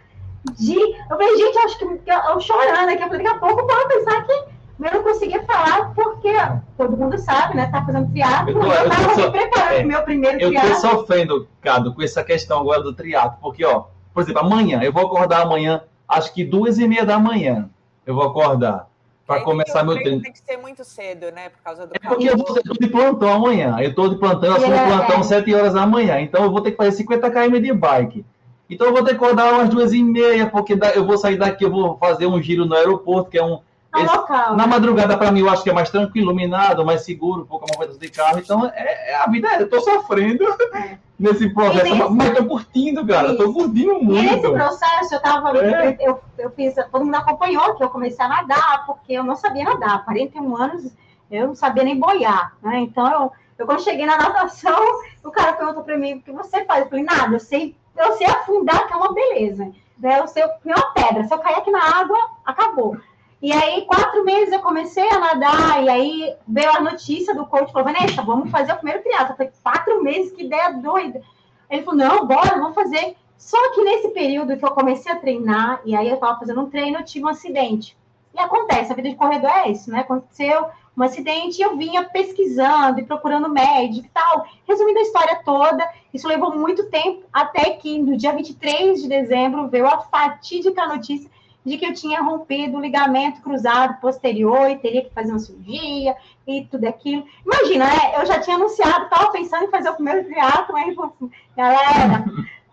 De... 0.57 0.75
Eu 0.75 1.07
falei, 1.07 1.37
gente, 1.37 1.57
acho 1.59 1.77
que 1.77 1.85
eu 1.85 2.39
chorando 2.39 2.89
aqui. 2.89 3.09
Daqui 3.09 3.27
a 3.27 3.35
pouco 3.35 3.61
eu 3.61 3.67
vou 3.67 3.87
pensar 3.87 4.23
que 4.23 4.56
eu 4.85 4.93
não 4.93 5.03
conseguia 5.03 5.43
falar 5.43 5.93
porque 5.93 6.31
todo 6.77 6.95
mundo 6.95 7.17
sabe, 7.17 7.55
né? 7.55 7.67
Tá 7.71 7.83
fazendo 7.85 8.11
triatlo. 8.11 8.51
Eu, 8.51 8.59
tô, 8.59 8.71
eu, 8.71 8.89
tava 8.89 9.15
me 9.15 9.31
preparando 9.31 9.73
é, 9.73 9.83
meu 9.83 10.01
primeiro 10.03 10.39
eu 10.39 10.49
triatlo. 10.49 10.69
Eu 10.69 10.75
tô 10.75 10.81
sofrendo, 10.81 11.47
Cado, 11.61 11.93
com 11.93 12.01
essa 12.01 12.23
questão 12.23 12.59
agora 12.59 12.81
do 12.81 12.93
triatlo, 12.93 13.37
porque, 13.41 13.65
ó, 13.65 13.85
por 14.13 14.23
exemplo, 14.23 14.41
amanhã, 14.41 14.81
eu 14.83 14.91
vou 14.91 15.05
acordar 15.05 15.41
amanhã, 15.41 15.81
acho 16.07 16.33
que 16.33 16.43
duas 16.43 16.77
e 16.77 16.87
meia 16.87 17.05
da 17.05 17.17
manhã, 17.17 17.69
eu 18.05 18.13
vou 18.13 18.23
acordar 18.23 18.87
para 19.27 19.41
começar 19.41 19.83
meu 19.83 19.95
treino. 19.95 20.21
Tem 20.21 20.31
que 20.31 20.39
ser 20.39 20.57
muito 20.57 20.85
cedo, 20.85 21.31
né? 21.31 21.49
Por 21.49 21.61
causa 21.61 21.85
do. 21.85 21.93
É 21.93 21.99
porque 21.99 22.29
eu 22.29 22.35
estou 22.35 22.73
de 22.79 22.87
plantão 22.87 23.29
amanhã. 23.29 23.75
Eu 23.79 23.89
estou 23.89 24.07
de 24.07 24.15
plantão, 24.15 24.49
eu 24.49 24.55
assumo 24.55 24.73
é, 24.73 24.87
plantão 24.87 25.19
é. 25.19 25.23
7 25.23 25.53
horas 25.53 25.73
da 25.73 25.85
manhã. 25.85 26.21
Então 26.21 26.45
eu 26.45 26.51
vou 26.51 26.61
ter 26.61 26.71
que 26.71 26.77
fazer 26.77 26.93
50 26.93 27.29
km 27.29 27.59
de 27.59 27.73
bike. 27.73 28.25
Então 28.69 28.87
eu 28.87 28.93
vou 28.93 29.03
ter 29.03 29.11
que 29.11 29.23
acordar 29.23 29.53
umas 29.53 29.69
duas 29.69 29.91
e 29.91 30.01
meia, 30.01 30.47
porque 30.47 30.77
eu 30.95 31.05
vou 31.05 31.17
sair 31.17 31.37
daqui, 31.37 31.65
eu 31.65 31.71
vou 31.71 31.97
fazer 31.97 32.25
um 32.25 32.41
giro 32.41 32.65
no 32.65 32.75
aeroporto, 32.75 33.29
que 33.29 33.37
é 33.37 33.43
um, 33.43 33.59
esse, 33.95 34.15
local. 34.15 34.55
Na 34.55 34.67
madrugada, 34.67 35.17
para 35.17 35.31
mim, 35.31 35.41
eu 35.41 35.49
acho 35.49 35.63
que 35.63 35.69
é 35.69 35.73
mais 35.73 35.89
tranquilo, 35.89 36.27
iluminado, 36.27 36.85
mais 36.85 37.01
seguro, 37.01 37.45
pouca 37.45 37.65
movimento 37.73 37.99
de 37.99 38.09
carro. 38.09 38.39
Então, 38.39 38.65
é, 38.65 39.11
é, 39.11 39.15
a 39.15 39.27
vida 39.27 39.47
é, 39.47 39.61
eu 39.61 39.69
tô 39.69 39.79
sofrendo 39.79 40.43
é. 40.73 40.97
nesse 41.17 41.49
processo, 41.53 41.83
nesse... 41.83 42.11
mas 42.11 42.37
tô 42.37 42.45
curtindo, 42.45 43.07
cara. 43.07 43.29
Isso. 43.29 43.37
Tô 43.37 43.53
curtindo 43.53 43.93
muito. 44.01 44.23
E 44.23 44.35
nesse 44.35 44.51
processo, 44.51 45.15
eu 45.15 45.21
tava. 45.21 45.57
É. 45.57 45.97
Eu, 45.99 46.19
eu 46.37 46.51
fiz, 46.51 46.75
todo 46.91 47.05
mundo 47.05 47.15
acompanhou 47.15 47.75
que 47.75 47.83
eu 47.83 47.89
comecei 47.89 48.23
a 48.23 48.29
nadar, 48.29 48.85
porque 48.85 49.13
eu 49.13 49.23
não 49.23 49.35
sabia 49.35 49.63
nadar. 49.63 50.03
41 50.05 50.57
anos, 50.57 50.91
eu 51.31 51.47
não 51.47 51.55
sabia 51.55 51.83
nem 51.83 51.99
boiar. 51.99 52.55
Né? 52.61 52.79
Então, 52.79 53.11
eu, 53.11 53.31
eu 53.57 53.65
quando 53.65 53.83
cheguei 53.83 54.05
na 54.05 54.17
natação, 54.17 54.79
o 55.23 55.31
cara 55.31 55.53
perguntou 55.53 55.83
para 55.83 55.97
mim: 55.97 56.15
o 56.15 56.21
que 56.21 56.31
você 56.31 56.65
faz? 56.65 56.83
Eu 56.83 56.89
falei: 56.89 57.05
nada, 57.05 57.35
eu 57.35 57.39
sei, 57.39 57.75
eu 57.97 58.13
sei 58.13 58.27
afundar, 58.27 58.85
que 58.87 58.93
é 58.93 58.97
uma 58.97 59.13
beleza. 59.13 59.71
Né? 59.97 60.19
Eu 60.19 60.27
sei, 60.27 60.43
uma 60.65 60.93
pedra. 60.93 61.23
Se 61.23 61.33
eu 61.33 61.39
cair 61.39 61.55
aqui 61.55 61.71
na 61.71 61.99
água, 61.99 62.17
acabou. 62.45 62.97
E 63.39 63.53
aí, 63.53 63.85
quatro 63.85 64.25
meses 64.25 64.51
eu 64.51 64.61
comecei 64.61 65.07
a 65.09 65.19
nadar, 65.19 65.83
e 65.83 65.89
aí 65.89 66.35
veio 66.47 66.71
a 66.71 66.81
notícia 66.81 67.35
do 67.35 67.45
coach, 67.45 67.71
falou, 67.71 67.93
Vanessa, 67.93 68.23
vamos 68.23 68.49
fazer 68.49 68.71
o 68.71 68.77
primeiro 68.77 69.03
triatlo. 69.03 69.33
Eu 69.33 69.37
falei, 69.37 69.51
quatro 69.61 70.03
meses, 70.03 70.31
que 70.31 70.43
ideia 70.43 70.73
doida. 70.73 71.21
Ele 71.69 71.83
falou, 71.83 71.99
não, 71.99 72.25
bora, 72.25 72.57
vamos 72.57 72.73
fazer. 72.73 73.15
Só 73.37 73.57
que 73.73 73.83
nesse 73.83 74.09
período 74.09 74.57
que 74.57 74.65
eu 74.65 74.71
comecei 74.71 75.11
a 75.11 75.17
treinar, 75.17 75.81
e 75.85 75.95
aí 75.95 76.07
eu 76.07 76.15
estava 76.15 76.39
fazendo 76.39 76.61
um 76.61 76.69
treino, 76.69 76.97
eu 76.97 77.05
tive 77.05 77.25
um 77.25 77.29
acidente. 77.29 77.95
E 78.33 78.39
acontece, 78.39 78.91
a 78.91 78.95
vida 78.95 79.09
de 79.09 79.15
corredor 79.15 79.51
é 79.51 79.69
isso, 79.69 79.91
né? 79.91 79.99
Aconteceu 79.99 80.67
um 80.97 81.03
acidente 81.03 81.59
e 81.59 81.61
eu 81.61 81.77
vinha 81.77 82.03
pesquisando 82.05 82.99
e 82.99 83.05
procurando 83.05 83.49
médico 83.49 84.07
e 84.07 84.09
tal. 84.09 84.47
Resumindo 84.67 84.97
a 84.97 85.03
história 85.03 85.41
toda, 85.45 85.87
isso 86.11 86.27
levou 86.27 86.55
muito 86.55 86.89
tempo, 86.89 87.23
até 87.31 87.69
que 87.71 87.99
no 87.99 88.17
dia 88.17 88.33
23 88.33 89.03
de 89.03 89.07
dezembro 89.07 89.67
veio 89.67 89.85
a 89.85 89.99
fatídica 89.99 90.87
notícia 90.87 91.29
de 91.67 91.77
que 91.77 91.85
eu 91.85 91.93
tinha 91.93 92.21
rompido 92.21 92.77
o 92.77 92.81
ligamento 92.81 93.41
cruzado 93.41 93.99
posterior 93.99 94.69
e 94.69 94.77
teria 94.77 95.03
que 95.03 95.13
fazer 95.13 95.31
uma 95.31 95.39
cirurgia 95.39 96.15
e 96.47 96.65
tudo 96.71 96.87
aquilo. 96.87 97.25
Imagina, 97.45 97.85
né? 97.87 98.13
Eu 98.15 98.25
já 98.25 98.39
tinha 98.39 98.55
anunciado, 98.55 99.03
estava 99.03 99.31
pensando 99.33 99.65
em 99.65 99.69
fazer 99.69 99.89
o 99.89 99.95
primeiro 99.95 100.23
triatlo, 100.23 100.77
aí 100.77 100.95
assim, 100.97 101.31
galera, 101.57 102.23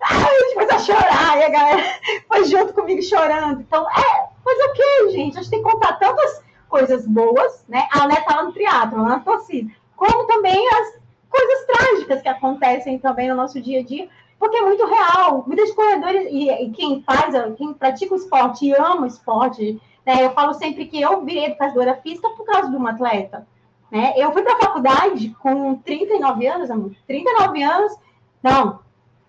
a 0.01 0.15
gente 0.15 0.55
começou 0.55 0.77
a 0.77 0.79
chorar, 0.79 1.39
e 1.39 1.43
a 1.43 1.49
galera 1.49 1.83
foi 2.29 2.45
junto 2.45 2.73
comigo 2.73 3.03
chorando. 3.03 3.63
Então, 3.63 3.85
é, 3.91 4.29
fazer 4.45 4.65
o 4.65 4.73
quê, 4.73 5.11
gente? 5.11 5.39
A 5.39 5.43
gente 5.43 5.51
tem 5.51 5.63
que 5.63 5.69
contar 5.69 5.95
tantas 5.95 6.45
coisas 6.69 7.05
boas, 7.05 7.65
né? 7.69 7.89
A 7.91 8.07
Né 8.07 8.15
estava 8.15 8.45
no 8.45 8.53
triatlo, 8.53 9.03
na 9.03 9.19
torcida, 9.19 9.73
como 9.97 10.25
também 10.29 10.69
as 10.69 11.01
coisas 11.29 11.67
trágicas 11.67 12.23
que 12.23 12.29
acontecem 12.29 12.97
também 13.01 13.29
no 13.29 13.35
nosso 13.35 13.61
dia 13.61 13.81
a 13.81 13.83
dia, 13.83 14.09
porque 14.39 14.57
é 14.57 14.63
muito 14.63 14.85
real. 14.87 15.45
Muitos 15.47 15.73
corredores, 15.73 16.27
e, 16.31 16.51
e 16.51 16.71
quem 16.71 17.03
faz, 17.03 17.35
quem 17.57 17.73
pratica 17.73 18.15
o 18.15 18.17
esporte 18.19 18.67
e 18.67 18.75
ama 18.75 19.03
o 19.03 19.07
esporte, 19.07 19.81
né? 20.05 20.25
Eu 20.25 20.31
falo 20.33 20.55
sempre 20.55 20.87
que 20.87 21.01
eu 21.01 21.25
virei 21.25 21.47
educadora 21.47 21.97
física 21.97 22.29
por 22.31 22.45
causa 22.45 22.71
de 22.71 22.77
uma 22.77 22.91
atleta. 22.91 23.47
Né? 23.91 24.13
Eu 24.17 24.33
fui 24.33 24.43
para 24.43 24.55
a 24.55 24.61
faculdade 24.61 25.31
com 25.41 25.77
39 25.77 26.47
anos, 26.47 26.71
amor. 26.71 26.93
39 27.07 27.63
anos, 27.63 27.97
não, 28.43 28.81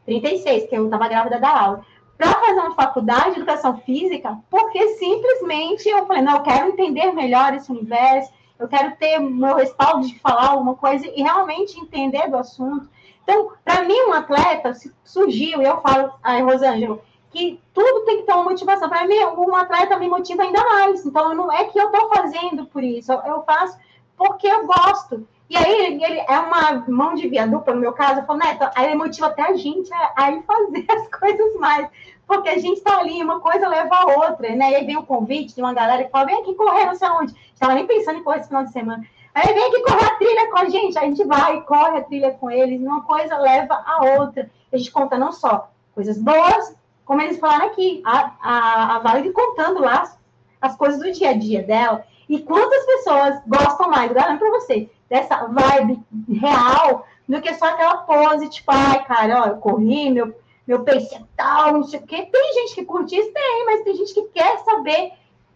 36, 0.06 0.70
que 0.70 0.76
eu 0.76 0.86
estava 0.86 1.08
grávida 1.08 1.40
da 1.40 1.50
aula. 1.50 1.86
Para 2.18 2.34
fazer 2.34 2.60
uma 2.60 2.76
faculdade 2.76 3.32
de 3.32 3.42
educação 3.42 3.78
física, 3.80 4.38
porque 4.50 4.96
simplesmente 4.96 5.88
eu 5.88 6.06
falei, 6.06 6.22
não, 6.22 6.38
eu 6.38 6.44
quero 6.44 6.70
entender 6.70 7.12
melhor 7.12 7.54
esse 7.54 7.70
universo, 7.72 8.32
eu 8.58 8.68
quero 8.70 8.96
ter 8.96 9.20
meu 9.20 9.56
respaldo 9.56 10.08
de 10.08 10.18
falar 10.20 10.48
alguma 10.48 10.76
coisa 10.76 11.06
e 11.08 11.22
realmente 11.22 11.78
entender 11.78 12.30
do 12.30 12.38
assunto. 12.38 12.90
Então, 13.26 13.54
para 13.64 13.82
mim, 13.84 14.00
um 14.08 14.14
atleta 14.14 14.72
surgiu, 15.04 15.60
e 15.60 15.66
eu 15.66 15.82
falo, 15.82 16.14
aí, 16.24 16.44
Rosângela, 16.44 17.00
que 17.32 17.60
tudo 17.74 18.06
tem 18.06 18.18
que 18.18 18.24
ter 18.24 18.34
uma 18.34 18.44
motivação. 18.44 18.88
Para 18.88 19.08
mim, 19.08 19.18
um 19.38 19.56
atleta 19.56 19.98
me 19.98 20.08
motiva 20.08 20.44
ainda 20.44 20.64
mais. 20.64 21.04
Então, 21.04 21.34
não 21.34 21.52
é 21.52 21.66
que 21.66 21.78
eu 21.78 21.88
estou 21.88 22.08
fazendo 22.10 22.68
por 22.68 22.84
isso, 22.84 23.12
eu 23.12 23.44
faço 23.44 23.78
porque 24.16 24.48
eu 24.48 24.66
gosto. 24.68 25.28
E 25.50 25.58
aí, 25.58 26.02
ele, 26.02 26.20
é 26.28 26.40
uma 26.40 26.86
mão 26.88 27.16
de 27.16 27.28
via 27.28 27.48
dupla, 27.48 27.74
no 27.74 27.82
meu 27.82 27.94
caso, 27.94 28.22
eu 28.22 28.26
falo, 28.26 28.40
Neto, 28.40 28.70
aí 28.76 28.86
ele 28.86 28.96
motiva 28.96 29.28
até 29.28 29.42
a 29.42 29.56
gente 29.56 29.92
a, 29.92 30.14
a 30.16 30.42
fazer 30.44 30.86
as 30.90 31.08
coisas 31.08 31.56
mais. 31.60 31.90
Porque 32.28 32.50
a 32.50 32.58
gente 32.58 32.78
está 32.78 33.00
ali, 33.00 33.22
uma 33.22 33.40
coisa 33.40 33.68
leva 33.68 33.96
a 33.96 34.06
outra, 34.06 34.56
né? 34.56 34.72
E 34.72 34.76
aí 34.76 34.86
vem 34.86 34.98
o 34.98 35.04
convite 35.04 35.54
de 35.54 35.62
uma 35.62 35.74
galera 35.74 36.04
que 36.04 36.10
fala, 36.10 36.26
vem 36.26 36.42
aqui 36.42 36.56
correr, 36.56 36.86
não 36.86 36.96
sei 36.96 37.10
onde. 37.10 37.36
Estava 37.54 37.74
nem 37.74 37.86
pensando 37.86 38.20
em 38.20 38.24
correr 38.24 38.40
esse 38.40 38.48
final 38.48 38.64
de 38.64 38.72
semana. 38.72 39.06
Aí 39.36 39.54
vem 39.54 39.66
aqui 39.66 39.82
correr 39.82 40.06
a 40.06 40.16
trilha 40.16 40.50
com 40.50 40.58
a 40.60 40.70
gente, 40.70 40.98
a 40.98 41.02
gente 41.02 41.22
vai, 41.26 41.62
corre 41.64 41.98
a 41.98 42.04
trilha 42.04 42.32
com 42.32 42.50
eles, 42.50 42.82
uma 42.82 43.04
coisa 43.04 43.38
leva 43.38 43.84
a 43.86 44.18
outra. 44.18 44.50
A 44.72 44.78
gente 44.78 44.90
conta 44.90 45.18
não 45.18 45.34
só 45.34 45.70
coisas 45.94 46.18
boas, 46.18 46.74
como 47.04 47.22
eles 47.22 47.38
falaram 47.38 47.68
aqui, 47.68 48.02
a, 48.06 48.32
a, 48.42 48.96
a 48.96 49.34
contando 49.34 49.82
lá 49.82 50.04
as, 50.04 50.18
as 50.62 50.76
coisas 50.78 51.02
do 51.02 51.12
dia 51.12 51.32
a 51.32 51.34
dia 51.34 51.62
dela. 51.62 52.06
E 52.30 52.40
quantas 52.40 52.86
pessoas 52.86 53.42
gostam 53.46 53.90
mais, 53.90 54.12
garanto 54.14 54.40
para 54.40 54.52
você, 54.52 54.90
dessa 55.10 55.46
vibe 55.48 56.02
real, 56.30 57.06
do 57.28 57.42
que 57.42 57.54
só 57.56 57.66
aquela 57.66 57.98
pose, 57.98 58.50
tipo, 58.50 58.72
ai, 58.72 59.04
cara, 59.04 59.44
ó, 59.44 59.46
eu 59.48 59.58
corri, 59.58 60.12
meu, 60.12 60.34
meu 60.66 60.86
pace 60.86 61.14
é 61.14 61.22
tal, 61.36 61.74
não 61.74 61.84
sei 61.84 62.00
o 62.00 62.04
quê. 62.04 62.28
Tem 62.32 62.54
gente 62.54 62.76
que 62.76 62.86
curte 62.86 63.18
isso, 63.18 63.34
tem, 63.34 63.66
mas 63.66 63.84
tem 63.84 63.96
gente 63.98 64.14
que 64.14 64.24
quer 64.30 64.60
saber 64.60 65.12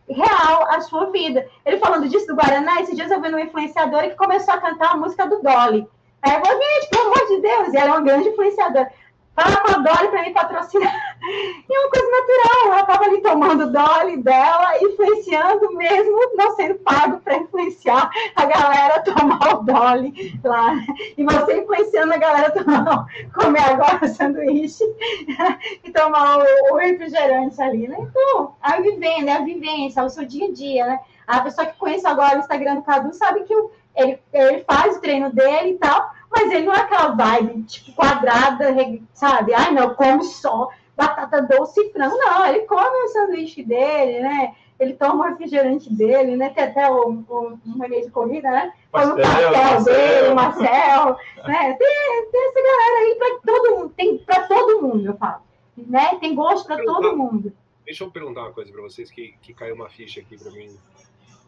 real 0.09 0.65
a 0.69 0.81
sua 0.81 1.11
vida. 1.11 1.47
Ele 1.65 1.77
falando 1.77 2.07
disso 2.09 2.27
do 2.27 2.35
Guaraná, 2.35 2.81
esses 2.81 2.95
dias 2.95 3.11
eu 3.11 3.21
vi 3.21 3.29
uma 3.29 3.41
influenciadora 3.41 4.09
que 4.09 4.15
começou 4.15 4.53
a 4.53 4.61
cantar 4.61 4.91
a 4.91 4.97
música 4.97 5.27
do 5.27 5.41
Dolly. 5.41 5.87
Aí 6.21 6.33
eu 6.35 6.45
falei, 6.45 6.57
gente, 6.57 6.89
pelo 6.89 7.03
amor 7.05 7.27
de 7.27 7.41
Deus, 7.41 7.73
e 7.73 7.77
ela 7.77 7.89
é 7.89 7.91
uma 7.91 8.01
grande 8.01 8.29
influenciadora 8.29 8.91
fala 9.39 9.57
com 9.57 9.71
a 9.71 9.77
Dolly 9.77 10.09
para 10.09 10.21
me 10.21 10.33
patrocinar. 10.33 11.08
E 11.29 11.73
é 11.73 11.79
uma 11.79 11.89
coisa 11.89 12.09
natural, 12.09 12.71
ela 12.71 12.81
estava 12.81 13.03
ali 13.05 13.21
tomando 13.21 13.63
o 13.65 13.71
Dolly 13.71 14.17
dela, 14.17 14.77
influenciando 14.81 15.71
mesmo 15.75 16.17
não 16.35 16.55
sendo 16.55 16.75
pago 16.79 17.19
para 17.19 17.37
influenciar 17.37 18.09
a 18.35 18.45
galera 18.45 18.95
a 18.95 19.01
tomar 19.01 19.55
o 19.55 19.63
Dolly 19.63 20.39
lá. 20.43 20.73
E 21.17 21.23
você 21.23 21.59
influenciando 21.61 22.13
a 22.13 22.17
galera 22.17 22.47
a 22.47 22.51
tomar, 22.51 23.05
comer 23.33 23.61
agora 23.61 23.99
o 24.03 24.07
sanduíche 24.07 24.83
e 25.83 25.91
tomar 25.91 26.39
o, 26.39 26.77
refrigerante 26.77 27.61
ali, 27.61 27.87
né? 27.87 27.97
Então, 27.99 28.55
a 28.61 28.81
vivência, 28.81 29.35
a 29.35 29.41
vivência, 29.41 30.03
o 30.03 30.09
seu 30.09 30.25
dia 30.25 30.47
a 30.47 30.51
dia, 30.51 30.85
né? 30.87 30.99
A 31.27 31.41
pessoa 31.41 31.67
que 31.67 31.77
conhece 31.77 32.07
agora 32.07 32.37
o 32.37 32.39
Instagram 32.39 32.75
do 32.75 32.81
Cadu 32.81 33.13
sabe 33.13 33.43
que 33.43 33.53
ele, 33.95 34.19
ele 34.33 34.63
faz 34.63 34.97
o 34.97 35.01
treino 35.01 35.31
dele 35.31 35.71
e 35.71 35.77
tal, 35.77 36.09
mas 36.31 36.51
ele 36.51 36.65
não 36.65 36.73
é 36.73 36.79
aquela 36.79 37.09
vibe, 37.09 37.63
tipo, 37.63 37.93
quadrada, 37.93 38.73
sabe? 39.13 39.53
Ai, 39.53 39.71
não, 39.71 39.93
come 39.93 40.23
só 40.23 40.69
batata 40.99 41.41
doce 41.41 41.79
e 41.79 41.91
frango. 41.91 42.17
Não, 42.17 42.45
ele 42.45 42.65
come 42.65 43.05
o 43.05 43.07
sanduíche 43.07 43.63
dele, 43.63 44.19
né? 44.19 44.53
Ele 44.77 44.93
toma 44.93 45.25
o 45.25 45.29
refrigerante 45.29 45.91
dele, 45.93 46.35
né? 46.35 46.49
Tem 46.49 46.65
até 46.65 46.89
o, 46.89 47.23
o, 47.27 47.59
um 47.65 48.01
de 48.01 48.11
corrida, 48.11 48.49
né? 48.49 48.73
Come 48.91 49.13
o 49.13 49.15
pastel 49.15 49.83
dele, 49.83 50.27
o 50.29 50.35
Marcel, 50.35 51.17
né? 51.47 51.73
Tem, 51.73 52.31
tem 52.31 52.47
essa 52.47 52.61
galera 52.61 52.99
aí 52.99 53.15
para 53.17 53.53
todo 53.53 53.75
mundo, 53.77 53.93
tem 53.95 54.17
para 54.19 54.47
todo 54.47 54.81
mundo, 54.81 55.05
eu 55.05 55.17
falo. 55.17 55.41
Né? 55.77 56.17
Tem 56.19 56.35
gosto 56.35 56.67
para 56.67 56.83
todo 56.83 57.15
mundo. 57.15 57.53
Deixa 57.85 58.03
eu 58.03 58.11
perguntar 58.11 58.41
uma 58.41 58.51
coisa 58.51 58.71
para 58.71 58.81
vocês 58.81 59.09
que, 59.09 59.33
que 59.41 59.53
caiu 59.53 59.75
uma 59.75 59.89
ficha 59.89 60.19
aqui 60.19 60.37
para 60.37 60.51
mim. 60.51 60.77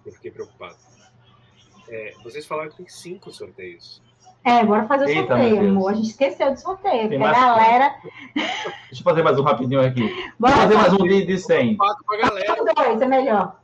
Eu 0.06 0.14
fiquei 0.14 0.32
preocupado. 0.32 0.78
É, 1.90 2.14
vocês 2.24 2.46
falaram 2.46 2.70
que 2.70 2.78
tem 2.78 2.88
cinco 2.88 3.32
sorteios. 3.32 4.02
É, 4.44 4.64
bora 4.64 4.88
fazer 4.88 5.06
o 5.06 5.10
Eita, 5.10 5.28
sorteio, 5.28 5.70
amor. 5.70 5.92
A 5.92 5.96
gente 5.96 6.10
esqueceu 6.10 6.52
do 6.52 6.60
sorteio, 6.60 7.10
porque 7.10 7.24
a 7.24 7.32
galera. 7.32 7.96
Deixa 8.34 9.00
eu 9.00 9.04
fazer 9.04 9.22
mais 9.22 9.38
um 9.38 9.44
rapidinho 9.44 9.82
aqui. 9.82 10.10
Bora 10.40 10.56
fazer 10.56 10.76
mais 10.76 10.94
um 10.94 10.98
de, 10.98 11.26
de 11.26 11.38
100. 11.38 11.78
Dois, 12.76 13.02
é 13.02 13.06
melhor. 13.06 13.56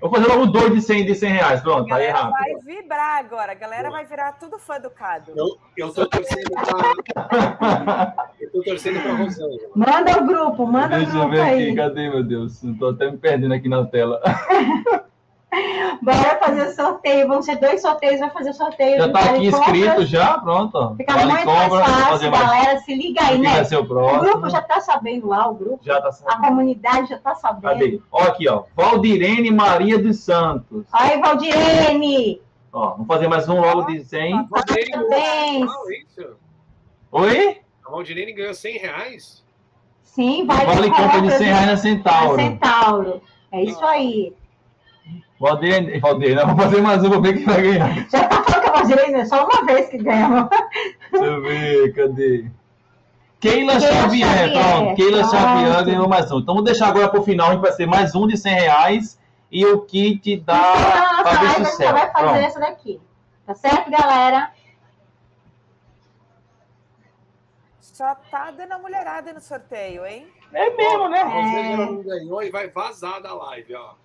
Vou 0.00 0.10
fazer 0.10 0.26
logo 0.26 0.46
dois 0.46 0.74
de 0.74 0.82
100, 0.82 1.06
de 1.06 1.14
100 1.14 1.32
reais. 1.32 1.60
Pronto, 1.62 1.94
aí 1.94 2.04
é 2.06 2.10
rápido. 2.10 2.32
vai 2.32 2.54
vibrar 2.56 3.18
agora. 3.20 3.52
A 3.52 3.54
galera 3.54 3.90
vai 3.90 4.04
virar 4.04 4.32
tudo 4.32 4.58
fã 4.58 4.78
do 4.78 4.90
Cado. 4.90 5.32
Eu, 5.34 5.56
eu 5.76 5.94
tô 5.94 6.04
torcendo 6.06 6.50
pra. 6.50 8.14
eu 8.38 8.52
tô 8.52 8.62
torcendo 8.62 9.00
pra 9.00 9.14
Rosângela. 9.14 9.70
Manda 9.74 10.20
o 10.20 10.26
grupo, 10.26 10.66
manda 10.66 10.98
Deixa 10.98 11.10
o 11.10 11.12
grupo. 11.12 11.30
Deixa 11.30 11.44
eu 11.44 11.48
ver 11.48 11.52
aí. 11.54 11.66
aqui, 11.68 11.76
cadê, 11.76 12.10
meu 12.10 12.22
Deus? 12.24 12.60
Tô 12.78 12.88
até 12.88 13.10
me 13.10 13.16
perdendo 13.16 13.54
aqui 13.54 13.68
na 13.68 13.86
tela. 13.86 14.20
Bora 16.02 16.38
fazer 16.38 16.68
o 16.68 16.74
sorteio. 16.74 17.28
Vão 17.28 17.42
ser 17.42 17.56
dois 17.56 17.80
sorteios, 17.80 18.20
vai 18.20 18.30
fazer 18.30 18.50
o 18.50 18.54
sorteio. 18.54 18.98
Já 18.98 19.12
tá 19.12 19.20
aqui 19.20 19.46
inscrito, 19.46 20.04
já? 20.06 20.38
Pronto. 20.38 20.94
Fica 20.96 21.12
vale 21.12 21.32
muito 21.32 21.44
compra, 21.44 21.68
mais 21.68 22.04
fácil, 22.04 22.30
galera. 22.30 22.72
Mais... 22.72 22.84
Se 22.84 22.94
liga 22.94 23.24
aí, 23.24 23.38
né? 23.38 23.64
Ser 23.64 23.76
o, 23.76 23.86
próximo. 23.86 24.20
o 24.20 24.24
grupo 24.24 24.50
já 24.50 24.62
tá 24.62 24.80
sabendo 24.80 25.28
lá, 25.28 25.48
o 25.48 25.54
grupo. 25.54 25.80
Já 25.82 26.00
tá 26.00 26.12
sabendo. 26.12 26.44
A 26.44 26.48
comunidade 26.48 27.08
já 27.08 27.18
tá 27.18 27.34
sabendo. 27.34 27.62
Cadê? 27.62 28.00
Ó, 28.10 28.22
aqui, 28.22 28.48
ó. 28.48 28.64
Valdirene 28.74 29.50
Maria 29.50 29.98
dos 29.98 30.20
Santos. 30.20 30.86
Aí, 30.92 31.20
Valdirene! 31.20 32.40
Ó, 32.72 32.90
vamos 32.90 33.06
fazer 33.06 33.28
mais 33.28 33.48
um 33.48 33.60
logo 33.60 33.82
de 33.84 34.04
100. 34.04 34.48
Parabéns! 34.48 35.70
Oi? 37.12 37.60
A 37.86 37.90
Valdirene 37.90 38.32
ganhou 38.32 38.54
100 38.54 38.78
reais? 38.78 39.44
Sim, 40.02 40.46
vai. 40.46 40.64
Vale 40.64 40.90
compra 40.90 41.20
de 41.22 41.30
100 41.32 41.46
reais 41.46 41.66
na 41.66 41.76
Centauro. 41.76 42.36
Na 42.36 42.42
Centauro. 42.42 43.22
É 43.52 43.62
isso 43.62 43.84
aí. 43.84 44.34
Valdir, 45.44 46.00
Valdir, 46.00 46.34
não, 46.34 46.46
vou 46.46 46.56
fazer 46.56 46.80
mais 46.80 47.04
um, 47.04 47.10
vou 47.10 47.20
ver 47.20 47.34
quem 47.34 47.44
vai 47.44 47.60
ganhar. 47.60 48.08
Já 48.08 48.26
tá 48.26 48.42
falando 48.42 48.62
que 48.62 48.70
a 48.70 48.72
Valdir 48.72 49.14
é 49.14 49.24
só 49.26 49.46
uma 49.46 49.66
vez 49.66 49.90
que 49.90 49.98
ganha. 49.98 50.48
Deixa 51.12 51.26
eu 51.26 51.42
ver, 51.42 51.94
cadê? 51.94 52.46
Keila, 53.40 53.78
Keila 53.78 53.80
Xavier, 53.80 54.26
Xavier, 54.26 54.52
pronto. 54.52 54.96
Keila 54.96 55.18
pronto. 55.18 55.36
Xavier 55.36 55.84
ganhou 55.84 56.08
mais 56.08 56.32
um. 56.32 56.38
Então 56.38 56.54
vou 56.54 56.64
deixar 56.64 56.88
agora 56.88 57.10
para 57.10 57.20
o 57.20 57.22
final, 57.22 57.48
a 57.48 57.52
gente 57.52 57.60
vai 57.60 57.72
ser 57.72 57.84
mais 57.84 58.14
um 58.14 58.26
de 58.26 58.38
100 58.38 58.54
reais 58.54 59.20
e 59.52 59.66
o 59.66 59.82
kit 59.82 60.38
da 60.38 60.56
então, 60.56 61.32
Fabrício 61.34 61.64
Você 61.66 61.92
vai 61.92 62.10
fazer 62.10 62.24
pronto. 62.24 62.38
essa 62.38 62.60
daqui. 62.60 63.00
Tá 63.46 63.54
certo, 63.54 63.90
galera? 63.90 64.50
Só 67.80 68.14
tá 68.30 68.50
dando 68.50 68.72
a 68.72 68.78
mulherada 68.78 69.30
no 69.34 69.42
sorteio, 69.42 70.06
hein? 70.06 70.26
É 70.54 70.70
mesmo, 70.70 71.08
né? 71.10 71.20
É. 71.20 71.26
Você 71.26 71.76
já 71.76 71.76
não 71.76 72.02
ganhou 72.02 72.42
e 72.42 72.50
vai 72.50 72.68
vazar 72.68 73.20
da 73.20 73.34
live, 73.34 73.74
ó. 73.74 74.03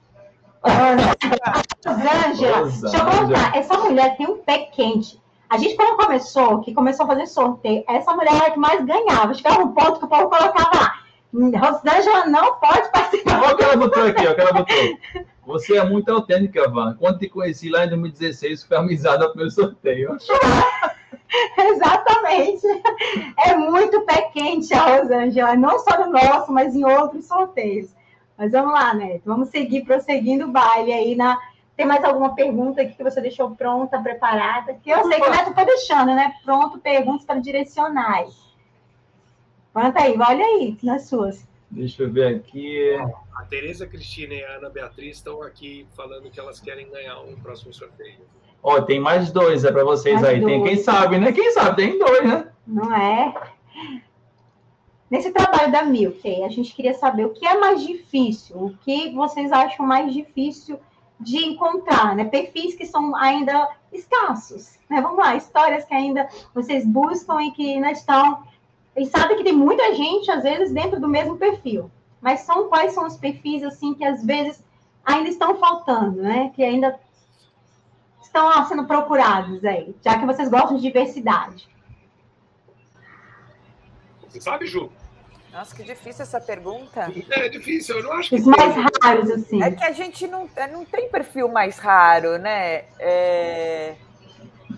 Rosângela, 1.86 2.70
deixa 2.70 2.98
eu 2.98 3.06
contar. 3.06 3.56
Essa 3.56 3.78
mulher 3.78 4.18
tem 4.18 4.28
um 4.28 4.38
pé 4.38 4.60
quente. 4.74 5.20
A 5.50 5.58
gente, 5.58 5.76
quando 5.76 5.98
começou, 5.98 6.62
que 6.62 6.74
começou 6.74 7.06
a 7.06 7.10
fazer 7.10 7.26
sorteio, 7.26 7.84
essa 7.88 8.14
mulher 8.14 8.34
era 8.34 8.48
a 8.48 8.52
que 8.52 8.60
mais 8.60 8.86
ganhava. 8.86 9.34
Chegava 9.34 9.64
um 9.64 9.74
ponto 9.74 10.00
que 10.00 10.06
o 10.06 10.08
povo 10.08 10.30
colocava 10.30 10.78
lá. 10.78 10.94
Rosângela 11.34 12.26
não 12.26 12.56
pode 12.56 12.92
participar. 12.92 13.42
Olha 13.42 13.54
o 13.54 13.58
que 13.58 13.64
ela 13.64 13.78
botou 13.78 14.04
aqui, 14.04 14.28
ó, 14.28 14.34
que 14.34 14.42
ela 14.42 14.54
botou. 14.54 15.26
Você 15.46 15.78
é 15.78 15.84
muito 15.84 16.12
autêntica, 16.12 16.70
Van. 16.70 16.96
Quando 17.00 17.20
te 17.20 17.30
conheci 17.30 17.70
lá 17.70 17.86
em 17.86 17.90
2016, 17.90 18.64
foi 18.64 18.78
amizade 18.78 19.24
ao 19.24 19.30
primeiro 19.30 19.52
sorteio. 19.52 20.18
Exatamente. 21.58 22.68
É 23.38 23.56
muito 23.56 24.02
pé 24.02 24.30
quente 24.34 24.74
a 24.74 24.98
Rosângela, 24.98 25.56
não 25.56 25.80
só 25.80 26.06
no 26.06 26.12
nosso, 26.12 26.52
mas 26.52 26.76
em 26.76 26.84
outros 26.84 27.26
sorteios. 27.26 27.90
Mas 28.40 28.54
vamos 28.54 28.72
lá, 28.72 28.94
Neto. 28.94 29.24
Vamos 29.26 29.50
seguir 29.50 29.84
prosseguindo 29.84 30.46
o 30.46 30.52
baile 30.52 30.94
aí 30.94 31.14
na. 31.14 31.38
Tem 31.76 31.86
mais 31.86 32.02
alguma 32.06 32.34
pergunta 32.34 32.82
aqui 32.82 32.94
que 32.94 33.04
você 33.04 33.20
deixou 33.20 33.52
pronta, 33.52 34.02
preparada? 34.02 34.74
Que 34.76 34.90
eu 34.90 35.04
sei 35.08 35.20
que 35.20 35.28
o 35.28 35.30
Neto 35.30 35.54
foi 35.54 35.66
deixando, 35.66 36.16
né? 36.16 36.34
Pronto, 36.46 36.80
perguntas 36.80 37.26
para 37.26 37.40
direcionais. 37.40 38.34
Conta 39.74 40.04
aí, 40.04 40.18
olha 40.18 40.46
aí 40.46 40.78
nas 40.82 41.08
suas. 41.08 41.46
Deixa 41.70 42.04
eu 42.04 42.12
ver 42.12 42.38
aqui. 42.38 42.98
A 43.36 43.44
Tereza 43.44 43.86
Cristina 43.86 44.34
e 44.34 44.44
a 44.44 44.56
Ana 44.56 44.70
Beatriz 44.70 45.18
estão 45.18 45.44
aqui 45.44 45.86
falando 45.96 46.30
que 46.30 46.40
elas 46.40 46.62
querem 46.62 46.90
ganhar 46.90 47.20
um 47.20 47.36
próximo 47.36 47.74
sorteio. 47.74 48.20
Ó, 48.64 48.82
tem 48.82 49.00
mais 49.02 49.32
dois, 49.32 49.66
é 49.66 49.72
para 49.72 49.84
vocês 49.84 50.16
mais 50.16 50.28
aí. 50.28 50.40
Dois. 50.40 50.54
Tem 50.54 50.64
quem 50.64 50.78
sabe, 50.78 51.18
né? 51.18 51.32
Quem 51.34 51.52
sabe, 51.52 51.76
tem 51.76 52.00
dois, 52.00 52.26
né? 52.26 52.48
Não 52.66 52.94
é? 52.96 53.34
Nesse 55.10 55.32
trabalho 55.32 55.72
da 55.72 55.84
Milk, 55.84 56.44
a 56.44 56.50
gente 56.50 56.74
queria 56.76 56.94
saber 56.94 57.26
o 57.26 57.34
que 57.34 57.46
é 57.46 57.58
mais 57.58 57.84
difícil, 57.84 58.56
o 58.58 58.78
que 58.78 59.10
vocês 59.12 59.52
acham 59.52 59.86
mais 59.86 60.14
difícil 60.14 60.80
de 61.20 61.38
encontrar, 61.38 62.16
né? 62.16 62.26
Perfis 62.26 62.76
que 62.76 62.86
são 62.86 63.16
ainda 63.16 63.70
escassos, 63.92 64.78
né? 64.88 65.02
Vamos 65.02 65.18
lá, 65.18 65.36
histórias 65.36 65.84
que 65.84 65.94
ainda 65.94 66.30
vocês 66.54 66.86
buscam 66.86 67.42
e 67.42 67.52
que 67.52 67.74
ainda 67.74 67.92
estão. 67.92 68.44
E 68.96 69.06
sabe 69.08 69.36
que 69.36 69.44
tem 69.44 69.54
muita 69.54 69.96
gente, 69.96 70.30
às 70.30 70.44
vezes, 70.44 70.72
dentro 70.72 71.00
do 71.00 71.08
mesmo 71.08 71.38
perfil. 71.38 71.90
Mas 72.22 72.42
são 72.42 72.70
quais 72.70 72.94
são 72.94 73.08
os 73.08 73.18
perfis, 73.18 73.64
assim, 73.64 73.94
que 73.96 74.06
às 74.06 74.24
vezes 74.24 74.64
ainda 75.04 75.30
estão 75.30 75.56
faltando, 75.56 76.22
né? 76.22 76.52
Que 76.56 76.64
ainda 76.64 77.00
estão 78.22 78.66
sendo 78.68 78.86
procurados 78.86 79.66
aí, 79.66 79.96
já 80.04 80.20
que 80.20 80.26
vocês 80.26 80.50
gostam 80.50 80.76
de 80.76 80.84
diversidade. 80.84 81.68
Você 84.28 84.40
sabe, 84.40 84.68
Ju? 84.68 84.92
Nossa, 85.52 85.76
que 85.76 85.84
difícil 85.84 86.24
essa 86.24 86.40
pergunta. 86.40 87.12
É 87.32 87.50
difícil, 87.50 87.98
eu 87.98 88.04
não 88.04 88.14
acho 88.14 88.30
que. 88.30 88.36
Os 88.36 88.46
mais 88.46 88.76
raros, 89.02 89.32
assim. 89.32 89.64
É 89.64 89.72
que 89.72 89.84
a 89.84 89.92
gente 89.92 90.28
não, 90.28 90.50
é, 90.56 90.68
não 90.68 90.86
tem 90.86 91.10
perfil 91.10 91.48
mais 91.48 91.78
raro, 91.78 92.38
né? 92.38 92.86
É... 93.00 93.96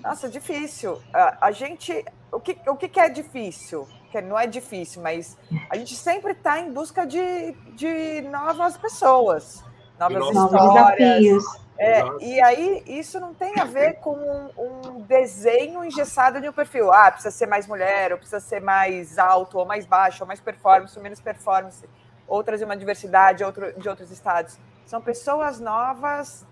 Nossa, 0.01 0.29
difícil. 0.29 1.01
A, 1.13 1.47
a, 1.47 1.51
gente. 1.51 2.05
O 2.31 2.39
que, 2.39 2.57
o 2.67 2.75
que 2.75 2.99
é 2.99 3.09
difícil? 3.09 3.87
Que 4.11 4.21
não 4.21 4.37
é 4.39 4.47
difícil, 4.47 5.01
mas 5.01 5.37
a 5.69 5.77
gente 5.77 5.95
sempre 5.95 6.31
está 6.31 6.59
em 6.59 6.71
busca 6.71 7.05
de, 7.05 7.53
de 7.75 8.21
novas 8.29 8.77
pessoas, 8.77 9.63
novas 9.99 10.27
histórias. 10.27 10.97
Desafios. 10.99 11.61
É, 11.77 12.03
e 12.19 12.39
aí, 12.41 12.83
isso 12.85 13.19
não 13.19 13.33
tem 13.33 13.59
a 13.59 13.63
ver 13.63 13.95
com 13.95 14.13
um, 14.13 14.49
um, 14.55 14.80
desenho 15.11 15.83
engessado 15.83 16.39
de 16.39 16.47
um 16.47 16.53
perfil. 16.53 16.89
Ah, 16.89 17.11
precisa 17.11 17.31
ser 17.31 17.45
mais 17.45 17.67
mulher, 17.67 18.13
ou 18.13 18.17
precisa 18.17 18.39
ser 18.39 18.61
mais 18.61 19.19
alto, 19.19 19.57
ou 19.57 19.65
mais 19.65 19.85
baixo, 19.85 20.23
ou 20.23 20.27
mais 20.27 20.39
performance, 20.39 20.97
ou 20.97 21.03
menos 21.03 21.19
performance, 21.19 21.83
outras 22.25 22.59
de 22.59 22.65
uma 22.65 22.77
diversidade 22.77 23.43
outro, 23.43 23.77
de 23.77 23.89
outros 23.89 24.09
estados. 24.09 24.57
São 24.85 25.01
pessoas 25.01 25.59
novas, 25.59 26.45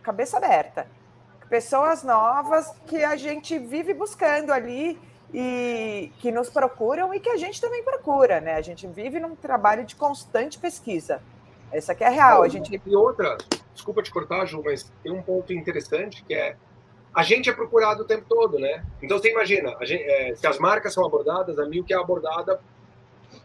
cabeça 0.00 0.36
aberta. 0.36 0.86
Pessoas 1.48 2.04
novas 2.04 2.72
que 2.86 3.02
a 3.04 3.16
gente 3.16 3.58
vive 3.58 3.92
buscando 3.92 4.52
ali 4.52 4.98
e 5.32 6.12
que 6.20 6.30
nos 6.30 6.48
procuram 6.48 7.12
e 7.12 7.18
que 7.18 7.30
a 7.30 7.36
gente 7.36 7.60
também 7.60 7.82
procura, 7.82 8.40
né? 8.40 8.54
A 8.54 8.62
gente 8.62 8.86
vive 8.86 9.18
num 9.18 9.34
trabalho 9.34 9.84
de 9.84 9.96
constante 9.96 10.56
pesquisa. 10.58 11.20
Essa 11.72 11.92
aqui 11.92 12.04
é 12.04 12.06
a 12.06 12.10
real. 12.10 12.42
A 12.44 12.48
gente... 12.48 12.80
E 12.86 12.96
outra, 12.96 13.36
desculpa 13.74 14.02
te 14.02 14.12
cortar, 14.12 14.46
Ju, 14.46 14.62
mas 14.64 14.90
tem 15.02 15.10
um 15.12 15.20
ponto 15.20 15.52
interessante 15.52 16.22
que 16.24 16.32
é 16.32 16.56
a 17.14 17.22
gente 17.22 17.48
é 17.48 17.52
procurado 17.52 18.02
o 18.02 18.04
tempo 18.04 18.24
todo, 18.28 18.58
né? 18.58 18.84
Então 19.00 19.18
você 19.18 19.30
imagina, 19.30 19.76
gente, 19.82 20.02
é, 20.02 20.34
se 20.34 20.46
as 20.46 20.58
marcas 20.58 20.92
são 20.92 21.06
abordadas, 21.06 21.58
a 21.58 21.64
Milk 21.64 21.92
é 21.92 21.96
abordada 21.96 22.60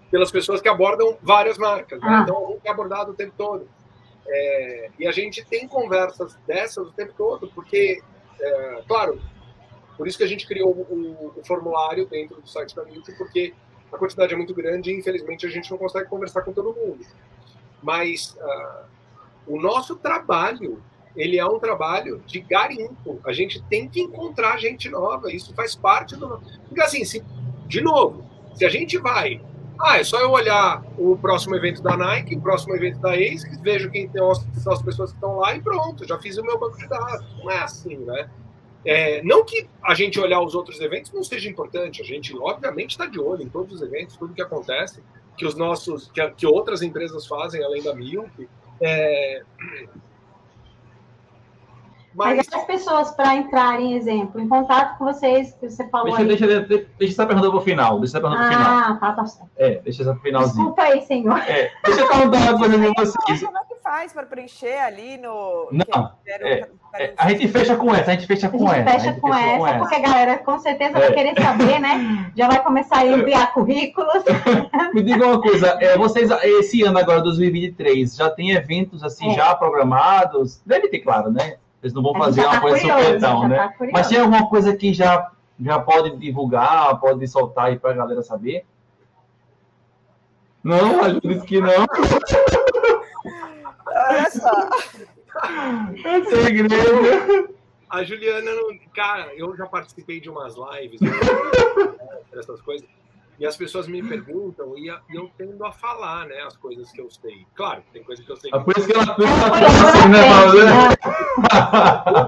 pelas 0.10 0.32
pessoas 0.32 0.60
que 0.60 0.68
abordam 0.68 1.18
várias 1.22 1.58
marcas, 1.58 2.02
né? 2.02 2.08
ah. 2.10 2.22
então 2.24 2.60
a 2.66 2.68
é 2.68 2.72
abordado 2.72 3.12
o 3.12 3.14
tempo 3.14 3.34
todo. 3.38 3.68
É, 4.28 4.90
e 5.00 5.08
a 5.08 5.12
gente 5.12 5.44
tem 5.46 5.68
conversas 5.68 6.36
dessas 6.48 6.88
o 6.88 6.92
tempo 6.92 7.14
todo, 7.18 7.48
porque, 7.54 8.02
é, 8.40 8.84
claro, 8.88 9.22
por 9.98 10.08
isso 10.08 10.18
que 10.18 10.24
a 10.24 10.28
gente 10.28 10.48
criou 10.48 10.72
o, 10.72 10.82
o, 10.82 11.34
o, 11.40 11.46
formulário 11.46 12.08
dentro 12.08 12.40
do 12.42 12.48
site 12.48 12.76
da 12.76 12.84
Milk, 12.86 13.12
porque 13.18 13.54
a 13.92 13.98
quantidade 13.98 14.34
é 14.34 14.38
muito 14.38 14.54
grande 14.54 14.92
e 14.92 14.98
infelizmente 14.98 15.46
a 15.46 15.50
gente 15.50 15.70
não 15.70 15.78
consegue 15.78 16.08
conversar 16.08 16.42
com 16.42 16.54
todo 16.54 16.74
mundo. 16.74 17.06
Mas 17.82 18.36
uh, 18.40 18.86
o 19.48 19.60
nosso 19.60 19.96
trabalho, 19.96 20.82
ele 21.16 21.38
é 21.38 21.46
um 21.46 21.60
trabalho 21.60 22.22
de 22.26 22.40
garimpo. 22.40 23.20
A 23.26 23.32
gente 23.32 23.62
tem 23.64 23.88
que 23.88 24.02
encontrar 24.02 24.58
gente 24.58 24.90
nova. 24.90 25.32
Isso 25.32 25.54
faz 25.54 25.76
parte 25.76 26.16
do. 26.16 26.42
Porque 26.68 26.82
assim, 26.82 27.04
se, 27.04 27.24
de 27.68 27.82
novo, 27.82 28.24
se 28.56 28.66
a 28.66 28.70
gente 28.70 28.98
vai 28.98 29.42
ah, 29.82 29.98
é 29.98 30.04
só 30.04 30.20
eu 30.20 30.32
olhar 30.32 30.84
o 30.98 31.18
próximo 31.18 31.56
evento 31.56 31.82
da 31.82 31.96
Nike, 31.96 32.36
o 32.36 32.42
próximo 32.42 32.76
evento 32.76 33.00
da 33.00 33.16
ACE, 33.16 33.48
vejo 33.62 33.90
quem 33.90 34.10
tem 34.10 34.22
as, 34.22 34.46
as 34.68 34.82
pessoas 34.82 35.12
que 35.12 35.16
estão 35.16 35.38
lá 35.38 35.56
e 35.56 35.62
pronto, 35.62 36.06
já 36.06 36.20
fiz 36.20 36.38
o 36.38 36.44
meu 36.44 36.60
banco 36.60 36.78
de 36.78 36.88
dados. 36.88 37.26
Não 37.38 37.50
é 37.50 37.60
assim, 37.60 37.96
né? 37.96 38.30
É, 38.86 39.24
não 39.24 39.46
que 39.46 39.70
a 39.82 39.94
gente 39.94 40.20
olhar 40.20 40.42
os 40.42 40.54
outros 40.54 40.80
eventos 40.82 41.14
não 41.14 41.24
seja 41.24 41.50
importante, 41.50 42.02
a 42.02 42.06
gente 42.06 42.36
obviamente 42.38 42.92
está 42.92 43.06
de 43.06 43.20
olho 43.20 43.42
em 43.42 43.50
todos 43.50 43.76
os 43.76 43.82
eventos, 43.82 44.18
tudo 44.18 44.34
que 44.34 44.42
acontece, 44.42 45.02
que 45.38 45.46
os 45.46 45.56
nossos, 45.56 46.12
que, 46.12 46.30
que 46.32 46.46
outras 46.46 46.82
empresas 46.82 47.26
fazem 47.26 47.64
além 47.64 47.82
da 47.82 47.96
Milk. 47.96 48.50
É... 48.82 49.44
Mas... 52.14 52.38
Mas 52.38 52.48
as 52.54 52.66
pessoas 52.66 53.12
para 53.12 53.36
entrarem, 53.36 53.96
exemplo, 53.96 54.40
em 54.40 54.48
contato 54.48 54.98
com 54.98 55.06
vocês, 55.06 55.54
que 55.60 55.70
você 55.70 55.88
falou 55.90 56.16
deixa, 56.16 56.22
aí. 56.22 56.28
Deixa, 56.28 56.48
deixa, 56.48 56.86
deixa 56.98 57.14
essa 57.14 57.26
pergunta 57.26 57.50
para 57.50 57.58
o 57.58 57.62
final. 57.62 58.00
Deixa 58.00 58.18
essa 58.18 58.28
pergunta 58.28 58.44
ah, 58.44 58.52
final. 58.52 58.72
Ah, 58.72 58.98
tá, 59.00 59.14
tá 59.14 59.26
certo. 59.26 59.50
É, 59.58 59.76
deixa 59.82 60.02
essa 60.04 60.16
finalzinho. 60.16 60.56
Desculpa 60.56 60.82
aí, 60.82 61.02
senhor. 61.02 61.38
É, 61.40 61.72
deixa 61.86 62.02
eu 62.02 62.08
perguntar 62.08 62.38
uma 62.38 62.58
coisa 62.58 62.78
para 62.78 63.06
vocês. 63.06 63.44
Como 63.44 63.58
é 63.58 63.62
que 63.64 63.76
faz 63.84 64.14
para 64.14 64.26
preencher 64.26 64.78
ali 64.80 65.18
no... 65.18 65.70
Não, 65.72 66.12
é, 66.26 66.68
é, 66.96 67.14
a 67.16 67.30
gente 67.30 67.48
fecha 67.48 67.76
com 67.76 67.94
essa, 67.94 68.12
a 68.12 68.14
gente 68.16 68.26
fecha 68.26 68.50
com 68.50 68.68
a 68.68 68.76
gente 68.76 68.88
essa. 68.88 69.00
Fecha 69.00 69.20
com, 69.20 69.34
essa, 69.34 69.58
com 69.58 69.68
essa, 69.68 69.80
porque 69.80 69.96
a 69.96 70.00
galera 70.00 70.38
com 70.40 70.60
certeza 70.60 70.94
vai 70.94 71.10
é. 71.10 71.12
querer 71.12 71.42
saber, 71.42 71.80
né? 71.80 72.32
Já 72.36 72.48
vai 72.48 72.64
começar 72.64 73.00
a 73.00 73.06
enviar 73.06 73.54
currículos. 73.54 74.24
Me 74.94 75.04
diga 75.04 75.28
uma 75.28 75.42
coisa, 75.42 75.78
é, 75.80 75.98
vocês, 75.98 76.32
esse 76.32 76.82
ano 76.84 76.98
agora, 76.98 77.22
2023, 77.22 78.16
já 78.16 78.30
tem 78.30 78.52
eventos 78.52 79.04
assim, 79.04 79.32
é. 79.32 79.36
já 79.36 79.54
programados? 79.56 80.62
Deve 80.66 80.88
ter, 80.88 81.00
claro, 81.00 81.32
né? 81.32 81.58
Eles 81.82 81.94
não 81.94 82.04
vão 82.04 82.14
fazer 82.14 82.42
uma 82.42 82.52
tá 82.52 82.62
coisa 82.62 82.80
curioso, 82.80 83.06
supetão, 83.06 83.48
né? 83.48 83.58
Tá 83.58 83.74
Mas 83.92 84.08
tem 84.08 84.20
alguma 84.20 84.50
coisa 84.50 84.76
que 84.76 84.94
já, 84.94 85.32
já 85.60 85.80
pode 85.80 86.18
divulgar, 86.18 87.00
pode 87.00 87.26
soltar 87.28 87.68
aí 87.68 87.80
para 87.80 87.92
a 87.92 87.96
galera 87.96 88.22
saber? 88.22 88.66
Não, 90.64 91.02
a 91.02 91.10
disse 91.10 91.46
que 91.46 91.62
não. 91.62 91.70
Olha 93.88 94.30
só. 94.30 94.70
É 96.06 96.26
segredo. 96.26 97.56
A 97.90 98.04
Juliana, 98.04 98.52
cara, 98.94 99.34
eu 99.36 99.56
já 99.56 99.66
participei 99.66 100.20
de 100.20 100.30
umas 100.30 100.56
lives, 100.56 101.02
né, 101.02 101.10
essas 102.34 102.62
coisas, 102.62 102.88
e 103.40 103.46
as 103.46 103.56
pessoas 103.56 103.88
me 103.88 104.04
perguntam 104.04 104.78
e, 104.78 104.88
eu 104.88 105.32
tendo 105.38 105.66
a 105.66 105.72
falar, 105.72 106.26
né, 106.28 106.42
as 106.46 106.58
coisas 106.58 106.92
que 106.92 107.00
eu 107.00 107.10
sei. 107.10 107.48
Claro, 107.56 107.82
tem 107.94 108.04
coisas 108.04 108.26
que 108.26 108.32
eu 108.32 108.36
sei. 108.36 108.52
É 108.54 108.60
por 108.60 108.78
isso 108.78 108.86
que 108.88 108.94
ela 108.94 109.04
assim, 109.04 109.22
né, 110.10 110.30
Paulo? 110.30 110.60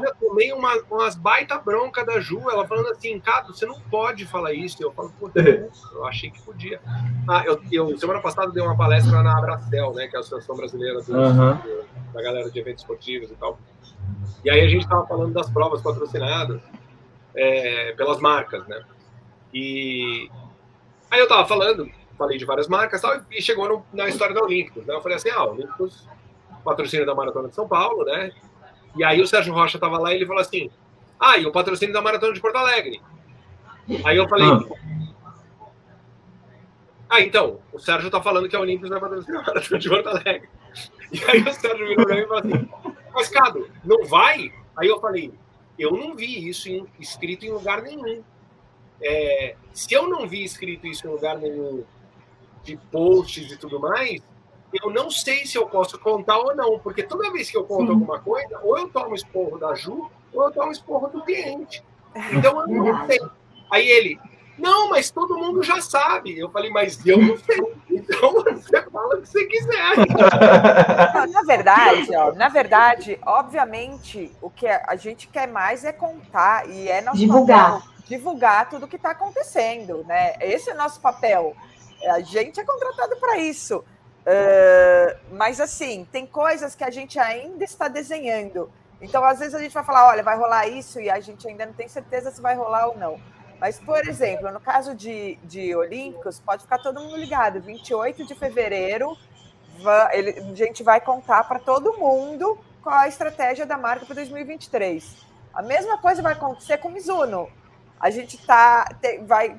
Eu 0.06 0.16
tomei 0.16 0.54
uma, 0.54 0.74
umas 0.90 1.16
baita 1.16 1.60
bronca 1.60 2.06
da 2.06 2.18
Ju, 2.20 2.50
ela 2.50 2.66
falando 2.68 2.90
assim, 2.90 3.20
Cado, 3.20 3.54
você 3.54 3.66
não 3.66 3.80
pode 3.82 4.26
falar 4.26 4.54
isso. 4.54 4.82
Eu 4.82 4.94
falo, 4.94 5.12
pô, 5.20 5.30
eu 5.36 5.70
achei 6.06 6.32
que 6.32 6.42
podia. 6.42 6.80
Ah, 7.28 7.44
eu, 7.46 7.62
eu 7.72 7.98
semana 7.98 8.22
passada 8.22 8.50
dei 8.52 8.64
uma 8.64 8.78
palestra 8.78 9.22
na 9.22 9.38
Abracel, 9.38 9.94
né, 9.94 10.08
que 10.08 10.16
é 10.16 10.18
a 10.18 10.22
Associação 10.22 10.56
Brasileira 10.56 11.02
do, 11.02 11.14
uhum 11.14 11.58
da 12.14 12.22
galera 12.22 12.50
de 12.50 12.60
eventos 12.60 12.84
esportivos 12.84 13.32
e 13.32 13.36
tal. 13.36 13.58
E 14.44 14.50
aí 14.50 14.62
a 14.62 14.68
gente 14.68 14.84
estava 14.84 15.06
falando 15.06 15.34
das 15.34 15.50
provas 15.50 15.82
patrocinadas 15.82 16.62
é, 17.36 17.94
pelas 17.94 18.20
marcas, 18.20 18.68
né? 18.68 18.84
E 19.54 20.30
aí 21.12 21.20
eu 21.20 21.26
estava 21.26 21.48
falando, 21.48 21.90
falei 22.18 22.38
de 22.38 22.46
várias 22.46 22.68
marcas 22.68 23.02
tal, 23.02 23.22
e 23.30 23.42
chegou 23.42 23.68
no, 23.68 23.86
na 23.94 24.08
história 24.08 24.34
da 24.34 24.42
Olímpicos, 24.42 24.86
né? 24.86 24.96
Eu 24.96 25.02
falei 25.02 25.18
assim, 25.18 25.30
ah, 25.30 25.44
Olímpicos, 25.46 26.08
patrocínio 26.64 27.06
da 27.06 27.14
Maratona 27.14 27.50
de 27.50 27.56
São 27.56 27.68
Paulo, 27.68 28.04
né? 28.06 28.32
E 28.96 29.04
aí 29.04 29.22
o 29.22 29.28
Sérgio 29.28 29.54
Rocha 29.54 29.78
estava 29.78 30.00
lá 30.00 30.12
e 30.12 30.16
ele 30.16 30.26
falou 30.26 30.42
assim, 30.42 30.72
ah, 31.20 31.38
e 31.38 31.46
o 31.46 31.52
patrocínio 31.52 31.94
da 31.94 32.02
Maratona 32.02 32.34
de 32.34 32.42
Porto 32.42 32.56
Alegre. 32.56 33.02
Aí 34.04 34.18
eu 34.18 34.28
falei, 34.28 34.48
ah, 34.48 34.60
ah 37.10 37.22
então, 37.22 37.60
o 37.72 37.80
Sérgio 37.80 38.08
está 38.08 38.22
falando 38.22 38.50
que 38.50 38.56
a 38.56 38.60
Olímpicos 38.60 38.90
vai 38.90 39.00
patrocinar 39.00 39.44
a 39.44 39.46
Maratona 39.46 39.80
de 39.80 39.90
Porto 39.90 40.08
Alegre. 40.08 40.50
E 41.12 41.24
aí 41.26 41.42
o 41.42 41.54
Sérgio 41.54 41.88
virou 41.88 42.06
pra 42.06 42.16
mim 42.16 42.22
e 42.22 42.28
falou 42.28 42.40
assim: 42.40 42.70
Mas, 43.14 43.28
Cado, 43.30 43.70
não 43.84 44.06
vai? 44.06 44.52
Aí 44.78 44.88
eu 44.88 45.00
falei: 45.00 45.34
Eu 45.78 45.92
não 45.92 46.16
vi 46.16 46.48
isso 46.48 46.70
em, 46.70 46.88
escrito 47.00 47.46
em 47.46 47.52
lugar 47.52 47.82
nenhum. 47.82 48.24
É, 49.04 49.56
se 49.74 49.94
eu 49.94 50.08
não 50.08 50.28
vi 50.28 50.44
escrito 50.44 50.86
isso 50.88 51.08
em 51.08 51.10
lugar 51.10 51.38
nenhum 51.38 51.84
de 52.64 52.78
posts 52.92 53.52
e 53.52 53.58
tudo 53.58 53.80
mais, 53.80 54.22
eu 54.74 54.90
não 54.90 55.10
sei 55.10 55.46
se 55.46 55.58
eu 55.58 55.68
posso 55.68 56.00
contar 56.00 56.38
ou 56.38 56.56
não, 56.56 56.80
porque 56.80 57.04
toda 57.04 57.32
vez 57.32 57.50
que 57.50 57.58
eu 57.58 57.64
conto 57.64 57.88
Sim. 57.88 57.94
alguma 57.94 58.20
coisa, 58.20 58.60
ou 58.64 58.78
eu 58.78 58.88
tomo 58.90 59.16
esporro 59.16 59.58
da 59.58 59.74
Ju, 59.74 60.10
ou 60.34 60.44
eu 60.44 60.52
tomo 60.52 60.72
esporro 60.72 61.08
do 61.08 61.24
cliente. 61.24 61.84
Então 62.32 62.62
eu 62.62 62.68
não 62.68 63.06
sei. 63.06 63.20
Aí 63.72 63.88
ele, 63.88 64.20
não, 64.58 64.90
mas 64.90 65.10
todo 65.10 65.38
mundo 65.38 65.64
já 65.64 65.82
sabe. 65.82 66.38
Eu 66.38 66.50
falei, 66.50 66.70
mas 66.70 67.04
eu 67.06 67.18
não 67.18 67.38
sei. 67.38 67.58
Então 67.90 68.32
você 68.34 68.82
fala 68.90 69.16
o 69.16 69.22
que 69.22 69.28
você 69.28 69.46
quiser. 69.46 69.96
Na 71.32 71.42
verdade, 71.44 72.16
ó, 72.16 72.32
na 72.34 72.48
verdade, 72.48 73.20
obviamente, 73.26 74.32
o 74.42 74.50
que 74.50 74.68
a 74.68 74.96
gente 74.96 75.28
quer 75.28 75.48
mais 75.48 75.84
é 75.84 75.92
contar 75.92 76.70
e 76.70 76.88
é 76.88 77.02
nosso 77.02 77.18
divulgar, 77.18 77.80
papel, 77.80 77.91
divulgar 78.08 78.70
tudo 78.70 78.86
o 78.86 78.88
que 78.88 78.96
está 78.96 79.12
acontecendo, 79.12 80.04
né? 80.06 80.36
Esse 80.40 80.70
é 80.70 80.74
o 80.74 80.78
nosso 80.78 81.00
papel. 81.00 81.56
A 82.10 82.20
gente 82.22 82.60
é 82.60 82.64
contratado 82.64 83.16
para 83.18 83.38
isso. 83.38 83.84
Uh, 84.22 85.18
mas 85.32 85.60
assim, 85.60 86.08
tem 86.12 86.28
coisas 86.28 86.76
que 86.76 86.84
a 86.84 86.92
gente 86.92 87.20
ainda 87.20 87.64
está 87.64 87.88
desenhando. 87.88 88.72
Então, 89.02 89.24
às 89.26 89.40
vezes 89.40 89.56
a 89.56 89.60
gente 89.60 89.74
vai 89.74 89.84
falar, 89.84 90.08
olha, 90.08 90.22
vai 90.22 90.38
rolar 90.38 90.68
isso 90.68 91.00
e 91.00 91.10
a 91.10 91.20
gente 91.20 91.48
ainda 91.48 91.66
não 91.66 91.74
tem 91.74 91.88
certeza 91.88 92.30
se 92.30 92.40
vai 92.40 92.56
rolar 92.56 92.88
ou 92.88 92.98
não. 92.98 93.20
Mas, 93.60 93.80
por 93.80 94.08
exemplo, 94.08 94.52
no 94.52 94.60
caso 94.60 94.96
de, 94.96 95.38
de 95.44 95.76
Olímpicos, 95.76 96.40
pode 96.40 96.64
ficar 96.64 96.80
todo 96.80 97.00
mundo 97.00 97.16
ligado. 97.16 97.60
28 97.62 98.26
de 98.26 98.36
fevereiro, 98.36 99.18
ele, 100.14 100.40
a 100.40 100.56
gente 100.56 100.84
vai 100.84 101.02
contar 101.02 101.44
para 101.48 101.60
todo 101.60 101.98
mundo 101.98 102.60
qual 102.82 102.96
a 102.96 103.08
estratégia 103.08 103.66
da 103.66 103.78
marca 103.78 104.06
para 104.06 104.16
2023. 104.16 105.16
A 105.54 105.62
mesma 105.62 105.98
coisa 105.98 106.22
vai 106.22 106.34
acontecer 106.34 106.78
com 106.78 106.88
o 106.88 106.92
Mizuno. 106.92 107.50
A 108.02 108.10
gente 108.10 108.38
tá, 108.46 108.90
vai, 109.26 109.56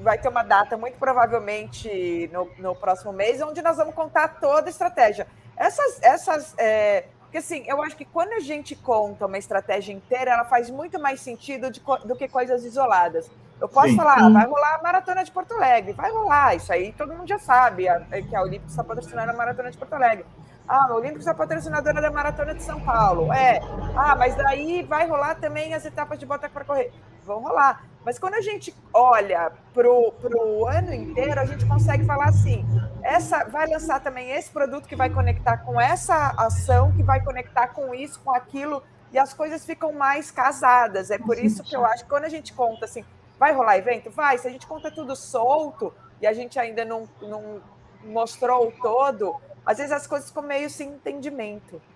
vai 0.00 0.18
ter 0.18 0.28
uma 0.28 0.42
data, 0.42 0.76
muito 0.76 0.98
provavelmente 0.98 2.28
no, 2.32 2.50
no 2.58 2.76
próximo 2.76 3.12
mês, 3.12 3.40
onde 3.40 3.62
nós 3.62 3.76
vamos 3.76 3.94
contar 3.94 4.28
toda 4.40 4.68
a 4.68 4.70
estratégia. 4.70 5.26
Essas, 5.56 6.02
essas 6.02 6.54
é, 6.58 7.04
porque 7.30 7.38
assim, 7.38 7.62
eu 7.68 7.80
acho 7.80 7.96
que 7.96 8.04
quando 8.04 8.32
a 8.32 8.40
gente 8.40 8.74
conta 8.74 9.24
uma 9.24 9.38
estratégia 9.38 9.92
inteira, 9.92 10.32
ela 10.32 10.44
faz 10.44 10.68
muito 10.68 10.98
mais 10.98 11.20
sentido 11.20 11.70
de, 11.70 11.80
do 12.04 12.16
que 12.16 12.26
coisas 12.26 12.64
isoladas. 12.64 13.30
Eu 13.60 13.68
posso 13.68 13.90
Sim. 13.90 13.96
falar, 13.96 14.28
vai 14.30 14.46
rolar 14.46 14.74
a 14.74 14.82
maratona 14.82 15.22
de 15.22 15.30
Porto 15.30 15.54
Alegre, 15.54 15.92
vai 15.92 16.10
rolar, 16.10 16.56
isso 16.56 16.72
aí 16.72 16.92
todo 16.92 17.14
mundo 17.14 17.28
já 17.28 17.38
sabe, 17.38 17.88
a, 17.88 18.00
que 18.00 18.34
a 18.34 18.42
Olímpica 18.42 18.68
está 18.68 18.82
patrocinando 18.82 19.30
a 19.30 19.34
maratona 19.34 19.70
de 19.70 19.78
Porto 19.78 19.92
Alegre. 19.92 20.26
Ah, 20.72 20.86
a 20.88 20.94
Olímpica 20.94 21.28
é 21.28 21.34
patrocinadora 21.34 22.00
da 22.00 22.12
maratona 22.12 22.54
de 22.54 22.62
São 22.62 22.80
Paulo. 22.80 23.32
É. 23.32 23.58
Ah, 23.96 24.14
mas 24.14 24.36
daí 24.36 24.84
vai 24.84 25.04
rolar 25.04 25.34
também 25.34 25.74
as 25.74 25.84
etapas 25.84 26.16
de 26.16 26.24
bota 26.24 26.48
para 26.48 26.64
correr. 26.64 26.92
Vão 27.24 27.40
rolar. 27.40 27.84
Mas 28.04 28.20
quando 28.20 28.34
a 28.34 28.40
gente 28.40 28.72
olha 28.94 29.50
para 29.74 29.90
o 29.90 30.68
ano 30.68 30.94
inteiro, 30.94 31.40
a 31.40 31.44
gente 31.44 31.66
consegue 31.66 32.04
falar 32.04 32.26
assim: 32.26 32.64
essa 33.02 33.42
vai 33.46 33.66
lançar 33.66 33.98
também 33.98 34.30
esse 34.30 34.48
produto 34.48 34.86
que 34.86 34.94
vai 34.94 35.10
conectar 35.10 35.56
com 35.56 35.80
essa 35.80 36.34
ação, 36.38 36.92
que 36.92 37.02
vai 37.02 37.20
conectar 37.20 37.66
com 37.66 37.92
isso, 37.92 38.20
com 38.20 38.32
aquilo, 38.32 38.80
e 39.10 39.18
as 39.18 39.34
coisas 39.34 39.66
ficam 39.66 39.92
mais 39.92 40.30
casadas. 40.30 41.10
É 41.10 41.18
por 41.18 41.36
isso 41.36 41.64
que 41.64 41.74
eu 41.74 41.84
acho 41.84 42.04
que 42.04 42.10
quando 42.10 42.26
a 42.26 42.28
gente 42.28 42.52
conta 42.52 42.84
assim, 42.84 43.04
vai 43.40 43.52
rolar 43.52 43.76
evento? 43.76 44.08
Vai. 44.08 44.38
Se 44.38 44.46
a 44.46 44.50
gente 44.52 44.68
conta 44.68 44.88
tudo 44.88 45.16
solto 45.16 45.92
e 46.22 46.28
a 46.28 46.32
gente 46.32 46.60
ainda 46.60 46.84
não, 46.84 47.08
não 47.20 47.60
mostrou 48.04 48.68
o 48.68 48.72
todo, 48.72 49.36
às 49.64 49.78
vezes 49.78 49.92
as 49.92 50.06
coisas 50.06 50.28
ficam 50.28 50.42
meio 50.42 50.68
sem 50.70 50.88
entendimento. 50.88 51.80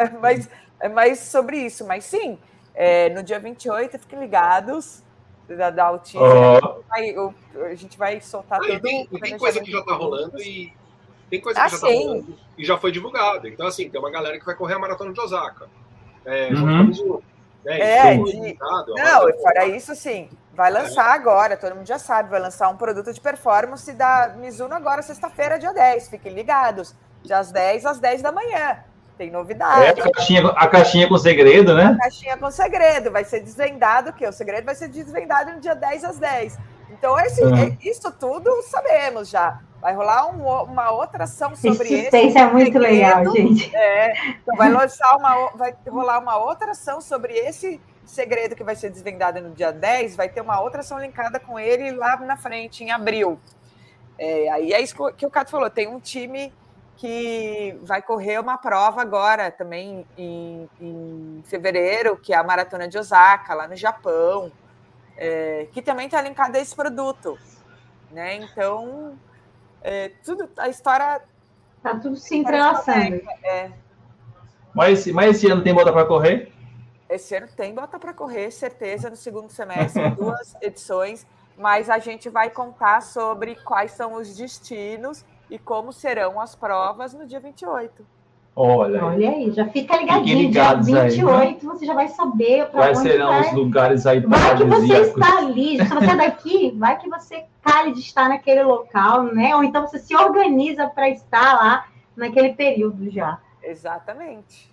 É 0.00 0.08
mais, 0.10 0.48
é 0.78 0.88
mais 0.88 1.18
sobre 1.18 1.56
isso. 1.58 1.84
Mas 1.84 2.04
sim, 2.04 2.38
é, 2.72 3.08
no 3.08 3.20
dia 3.20 3.40
28, 3.40 3.98
fiquem 3.98 4.20
ligados 4.20 5.02
da, 5.48 5.70
da 5.70 5.86
Altinha. 5.86 6.22
Oh. 6.22 7.34
a 7.64 7.74
gente 7.74 7.98
vai 7.98 8.20
soltar 8.20 8.60
ah, 8.60 8.62
tudo. 8.62 8.74
E 8.74 8.80
tem, 8.80 9.08
e 9.10 9.18
tem 9.18 9.36
coisa 9.36 9.60
que 9.60 9.72
já 9.72 9.80
está 9.80 9.94
rolando 9.94 10.40
e 10.40 10.72
tem 11.28 11.40
coisa 11.40 11.58
que 11.58 11.66
ah, 11.66 11.68
já 11.68 11.76
está 11.76 11.88
rolando 11.88 12.38
e 12.56 12.64
já 12.64 12.78
foi 12.78 12.92
divulgado. 12.92 13.48
Então, 13.48 13.66
assim, 13.66 13.90
tem 13.90 14.00
uma 14.00 14.10
galera 14.10 14.38
que 14.38 14.46
vai 14.46 14.54
correr 14.54 14.74
a 14.74 14.78
maratona 14.78 15.12
de 15.12 15.20
Osaka. 15.20 15.68
É, 16.24 16.50
uhum. 16.52 17.20
Né, 17.68 18.14
é, 18.14 18.16
de... 18.16 18.58
Não, 18.58 19.40
fora 19.42 19.66
isso, 19.66 19.94
sim. 19.94 20.28
Vai 20.54 20.72
lançar 20.72 21.10
é. 21.10 21.14
agora, 21.14 21.56
todo 21.56 21.76
mundo 21.76 21.86
já 21.86 21.98
sabe, 21.98 22.30
vai 22.30 22.40
lançar 22.40 22.68
um 22.68 22.76
produto 22.76 23.12
de 23.12 23.20
performance 23.20 23.92
da 23.92 24.34
Mizuno 24.36 24.74
agora, 24.74 25.02
sexta-feira, 25.02 25.58
dia 25.58 25.72
10. 25.72 26.08
Fiquem 26.08 26.32
ligados. 26.32 26.94
Das 27.24 27.52
10 27.52 27.84
às 27.84 27.98
10 27.98 28.22
da 28.22 28.32
manhã. 28.32 28.78
Tem 29.16 29.30
novidade. 29.30 29.84
É, 29.84 29.90
a, 29.90 30.12
caixinha, 30.12 30.46
a 30.48 30.66
caixinha 30.68 31.08
com 31.08 31.18
segredo, 31.18 31.74
né? 31.74 31.86
A 31.86 31.96
caixinha 32.04 32.36
com 32.36 32.50
segredo. 32.50 33.10
Vai 33.10 33.24
ser 33.24 33.40
desvendado 33.40 34.10
o 34.10 34.12
quê? 34.12 34.26
O 34.26 34.32
segredo 34.32 34.64
vai 34.64 34.74
ser 34.74 34.88
desvendado 34.88 35.52
no 35.52 35.60
dia 35.60 35.74
10 35.74 36.04
às 36.04 36.18
10. 36.18 36.58
Então, 36.90 37.18
esse, 37.18 37.44
uhum. 37.44 37.76
isso 37.82 38.10
tudo 38.12 38.50
sabemos 38.62 39.28
já. 39.28 39.60
Vai 39.80 39.94
rolar 39.94 40.26
um, 40.26 40.42
uma 40.64 40.90
outra 40.90 41.24
ação 41.24 41.54
sobre 41.56 41.88
esse. 41.88 42.16
Isso 42.18 42.38
é 42.38 42.52
muito 42.52 42.72
segredo. 42.72 42.80
legal, 42.80 43.36
gente. 43.36 43.74
É, 43.74 44.12
então 44.30 44.56
vai, 44.56 44.70
lançar 44.70 45.16
uma, 45.16 45.50
vai 45.50 45.74
rolar 45.88 46.18
uma 46.18 46.36
outra 46.36 46.72
ação 46.72 47.00
sobre 47.00 47.34
esse 47.34 47.80
segredo 48.04 48.56
que 48.56 48.64
vai 48.64 48.74
ser 48.74 48.90
desvendado 48.90 49.40
no 49.40 49.50
dia 49.50 49.72
10. 49.72 50.16
Vai 50.16 50.28
ter 50.28 50.40
uma 50.40 50.60
outra 50.60 50.80
ação 50.80 50.98
linkada 50.98 51.38
com 51.38 51.58
ele 51.58 51.92
lá 51.92 52.16
na 52.16 52.36
frente, 52.36 52.82
em 52.82 52.90
abril. 52.90 53.38
É, 54.18 54.48
aí 54.50 54.72
é 54.72 54.80
isso 54.80 54.96
que 55.12 55.26
o 55.26 55.30
Cato 55.30 55.50
falou: 55.50 55.70
tem 55.70 55.86
um 55.86 56.00
time 56.00 56.52
que 56.98 57.78
vai 57.82 58.02
correr 58.02 58.40
uma 58.40 58.58
prova 58.58 59.00
agora 59.00 59.52
também 59.52 60.04
em, 60.16 60.68
em 60.80 61.42
fevereiro, 61.46 62.16
que 62.16 62.32
é 62.32 62.36
a 62.36 62.42
Maratona 62.42 62.88
de 62.88 62.98
Osaka, 62.98 63.54
lá 63.54 63.68
no 63.68 63.76
Japão, 63.76 64.50
é, 65.16 65.68
que 65.70 65.80
também 65.80 66.06
está 66.06 66.20
linkada 66.20 66.58
a 66.58 66.60
esse 66.60 66.74
produto. 66.74 67.38
Né? 68.10 68.34
Então, 68.36 69.16
é, 69.82 70.10
tudo, 70.24 70.48
a 70.56 70.68
história. 70.68 71.22
Está 71.76 71.96
tudo 71.98 72.16
se 72.16 72.36
entrelaçando. 72.36 73.20
É. 73.44 73.70
Mas, 74.74 75.06
mas 75.08 75.36
esse 75.36 75.50
ano 75.50 75.62
tem 75.62 75.74
bota 75.74 75.92
para 75.92 76.04
correr? 76.04 76.52
Esse 77.08 77.34
ano 77.34 77.48
tem 77.56 77.74
bota 77.74 77.98
para 77.98 78.12
correr, 78.12 78.50
certeza, 78.50 79.08
no 79.08 79.16
segundo 79.16 79.50
semestre, 79.50 80.10
duas 80.14 80.54
edições, 80.60 81.26
mas 81.56 81.88
a 81.88 81.98
gente 81.98 82.28
vai 82.28 82.50
contar 82.50 83.00
sobre 83.02 83.54
quais 83.56 83.92
são 83.92 84.14
os 84.14 84.36
destinos 84.36 85.24
e 85.50 85.58
como 85.58 85.92
serão 85.92 86.40
as 86.40 86.54
provas 86.54 87.14
no 87.14 87.26
dia 87.26 87.40
28. 87.40 88.06
Olha, 88.60 89.04
Olha 89.04 89.30
aí, 89.30 89.52
já 89.52 89.68
fica 89.68 89.96
ligadinho. 89.96 90.50
Dia 90.50 90.74
28 90.74 91.28
aí, 91.30 91.52
né? 91.52 91.58
você 91.62 91.86
já 91.86 91.94
vai 91.94 92.08
saber 92.08 92.66
para 92.66 92.80
Quais 92.80 92.98
serão 92.98 93.28
vai. 93.28 93.40
os 93.42 93.52
lugares 93.52 94.04
aí 94.04 94.18
Vai 94.18 94.56
que 94.56 94.64
você 94.64 95.00
está 95.00 95.38
ali, 95.38 95.78
se 95.78 95.84
você 95.94 96.10
é 96.10 96.16
daqui, 96.16 96.74
vai 96.76 96.98
que 96.98 97.08
você 97.08 97.44
cale 97.62 97.92
de 97.92 98.00
estar 98.00 98.28
naquele 98.28 98.64
local, 98.64 99.22
né? 99.22 99.54
Ou 99.54 99.62
então 99.62 99.86
você 99.86 100.00
se 100.00 100.16
organiza 100.16 100.88
para 100.88 101.08
estar 101.08 101.54
lá 101.54 101.86
naquele 102.16 102.52
período 102.54 103.08
já. 103.08 103.38
Exatamente. 103.62 104.68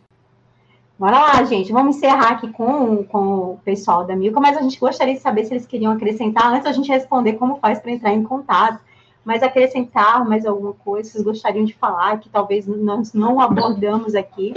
Bora 0.97 1.19
lá, 1.19 1.43
gente. 1.43 1.71
Vamos 1.71 1.97
encerrar 1.97 2.31
aqui 2.31 2.51
com, 2.51 3.03
com 3.03 3.51
o 3.51 3.59
pessoal 3.63 4.03
da 4.03 4.15
Milka, 4.15 4.39
mas 4.39 4.57
a 4.57 4.61
gente 4.61 4.79
gostaria 4.79 5.13
de 5.13 5.19
saber 5.19 5.45
se 5.45 5.53
eles 5.53 5.67
queriam 5.67 5.91
acrescentar, 5.93 6.51
antes 6.51 6.65
a 6.65 6.71
gente 6.71 6.89
responder 6.89 7.33
como 7.33 7.57
faz 7.57 7.77
para 7.77 7.91
entrar 7.91 8.13
em 8.13 8.23
contato 8.23 8.79
mas 9.25 9.41
acrescentar 9.41 10.23
mais 10.23 10.45
alguma 10.45 10.73
coisa, 10.73 11.09
vocês 11.09 11.23
gostariam 11.23 11.65
de 11.65 11.73
falar, 11.73 12.19
que 12.19 12.29
talvez 12.29 12.67
nós 12.67 13.11
não 13.11 13.41
abordamos 13.41 14.13
aqui? 14.13 14.53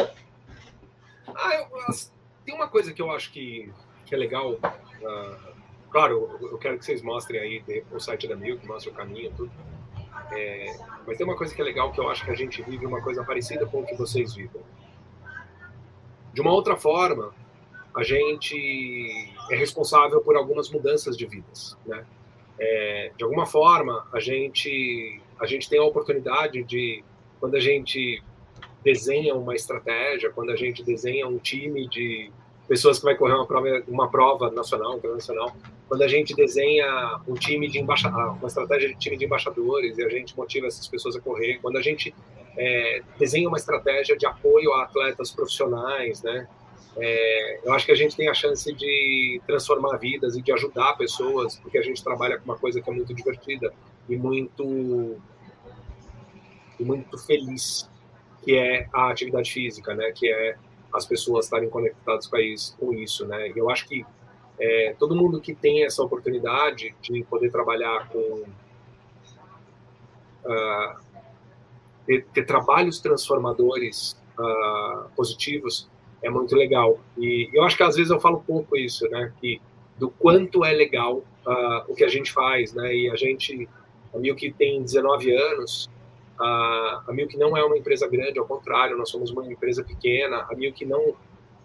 Ah, 1.35 1.55
eu, 1.55 1.95
tem 2.45 2.55
uma 2.55 2.69
coisa 2.69 2.93
que 2.93 3.01
eu 3.01 3.11
acho 3.11 3.33
que, 3.33 3.73
que 4.05 4.15
é 4.15 4.19
legal. 4.19 4.53
Uh, 4.53 5.53
claro, 5.91 6.39
eu 6.43 6.59
quero 6.59 6.79
que 6.79 6.85
vocês 6.85 7.01
mostrem 7.01 7.41
aí 7.41 7.85
o 7.91 7.99
site 7.99 8.29
da 8.29 8.37
Mil, 8.37 8.59
que 8.59 8.67
mostra 8.67 8.93
o 8.93 8.95
caminho, 8.95 9.33
tudo. 9.35 9.51
É, 10.33 10.77
mas 11.07 11.17
tem 11.17 11.27
uma 11.27 11.37
coisa 11.37 11.55
que 11.55 11.61
é 11.63 11.65
legal 11.65 11.91
que 11.91 11.99
eu 11.99 12.11
acho 12.11 12.25
que 12.25 12.31
a 12.31 12.35
gente 12.35 12.63
vive 12.63 12.85
uma 12.85 13.01
coisa 13.01 13.25
parecida 13.25 13.65
com 13.65 13.81
o 13.81 13.87
que 13.87 13.95
vocês 13.95 14.35
vivem. 14.35 14.61
De 16.35 16.43
uma 16.43 16.53
outra 16.53 16.77
forma, 16.77 17.33
a 17.97 18.03
gente 18.03 19.35
é 19.51 19.57
responsável 19.57 20.21
por 20.21 20.37
algumas 20.37 20.69
mudanças 20.69 21.17
de 21.17 21.25
vidas, 21.25 21.77
né? 21.87 22.05
É, 22.61 23.13
de 23.17 23.25
alguma 23.25 23.47
forma, 23.47 24.07
a 24.13 24.21
gente, 24.21 25.21
a 25.41 25.47
gente 25.47 25.69
tem 25.69 25.79
a 25.79 25.85
oportunidade 25.85 26.63
de, 26.65 27.05
quando 27.41 27.55
a 27.55 27.61
gente 27.61 28.23
desenha 28.83 29.35
uma 29.35 29.55
estratégia, 29.55 30.31
quando 30.31 30.51
a 30.51 30.57
gente 30.57 30.83
desenha 30.83 31.27
um 31.27 31.39
time 31.39 31.89
de 31.89 32.31
pessoas 32.67 32.99
que 32.99 33.05
vai 33.05 33.17
correr 33.17 33.35
uma 33.35 33.47
prova, 33.47 33.83
uma 33.89 34.11
prova 34.11 34.51
nacional, 34.51 34.97
internacional, 34.97 35.57
quando 35.89 36.03
a 36.03 36.09
gente 36.09 36.35
desenha 36.35 37.19
um 37.27 37.35
time 37.35 37.67
de 37.69 37.79
embaixadores, 37.79 38.39
uma 38.39 38.47
estratégia 38.47 38.89
de 38.91 38.95
time 38.97 39.17
de 39.17 39.25
embaixadores 39.25 39.97
e 39.97 40.05
a 40.05 40.09
gente 40.09 40.37
motiva 40.37 40.67
essas 40.67 40.87
pessoas 40.87 41.17
a 41.17 41.21
correr, 41.21 41.59
quando 41.63 41.79
a 41.79 41.83
gente 41.83 42.15
é, 42.57 43.01
desenha 43.19 43.49
uma 43.49 43.57
estratégia 43.57 44.17
de 44.17 44.27
apoio 44.27 44.73
a 44.75 44.83
atletas 44.83 45.31
profissionais, 45.31 46.23
né? 46.23 46.47
É, 47.01 47.61
eu 47.65 47.73
acho 47.73 47.87
que 47.87 47.93
a 47.93 47.95
gente 47.95 48.17
tem 48.17 48.29
a 48.29 48.35
chance 48.35 48.73
de 48.73 49.41
transformar 49.47 49.97
vidas 49.99 50.37
e 50.37 50.43
de 50.43 50.53
ajudar 50.53 50.97
pessoas, 50.97 51.57
porque 51.57 51.79
a 51.79 51.83
gente 51.83 52.03
trabalha 52.03 52.39
com 52.39 52.45
uma 52.45 52.59
coisa 52.59 52.81
que 52.81 52.91
é 52.91 52.93
muito 52.93 53.15
divertida 53.15 53.73
e 54.09 54.17
muito 54.17 55.17
e 56.79 56.85
muito 56.85 57.19
feliz, 57.19 57.89
que 58.43 58.57
é 58.57 58.89
a 58.93 59.11
atividade 59.11 59.53
física, 59.53 59.95
né? 59.95 60.13
Que 60.13 60.31
é 60.31 60.57
as 60.93 61.07
pessoas 61.07 61.45
estarem 61.47 61.69
conectadas 61.69 62.27
com 62.27 62.37
isso, 62.39 62.77
com 62.79 62.93
isso 62.95 63.27
né? 63.27 63.53
Eu 63.55 63.71
acho 63.71 63.87
que 63.87 64.05
é, 64.59 64.95
todo 64.99 65.15
mundo 65.15 65.41
que 65.41 65.55
tem 65.55 65.85
essa 65.85 66.03
oportunidade 66.03 66.95
de 67.01 67.23
poder 67.25 67.51
trabalhar 67.51 68.09
com 68.09 68.45
uh, 70.45 70.97
ter, 72.07 72.27
ter, 72.33 72.45
trabalhos 72.45 72.99
transformadores 72.99 74.21
uh, 74.39 75.09
positivos 75.15 75.89
é 76.23 76.31
muito 76.31 76.55
legal. 76.55 76.99
E 77.17 77.49
eu 77.53 77.63
acho 77.65 77.77
que 77.77 77.83
às 77.83 77.97
vezes 77.97 78.11
eu 78.11 78.21
falo 78.21 78.43
pouco 78.47 78.77
isso, 78.77 79.09
né? 79.09 79.33
Que 79.41 79.61
do 79.99 80.11
quanto 80.11 80.65
é 80.65 80.73
legal 80.73 81.19
uh, 81.47 81.85
o 81.89 81.95
que 81.95 82.05
a 82.05 82.09
gente 82.09 82.33
faz, 82.33 82.73
né? 82.75 82.95
E 82.95 83.11
a 83.11 83.17
gente, 83.17 83.69
a 84.15 84.19
Milk 84.19 84.53
tem 84.53 84.83
19 84.83 85.33
anos, 85.33 85.89
uh, 86.39 87.03
a 87.07 87.11
Milk 87.13 87.37
não 87.37 87.57
é 87.57 87.65
uma 87.65 87.77
empresa 87.77 88.09
grande, 88.09 88.39
ao 88.39 88.47
contrário, 88.47 88.97
nós 88.97 89.11
somos 89.11 89.31
uma 89.31 89.45
empresa 89.51 89.83
pequena. 89.85 90.47
A 90.51 90.55
Milk 90.55 90.85
não 90.85 91.15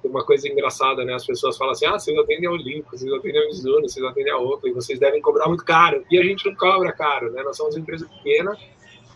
uma 0.03 0.23
coisa 0.23 0.47
engraçada, 0.47 1.03
né? 1.05 1.13
As 1.13 1.25
pessoas 1.25 1.57
falam 1.57 1.71
assim: 1.71 1.85
ah, 1.85 1.97
vocês 1.97 2.17
atendem 2.17 2.47
a 2.47 2.51
Olimpo, 2.51 2.89
vocês 2.91 3.11
atendem 3.11 3.41
a 3.41 3.45
Mizuno, 3.45 3.88
vocês 3.88 4.05
atendem 4.05 4.34
a 4.34 4.38
Oakley, 4.38 4.73
vocês 4.73 4.99
devem 4.99 5.21
cobrar 5.21 5.47
muito 5.47 5.63
caro. 5.63 6.03
E 6.11 6.17
a 6.17 6.23
gente 6.23 6.45
não 6.45 6.55
cobra 6.55 6.91
caro, 6.91 7.31
né? 7.31 7.41
Nós 7.43 7.57
somos 7.57 7.75
uma 7.75 7.81
empresa 7.81 8.07
pequena 8.07 8.57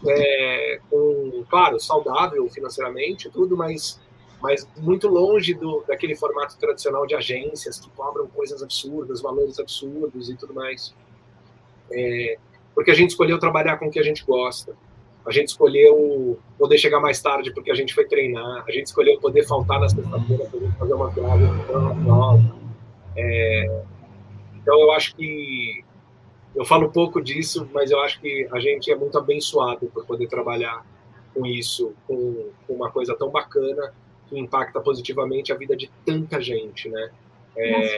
é, 0.05 0.79
com, 0.89 1.43
claro, 1.49 1.79
saudável 1.79 2.47
financeiramente, 2.49 3.29
tudo, 3.29 3.57
mas, 3.57 3.99
mas 4.41 4.67
muito 4.77 5.07
longe 5.07 5.53
do, 5.53 5.83
daquele 5.87 6.15
formato 6.15 6.57
tradicional 6.57 7.05
de 7.07 7.15
agências 7.15 7.79
que 7.79 7.89
cobram 7.91 8.27
coisas 8.27 8.61
absurdas, 8.61 9.21
valores 9.21 9.59
absurdos 9.59 10.29
e 10.29 10.35
tudo 10.35 10.53
mais. 10.53 10.93
É, 11.91 12.37
porque 12.75 12.91
a 12.91 12.93
gente 12.93 13.11
escolheu 13.11 13.39
trabalhar 13.39 13.77
com 13.77 13.87
o 13.87 13.91
que 13.91 13.99
a 13.99 14.03
gente 14.03 14.23
gosta. 14.23 14.75
A 15.25 15.31
gente 15.31 15.49
escolheu 15.49 16.39
poder 16.57 16.77
chegar 16.77 16.99
mais 16.99 17.19
tarde 17.21 17.51
porque 17.51 17.71
a 17.71 17.75
gente 17.75 17.93
foi 17.93 18.05
treinar. 18.05 18.63
A 18.67 18.71
gente 18.71 18.85
escolheu 18.85 19.19
poder 19.19 19.45
faltar 19.45 19.79
na 19.79 19.89
sexta-feira 19.89 20.45
para 20.45 20.71
fazer 20.73 20.93
uma 20.93 21.09
viagem 21.09 21.47
nova. 22.03 22.55
É, 23.15 23.81
então, 24.55 24.79
eu 24.79 24.91
acho 24.91 25.15
que 25.15 25.83
eu 26.55 26.63
falo 26.63 26.91
pouco 26.91 27.21
disso, 27.21 27.67
mas 27.73 27.91
eu 27.91 27.99
acho 28.01 28.21
que 28.21 28.47
a 28.51 28.59
gente 28.59 28.91
é 28.91 28.95
muito 28.95 29.17
abençoado 29.17 29.87
por 29.87 30.05
poder 30.05 30.27
trabalhar 30.27 30.85
com 31.33 31.45
isso, 31.45 31.93
com, 32.07 32.49
com 32.65 32.73
uma 32.73 32.91
coisa 32.91 33.15
tão 33.15 33.29
bacana 33.29 33.93
que 34.29 34.39
impacta 34.39 34.79
positivamente 34.79 35.51
a 35.51 35.55
vida 35.55 35.75
de 35.75 35.89
tanta 36.05 36.41
gente, 36.41 36.89
né? 36.89 37.09
É, 37.55 37.97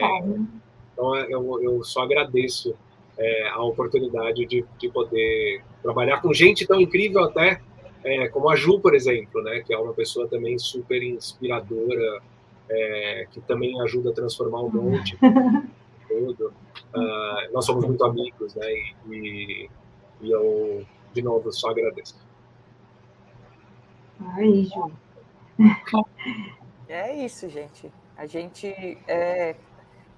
então 0.92 1.16
eu, 1.16 1.62
eu 1.62 1.84
só 1.84 2.02
agradeço 2.02 2.74
é, 3.18 3.48
a 3.48 3.62
oportunidade 3.62 4.46
de, 4.46 4.64
de 4.78 4.88
poder 4.88 5.62
trabalhar 5.82 6.20
com 6.20 6.32
gente 6.32 6.66
tão 6.66 6.80
incrível 6.80 7.24
até 7.24 7.60
é, 8.02 8.28
como 8.28 8.48
a 8.48 8.56
Ju, 8.56 8.80
por 8.80 8.94
exemplo, 8.94 9.42
né? 9.42 9.60
Que 9.60 9.74
é 9.74 9.78
uma 9.78 9.92
pessoa 9.92 10.26
também 10.26 10.58
super 10.58 11.02
inspiradora, 11.02 12.22
é, 12.68 13.26
que 13.30 13.40
também 13.42 13.80
ajuda 13.82 14.10
a 14.10 14.14
transformar 14.14 14.60
o 14.60 14.70
monte. 14.70 15.18
tudo. 16.10 16.52
Uh, 16.92 17.52
nós 17.52 17.64
somos 17.64 17.84
muito 17.84 18.04
amigos, 18.04 18.54
né? 18.56 18.66
E, 19.08 19.68
e, 20.20 20.30
eu, 20.30 20.84
de 21.14 21.22
novo, 21.22 21.52
só 21.52 21.70
agradeço. 21.70 22.16
Ai, 24.20 24.64
Ju. 24.64 24.90
É 26.88 27.14
isso, 27.14 27.48
gente. 27.48 27.90
A 28.16 28.26
gente 28.26 28.98
é, 29.06 29.54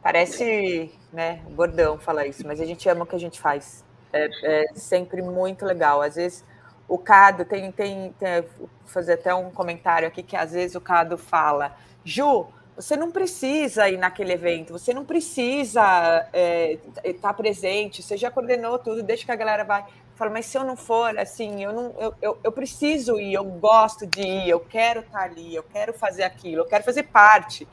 parece, 0.03 0.91
né, 1.13 1.43
bordão 1.51 1.99
falar 1.99 2.27
isso, 2.27 2.47
mas 2.47 2.61
a 2.61 2.65
gente 2.65 2.89
ama 2.89 3.05
o 3.05 3.07
que 3.07 3.15
a 3.15 3.21
gente 3.21 3.41
faz. 3.41 3.85
É, 4.13 4.29
é 4.43 4.75
sempre 4.75 5.23
muito 5.23 5.65
legal. 5.65 6.03
Às 6.03 6.17
vezes 6.17 6.45
o 6.89 6.99
Cado 6.99 7.45
tem, 7.45 7.71
tem, 7.73 8.13
tem 8.19 8.45
fazer 8.87 9.15
até 9.15 9.35
um 9.35 9.51
comentário 9.51 10.09
aqui 10.09 10.23
que 10.23 10.37
às 10.37 10.53
vezes 10.53 10.75
o 10.75 10.81
Cado 10.81 11.17
fala, 11.17 11.77
Ju, 12.05 12.47
você 12.77 12.97
não 12.97 13.11
precisa 13.11 13.89
ir 13.89 13.99
naquele 13.99 14.33
evento, 14.33 14.73
você 14.73 14.95
não 14.95 15.05
precisa 15.05 16.27
é, 16.33 16.79
estar 17.05 17.35
presente, 17.35 18.03
você 18.03 18.17
já 18.17 18.31
coordenou 18.31 18.79
tudo, 18.79 19.03
deixa 19.03 19.25
que 19.25 19.33
a 19.33 19.37
galera 19.37 19.65
vai. 19.65 19.85
Fala, 20.23 20.35
mas 20.35 20.47
se 20.47 20.57
eu 20.57 20.63
não 20.63 20.77
for, 20.77 21.19
assim, 21.19 21.65
eu, 21.65 21.73
não, 21.73 21.95
eu, 21.99 22.15
eu, 22.23 22.39
eu 22.45 22.53
preciso 22.53 23.19
ir, 23.19 23.35
eu 23.35 23.43
gosto 23.43 24.07
de 24.07 24.21
ir, 24.21 24.49
eu 24.49 24.61
quero 24.61 25.01
estar 25.01 25.23
ali, 25.23 25.53
eu 25.53 25.65
quero 25.65 25.93
fazer 25.93 26.23
aquilo, 26.23 26.61
eu 26.61 26.65
quero 26.65 26.85
fazer 26.85 27.03
parte. 27.03 27.67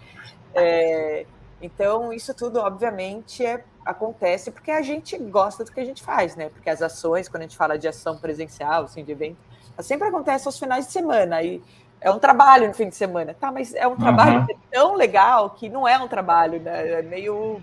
É, 0.55 1.27
então, 1.61 2.11
isso 2.11 2.33
tudo, 2.33 2.59
obviamente, 2.59 3.45
é, 3.45 3.63
acontece 3.85 4.49
porque 4.49 4.71
a 4.71 4.81
gente 4.81 5.15
gosta 5.15 5.63
do 5.63 5.71
que 5.71 5.79
a 5.79 5.85
gente 5.85 6.01
faz, 6.01 6.35
né? 6.35 6.49
Porque 6.49 6.71
as 6.71 6.81
ações, 6.81 7.29
quando 7.29 7.41
a 7.41 7.45
gente 7.45 7.55
fala 7.55 7.77
de 7.77 7.87
ação 7.87 8.17
presencial, 8.17 8.85
assim, 8.85 9.03
de 9.03 9.11
evento, 9.11 9.37
sempre 9.81 10.07
acontece 10.07 10.47
aos 10.47 10.57
finais 10.57 10.87
de 10.87 10.91
semana. 10.91 11.43
E 11.43 11.61
é 12.01 12.09
um 12.09 12.17
trabalho 12.17 12.67
no 12.67 12.73
fim 12.73 12.89
de 12.89 12.95
semana. 12.95 13.35
Tá, 13.35 13.51
mas 13.51 13.75
é 13.75 13.87
um 13.87 13.95
trabalho 13.95 14.39
uhum. 14.39 14.59
tão 14.71 14.95
legal 14.95 15.51
que 15.51 15.69
não 15.69 15.87
é 15.87 15.99
um 15.99 16.07
trabalho, 16.07 16.59
né? 16.59 16.93
É 16.93 17.01
meio. 17.03 17.61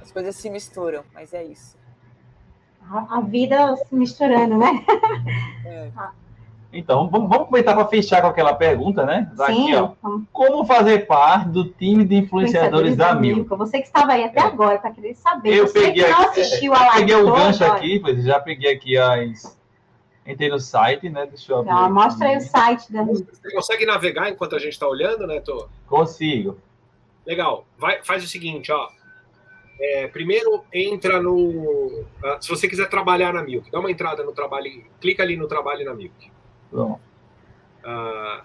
As 0.00 0.12
coisas 0.12 0.36
se 0.36 0.48
misturam, 0.48 1.02
mas 1.12 1.34
é 1.34 1.42
isso. 1.42 1.75
A, 2.90 3.18
a 3.18 3.20
vida 3.20 3.76
se 3.76 3.94
misturando, 3.94 4.56
né? 4.58 4.84
É. 5.64 5.90
Então, 6.72 7.08
vamos, 7.08 7.28
vamos 7.28 7.44
aproveitar 7.44 7.74
para 7.74 7.86
fechar 7.86 8.20
com 8.20 8.28
aquela 8.28 8.52
pergunta, 8.52 9.04
né? 9.04 9.30
Daqui, 9.34 9.54
Sim, 9.54 9.74
ó. 9.74 9.92
Como 10.32 10.64
fazer 10.66 11.06
parte 11.06 11.48
do 11.48 11.64
time 11.64 12.04
de 12.04 12.16
influenciadores, 12.16 12.92
influenciadores 12.92 12.96
da 12.96 13.14
Milka? 13.14 13.56
Você 13.56 13.78
que 13.80 13.86
estava 13.86 14.12
aí 14.12 14.24
até 14.24 14.40
é. 14.40 14.44
agora, 14.44 14.78
para 14.78 14.90
querer 14.90 15.14
saber. 15.14 15.56
Eu 15.56 15.66
Você 15.66 15.80
peguei, 15.80 16.04
que 16.04 16.10
não 16.10 16.20
assistiu 16.20 16.74
é, 16.74 16.76
a 16.76 16.80
live. 16.80 16.98
Peguei 16.98 17.16
o 17.16 17.32
gancho 17.32 17.64
aqui, 17.64 17.98
pois 17.98 18.22
já 18.22 18.38
peguei 18.38 18.74
aqui 18.74 18.98
as 18.98 19.56
Entrei 20.26 20.48
no 20.48 20.58
site, 20.58 21.08
né? 21.08 21.24
Deixa 21.26 21.52
eu 21.52 21.58
abrir. 21.58 21.70
Ah, 21.70 21.88
mostra 21.88 22.28
aí 22.28 22.36
o 22.36 22.40
site 22.40 22.92
da 22.92 23.04
Você 23.04 23.52
consegue 23.54 23.86
navegar 23.86 24.28
enquanto 24.28 24.56
a 24.56 24.58
gente 24.58 24.72
está 24.72 24.88
olhando, 24.88 25.26
né, 25.26 25.40
Tô? 25.40 25.68
Consigo. 25.86 26.58
Legal. 27.24 27.64
Vai, 27.78 28.02
faz 28.02 28.24
o 28.24 28.26
seguinte, 28.26 28.72
ó. 28.72 28.88
É, 29.78 30.08
primeiro 30.08 30.64
entra 30.72 31.20
no. 31.20 32.04
Se 32.40 32.48
você 32.48 32.66
quiser 32.66 32.88
trabalhar 32.88 33.32
na 33.32 33.42
Milk, 33.42 33.70
dá 33.70 33.78
uma 33.78 33.90
entrada 33.90 34.22
no 34.24 34.32
trabalho. 34.32 34.84
Clica 35.00 35.22
ali 35.22 35.36
no 35.36 35.46
trabalho 35.46 35.84
na 35.84 35.94
Milk. 35.94 36.30
Bom. 36.72 36.98
Uh, 37.84 38.42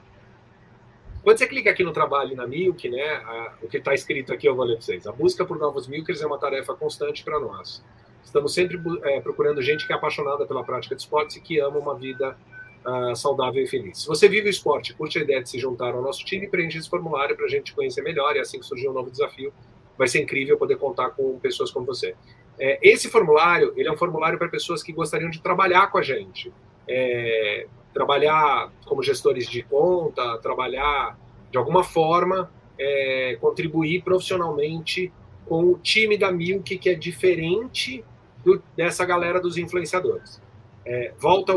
quando 1.23 1.37
você 1.37 1.47
clica 1.47 1.69
aqui 1.69 1.83
no 1.83 1.93
trabalho 1.93 2.35
na 2.35 2.45
Milk, 2.45 2.89
né, 2.89 3.19
uh, 3.19 3.65
o 3.65 3.69
que 3.69 3.77
está 3.77 3.93
escrito 3.93 4.33
aqui 4.33 4.47
eu 4.47 4.55
vou 4.55 4.65
ler 4.65 4.75
para 4.75 4.85
vocês. 4.85 5.07
A 5.07 5.11
busca 5.11 5.45
por 5.45 5.57
novos 5.57 5.87
Milkers 5.87 6.21
é 6.21 6.27
uma 6.27 6.37
tarefa 6.37 6.73
constante 6.73 7.23
para 7.23 7.39
nós. 7.39 7.83
Estamos 8.23 8.53
sempre 8.53 8.79
é, 9.03 9.19
procurando 9.19 9.61
gente 9.61 9.85
que 9.85 9.93
é 9.93 9.95
apaixonada 9.95 10.45
pela 10.45 10.63
prática 10.63 10.95
de 10.95 11.01
esportes 11.01 11.35
e 11.37 11.41
que 11.41 11.59
ama 11.59 11.77
uma 11.77 11.95
vida 11.95 12.37
uh, 12.85 13.15
saudável 13.15 13.63
e 13.63 13.67
feliz. 13.67 14.01
Se 14.01 14.07
você 14.07 14.27
vive 14.27 14.47
o 14.47 14.49
esporte, 14.49 14.93
curte 14.93 15.19
a 15.19 15.21
ideia 15.21 15.41
de 15.41 15.49
se 15.49 15.59
juntar 15.59 15.93
ao 15.93 16.01
nosso 16.01 16.23
time, 16.25 16.47
preencha 16.47 16.77
esse 16.77 16.89
formulário 16.89 17.35
para 17.35 17.45
a 17.45 17.49
gente 17.49 17.73
conhecer 17.73 18.01
melhor 18.01 18.35
e 18.35 18.39
assim 18.39 18.59
que 18.59 18.65
surgir 18.65 18.87
um 18.87 18.93
novo 18.93 19.11
desafio, 19.11 19.53
vai 20.02 20.07
ser 20.07 20.19
incrível 20.19 20.57
poder 20.57 20.78
contar 20.78 21.11
com 21.11 21.38
pessoas 21.38 21.69
como 21.69 21.86
você. 21.86 22.15
É, 22.57 22.80
esse 22.82 23.07
formulário, 23.07 23.72
ele 23.78 23.88
é 23.88 23.91
um 23.91 23.98
formulário 23.98 24.36
para 24.36 24.49
pessoas 24.49 24.82
que 24.82 24.91
gostariam 24.91 25.30
de 25.30 25.40
trabalhar 25.40 25.91
com 25.91 25.99
a 25.99 26.02
gente. 26.02 26.52
É, 26.88 27.68
trabalhar 27.94 28.72
como 28.84 29.03
gestores 29.03 29.48
de 29.48 29.61
conta, 29.61 30.40
trabalhar 30.40 31.19
de 31.52 31.57
alguma 31.60 31.84
forma, 31.84 32.52
é, 32.80 33.38
contribuir 33.40 34.02
profissionalmente 34.02 35.14
com 35.45 35.65
o 35.65 35.78
time 35.78 36.18
da 36.18 36.32
Milk, 36.32 36.80
que 36.80 36.90
é 36.90 36.95
diferente 36.95 38.03
do, 38.44 38.60
dessa 38.76 39.06
galera 39.06 39.40
dos 39.40 39.56
influenciadores. 39.56 40.41
É, 40.84 41.14
volta 41.19 41.53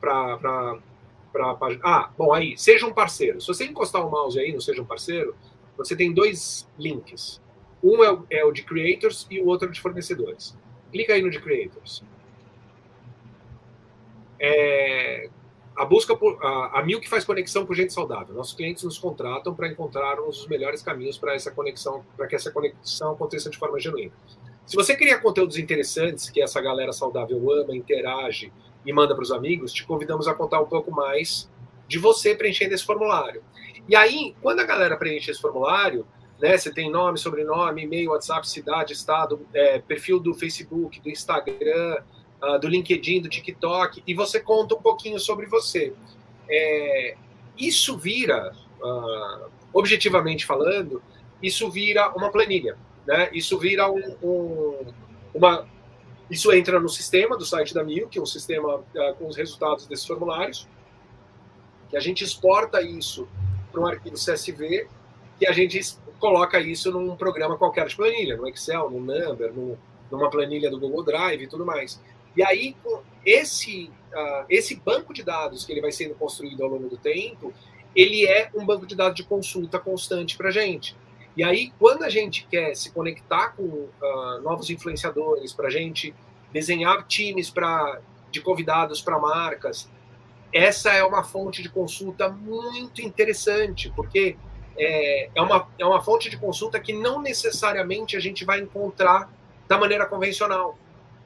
para. 0.00 0.76
Ah, 1.84 2.10
bom, 2.18 2.32
aí, 2.32 2.58
seja 2.58 2.84
um 2.84 2.92
parceiro. 2.92 3.40
Se 3.40 3.46
você 3.46 3.64
encostar 3.64 4.04
o 4.04 4.10
mouse 4.10 4.40
aí 4.40 4.52
no 4.52 4.60
Seja 4.60 4.82
um 4.82 4.84
Parceiro, 4.84 5.36
você 5.76 5.94
tem 5.94 6.12
dois 6.12 6.68
links. 6.76 7.43
Um 7.84 8.02
é 8.02 8.10
o, 8.10 8.26
é 8.30 8.44
o 8.44 8.50
de 8.50 8.62
creators 8.62 9.26
e 9.30 9.38
o 9.40 9.46
outro 9.46 9.68
é 9.68 9.70
de 9.70 9.80
fornecedores. 9.80 10.56
Clica 10.90 11.12
aí 11.12 11.20
no 11.20 11.30
de 11.30 11.38
creators. 11.38 12.02
É, 14.40 15.28
a 15.76 15.84
busca 15.84 16.16
por 16.16 16.38
a, 16.42 16.80
a 16.80 16.82
Milk 16.82 17.06
faz 17.08 17.24
conexão 17.24 17.66
por 17.66 17.76
gente 17.76 17.92
saudável. 17.92 18.34
Nossos 18.34 18.54
clientes 18.54 18.84
nos 18.84 18.98
contratam 18.98 19.54
para 19.54 19.68
encontrarmos 19.68 20.40
os 20.40 20.46
melhores 20.46 20.82
caminhos 20.82 21.18
para 21.18 21.34
essa 21.34 21.50
conexão, 21.50 22.04
para 22.16 22.26
que 22.26 22.34
essa 22.34 22.50
conexão 22.50 23.12
aconteça 23.12 23.50
de 23.50 23.58
forma 23.58 23.78
genuína. 23.78 24.12
Se 24.64 24.76
você 24.76 24.96
cria 24.96 25.18
conteúdos 25.18 25.58
interessantes 25.58 26.30
que 26.30 26.40
essa 26.40 26.60
galera 26.60 26.92
saudável 26.92 27.50
ama, 27.52 27.76
interage 27.76 28.50
e 28.86 28.92
manda 28.94 29.14
para 29.14 29.22
os 29.22 29.30
amigos, 29.30 29.72
te 29.72 29.84
convidamos 29.84 30.26
a 30.26 30.34
contar 30.34 30.60
um 30.60 30.66
pouco 30.66 30.90
mais 30.90 31.50
de 31.86 31.98
você 31.98 32.34
preenchendo 32.34 32.72
esse 32.72 32.84
formulário. 32.84 33.42
E 33.86 33.94
aí, 33.94 34.34
quando 34.40 34.60
a 34.60 34.64
galera 34.64 34.96
preenche 34.96 35.30
esse 35.30 35.40
formulário, 35.40 36.06
né, 36.40 36.56
você 36.56 36.72
tem 36.72 36.90
nome, 36.90 37.18
sobrenome, 37.18 37.82
e-mail, 37.82 38.10
WhatsApp, 38.10 38.48
cidade, 38.48 38.92
estado, 38.92 39.46
é, 39.52 39.78
perfil 39.78 40.18
do 40.18 40.34
Facebook, 40.34 41.00
do 41.00 41.08
Instagram, 41.08 41.98
uh, 42.42 42.58
do 42.58 42.68
LinkedIn, 42.68 43.22
do 43.22 43.28
TikTok, 43.28 44.02
e 44.06 44.14
você 44.14 44.40
conta 44.40 44.74
um 44.74 44.82
pouquinho 44.82 45.18
sobre 45.18 45.46
você. 45.46 45.92
É, 46.48 47.16
isso 47.56 47.96
vira, 47.96 48.54
uh, 48.82 49.50
objetivamente 49.72 50.44
falando, 50.44 51.02
isso 51.42 51.70
vira 51.70 52.10
uma 52.16 52.30
planilha 52.30 52.76
né? 53.06 53.28
Isso 53.32 53.58
vira 53.58 53.90
um, 53.90 54.16
um, 54.22 54.92
uma. 55.34 55.66
Isso 56.30 56.52
entra 56.52 56.80
no 56.80 56.88
sistema 56.88 57.36
do 57.36 57.44
site 57.44 57.74
da 57.74 57.84
Milk, 57.84 58.18
um 58.18 58.26
sistema 58.26 58.76
uh, 58.76 59.14
com 59.18 59.26
os 59.26 59.36
resultados 59.36 59.86
desses 59.86 60.06
formulários, 60.06 60.66
que 61.90 61.96
a 61.96 62.00
gente 62.00 62.24
exporta 62.24 62.80
isso 62.80 63.28
para 63.70 63.80
um 63.80 63.86
arquivo 63.86 64.16
CSV, 64.16 64.88
que 65.44 65.50
a 65.50 65.52
gente 65.52 65.78
coloca 66.18 66.58
isso 66.58 66.90
num 66.90 67.14
programa 67.16 67.58
qualquer 67.58 67.86
de 67.86 67.94
planilha, 67.94 68.36
no 68.36 68.48
Excel, 68.48 68.90
no 68.90 68.98
Number, 68.98 69.52
no, 69.52 69.78
numa 70.10 70.30
planilha 70.30 70.70
do 70.70 70.80
Google 70.80 71.04
Drive 71.04 71.42
e 71.42 71.46
tudo 71.46 71.66
mais. 71.66 72.00
E 72.34 72.42
aí, 72.42 72.74
esse, 73.26 73.90
uh, 74.12 74.46
esse 74.48 74.76
banco 74.76 75.12
de 75.12 75.22
dados 75.22 75.64
que 75.64 75.72
ele 75.72 75.82
vai 75.82 75.92
sendo 75.92 76.14
construído 76.14 76.64
ao 76.64 76.70
longo 76.70 76.88
do 76.88 76.96
tempo, 76.96 77.52
ele 77.94 78.26
é 78.26 78.50
um 78.54 78.64
banco 78.64 78.86
de 78.86 78.96
dados 78.96 79.14
de 79.14 79.22
consulta 79.22 79.78
constante 79.78 80.36
para 80.36 80.48
a 80.48 80.52
gente. 80.52 80.96
E 81.36 81.44
aí, 81.44 81.72
quando 81.78 82.04
a 82.04 82.08
gente 82.08 82.46
quer 82.46 82.74
se 82.74 82.90
conectar 82.90 83.50
com 83.50 83.62
uh, 83.62 84.40
novos 84.42 84.70
influenciadores, 84.70 85.52
para 85.52 85.68
a 85.68 85.70
gente 85.70 86.14
desenhar 86.52 87.06
times 87.06 87.50
pra, 87.50 88.00
de 88.30 88.40
convidados 88.40 89.02
para 89.02 89.18
marcas, 89.18 89.90
essa 90.52 90.92
é 90.92 91.04
uma 91.04 91.22
fonte 91.22 91.62
de 91.62 91.68
consulta 91.68 92.30
muito 92.30 93.02
interessante, 93.02 93.92
porque 93.94 94.36
é, 94.76 95.30
é, 95.34 95.42
uma, 95.42 95.68
é 95.78 95.84
uma 95.84 96.02
fonte 96.02 96.28
de 96.28 96.36
consulta 96.36 96.80
que 96.80 96.92
não 96.92 97.20
necessariamente 97.20 98.16
a 98.16 98.20
gente 98.20 98.44
vai 98.44 98.60
encontrar 98.60 99.30
da 99.68 99.78
maneira 99.78 100.06
convencional. 100.06 100.78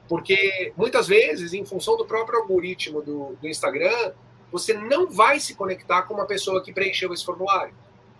Porque 0.07 0.73
muitas 0.75 1.07
vezes, 1.07 1.53
em 1.53 1.65
função 1.65 1.95
do 1.95 2.05
próprio 2.05 2.39
algoritmo 2.39 3.01
do, 3.01 3.37
do 3.39 3.47
Instagram, 3.47 4.13
você 4.51 4.73
não 4.73 5.09
vai 5.09 5.39
se 5.39 5.55
conectar 5.55 6.03
com 6.03 6.15
uma 6.15 6.25
pessoa 6.25 6.63
que 6.63 6.73
preencheu 6.73 7.13
esse 7.13 7.23
formulário. 7.23 7.73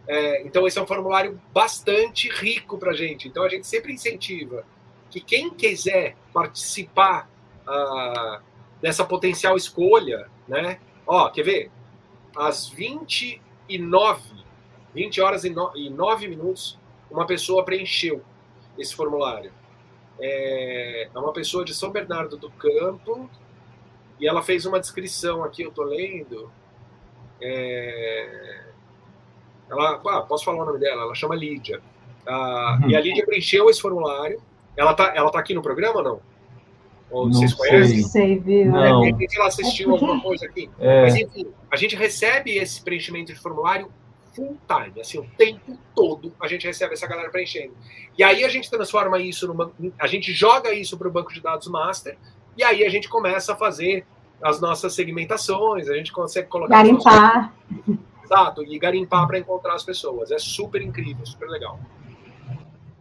É, 0.08 0.42
então, 0.44 0.68
esse 0.68 0.78
é 0.78 0.82
um 0.82 0.88
formulário 0.88 1.40
bastante 1.54 2.30
rico 2.30 2.78
para 2.78 2.92
a 2.92 2.96
gente. 2.96 3.28
Então, 3.28 3.44
a 3.44 3.50
gente 3.50 3.68
sempre 3.68 3.94
incentiva 3.94 4.66
que 5.10 5.20
quem 5.20 5.50
quiser 5.50 6.16
participar 6.34 7.30
uh, 7.68 8.42
dessa 8.82 9.04
potencial 9.04 9.56
escolha, 9.56 10.30
né? 10.48 10.80
Ó, 11.06 11.30
quer 11.30 11.44
ver? 11.44 11.72
Às 12.36 12.70
29, 12.70 14.22
20 14.94 15.22
horas 15.22 15.44
e, 15.44 15.50
no, 15.50 15.72
e 15.76 15.90
9 15.90 16.28
minutos, 16.28 16.78
uma 17.10 17.26
pessoa 17.26 17.64
preencheu 17.64 18.22
esse 18.78 18.96
formulário. 18.96 19.52
É, 20.20 21.10
é 21.14 21.20
uma 21.20 21.32
pessoa 21.32 21.64
de 21.64 21.74
São 21.74 21.92
Bernardo 21.92 22.38
do 22.38 22.50
Campo 22.52 23.30
e 24.20 24.28
ela 24.28 24.42
fez 24.42 24.66
uma 24.66 24.80
descrição 24.80 25.44
aqui, 25.44 25.64
eu 25.64 25.72
tô 25.72 25.84
lendo. 25.84 26.52
É, 27.42 28.64
ela, 29.70 30.02
ah, 30.06 30.22
posso 30.22 30.44
falar 30.44 30.64
o 30.64 30.66
nome 30.66 30.80
dela? 30.80 31.04
Ela 31.04 31.16
chama 31.16 31.36
Lídia. 31.36 31.82
Ah, 32.26 32.80
uhum. 32.82 32.90
E 32.90 32.96
a 32.96 33.02
Lídia 33.02 33.26
preencheu 33.26 33.70
esse 33.70 33.82
formulário. 33.82 34.42
Ela 34.76 34.94
tá, 34.94 35.14
ela 35.16 35.32
tá 35.32 35.40
aqui 35.40 35.54
no 35.54 35.62
programa 35.62 35.98
ou 35.98 36.04
não? 36.04 36.22
Ou 37.10 37.26
não 37.26 37.34
vocês 37.34 37.54
conhecem? 37.54 38.04
Sei, 38.04 38.40
viu? 38.40 38.72
Não. 38.72 39.06
É, 39.06 39.12
ela 39.36 39.48
assistiu 39.48 39.92
alguma 39.92 40.22
coisa 40.22 40.46
aqui. 40.46 40.70
É. 40.80 41.04
Mas 41.04 41.16
enfim, 41.16 41.48
a 41.72 41.76
gente 41.76 41.96
recebe 41.96 42.58
esse 42.58 42.82
preenchimento 42.84 43.34
de 43.34 43.40
formulário 43.40 43.92
full 44.34 44.58
time, 44.68 45.02
assim, 45.02 45.20
o 45.20 45.26
tempo 45.38 45.78
todo 45.96 46.34
a 46.40 46.48
gente 46.48 46.66
recebe 46.66 46.94
essa 46.94 47.08
galera 47.08 47.30
preenchendo. 47.30 47.74
E 48.18 48.24
aí 48.24 48.44
a 48.44 48.50
gente 48.50 48.70
transforma 48.70 49.20
isso 49.20 49.48
numa. 49.48 49.72
A 50.00 50.08
gente 50.08 50.34
joga 50.34 50.74
isso 50.74 50.98
para 50.98 51.08
o 51.08 51.12
banco 51.12 51.34
de 51.34 51.42
dados 51.42 51.68
master, 51.68 52.18
e 52.58 52.64
aí 52.64 52.84
a 52.84 52.90
gente 52.90 53.08
começa 53.08 53.54
a 53.54 53.56
fazer 53.56 54.06
as 54.42 54.62
nossas 54.62 54.94
segmentações, 54.94 55.90
a 55.90 55.96
gente 55.96 56.12
consegue 56.12 56.48
colocar. 56.48 56.84
Garimpar. 56.84 57.54
Exato, 58.24 58.64
e 58.64 58.78
garimpar 58.78 59.26
para 59.28 59.40
encontrar 59.40 59.74
as 59.74 59.84
pessoas. 59.84 60.32
É 60.32 60.38
super 60.38 60.82
incrível, 60.82 61.26
super 61.26 61.50
legal. 61.50 61.80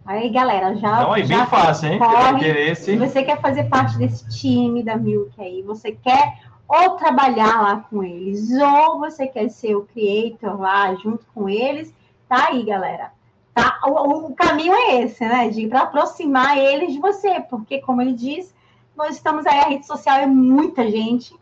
Aí, 0.06 0.30
galera, 0.30 0.74
já. 0.76 1.02
Não, 1.02 1.14
é 1.14 1.22
já 1.22 1.36
bem 1.36 1.46
fácil, 1.46 1.92
hein? 1.92 1.98
corre. 1.98 2.74
Se 2.74 2.96
você 2.96 3.22
quer 3.22 3.38
fazer 3.42 3.64
parte 3.64 3.98
desse 3.98 4.26
time 4.30 4.82
da 4.82 4.96
Milk 4.96 5.38
aí, 5.38 5.62
você 5.62 5.92
quer 5.92 6.38
ou 6.68 6.90
trabalhar 6.96 7.62
lá 7.62 7.86
com 7.88 8.04
eles, 8.04 8.50
ou 8.60 8.98
você 8.98 9.26
quer 9.26 9.48
ser 9.48 9.74
o 9.74 9.86
creator 9.86 10.60
lá 10.60 10.94
junto 10.96 11.24
com 11.34 11.48
eles, 11.48 11.94
tá 12.28 12.48
aí, 12.48 12.62
galera. 12.62 13.10
Tá? 13.54 13.80
O, 13.86 14.26
o 14.26 14.34
caminho 14.34 14.74
é 14.74 15.00
esse, 15.00 15.24
né? 15.24 15.48
De 15.48 15.66
para 15.66 15.82
aproximar 15.82 16.58
eles 16.58 16.92
de 16.92 17.00
você, 17.00 17.40
porque, 17.40 17.80
como 17.80 18.02
ele 18.02 18.12
diz, 18.12 18.54
nós 18.94 19.16
estamos 19.16 19.46
aí, 19.46 19.58
a 19.58 19.68
rede 19.68 19.86
social 19.86 20.18
é 20.18 20.26
muita 20.26 20.88
gente, 20.90 21.34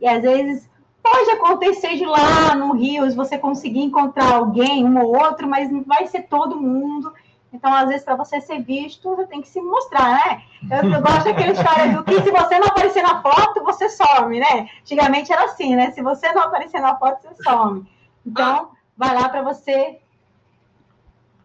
e 0.00 0.08
às 0.08 0.20
vezes 0.20 0.68
pode 1.02 1.30
acontecer 1.30 1.96
de 1.96 2.04
lá 2.04 2.54
no 2.54 2.72
Rios 2.72 3.14
você 3.14 3.38
conseguir 3.38 3.80
encontrar 3.80 4.34
alguém, 4.34 4.84
um 4.84 5.00
ou 5.00 5.16
outro, 5.16 5.48
mas 5.48 5.70
não 5.70 5.82
vai 5.82 6.06
ser 6.06 6.22
todo 6.22 6.60
mundo. 6.60 7.12
Então, 7.52 7.72
às 7.72 7.88
vezes, 7.88 8.04
para 8.04 8.16
você 8.16 8.40
ser 8.40 8.62
visto, 8.62 9.14
você 9.14 9.26
tem 9.26 9.42
que 9.42 9.48
se 9.48 9.60
mostrar, 9.60 10.12
né? 10.12 10.42
Eu, 10.70 10.90
eu 10.90 11.02
gosto 11.02 11.24
daquela 11.24 11.52
história 11.52 11.92
do 11.92 12.02
que 12.02 12.22
se 12.22 12.30
você 12.30 12.58
não 12.58 12.66
aparecer 12.68 13.02
na 13.02 13.20
foto, 13.20 13.62
você 13.62 13.88
some, 13.90 14.40
né? 14.40 14.70
Antigamente 14.80 15.32
era 15.32 15.44
assim, 15.44 15.76
né? 15.76 15.90
Se 15.90 16.02
você 16.02 16.32
não 16.32 16.42
aparecer 16.42 16.80
na 16.80 16.96
foto, 16.96 17.20
você 17.22 17.42
some. 17.42 17.86
Então, 18.26 18.70
vai 18.96 19.14
lá 19.14 19.28
para 19.28 19.42
você. 19.42 20.00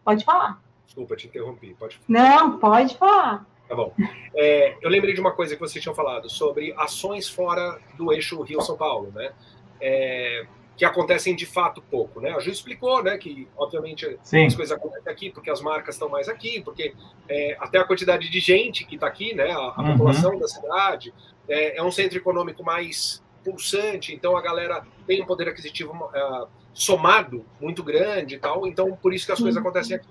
Pode 0.02 0.24
falar. 0.24 0.60
Desculpa, 0.86 1.14
te 1.14 1.26
interrompi. 1.26 1.74
Pode 1.74 2.00
Não, 2.08 2.58
pode 2.58 2.96
falar. 2.96 3.44
Tá 3.68 3.76
bom. 3.76 3.92
É, 4.34 4.78
eu 4.80 4.88
lembrei 4.88 5.12
de 5.12 5.20
uma 5.20 5.32
coisa 5.32 5.54
que 5.54 5.60
vocês 5.60 5.82
tinham 5.82 5.94
falado 5.94 6.30
sobre 6.30 6.72
ações 6.78 7.28
fora 7.28 7.78
do 7.98 8.10
eixo 8.14 8.40
Rio-São 8.40 8.78
Paulo, 8.78 9.12
né? 9.14 9.32
É, 9.78 10.46
que 10.78 10.84
acontecem 10.84 11.34
de 11.34 11.44
fato 11.44 11.82
pouco, 11.82 12.20
né? 12.20 12.30
A 12.30 12.38
Ju 12.38 12.50
explicou, 12.50 13.02
né, 13.02 13.18
que 13.18 13.48
obviamente 13.56 14.16
Sim. 14.22 14.46
as 14.46 14.54
coisas 14.54 14.76
acontecem 14.76 15.12
aqui 15.12 15.28
porque 15.28 15.50
as 15.50 15.60
marcas 15.60 15.96
estão 15.96 16.08
mais 16.08 16.28
aqui, 16.28 16.62
porque 16.62 16.94
é, 17.28 17.56
até 17.58 17.78
a 17.78 17.84
quantidade 17.84 18.30
de 18.30 18.38
gente 18.38 18.84
que 18.84 18.94
está 18.94 19.08
aqui, 19.08 19.34
né, 19.34 19.50
a, 19.50 19.56
a 19.56 19.82
Uhum. 19.82 19.92
população 19.92 20.38
da 20.38 20.46
cidade 20.46 21.12
é, 21.48 21.78
é 21.78 21.82
um 21.82 21.90
centro 21.90 22.16
econômico 22.16 22.62
mais 22.62 23.20
pulsante, 23.44 24.14
então 24.14 24.36
a 24.36 24.40
galera 24.40 24.84
tem 25.04 25.20
um 25.20 25.26
poder 25.26 25.48
aquisitivo 25.48 25.92
ah, 26.14 26.46
somado 26.72 27.44
muito 27.60 27.82
grande 27.82 28.36
e 28.36 28.38
tal, 28.38 28.64
então 28.64 28.96
por 29.02 29.12
isso 29.12 29.26
que 29.26 29.32
as 29.32 29.40
coisas 29.40 29.60
acontecem 29.60 29.96
aqui. 29.96 30.08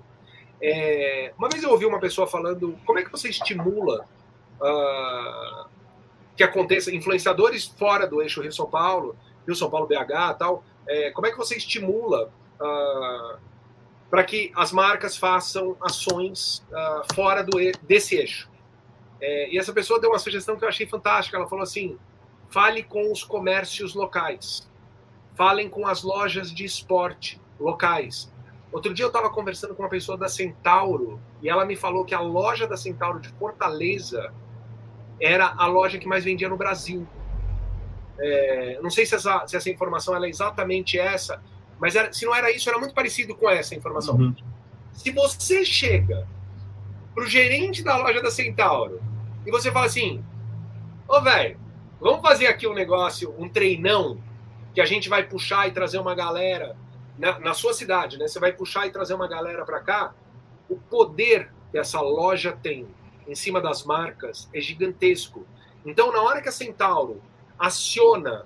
É, 0.61 1.31
uma 1.37 1.47
vez 1.47 1.63
eu 1.63 1.69
ouvi 1.69 1.85
uma 1.85 1.99
pessoa 1.99 2.27
falando 2.27 2.77
como 2.85 2.99
é 2.99 3.03
que 3.03 3.11
você 3.11 3.29
estimula 3.29 4.05
ah, 4.61 5.67
que 6.35 6.43
aconteça 6.43 6.93
influenciadores 6.93 7.65
fora 7.65 8.05
do 8.05 8.21
eixo 8.21 8.41
Rio 8.41 8.51
São 8.51 8.69
Paulo, 8.69 9.15
Rio 9.47 9.55
São 9.55 9.69
Paulo 9.69 9.87
BH 9.87 10.37
tal, 10.37 10.63
é, 10.87 11.09
como 11.11 11.25
é 11.25 11.31
que 11.31 11.37
você 11.37 11.55
estimula 11.55 12.29
para 14.09 14.23
que 14.23 14.51
as 14.55 14.71
marcas 14.71 15.15
façam 15.15 15.77
ações 15.81 16.65
ah, 16.73 17.03
fora 17.13 17.43
do, 17.43 17.57
desse 17.83 18.15
eixo? 18.15 18.49
É, 19.21 19.49
e 19.49 19.57
essa 19.57 19.73
pessoa 19.73 19.99
deu 19.99 20.11
uma 20.11 20.19
sugestão 20.19 20.57
que 20.57 20.63
eu 20.63 20.69
achei 20.69 20.85
fantástica. 20.85 21.37
Ela 21.37 21.47
falou 21.47 21.63
assim: 21.63 21.97
fale 22.49 22.83
com 22.83 23.11
os 23.11 23.23
comércios 23.23 23.93
locais, 23.93 24.67
falem 25.35 25.69
com 25.69 25.87
as 25.87 26.03
lojas 26.03 26.53
de 26.53 26.65
esporte 26.65 27.39
locais. 27.59 28.31
Outro 28.71 28.93
dia 28.93 29.05
eu 29.05 29.07
estava 29.07 29.29
conversando 29.29 29.73
com 29.73 29.83
uma 29.83 29.89
pessoa 29.89 30.17
da 30.17 30.27
Centauro 30.27 31.19
e 31.41 31.49
ela 31.49 31.65
me 31.65 31.75
falou 31.75 32.03
que 32.03 32.13
a 32.13 32.19
loja 32.19 32.67
da 32.67 32.75
Centauro 32.75 33.19
de 33.19 33.29
Fortaleza 33.29 34.33
era 35.19 35.53
a 35.57 35.67
loja 35.67 35.97
que 35.97 36.07
mais 36.07 36.23
vendia 36.23 36.49
no 36.49 36.57
Brasil. 36.57 37.07
É, 38.19 38.79
não 38.81 38.89
sei 38.89 39.05
se 39.05 39.15
essa, 39.15 39.45
se 39.47 39.55
essa 39.55 39.69
informação 39.69 40.15
é 40.23 40.27
exatamente 40.29 40.97
essa, 40.97 41.41
mas 41.79 41.95
era- 41.95 42.11
se 42.11 42.25
não 42.25 42.33
era 42.33 42.51
isso, 42.51 42.67
era 42.69 42.79
muito 42.79 42.93
parecido 42.93 43.35
com 43.35 43.49
essa 43.49 43.75
informação. 43.75 44.15
Uhum. 44.15 44.35
Se 44.93 45.11
você 45.11 45.63
chega 45.63 46.27
pro 47.13 47.27
gerente 47.27 47.83
da 47.83 47.97
loja 47.97 48.21
da 48.21 48.31
Centauro 48.31 49.01
e 49.45 49.51
você 49.51 49.71
fala 49.71 49.85
assim: 49.85 50.23
Ô, 51.07 51.21
velho, 51.21 51.59
vamos 51.99 52.21
fazer 52.21 52.47
aqui 52.47 52.67
um 52.67 52.73
negócio, 52.73 53.33
um 53.37 53.47
treinão, 53.47 54.19
que 54.73 54.81
a 54.81 54.85
gente 54.85 55.07
vai 55.09 55.23
puxar 55.23 55.67
e 55.67 55.71
trazer 55.71 55.99
uma 55.99 56.13
galera 56.13 56.75
na, 57.17 57.39
na 57.39 57.53
sua 57.53 57.73
cidade, 57.73 58.17
né? 58.17 58.27
Você 58.27 58.39
vai 58.39 58.51
puxar 58.53 58.85
e 58.87 58.91
trazer 58.91 59.13
uma 59.13 59.27
galera 59.27 59.63
para 59.65 59.79
cá. 59.79 60.13
O 60.69 60.75
poder 60.75 61.51
que 61.71 61.77
essa 61.77 62.01
loja 62.01 62.57
tem 62.61 62.87
em 63.27 63.35
cima 63.35 63.59
das 63.61 63.83
marcas 63.83 64.49
é 64.53 64.59
gigantesco. 64.61 65.45
Então, 65.85 66.11
na 66.11 66.21
hora 66.21 66.41
que 66.41 66.49
a 66.49 66.51
Centauro 66.51 67.21
aciona 67.57 68.45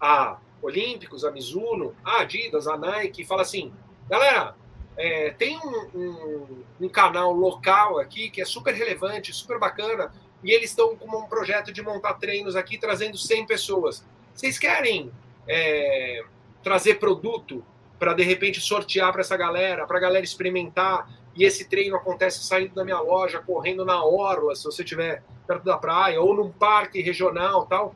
a 0.00 0.38
Olímpicos, 0.60 1.24
a 1.24 1.30
Mizuno, 1.30 1.94
a 2.04 2.20
Adidas, 2.20 2.66
a 2.66 2.76
Nike, 2.76 3.22
e 3.22 3.24
fala 3.24 3.42
assim: 3.42 3.72
galera, 4.08 4.54
é, 4.96 5.30
tem 5.30 5.58
um, 5.58 5.88
um- 5.98 6.64
um 6.82 6.88
canal 6.88 7.32
local 7.32 7.98
aqui 7.98 8.30
que 8.30 8.40
é 8.40 8.44
super 8.44 8.74
relevante, 8.74 9.32
super 9.32 9.58
bacana, 9.58 10.12
e 10.42 10.50
eles 10.52 10.70
estão 10.70 10.96
com 10.96 11.16
um 11.18 11.26
projeto 11.26 11.72
de 11.72 11.82
montar 11.82 12.14
treinos 12.14 12.56
aqui, 12.56 12.76
trazendo 12.78 13.16
100 13.16 13.46
pessoas. 13.46 14.04
Vocês 14.34 14.58
querem 14.58 15.10
é, 15.46 16.24
trazer 16.62 16.94
produto 16.96 17.64
para 17.98 18.14
de 18.14 18.22
repente 18.22 18.60
sortear 18.60 19.12
para 19.12 19.20
essa 19.20 19.36
galera, 19.36 19.86
para 19.86 19.98
a 19.98 20.00
galera 20.00 20.24
experimentar? 20.24 21.08
E 21.34 21.44
esse 21.44 21.64
treino 21.68 21.96
acontece 21.96 22.44
saindo 22.44 22.74
da 22.74 22.84
minha 22.84 23.00
loja, 23.00 23.40
correndo 23.40 23.84
na 23.84 24.04
orla, 24.04 24.54
se 24.54 24.64
você 24.64 24.82
estiver 24.82 25.22
perto 25.46 25.64
da 25.64 25.78
praia, 25.78 26.20
ou 26.20 26.34
num 26.34 26.50
parque 26.50 27.00
regional 27.00 27.64
tal. 27.66 27.94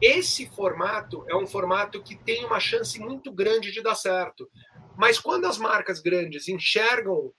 Esse 0.00 0.46
formato 0.46 1.24
é 1.28 1.34
um 1.36 1.46
formato 1.46 2.02
que 2.02 2.14
tem 2.14 2.44
uma 2.44 2.60
chance 2.60 2.98
muito 3.00 3.32
grande 3.32 3.72
de 3.72 3.82
dar 3.82 3.94
certo. 3.94 4.48
Mas 4.96 5.18
quando 5.18 5.46
as 5.46 5.58
marcas 5.58 6.00
grandes 6.00 6.48
enxergam 6.48 7.32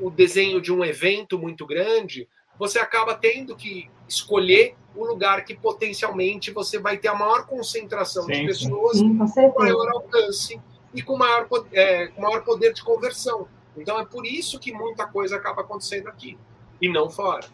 o 0.00 0.10
desenho 0.10 0.60
de 0.60 0.72
um 0.72 0.84
evento 0.84 1.38
muito 1.38 1.66
grande, 1.66 2.28
você 2.58 2.78
acaba 2.78 3.14
tendo 3.14 3.56
que 3.56 3.88
escolher 4.08 4.76
o 4.94 5.04
lugar 5.04 5.44
que 5.44 5.54
potencialmente 5.54 6.52
você 6.52 6.78
vai 6.78 6.96
ter 6.98 7.08
a 7.08 7.14
maior 7.14 7.46
concentração 7.46 8.26
de 8.26 8.34
Sim, 8.34 8.40
sim. 8.40 8.46
pessoas 8.46 8.98
Sim, 8.98 9.18
com 9.18 9.58
maior 9.58 9.88
alcance 9.90 10.60
e 10.92 11.02
com 11.02 11.16
maior, 11.16 11.48
é, 11.72 12.08
com 12.08 12.22
maior 12.22 12.44
poder 12.44 12.72
de 12.72 12.82
conversão. 12.82 13.48
Então 13.76 13.98
é 13.98 14.04
por 14.04 14.24
isso 14.24 14.58
que 14.58 14.72
muita 14.72 15.06
coisa 15.06 15.36
acaba 15.36 15.62
acontecendo 15.62 16.08
aqui 16.08 16.38
e 16.80 16.88
não 16.88 17.10
fora. 17.10 17.46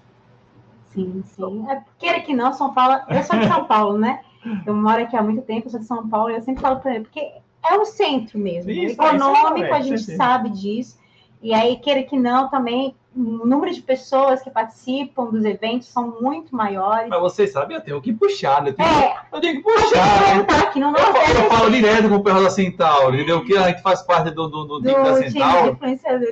Sim, 0.93 1.23
sim. 1.25 1.71
É, 1.71 1.83
queira 1.99 2.21
que 2.21 2.35
não, 2.35 2.53
São 2.53 2.75
Paulo. 2.75 3.01
Eu 3.09 3.23
sou 3.23 3.39
de 3.39 3.47
São 3.47 3.65
Paulo, 3.65 3.97
né? 3.97 4.23
Eu 4.67 4.75
moro 4.75 5.03
aqui 5.03 5.17
há 5.17 5.23
muito 5.23 5.43
tempo, 5.43 5.69
sou 5.71 5.81
de 5.81 5.87
São 5.87 6.09
Paulo, 6.09 6.31
e 6.31 6.35
eu 6.35 6.43
sempre 6.43 6.61
falo 6.61 6.81
para 6.81 6.95
ele, 6.95 7.05
porque 7.05 7.21
é 7.71 7.75
o 7.77 7.85
centro 7.85 8.39
mesmo. 8.39 8.71
Isso, 8.71 8.95
econômico, 8.95 9.57
isso 9.59 9.65
é, 9.65 9.73
a 9.73 9.81
gente 9.83 10.03
sim, 10.03 10.17
sabe 10.17 10.49
disso. 10.51 10.99
E 11.43 11.53
aí, 11.55 11.77
queira 11.77 12.03
que 12.03 12.19
não, 12.19 12.49
também 12.49 12.95
o 13.17 13.45
número 13.45 13.75
de 13.75 13.83
pessoas 13.83 14.41
que 14.41 14.51
participam 14.51 15.27
dos 15.27 15.45
eventos 15.45 15.89
são 15.89 16.21
muito 16.21 16.55
maiores. 16.55 17.09
Mas 17.09 17.21
vocês 17.21 17.51
sabem, 17.53 17.77
eu 17.77 17.83
tenho 17.83 18.01
que 18.01 18.13
puxar, 18.13 18.63
né? 18.63 18.71
Eu 18.71 18.75
tenho, 18.75 18.89
É, 18.89 19.17
eu 19.33 19.41
tenho 19.41 19.57
que 19.57 19.63
puxar, 19.63 20.37
né? 20.37 20.43
tá 20.45 20.59
aqui 20.61 20.79
no 20.79 20.89
Eu, 20.91 20.95
falo- 20.97 21.17
eu 21.45 21.51
falo 21.51 21.71
direto 21.71 22.09
com 22.09 22.15
o 22.17 22.23
pessoal 22.23 22.45
da 22.45 22.51
Centauro, 22.51 23.15
entendeu? 23.17 23.45
Que 23.45 23.57
a 23.57 23.69
gente 23.69 23.83
faz 23.83 24.01
parte 24.03 24.31
do, 24.31 24.49
do, 24.49 24.65
do, 24.65 24.81
do 24.81 24.83
da 24.83 25.15
Centauro. 25.17 25.77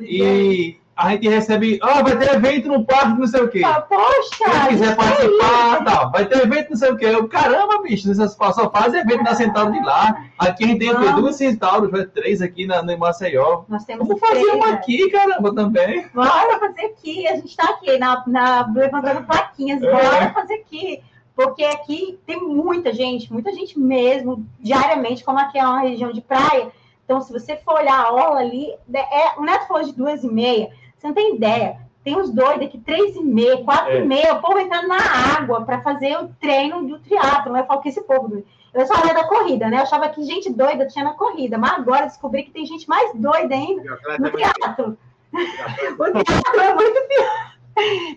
E 0.02 0.78
a 0.98 1.10
gente 1.10 1.28
recebe, 1.28 1.78
ó, 1.80 2.02
vai 2.02 2.18
ter 2.18 2.34
evento 2.34 2.66
no 2.66 2.84
parque, 2.84 3.20
não 3.20 3.26
sei 3.28 3.40
o 3.42 3.48
quê. 3.48 3.62
Ah, 3.64 3.80
Poxa, 3.82 4.44
Quem 4.44 4.68
quiser 4.70 4.96
participar, 4.96 5.84
tá, 5.84 6.04
vai 6.06 6.26
ter 6.26 6.42
evento, 6.42 6.70
não 6.70 6.76
sei 6.76 6.90
o 6.90 6.96
quê. 6.96 7.04
Eu, 7.06 7.28
caramba, 7.28 7.80
bicho, 7.82 8.12
vocês 8.12 8.32
só 8.32 8.68
fazem 8.68 9.00
evento 9.00 9.22
na 9.22 9.32
Centauro 9.32 9.70
de 9.72 9.80
lá. 9.80 10.24
Aqui 10.36 10.64
a 10.64 10.66
gente 10.66 10.80
tem? 10.80 10.92
Vamos. 10.92 11.14
duas 11.14 11.36
Centauros, 11.36 11.88
vai 11.92 12.04
três 12.04 12.42
aqui 12.42 12.66
na, 12.66 12.82
no 12.82 12.98
Maceió. 12.98 13.62
Nós 13.68 13.84
temos 13.84 14.08
Vamos 14.08 14.18
fazer 14.18 14.40
três, 14.40 14.54
uma 14.56 14.66
né? 14.66 14.72
aqui, 14.72 15.10
caramba, 15.10 15.54
também. 15.54 16.04
Bora 16.12 16.58
fazer 16.58 16.86
aqui, 16.86 17.28
a 17.28 17.36
gente 17.36 17.46
está 17.46 17.70
aqui 17.70 17.96
na, 17.96 18.24
na, 18.26 18.68
levantando 18.74 19.22
plaquinhas, 19.24 19.80
É. 19.80 19.92
bora 19.92 20.30
fazer 20.34 20.54
aqui. 20.54 21.00
Porque 21.36 21.62
aqui 21.62 22.18
tem 22.26 22.40
muita 22.40 22.92
gente, 22.92 23.32
muita 23.32 23.52
gente 23.52 23.78
mesmo, 23.78 24.44
diariamente, 24.58 25.22
como 25.22 25.38
aqui 25.38 25.56
é 25.58 25.62
uma 25.64 25.78
região 25.78 26.10
de 26.10 26.20
praia. 26.20 26.72
Então, 27.04 27.20
se 27.20 27.32
você 27.32 27.56
for 27.56 27.74
olhar 27.74 27.94
a 27.94 28.08
aula 28.08 28.40
ali, 28.40 28.74
é, 28.92 29.38
o 29.38 29.42
Neto 29.42 29.68
falou 29.68 29.84
de 29.84 29.92
duas 29.92 30.24
e 30.24 30.28
meia, 30.28 30.68
você 30.98 31.06
não 31.06 31.14
tem 31.14 31.36
ideia. 31.36 31.78
Tem 32.04 32.16
uns 32.16 32.30
doidos 32.30 32.66
aqui, 32.66 32.78
três 32.78 33.14
e 33.16 33.22
meia, 33.22 33.62
quatro 33.64 33.92
É. 33.92 34.00
e 34.00 34.04
meia, 34.04 34.34
o 34.34 34.40
povo 34.40 34.58
entrando 34.58 34.88
na 34.88 34.98
água 35.38 35.64
para 35.64 35.80
fazer 35.82 36.16
o 36.18 36.28
treino 36.40 36.86
do 36.86 36.98
triatlo. 37.00 37.56
Eu 37.56 37.66
falo 37.66 37.80
que 37.80 37.88
esse 37.88 38.00
povo. 38.02 38.42
Eu 38.72 38.86
só 38.86 38.94
era 38.94 39.12
da 39.14 39.24
corrida, 39.24 39.68
né? 39.68 39.78
Eu 39.78 39.82
achava 39.82 40.08
que 40.08 40.22
gente 40.22 40.50
doida 40.52 40.86
tinha 40.86 41.04
na 41.04 41.14
corrida, 41.14 41.58
mas 41.58 41.72
agora 41.72 42.06
descobri 42.06 42.44
que 42.44 42.50
tem 42.50 42.66
gente 42.66 42.88
mais 42.88 43.12
doida 43.14 43.54
ainda 43.54 43.82
no 44.18 44.26
é 44.26 44.30
triatlo. 44.30 44.98
O 45.98 46.24
teatro 46.24 46.60
é 46.60 46.74
muito 46.74 47.08
pior. 47.08 47.58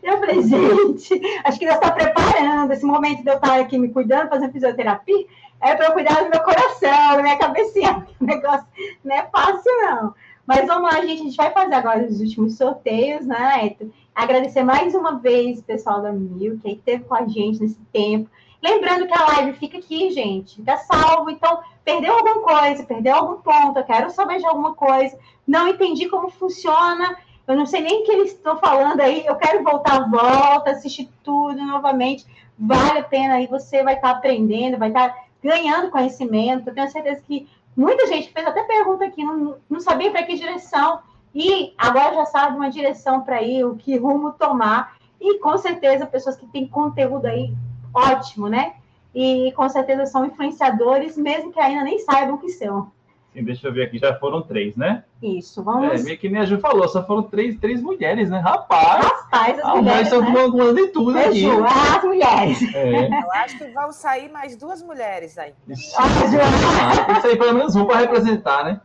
Eu 0.01 0.17
falei, 0.19 0.41
gente, 0.41 1.21
acho 1.43 1.59
que 1.59 1.65
Deus 1.65 1.75
está 1.77 1.91
preparando 1.91 2.71
esse 2.71 2.85
momento 2.85 3.21
de 3.23 3.29
eu 3.29 3.35
estar 3.35 3.59
aqui 3.59 3.77
me 3.77 3.89
cuidando, 3.89 4.29
fazendo 4.29 4.51
fisioterapia, 4.53 5.25
é 5.61 5.75
para 5.75 5.87
eu 5.87 5.91
cuidar 5.93 6.23
do 6.23 6.29
meu 6.29 6.39
coração, 6.39 7.15
da 7.17 7.21
minha 7.21 7.37
cabecinha. 7.37 8.07
O 8.19 8.25
negócio 8.25 8.65
não 9.03 9.15
é 9.15 9.23
fácil, 9.31 9.71
não. 9.81 10.13
Mas 10.53 10.67
vamos 10.67 10.91
lá, 10.91 10.99
gente, 10.99 11.21
a 11.21 11.23
gente 11.23 11.37
vai 11.37 11.49
fazer 11.49 11.73
agora 11.75 12.05
os 12.05 12.19
últimos 12.19 12.57
sorteios, 12.57 13.25
né? 13.25 13.73
Agradecer 14.13 14.63
mais 14.63 14.93
uma 14.93 15.17
vez 15.17 15.59
o 15.59 15.63
pessoal 15.63 16.01
da 16.01 16.11
Mil, 16.11 16.59
que 16.59 16.67
aí 16.67 16.73
esteve 16.73 17.05
com 17.05 17.15
a 17.15 17.25
gente 17.25 17.61
nesse 17.61 17.79
tempo. 17.93 18.29
Lembrando 18.61 19.07
que 19.07 19.13
a 19.13 19.27
live 19.27 19.53
fica 19.53 19.77
aqui, 19.77 20.11
gente, 20.11 20.57
fica 20.57 20.75
salvo. 20.75 21.29
Então, 21.29 21.61
perdeu 21.85 22.13
alguma 22.13 22.41
coisa, 22.41 22.83
perdeu 22.83 23.15
algum 23.15 23.41
ponto, 23.41 23.79
eu 23.79 23.85
quero 23.85 24.09
saber 24.09 24.39
de 24.39 24.45
alguma 24.45 24.73
coisa, 24.73 25.17
não 25.47 25.69
entendi 25.69 26.09
como 26.09 26.29
funciona, 26.29 27.15
eu 27.47 27.55
não 27.55 27.65
sei 27.65 27.79
nem 27.79 28.01
o 28.01 28.03
que 28.03 28.11
eles 28.11 28.33
estão 28.33 28.57
falando 28.57 28.99
aí, 28.99 29.25
eu 29.25 29.37
quero 29.37 29.63
voltar, 29.63 30.09
volta, 30.09 30.71
assistir 30.71 31.09
tudo 31.23 31.65
novamente, 31.65 32.25
vale 32.59 32.99
a 32.99 33.03
pena 33.03 33.35
aí, 33.35 33.47
você 33.47 33.83
vai 33.83 33.93
estar 33.93 34.11
aprendendo, 34.11 34.77
vai 34.77 34.89
estar 34.89 35.15
ganhando 35.41 35.89
conhecimento, 35.89 36.67
eu 36.67 36.73
tenho 36.73 36.91
certeza 36.91 37.21
que 37.25 37.47
muita 37.75 38.07
gente 38.07 38.31
fez 38.31 38.45
até 38.45 38.63
pergunta 38.63 39.05
aqui, 39.05 39.23
não, 39.23 39.57
não 39.69 39.79
sabia 39.79 40.11
para 40.11 40.23
que 40.23 40.35
direção, 40.35 40.99
e 41.33 41.73
agora 41.77 42.15
já 42.15 42.25
sabe 42.25 42.57
uma 42.57 42.69
direção 42.69 43.21
para 43.21 43.41
ir, 43.41 43.63
o 43.65 43.75
que 43.75 43.97
rumo 43.97 44.33
tomar, 44.33 44.97
e 45.19 45.39
com 45.39 45.57
certeza 45.57 46.05
pessoas 46.05 46.35
que 46.35 46.47
têm 46.47 46.67
conteúdo 46.67 47.25
aí 47.25 47.53
ótimo, 47.93 48.47
né? 48.47 48.73
E 49.13 49.51
com 49.55 49.67
certeza 49.69 50.05
são 50.05 50.25
influenciadores, 50.25 51.17
mesmo 51.17 51.51
que 51.51 51.59
ainda 51.59 51.83
nem 51.83 51.99
saibam 51.99 52.35
o 52.35 52.37
que 52.37 52.49
são. 52.49 52.91
Sim, 53.33 53.43
deixa 53.45 53.65
eu 53.67 53.73
ver 53.73 53.83
aqui, 53.83 53.97
já 53.97 54.13
foram 54.15 54.41
três, 54.41 54.75
né? 54.75 55.05
Isso, 55.23 55.61
É, 55.61 55.63
vamos. 55.63 56.03
meio 56.03 56.17
que 56.17 56.27
nem 56.27 56.41
a 56.41 56.45
Ju 56.45 56.59
falou, 56.59 56.85
só 56.89 57.01
foram 57.05 57.23
três, 57.23 57.57
três 57.59 57.81
mulheres, 57.81 58.29
né? 58.29 58.39
Rapaz, 58.39 59.05
Rapaz, 59.05 59.57
as 59.59 59.63
a 59.63 59.67
mãe 59.75 59.81
mulheres. 59.83 60.07
estão 60.11 60.21
Né? 60.21 60.73
de 60.73 60.87
tudo 60.87 61.17
É, 61.17 61.25
aqui. 61.27 61.39
Ju, 61.41 61.63
as 61.63 62.03
mulheres. 62.03 62.75
É. 62.75 63.07
Eu 63.07 63.31
acho 63.31 63.57
que 63.57 63.65
vão 63.71 63.91
sair 63.93 64.29
mais 64.31 64.57
duas 64.57 64.81
mulheres 64.83 65.37
aí. 65.37 65.53
Ah, 65.97 66.03
Ah, 66.03 67.05
Tem 67.05 67.15
que 67.15 67.21
sair 67.21 67.37
pelo 67.37 67.53
menos 67.53 67.75
um 67.75 67.85
para 67.85 67.97
representar, 67.99 68.65
né? 68.65 68.81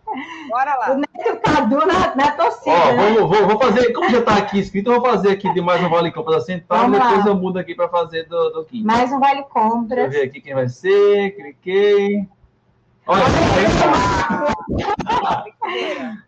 Bora 0.48 0.76
o 0.76 0.78
lá. 0.78 0.94
Neto 0.96 1.32
o 1.32 1.40
Cadu 1.40 1.78
na, 1.86 2.14
na 2.14 2.30
torcida, 2.32 2.70
Ó, 2.70 2.92
né? 2.92 3.12
vou, 3.14 3.28
vou, 3.28 3.46
vou 3.48 3.58
fazer, 3.58 3.92
como 3.92 4.08
já 4.10 4.22
tá 4.22 4.36
aqui 4.36 4.58
escrito, 4.60 4.92
eu 4.92 5.00
vou 5.00 5.10
fazer 5.10 5.30
aqui 5.30 5.52
de 5.52 5.60
mais 5.60 5.82
um 5.82 5.88
vale 5.88 6.12
compra 6.12 6.34
da 6.34 6.40
Central, 6.40 6.82
Vamos 6.82 6.98
depois 7.00 7.24
lá. 7.24 7.30
eu 7.30 7.34
mudo 7.34 7.58
aqui 7.58 7.74
para 7.74 7.88
fazer 7.88 8.28
do, 8.28 8.50
do 8.50 8.64
kit. 8.64 8.84
Mais 8.84 9.10
um 9.10 9.18
vale 9.18 9.42
Deixa 9.42 9.48
eu 9.48 9.62
compras. 9.62 10.10
ver 10.12 10.22
aqui 10.22 10.40
quem 10.40 10.54
vai 10.54 10.68
ser, 10.68 11.34
cliquei. 11.34 12.28
Olha, 13.06 13.24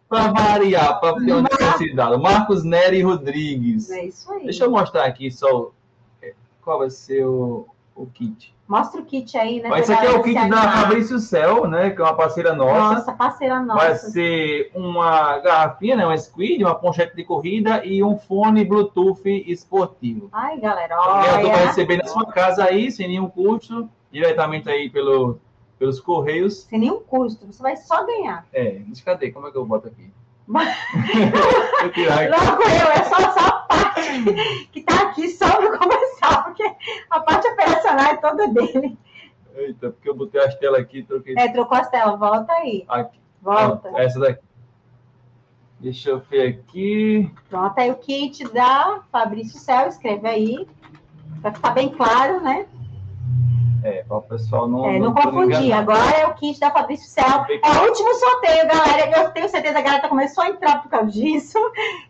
para 0.09 0.29
variar, 0.33 1.01
para 1.01 1.15
ter 1.17 1.33
uma 1.33 1.49
diversidade. 1.49 2.17
Marcos 2.23 2.65
Nery 2.65 3.03
Rodrigues. 3.03 3.91
É 3.91 4.05
isso 4.07 4.31
aí. 4.33 4.45
Deixa 4.45 4.65
eu 4.65 4.71
mostrar 4.71 5.05
aqui 5.05 5.31
só 5.31 5.47
o- 5.57 5.73
qual 6.63 6.79
vai 6.79 6.91
ser 6.91 7.25
o, 7.27 7.67
o 7.95 8.07
kit. 8.07 8.55
Mostra 8.69 9.01
o 9.01 9.05
kit 9.05 9.37
aí, 9.39 9.63
né? 9.63 9.69
Mas 9.71 9.89
Esse 9.89 9.93
pra 9.93 10.03
aqui 10.03 10.15
é 10.15 10.19
o 10.19 10.23
kit 10.23 10.49
da. 10.49 10.73
Fabrício 10.73 11.19
Cel, 11.19 11.67
né? 11.67 11.91
Que 11.91 12.01
é 12.03 12.05
uma 12.05 12.15
parceira 12.15 12.55
nossa. 12.55 12.95
Nossa, 12.95 13.13
parceira 13.13 13.55
Vai 13.57 13.65
nossa. 13.91 14.11
ser 14.11 14.71
uma 14.75 15.39
garrafinha, 15.39 15.97
né? 15.97 16.05
Uma 16.05 16.17
squid, 16.19 16.63
uma 16.63 16.75
ponchete 16.75 17.17
de 17.17 17.25
corrida 17.25 17.83
e 17.85 18.03
um 18.05 18.19
fone 18.19 18.65
Bluetooth 18.65 19.23
esportivo. 19.47 20.29
Ai, 20.33 20.61
galera, 20.61 20.95
Também 20.97 21.25
tu 21.25 21.49
vai 21.49 21.57
olha. 21.61 21.67
receber 21.67 21.97
na 21.97 22.05
sua 22.05 22.27
casa 22.27 22.65
aí, 22.65 22.91
sem 22.93 23.09
nenhum 23.09 23.29
custo, 23.31 23.89
diretamente 24.13 24.69
aí 24.69 24.91
pelo, 24.91 25.39
pelos 25.79 26.01
correios. 26.01 26.63
Sem 26.63 26.81
nenhum 26.81 27.01
custo, 27.01 27.47
você 27.47 27.63
vai 27.63 27.77
só 27.77 28.05
ganhar. 28.05 28.47
É, 28.53 28.81
mas 28.87 29.01
cadê? 29.01 29.31
Como 29.31 29.47
é 29.47 29.51
que 29.51 29.57
eu 29.59 29.65
boto 29.67 29.89
aqui? 29.89 30.11
eu 31.85 31.93
tirar 31.93 32.21
aqui. 32.21 32.31
Não, 32.31 32.63
é 32.91 33.05
só, 33.05 33.17
só 33.33 33.47
a 33.47 33.53
parte 33.69 34.69
que 34.73 34.83
tá 34.83 35.03
aqui 35.09 35.29
só 35.29 35.47
para 35.57 35.79
começar, 35.79 36.45
porque 36.45 36.65
a 37.11 37.21
parte 37.21 37.49
operacional 37.49 38.07
é 38.07 38.17
toda 38.17 38.49
dele. 38.49 38.99
Eita, 39.55 39.91
porque 39.91 40.09
eu 40.09 40.15
botei 40.15 40.41
as 40.41 40.55
telas 40.55 40.81
aqui, 40.81 41.03
troquei 41.03 41.35
É, 41.37 41.49
trocou 41.49 41.77
as 41.77 41.89
telas, 41.91 42.19
volta 42.19 42.53
aí. 42.53 42.85
aqui. 42.89 43.19
Volta. 43.43 43.89
Pronto, 43.89 43.99
essa 43.99 44.19
daqui. 44.21 44.43
Deixa 45.81 46.11
eu 46.11 46.19
ver 46.19 46.49
aqui. 46.49 47.31
Pronto, 47.49 47.79
aí 47.79 47.91
o 47.91 47.97
kit 47.97 48.45
da 48.53 49.01
Fabrício 49.13 49.59
Céu, 49.61 49.87
escreve 49.89 50.27
aí. 50.27 50.69
Pra 51.41 51.53
ficar 51.53 51.71
bem 51.71 51.89
claro, 51.91 52.41
né? 52.41 52.67
É, 53.85 54.03
para 54.03 54.17
o 54.17 54.23
pessoal 54.23 54.69
não. 54.69 54.89
É, 54.89 54.99
não 54.99 55.15
for 55.15 55.23
confundir. 55.25 55.73
Agora 55.73 56.11
é 56.11 56.27
o 56.27 56.35
kit 56.35 56.59
da 56.59 56.71
Fabrício 56.71 57.09
Céu. 57.09 57.25
É 57.25 57.71
o 57.79 57.85
último 57.85 58.15
sorteio, 58.15 58.67
galera. 58.67 59.21
Eu 59.21 59.31
tenho 59.31 59.49
certeza 59.49 59.75
que 59.75 59.81
a 59.81 59.83
galera 59.83 60.09
começou 60.09 60.45
a 60.45 60.49
entrar 60.49 60.83
por 60.83 60.91
causa 60.91 61.11
disso. 61.11 61.59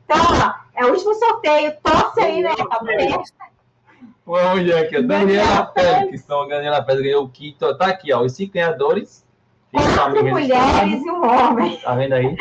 Então, 0.05 0.16
ó, 0.19 0.55
é 0.74 0.86
o 0.86 0.90
último 0.90 1.15
sorteio. 1.15 1.73
Torce 1.82 2.20
aí, 2.20 2.43
né? 2.43 2.55
Fabrício? 2.57 3.23
Uma 4.27 4.55
mulher 4.55 4.85
aqui, 4.85 5.03
Daniela. 5.03 5.66
Pérez. 5.66 6.23
Então, 6.24 6.43
a 6.43 6.49
Daniela 6.49 6.82
Pérez 6.82 7.03
ganhou 7.03 7.24
o 7.24 7.28
kit. 7.28 7.59
Tá 7.59 7.86
aqui, 7.86 8.12
ó, 8.12 8.23
os 8.23 8.32
cinco 8.32 8.55
ganhadores. 8.55 9.27
Quatro 9.73 10.24
mulheres 10.24 11.03
e 11.05 11.11
um 11.11 11.24
homem. 11.24 11.77
Tá 11.77 11.95
vendo 11.95 12.15
aí? 12.15 12.36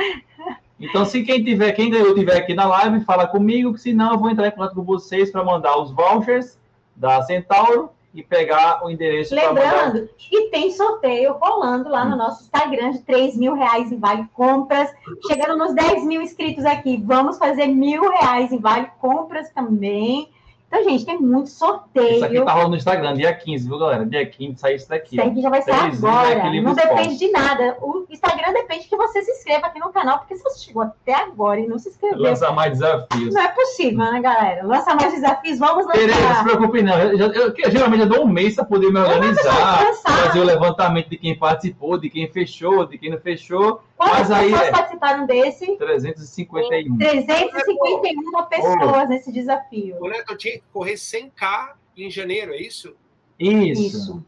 Então, 0.79 1.03
se 1.05 1.23
quem 1.23 1.43
tiver, 1.43 1.71
quem 1.73 1.89
ganhou 1.89 2.13
tiver 2.13 2.37
aqui 2.37 2.53
na 2.53 2.65
live, 2.65 3.03
fala 3.03 3.27
comigo, 3.27 3.73
que 3.73 3.81
senão 3.81 4.13
eu 4.13 4.19
vou 4.19 4.29
entrar 4.29 4.47
em 4.47 4.51
contato 4.51 4.75
com 4.75 4.83
vocês 4.83 5.31
para 5.31 5.43
mandar 5.43 5.75
os 5.77 5.91
vouchers 5.91 6.57
da 6.95 7.21
Centauro 7.23 7.89
e 8.18 8.23
pegar 8.23 8.84
o 8.84 8.89
endereço 8.89 9.35
mandar. 9.35 9.53
Lembrando 9.53 10.10
que 10.18 10.49
tem 10.49 10.72
sorteio 10.72 11.34
rolando 11.34 11.88
lá 11.88 12.03
no 12.03 12.18
nosso 12.18 12.41
Instagram 12.41 12.94
de 12.94 13.03
3 13.03 13.38
mil 13.38 13.53
reais 13.53 13.91
em 13.91 13.99
Vale 13.99 14.27
Compras. 14.34 14.89
Chegando 15.27 15.56
nos 15.56 15.76
10 15.76 16.03
mil 16.03 16.19
inscritos 16.19 16.65
aqui, 16.65 16.98
vamos 17.06 17.38
fazer 17.38 17.68
mil 17.68 18.10
reais 18.10 18.52
em 18.52 18.57
Vale 18.57 18.89
Compras 18.99 19.52
também. 19.52 20.31
Então, 20.69 20.84
gente, 20.84 21.06
tem 21.06 21.18
muito 21.18 21.49
sorteio. 21.49 22.15
Isso 22.18 22.26
aqui 22.26 22.41
tá 22.44 22.52
rolando 22.52 22.72
no 22.72 22.76
Instagram, 22.76 23.14
dia 23.14 23.34
15, 23.34 23.69
viu, 23.69 23.80
galera? 23.80 24.06
Dia 24.06 24.26
15 24.26 24.60
sai 24.60 24.76
isso 24.76 24.89
daqui. 24.89 25.15
Isso 25.15 25.34
que 25.34 25.41
já 25.41 25.49
vai 25.49 25.61
ser 25.61 25.72
Televisão, 25.73 26.10
agora. 26.10 26.61
Não 26.61 26.73
depende 26.73 27.18
de 27.18 27.31
nada. 27.31 27.77
O 27.81 28.06
Instagram 28.10 28.52
depende 28.52 28.85
que 28.85 28.98
você 28.98 29.23
se 29.23 29.31
inscreva 29.31 29.68
aqui 29.68 29.80
no 29.80 29.89
canal, 29.94 30.19
porque 30.19 30.35
se 30.35 30.44
você 30.44 30.65
chegou 30.65 30.81
até 30.81 31.14
agora 31.15 31.61
e 31.61 31.68
não 31.68 31.80
se 31.80 31.88
inscreveu, 31.88 32.19
Lançar 32.19 32.52
mais 32.52 32.73
desafios. 32.73 33.34
não 33.34 33.41
é 33.41 33.48
possível, 33.48 33.98
né, 34.11 34.19
galera? 34.19 34.65
Lança 34.65 34.94
mais 34.94 35.14
desafios, 35.14 35.57
vamos 35.57 35.85
Tereza, 35.88 36.07
não 36.11 36.18
se 36.22 36.27
lançar. 36.27 36.44
preocupe 36.44 36.81
não. 36.81 36.99
Eu, 36.99 37.18
eu- 37.18 37.31
eu- 37.34 37.53
eu 37.57 37.72
geralmente 37.72 38.02
eu 38.02 38.10
dou 38.10 38.26
um 38.26 38.27
mês 38.27 38.56
para 38.56 38.65
poder 38.65 38.91
me 38.91 38.99
organizar, 38.99 39.85
fazer 40.03 40.39
o 40.39 40.44
levantamento 40.44 41.10
de 41.10 41.18
quem 41.18 41.38
participou, 41.38 41.98
de 41.98 42.10
quem 42.10 42.27
fechou, 42.27 42.85
de 42.85 42.98
quem 42.98 43.10
não 43.10 43.19
fechou. 43.19 43.81
Quantas 43.97 44.29
Mas 44.29 44.31
aí 44.31 44.51
pessoas 44.51 44.67
é. 44.67 44.71
participaram 44.71 45.25
desse? 45.25 45.75
351. 45.75 46.97
351 46.97 48.45
pessoas 48.45 49.09
nesse 49.09 49.31
desafio. 49.31 49.97
O 49.99 50.07
Neto 50.07 50.33
eu 50.33 50.37
tinha 50.37 50.53
que 50.59 50.63
correr 50.71 50.93
100k 50.93 51.73
em 51.97 52.09
janeiro, 52.11 52.53
é 52.53 52.61
isso? 52.61 52.95
Isso. 53.39 53.81
Isso. 53.81 54.25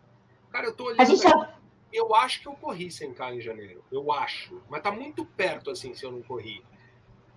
Cara, 0.51 0.65
eu 0.65 0.73
tô 0.73 0.85
olhando. 0.85 1.01
A 1.01 1.05
gente 1.05 1.21
já 1.21 1.53
Eu 1.93 2.15
acho 2.15 2.41
que 2.41 2.47
eu 2.47 2.53
corri 2.53 2.87
100k 2.87 3.35
em 3.35 3.41
janeiro. 3.41 3.83
Eu 3.91 4.11
acho. 4.11 4.59
Mas 4.67 4.81
tá 4.81 4.91
muito 4.91 5.23
perto 5.23 5.69
assim 5.69 5.93
se 5.93 6.03
eu 6.03 6.11
não 6.11 6.23
corri. 6.23 6.63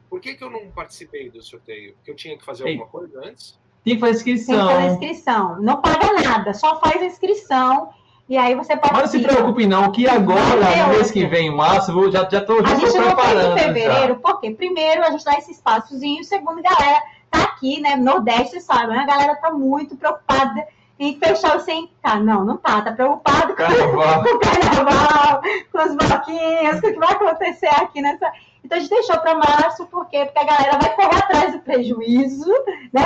Por 0.09 0.19
que, 0.19 0.35
que 0.35 0.43
eu 0.43 0.51
não 0.51 0.71
participei 0.71 1.29
do 1.31 1.43
sorteio? 1.43 1.95
Porque 1.95 2.11
eu 2.11 2.17
tinha 2.17 2.39
que 2.39 2.45
fazer 2.45 2.65
Ei. 2.65 2.73
alguma 2.73 2.89
coisa 2.89 3.21
antes? 3.27 3.61
Tem 3.85 3.95
que 3.95 4.01
fazer 4.01 4.25
tem 4.25 4.37
que 4.37 4.45
fazer 4.45 4.55
inscrição. 4.55 4.93
inscrição. 4.93 5.61
Não 5.61 5.83
paga 5.83 6.13
nada, 6.23 6.55
só 6.55 6.81
faz 6.81 7.03
a 7.03 7.05
inscrição 7.05 7.93
e 8.33 8.39
aí 8.39 8.55
você 8.55 8.75
Mas 8.75 8.93
não 8.93 9.07
se 9.07 9.19
preocupe 9.19 9.67
não, 9.67 9.93
que 9.93 10.09
agora, 10.09 10.41
Não, 10.57 10.87
no 10.89 10.95
mês 10.95 11.11
que 11.11 11.27
vem, 11.27 11.49
em 11.49 11.55
março, 11.55 11.91
eu 11.93 12.11
já, 12.11 12.27
já 12.27 12.41
tô, 12.41 12.61
A 12.61 12.63
já 12.67 12.77
tô 12.77 12.87
gente 12.87 12.97
não 12.97 13.05
fez 13.05 13.15
preparando. 13.15 13.59
em 13.59 13.63
fevereiro, 13.63 14.21
porque 14.23 14.51
primeiro 14.53 15.05
a 15.05 15.11
gente 15.11 15.23
dá 15.23 15.35
esse 15.35 15.53
espaçozinho, 15.53 16.25
segundo, 16.25 16.63
galera 16.63 17.03
tá 17.31 17.43
aqui, 17.43 17.79
né? 17.79 17.95
Nordeste, 17.95 18.59
sabe? 18.63 18.97
A 18.97 19.05
galera 19.05 19.37
tá 19.37 19.51
muito 19.51 19.97
preocupada 19.97 20.67
em 20.99 21.19
fechar 21.19 21.59
o 21.59 21.61
100k. 21.61 22.23
Não, 22.23 22.43
não 22.43 22.57
tá. 22.57 22.81
Tá 22.81 22.93
preocupado 22.93 23.55
já. 23.55 23.69
com, 23.69 23.75
com 24.25 24.35
o 24.35 24.41
carnaval, 24.41 25.43
com 25.71 25.79
os 25.83 25.95
bloquinhos, 25.95 26.81
com 26.81 26.87
o 26.87 26.93
que 26.95 26.99
vai 26.99 27.13
acontecer 27.13 27.83
aqui 27.83 28.01
nessa. 28.01 28.33
Então 28.65 28.79
a 28.79 28.81
gente 28.81 28.89
deixou 28.89 29.19
para 29.19 29.35
março, 29.35 29.85
porque, 29.89 30.25
porque 30.25 30.39
a 30.39 30.45
galera 30.45 30.79
vai 30.79 30.97
correr 30.97 31.19
atrás 31.19 31.53
do 31.53 31.59
prejuízo, 31.59 32.51
né? 32.95 33.05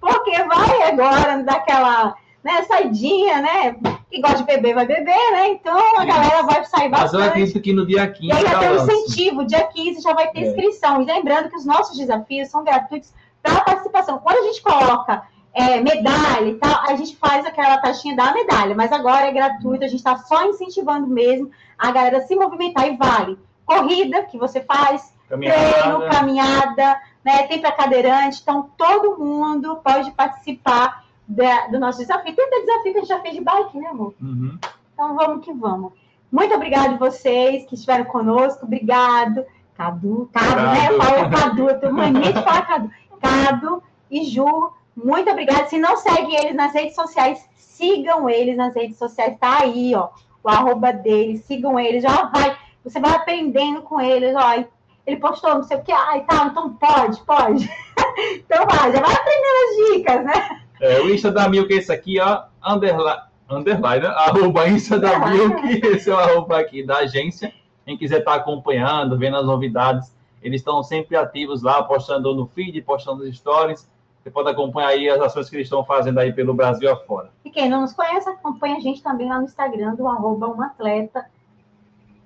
Porque 0.00 0.40
vai 0.44 0.82
agora 0.84 1.42
daquela 1.42 2.14
né, 2.42 2.62
saidinha, 2.62 3.40
né? 3.42 3.76
Quem 4.10 4.20
gosta 4.20 4.38
de 4.38 4.44
beber 4.44 4.74
vai 4.74 4.86
beber, 4.86 5.30
né? 5.32 5.48
Então 5.48 5.76
a 5.98 6.04
galera 6.04 6.42
vai 6.42 6.64
sair 6.64 6.88
bastante. 6.88 7.12
Mas 7.12 7.22
eu 7.22 7.28
acredito 7.28 7.60
que 7.60 7.72
no 7.72 7.86
dia 7.86 8.06
15. 8.06 8.26
E 8.26 8.32
aí 8.32 8.44
vai 8.44 8.58
ter 8.58 8.70
um 8.70 8.84
incentivo, 8.84 9.44
dia 9.44 9.64
15 9.64 10.00
já 10.00 10.14
vai 10.14 10.30
ter 10.30 10.40
é. 10.40 10.48
inscrição. 10.48 11.02
E 11.02 11.04
lembrando 11.04 11.50
que 11.50 11.56
os 11.56 11.66
nossos 11.66 11.96
desafios 11.96 12.48
são 12.48 12.64
gratuitos 12.64 13.12
para 13.42 13.60
participação. 13.60 14.18
Quando 14.18 14.38
a 14.38 14.42
gente 14.42 14.62
coloca 14.62 15.22
é, 15.52 15.80
medalha 15.80 16.46
e 16.46 16.54
tal, 16.54 16.82
a 16.88 16.94
gente 16.94 17.16
faz 17.16 17.44
aquela 17.44 17.78
taxinha 17.78 18.14
da 18.14 18.32
medalha, 18.32 18.74
mas 18.74 18.92
agora 18.92 19.26
é 19.26 19.32
gratuito, 19.32 19.84
a 19.84 19.88
gente 19.88 19.98
está 19.98 20.16
só 20.16 20.46
incentivando 20.46 21.06
mesmo 21.06 21.50
a 21.76 21.90
galera 21.90 22.18
a 22.18 22.22
se 22.22 22.34
movimentar 22.36 22.86
e 22.86 22.96
vale. 22.96 23.38
Corrida 23.66 24.22
que 24.22 24.38
você 24.38 24.60
faz, 24.60 25.12
caminhada. 25.28 25.60
treino, 25.60 26.08
caminhada, 26.08 27.00
né? 27.24 27.42
Tem 27.48 27.60
para 27.60 27.72
cadeirante, 27.72 28.40
então 28.40 28.70
todo 28.76 29.18
mundo 29.18 29.76
pode 29.84 30.10
participar 30.12 31.04
da, 31.28 31.66
do 31.66 31.78
nosso 31.78 31.98
desafio. 31.98 32.34
Tem 32.34 32.44
até 32.46 32.60
desafio 32.60 32.92
que 32.92 32.98
a 32.98 33.00
gente 33.02 33.08
já 33.08 33.20
fez 33.20 33.34
de 33.34 33.40
bike, 33.42 33.78
né, 33.78 33.88
amor? 33.88 34.14
Uhum. 34.20 34.58
Então 34.94 35.14
vamos 35.14 35.44
que 35.44 35.52
vamos. 35.52 35.92
Muito 36.32 36.54
obrigado 36.54 36.98
vocês 36.98 37.64
que 37.66 37.74
estiveram 37.74 38.06
conosco, 38.06 38.64
obrigado. 38.64 39.44
Cadu, 39.76 40.28
Cadu, 40.32 40.56
Cadu. 40.56 40.62
né? 40.62 40.90
Falou 40.98 41.30
Cadu, 41.30 41.68
eu 41.68 41.80
tenho 41.80 41.94
mania 41.94 42.32
de 42.32 42.42
falar 42.42 42.66
Cadu. 42.66 42.90
Cadu 43.20 43.82
e 44.10 44.24
Ju, 44.24 44.72
muito 44.96 45.30
obrigada. 45.30 45.66
Se 45.66 45.78
não 45.78 45.96
segue 45.96 46.34
eles 46.34 46.54
nas 46.54 46.72
redes 46.72 46.94
sociais, 46.94 47.48
sigam 47.54 48.28
eles 48.28 48.56
nas 48.56 48.74
redes 48.74 48.96
sociais. 48.96 49.36
Tá 49.38 49.62
aí, 49.62 49.94
ó, 49.94 50.08
o 50.42 50.48
arroba 50.48 50.92
deles. 50.92 51.44
Sigam 51.44 51.78
eles. 51.78 52.02
Já 52.02 52.24
vai. 52.24 52.56
Você 52.82 52.98
vai 52.98 53.12
aprendendo 53.12 53.82
com 53.82 54.00
eles. 54.00 54.34
Ó, 54.34 54.64
ele 55.06 55.16
postou 55.18 55.54
não 55.54 55.62
sei 55.62 55.76
o 55.76 55.82
que. 55.82 55.92
Ai, 55.92 56.24
tá, 56.24 56.46
então 56.46 56.74
pode, 56.74 57.20
pode. 57.20 57.64
então 58.34 58.66
vai, 58.66 58.92
já 58.92 59.00
vai 59.00 59.14
aprendendo 59.14 59.58
as 59.68 59.92
dicas, 59.92 60.24
né? 60.24 60.62
É, 60.80 61.00
o 61.00 61.12
Insta 61.12 61.30
da 61.30 61.48
Milk 61.48 61.72
é 61.72 61.76
esse 61.76 61.92
aqui, 61.92 62.20
ó. 62.20 62.44
Underline, 62.64 63.22
underline 63.50 64.06
né? 64.06 64.14
Arroba 64.14 64.68
Insta 64.68 64.98
da 64.98 65.18
Milk. 65.18 65.66
Esse 65.86 66.10
é 66.10 66.14
o 66.14 66.18
arroba 66.18 66.58
aqui 66.58 66.84
da 66.84 66.98
agência. 66.98 67.52
Quem 67.84 67.96
quiser 67.96 68.18
estar 68.18 68.32
tá 68.32 68.36
acompanhando, 68.36 69.16
vendo 69.16 69.36
as 69.36 69.46
novidades, 69.46 70.14
eles 70.42 70.60
estão 70.60 70.82
sempre 70.82 71.16
ativos 71.16 71.62
lá, 71.62 71.82
postando 71.82 72.34
no 72.34 72.46
feed, 72.46 72.80
postando 72.82 73.24
nos 73.24 73.36
stories. 73.36 73.88
Você 74.22 74.30
pode 74.30 74.50
acompanhar 74.50 74.88
aí 74.88 75.08
as 75.08 75.20
ações 75.20 75.48
que 75.48 75.56
eles 75.56 75.66
estão 75.66 75.84
fazendo 75.84 76.18
aí 76.18 76.32
pelo 76.32 76.52
Brasil 76.52 76.92
afora. 76.92 77.30
E 77.44 77.50
quem 77.50 77.68
não 77.68 77.80
nos 77.80 77.92
conhece, 77.92 78.28
acompanha 78.28 78.76
a 78.76 78.80
gente 78.80 79.02
também 79.02 79.28
lá 79.28 79.38
no 79.38 79.44
Instagram 79.44 79.94
do 79.94 80.06
arroba 80.06 80.48
um 80.48 80.60
atleta. 80.60 81.24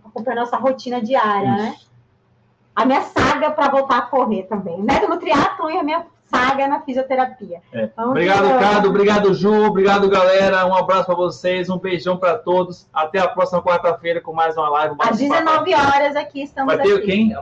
Acompanha 0.04 0.38
a 0.38 0.40
nossa 0.40 0.56
rotina 0.56 1.00
diária, 1.00 1.52
né? 1.52 1.68
Isso. 1.76 1.84
né? 1.84 1.92
A 2.74 2.86
minha 2.86 3.02
saga 3.02 3.50
para 3.50 3.70
voltar 3.70 3.98
a 3.98 4.02
correr 4.02 4.44
também. 4.44 4.82
Né? 4.82 4.98
Do 5.06 5.18
triatlon 5.18 5.70
e 5.70 5.78
a 5.78 5.82
minha 5.82 6.06
saga 6.34 6.66
na 6.66 6.80
fisioterapia. 6.80 7.60
É. 7.72 7.90
Obrigado. 7.98 8.48
Cado. 8.58 8.88
Obrigado, 8.88 9.34
Ju. 9.34 9.66
Obrigado, 9.66 10.08
galera. 10.08 10.66
Um 10.66 10.74
abraço 10.74 11.06
para 11.06 11.14
vocês. 11.14 11.68
Um 11.68 11.78
beijão 11.78 12.16
para 12.16 12.38
todos. 12.38 12.88
Até 12.92 13.18
a 13.18 13.28
próxima 13.28 13.62
quarta-feira 13.62 14.20
com 14.20 14.32
mais 14.32 14.56
uma 14.56 14.68
live. 14.70 14.96
Às 14.98 15.18
19 15.18 15.74
horas 15.74 16.16
aqui 16.16 16.42
estamos 16.42 16.74
Vai 16.74 16.82
ter 16.82 16.96
aqui. 16.96 17.06
quem? 17.06 17.34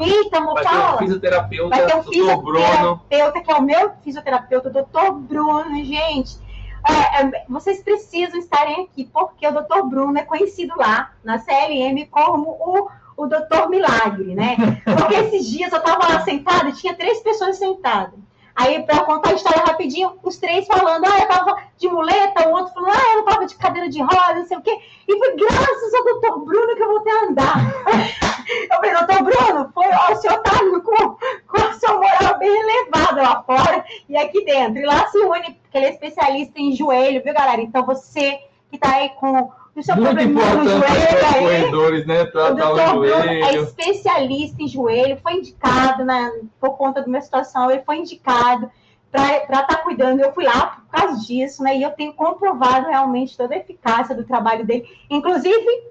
Eita, 0.00 0.40
Vai 0.40 0.64
ter 0.64 0.94
o 0.94 0.98
fisioterapeuta, 0.98 1.76
Vai 1.76 1.86
ter 1.86 1.96
o 1.96 2.02
fisioterapeuta, 2.02 3.40
que 3.40 3.52
é 3.52 3.54
o 3.54 3.62
meu 3.62 3.92
fisioterapeuta, 4.02 4.68
o 4.68 4.72
doutor 4.72 5.12
Bruno, 5.12 5.84
gente. 5.84 6.42
É, 6.86 7.22
é, 7.22 7.44
vocês 7.48 7.82
precisam 7.82 8.38
estarem 8.38 8.82
aqui, 8.84 9.08
porque 9.10 9.46
o 9.46 9.52
doutor 9.52 9.88
Bruno 9.88 10.18
é 10.18 10.22
conhecido 10.22 10.74
lá 10.76 11.12
na 11.22 11.38
CLM 11.38 12.06
como 12.10 12.50
o 12.50 12.88
o 13.16 13.26
doutor 13.26 13.68
Milagre, 13.68 14.34
né? 14.34 14.56
Porque 14.84 15.14
esses 15.14 15.48
dias 15.48 15.72
eu 15.72 15.78
estava 15.78 16.12
lá 16.12 16.20
sentada 16.20 16.68
e 16.68 16.72
tinha 16.72 16.94
três 16.94 17.20
pessoas 17.20 17.56
sentadas. 17.56 18.18
Aí, 18.56 18.84
para 18.84 19.00
contar 19.00 19.30
a 19.30 19.34
história 19.34 19.64
rapidinho, 19.64 20.16
os 20.22 20.36
três 20.36 20.64
falando, 20.66 21.04
ah, 21.06 21.18
eu 21.18 21.26
tava 21.26 21.56
de 21.76 21.88
muleta, 21.88 22.48
o 22.48 22.52
outro 22.52 22.72
falando, 22.72 22.92
ah, 22.94 23.16
eu 23.16 23.24
tava 23.24 23.46
de 23.46 23.56
cadeira 23.56 23.88
de 23.88 24.00
roda, 24.00 24.34
não 24.34 24.46
sei 24.46 24.56
o 24.56 24.62
quê. 24.62 24.78
E 25.08 25.18
foi 25.18 25.36
graças 25.36 25.94
ao 25.94 26.04
doutor 26.04 26.44
Bruno 26.44 26.76
que 26.76 26.82
eu 26.82 26.88
voltei 26.88 27.12
a 27.12 27.24
andar. 27.24 27.56
eu 28.70 28.76
falei, 28.76 28.92
doutor 28.92 29.24
Bruno, 29.24 29.70
foi, 29.74 29.86
ó, 29.86 30.12
o 30.12 30.16
senhor 30.16 30.38
tá 30.38 30.52
com, 30.58 31.16
com 31.48 31.66
a 31.66 31.72
sua 31.72 31.94
moral 31.94 32.38
bem 32.38 32.48
elevada 32.48 33.22
lá 33.22 33.42
fora 33.42 33.84
e 34.08 34.16
aqui 34.16 34.44
dentro. 34.44 34.80
E 34.80 34.86
lá 34.86 35.08
se 35.08 35.18
une, 35.18 35.54
porque 35.54 35.76
ele 35.76 35.86
é 35.86 35.90
especialista 35.90 36.60
em 36.60 36.76
joelho, 36.76 37.24
viu, 37.24 37.34
galera? 37.34 37.60
Então 37.60 37.84
você 37.84 38.38
que 38.70 38.78
tá 38.78 38.94
aí 38.94 39.08
com 39.16 39.50
isso 39.76 39.90
é 39.90 39.96
Muito 39.96 40.22
importante 40.22 40.68
os 40.68 41.38
corredores, 41.38 42.06
né? 42.06 42.24
Tratar 42.26 42.70
o, 42.70 43.00
o 43.00 43.06
joelho. 43.06 43.44
É 43.44 43.54
especialista 43.56 44.62
em 44.62 44.68
joelho, 44.68 45.18
foi 45.20 45.34
indicado, 45.34 46.04
né, 46.04 46.32
por 46.60 46.76
conta 46.76 47.00
da 47.00 47.08
minha 47.08 47.20
situação, 47.20 47.70
ele 47.70 47.82
foi 47.82 47.98
indicado 47.98 48.70
para 49.10 49.42
estar 49.42 49.66
tá 49.66 49.76
cuidando. 49.76 50.20
Eu 50.20 50.32
fui 50.32 50.44
lá 50.44 50.82
por 50.82 51.00
causa 51.00 51.24
disso, 51.24 51.62
né? 51.62 51.76
E 51.76 51.82
eu 51.82 51.90
tenho 51.90 52.12
comprovado 52.12 52.88
realmente 52.88 53.36
toda 53.36 53.54
a 53.54 53.58
eficácia 53.58 54.14
do 54.14 54.24
trabalho 54.24 54.64
dele. 54.64 54.88
Inclusive, 55.10 55.84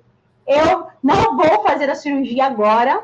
eu 0.46 0.88
não 1.02 1.38
vou 1.38 1.64
fazer 1.64 1.90
a 1.90 1.96
cirurgia 1.96 2.46
agora 2.46 3.04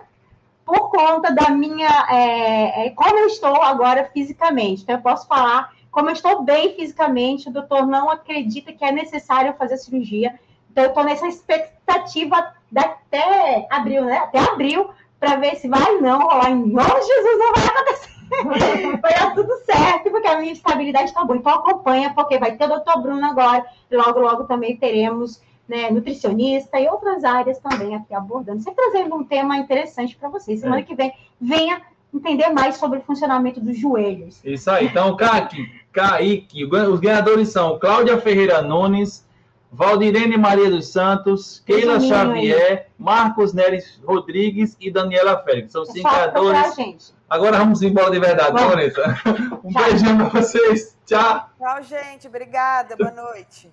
por 0.65 0.89
conta 0.89 1.31
da 1.31 1.49
minha. 1.49 2.07
É, 2.09 2.87
é, 2.87 2.89
como 2.91 3.17
eu 3.17 3.27
estou 3.27 3.61
agora 3.61 4.09
fisicamente. 4.13 4.83
Então, 4.83 4.95
eu 4.95 5.01
posso 5.01 5.27
falar. 5.27 5.77
Como 5.91 6.07
eu 6.07 6.13
estou 6.13 6.43
bem 6.43 6.75
fisicamente, 6.75 7.49
o 7.49 7.51
doutor 7.51 7.87
não 7.87 8.11
acredita 8.11 8.71
que 8.71 8.85
é 8.85 8.91
necessário 8.91 9.55
fazer 9.57 9.73
a 9.73 9.77
cirurgia. 9.77 10.39
Então, 10.79 10.85
eu 10.85 10.89
estou 10.89 11.03
nessa 11.03 11.27
expectativa 11.27 12.53
até 12.73 13.67
abril, 13.69 14.05
né? 14.05 14.19
Até 14.19 14.39
abril, 14.39 14.89
para 15.19 15.35
ver 15.35 15.55
se 15.55 15.67
vai 15.67 15.97
não 15.97 16.21
rolar. 16.21 16.51
Em 16.51 16.55
nome 16.55 16.99
de 17.01 17.05
Jesus, 17.05 17.37
não 17.37 17.53
vai 17.53 17.65
acontecer. 17.65 18.19
vai 19.01 19.13
dar 19.13 19.33
tudo 19.33 19.53
certo, 19.65 20.09
porque 20.09 20.27
a 20.27 20.39
minha 20.39 20.53
estabilidade 20.53 21.09
está 21.09 21.25
boa. 21.25 21.37
Então, 21.37 21.53
acompanha, 21.53 22.13
porque 22.13 22.37
vai 22.37 22.55
ter 22.55 22.63
o 22.63 22.69
doutor 22.69 23.01
Bruno 23.01 23.25
agora. 23.25 23.65
E 23.91 23.95
logo, 23.97 24.21
logo 24.21 24.45
também 24.45 24.77
teremos 24.77 25.41
né, 25.67 25.91
nutricionista 25.91 26.79
e 26.79 26.87
outras 26.87 27.25
áreas 27.25 27.59
também 27.59 27.93
aqui 27.93 28.13
abordando. 28.13 28.61
Sempre 28.61 28.81
trazendo 28.89 29.15
um 29.15 29.23
tema 29.25 29.57
interessante 29.57 30.15
para 30.15 30.29
vocês. 30.29 30.61
Semana 30.61 30.79
é. 30.79 30.83
que 30.83 30.95
vem, 30.95 31.11
venha 31.41 31.81
entender 32.13 32.49
mais 32.51 32.77
sobre 32.77 32.99
o 32.99 33.01
funcionamento 33.01 33.59
dos 33.59 33.77
joelhos. 33.77 34.39
Isso 34.45 34.71
aí. 34.71 34.85
Então, 34.85 35.17
Kaki, 35.17 35.57
Kaique, 35.91 36.63
os 36.63 36.99
ganhadores 37.01 37.49
são 37.49 37.77
Cláudia 37.77 38.17
Ferreira 38.17 38.61
Nunes, 38.61 39.27
Valdirene 39.71 40.37
Maria 40.37 40.69
dos 40.69 40.91
Santos, 40.91 41.61
Keila 41.65 41.99
Xavier, 41.99 42.87
Marcos 42.97 43.53
Neres 43.53 43.99
Rodrigues 44.03 44.75
e 44.79 44.91
Daniela 44.91 45.41
Félix. 45.43 45.71
São 45.71 45.85
cinco 45.85 46.09
ganhadores. 46.09 47.13
Agora 47.29 47.59
vamos 47.59 47.81
embora 47.83 48.09
de 48.09 48.19
verdade, 48.19 48.51
vamos. 48.51 48.73
Bonita. 48.75 49.21
Um 49.63 49.71
Tchau. 49.71 49.83
beijinho 49.83 50.17
para 50.17 50.41
vocês. 50.41 50.97
Tchau. 51.05 51.49
Tchau, 51.57 51.83
gente. 51.83 52.27
Obrigada. 52.27 52.95
Boa 52.95 53.11
noite. 53.11 53.71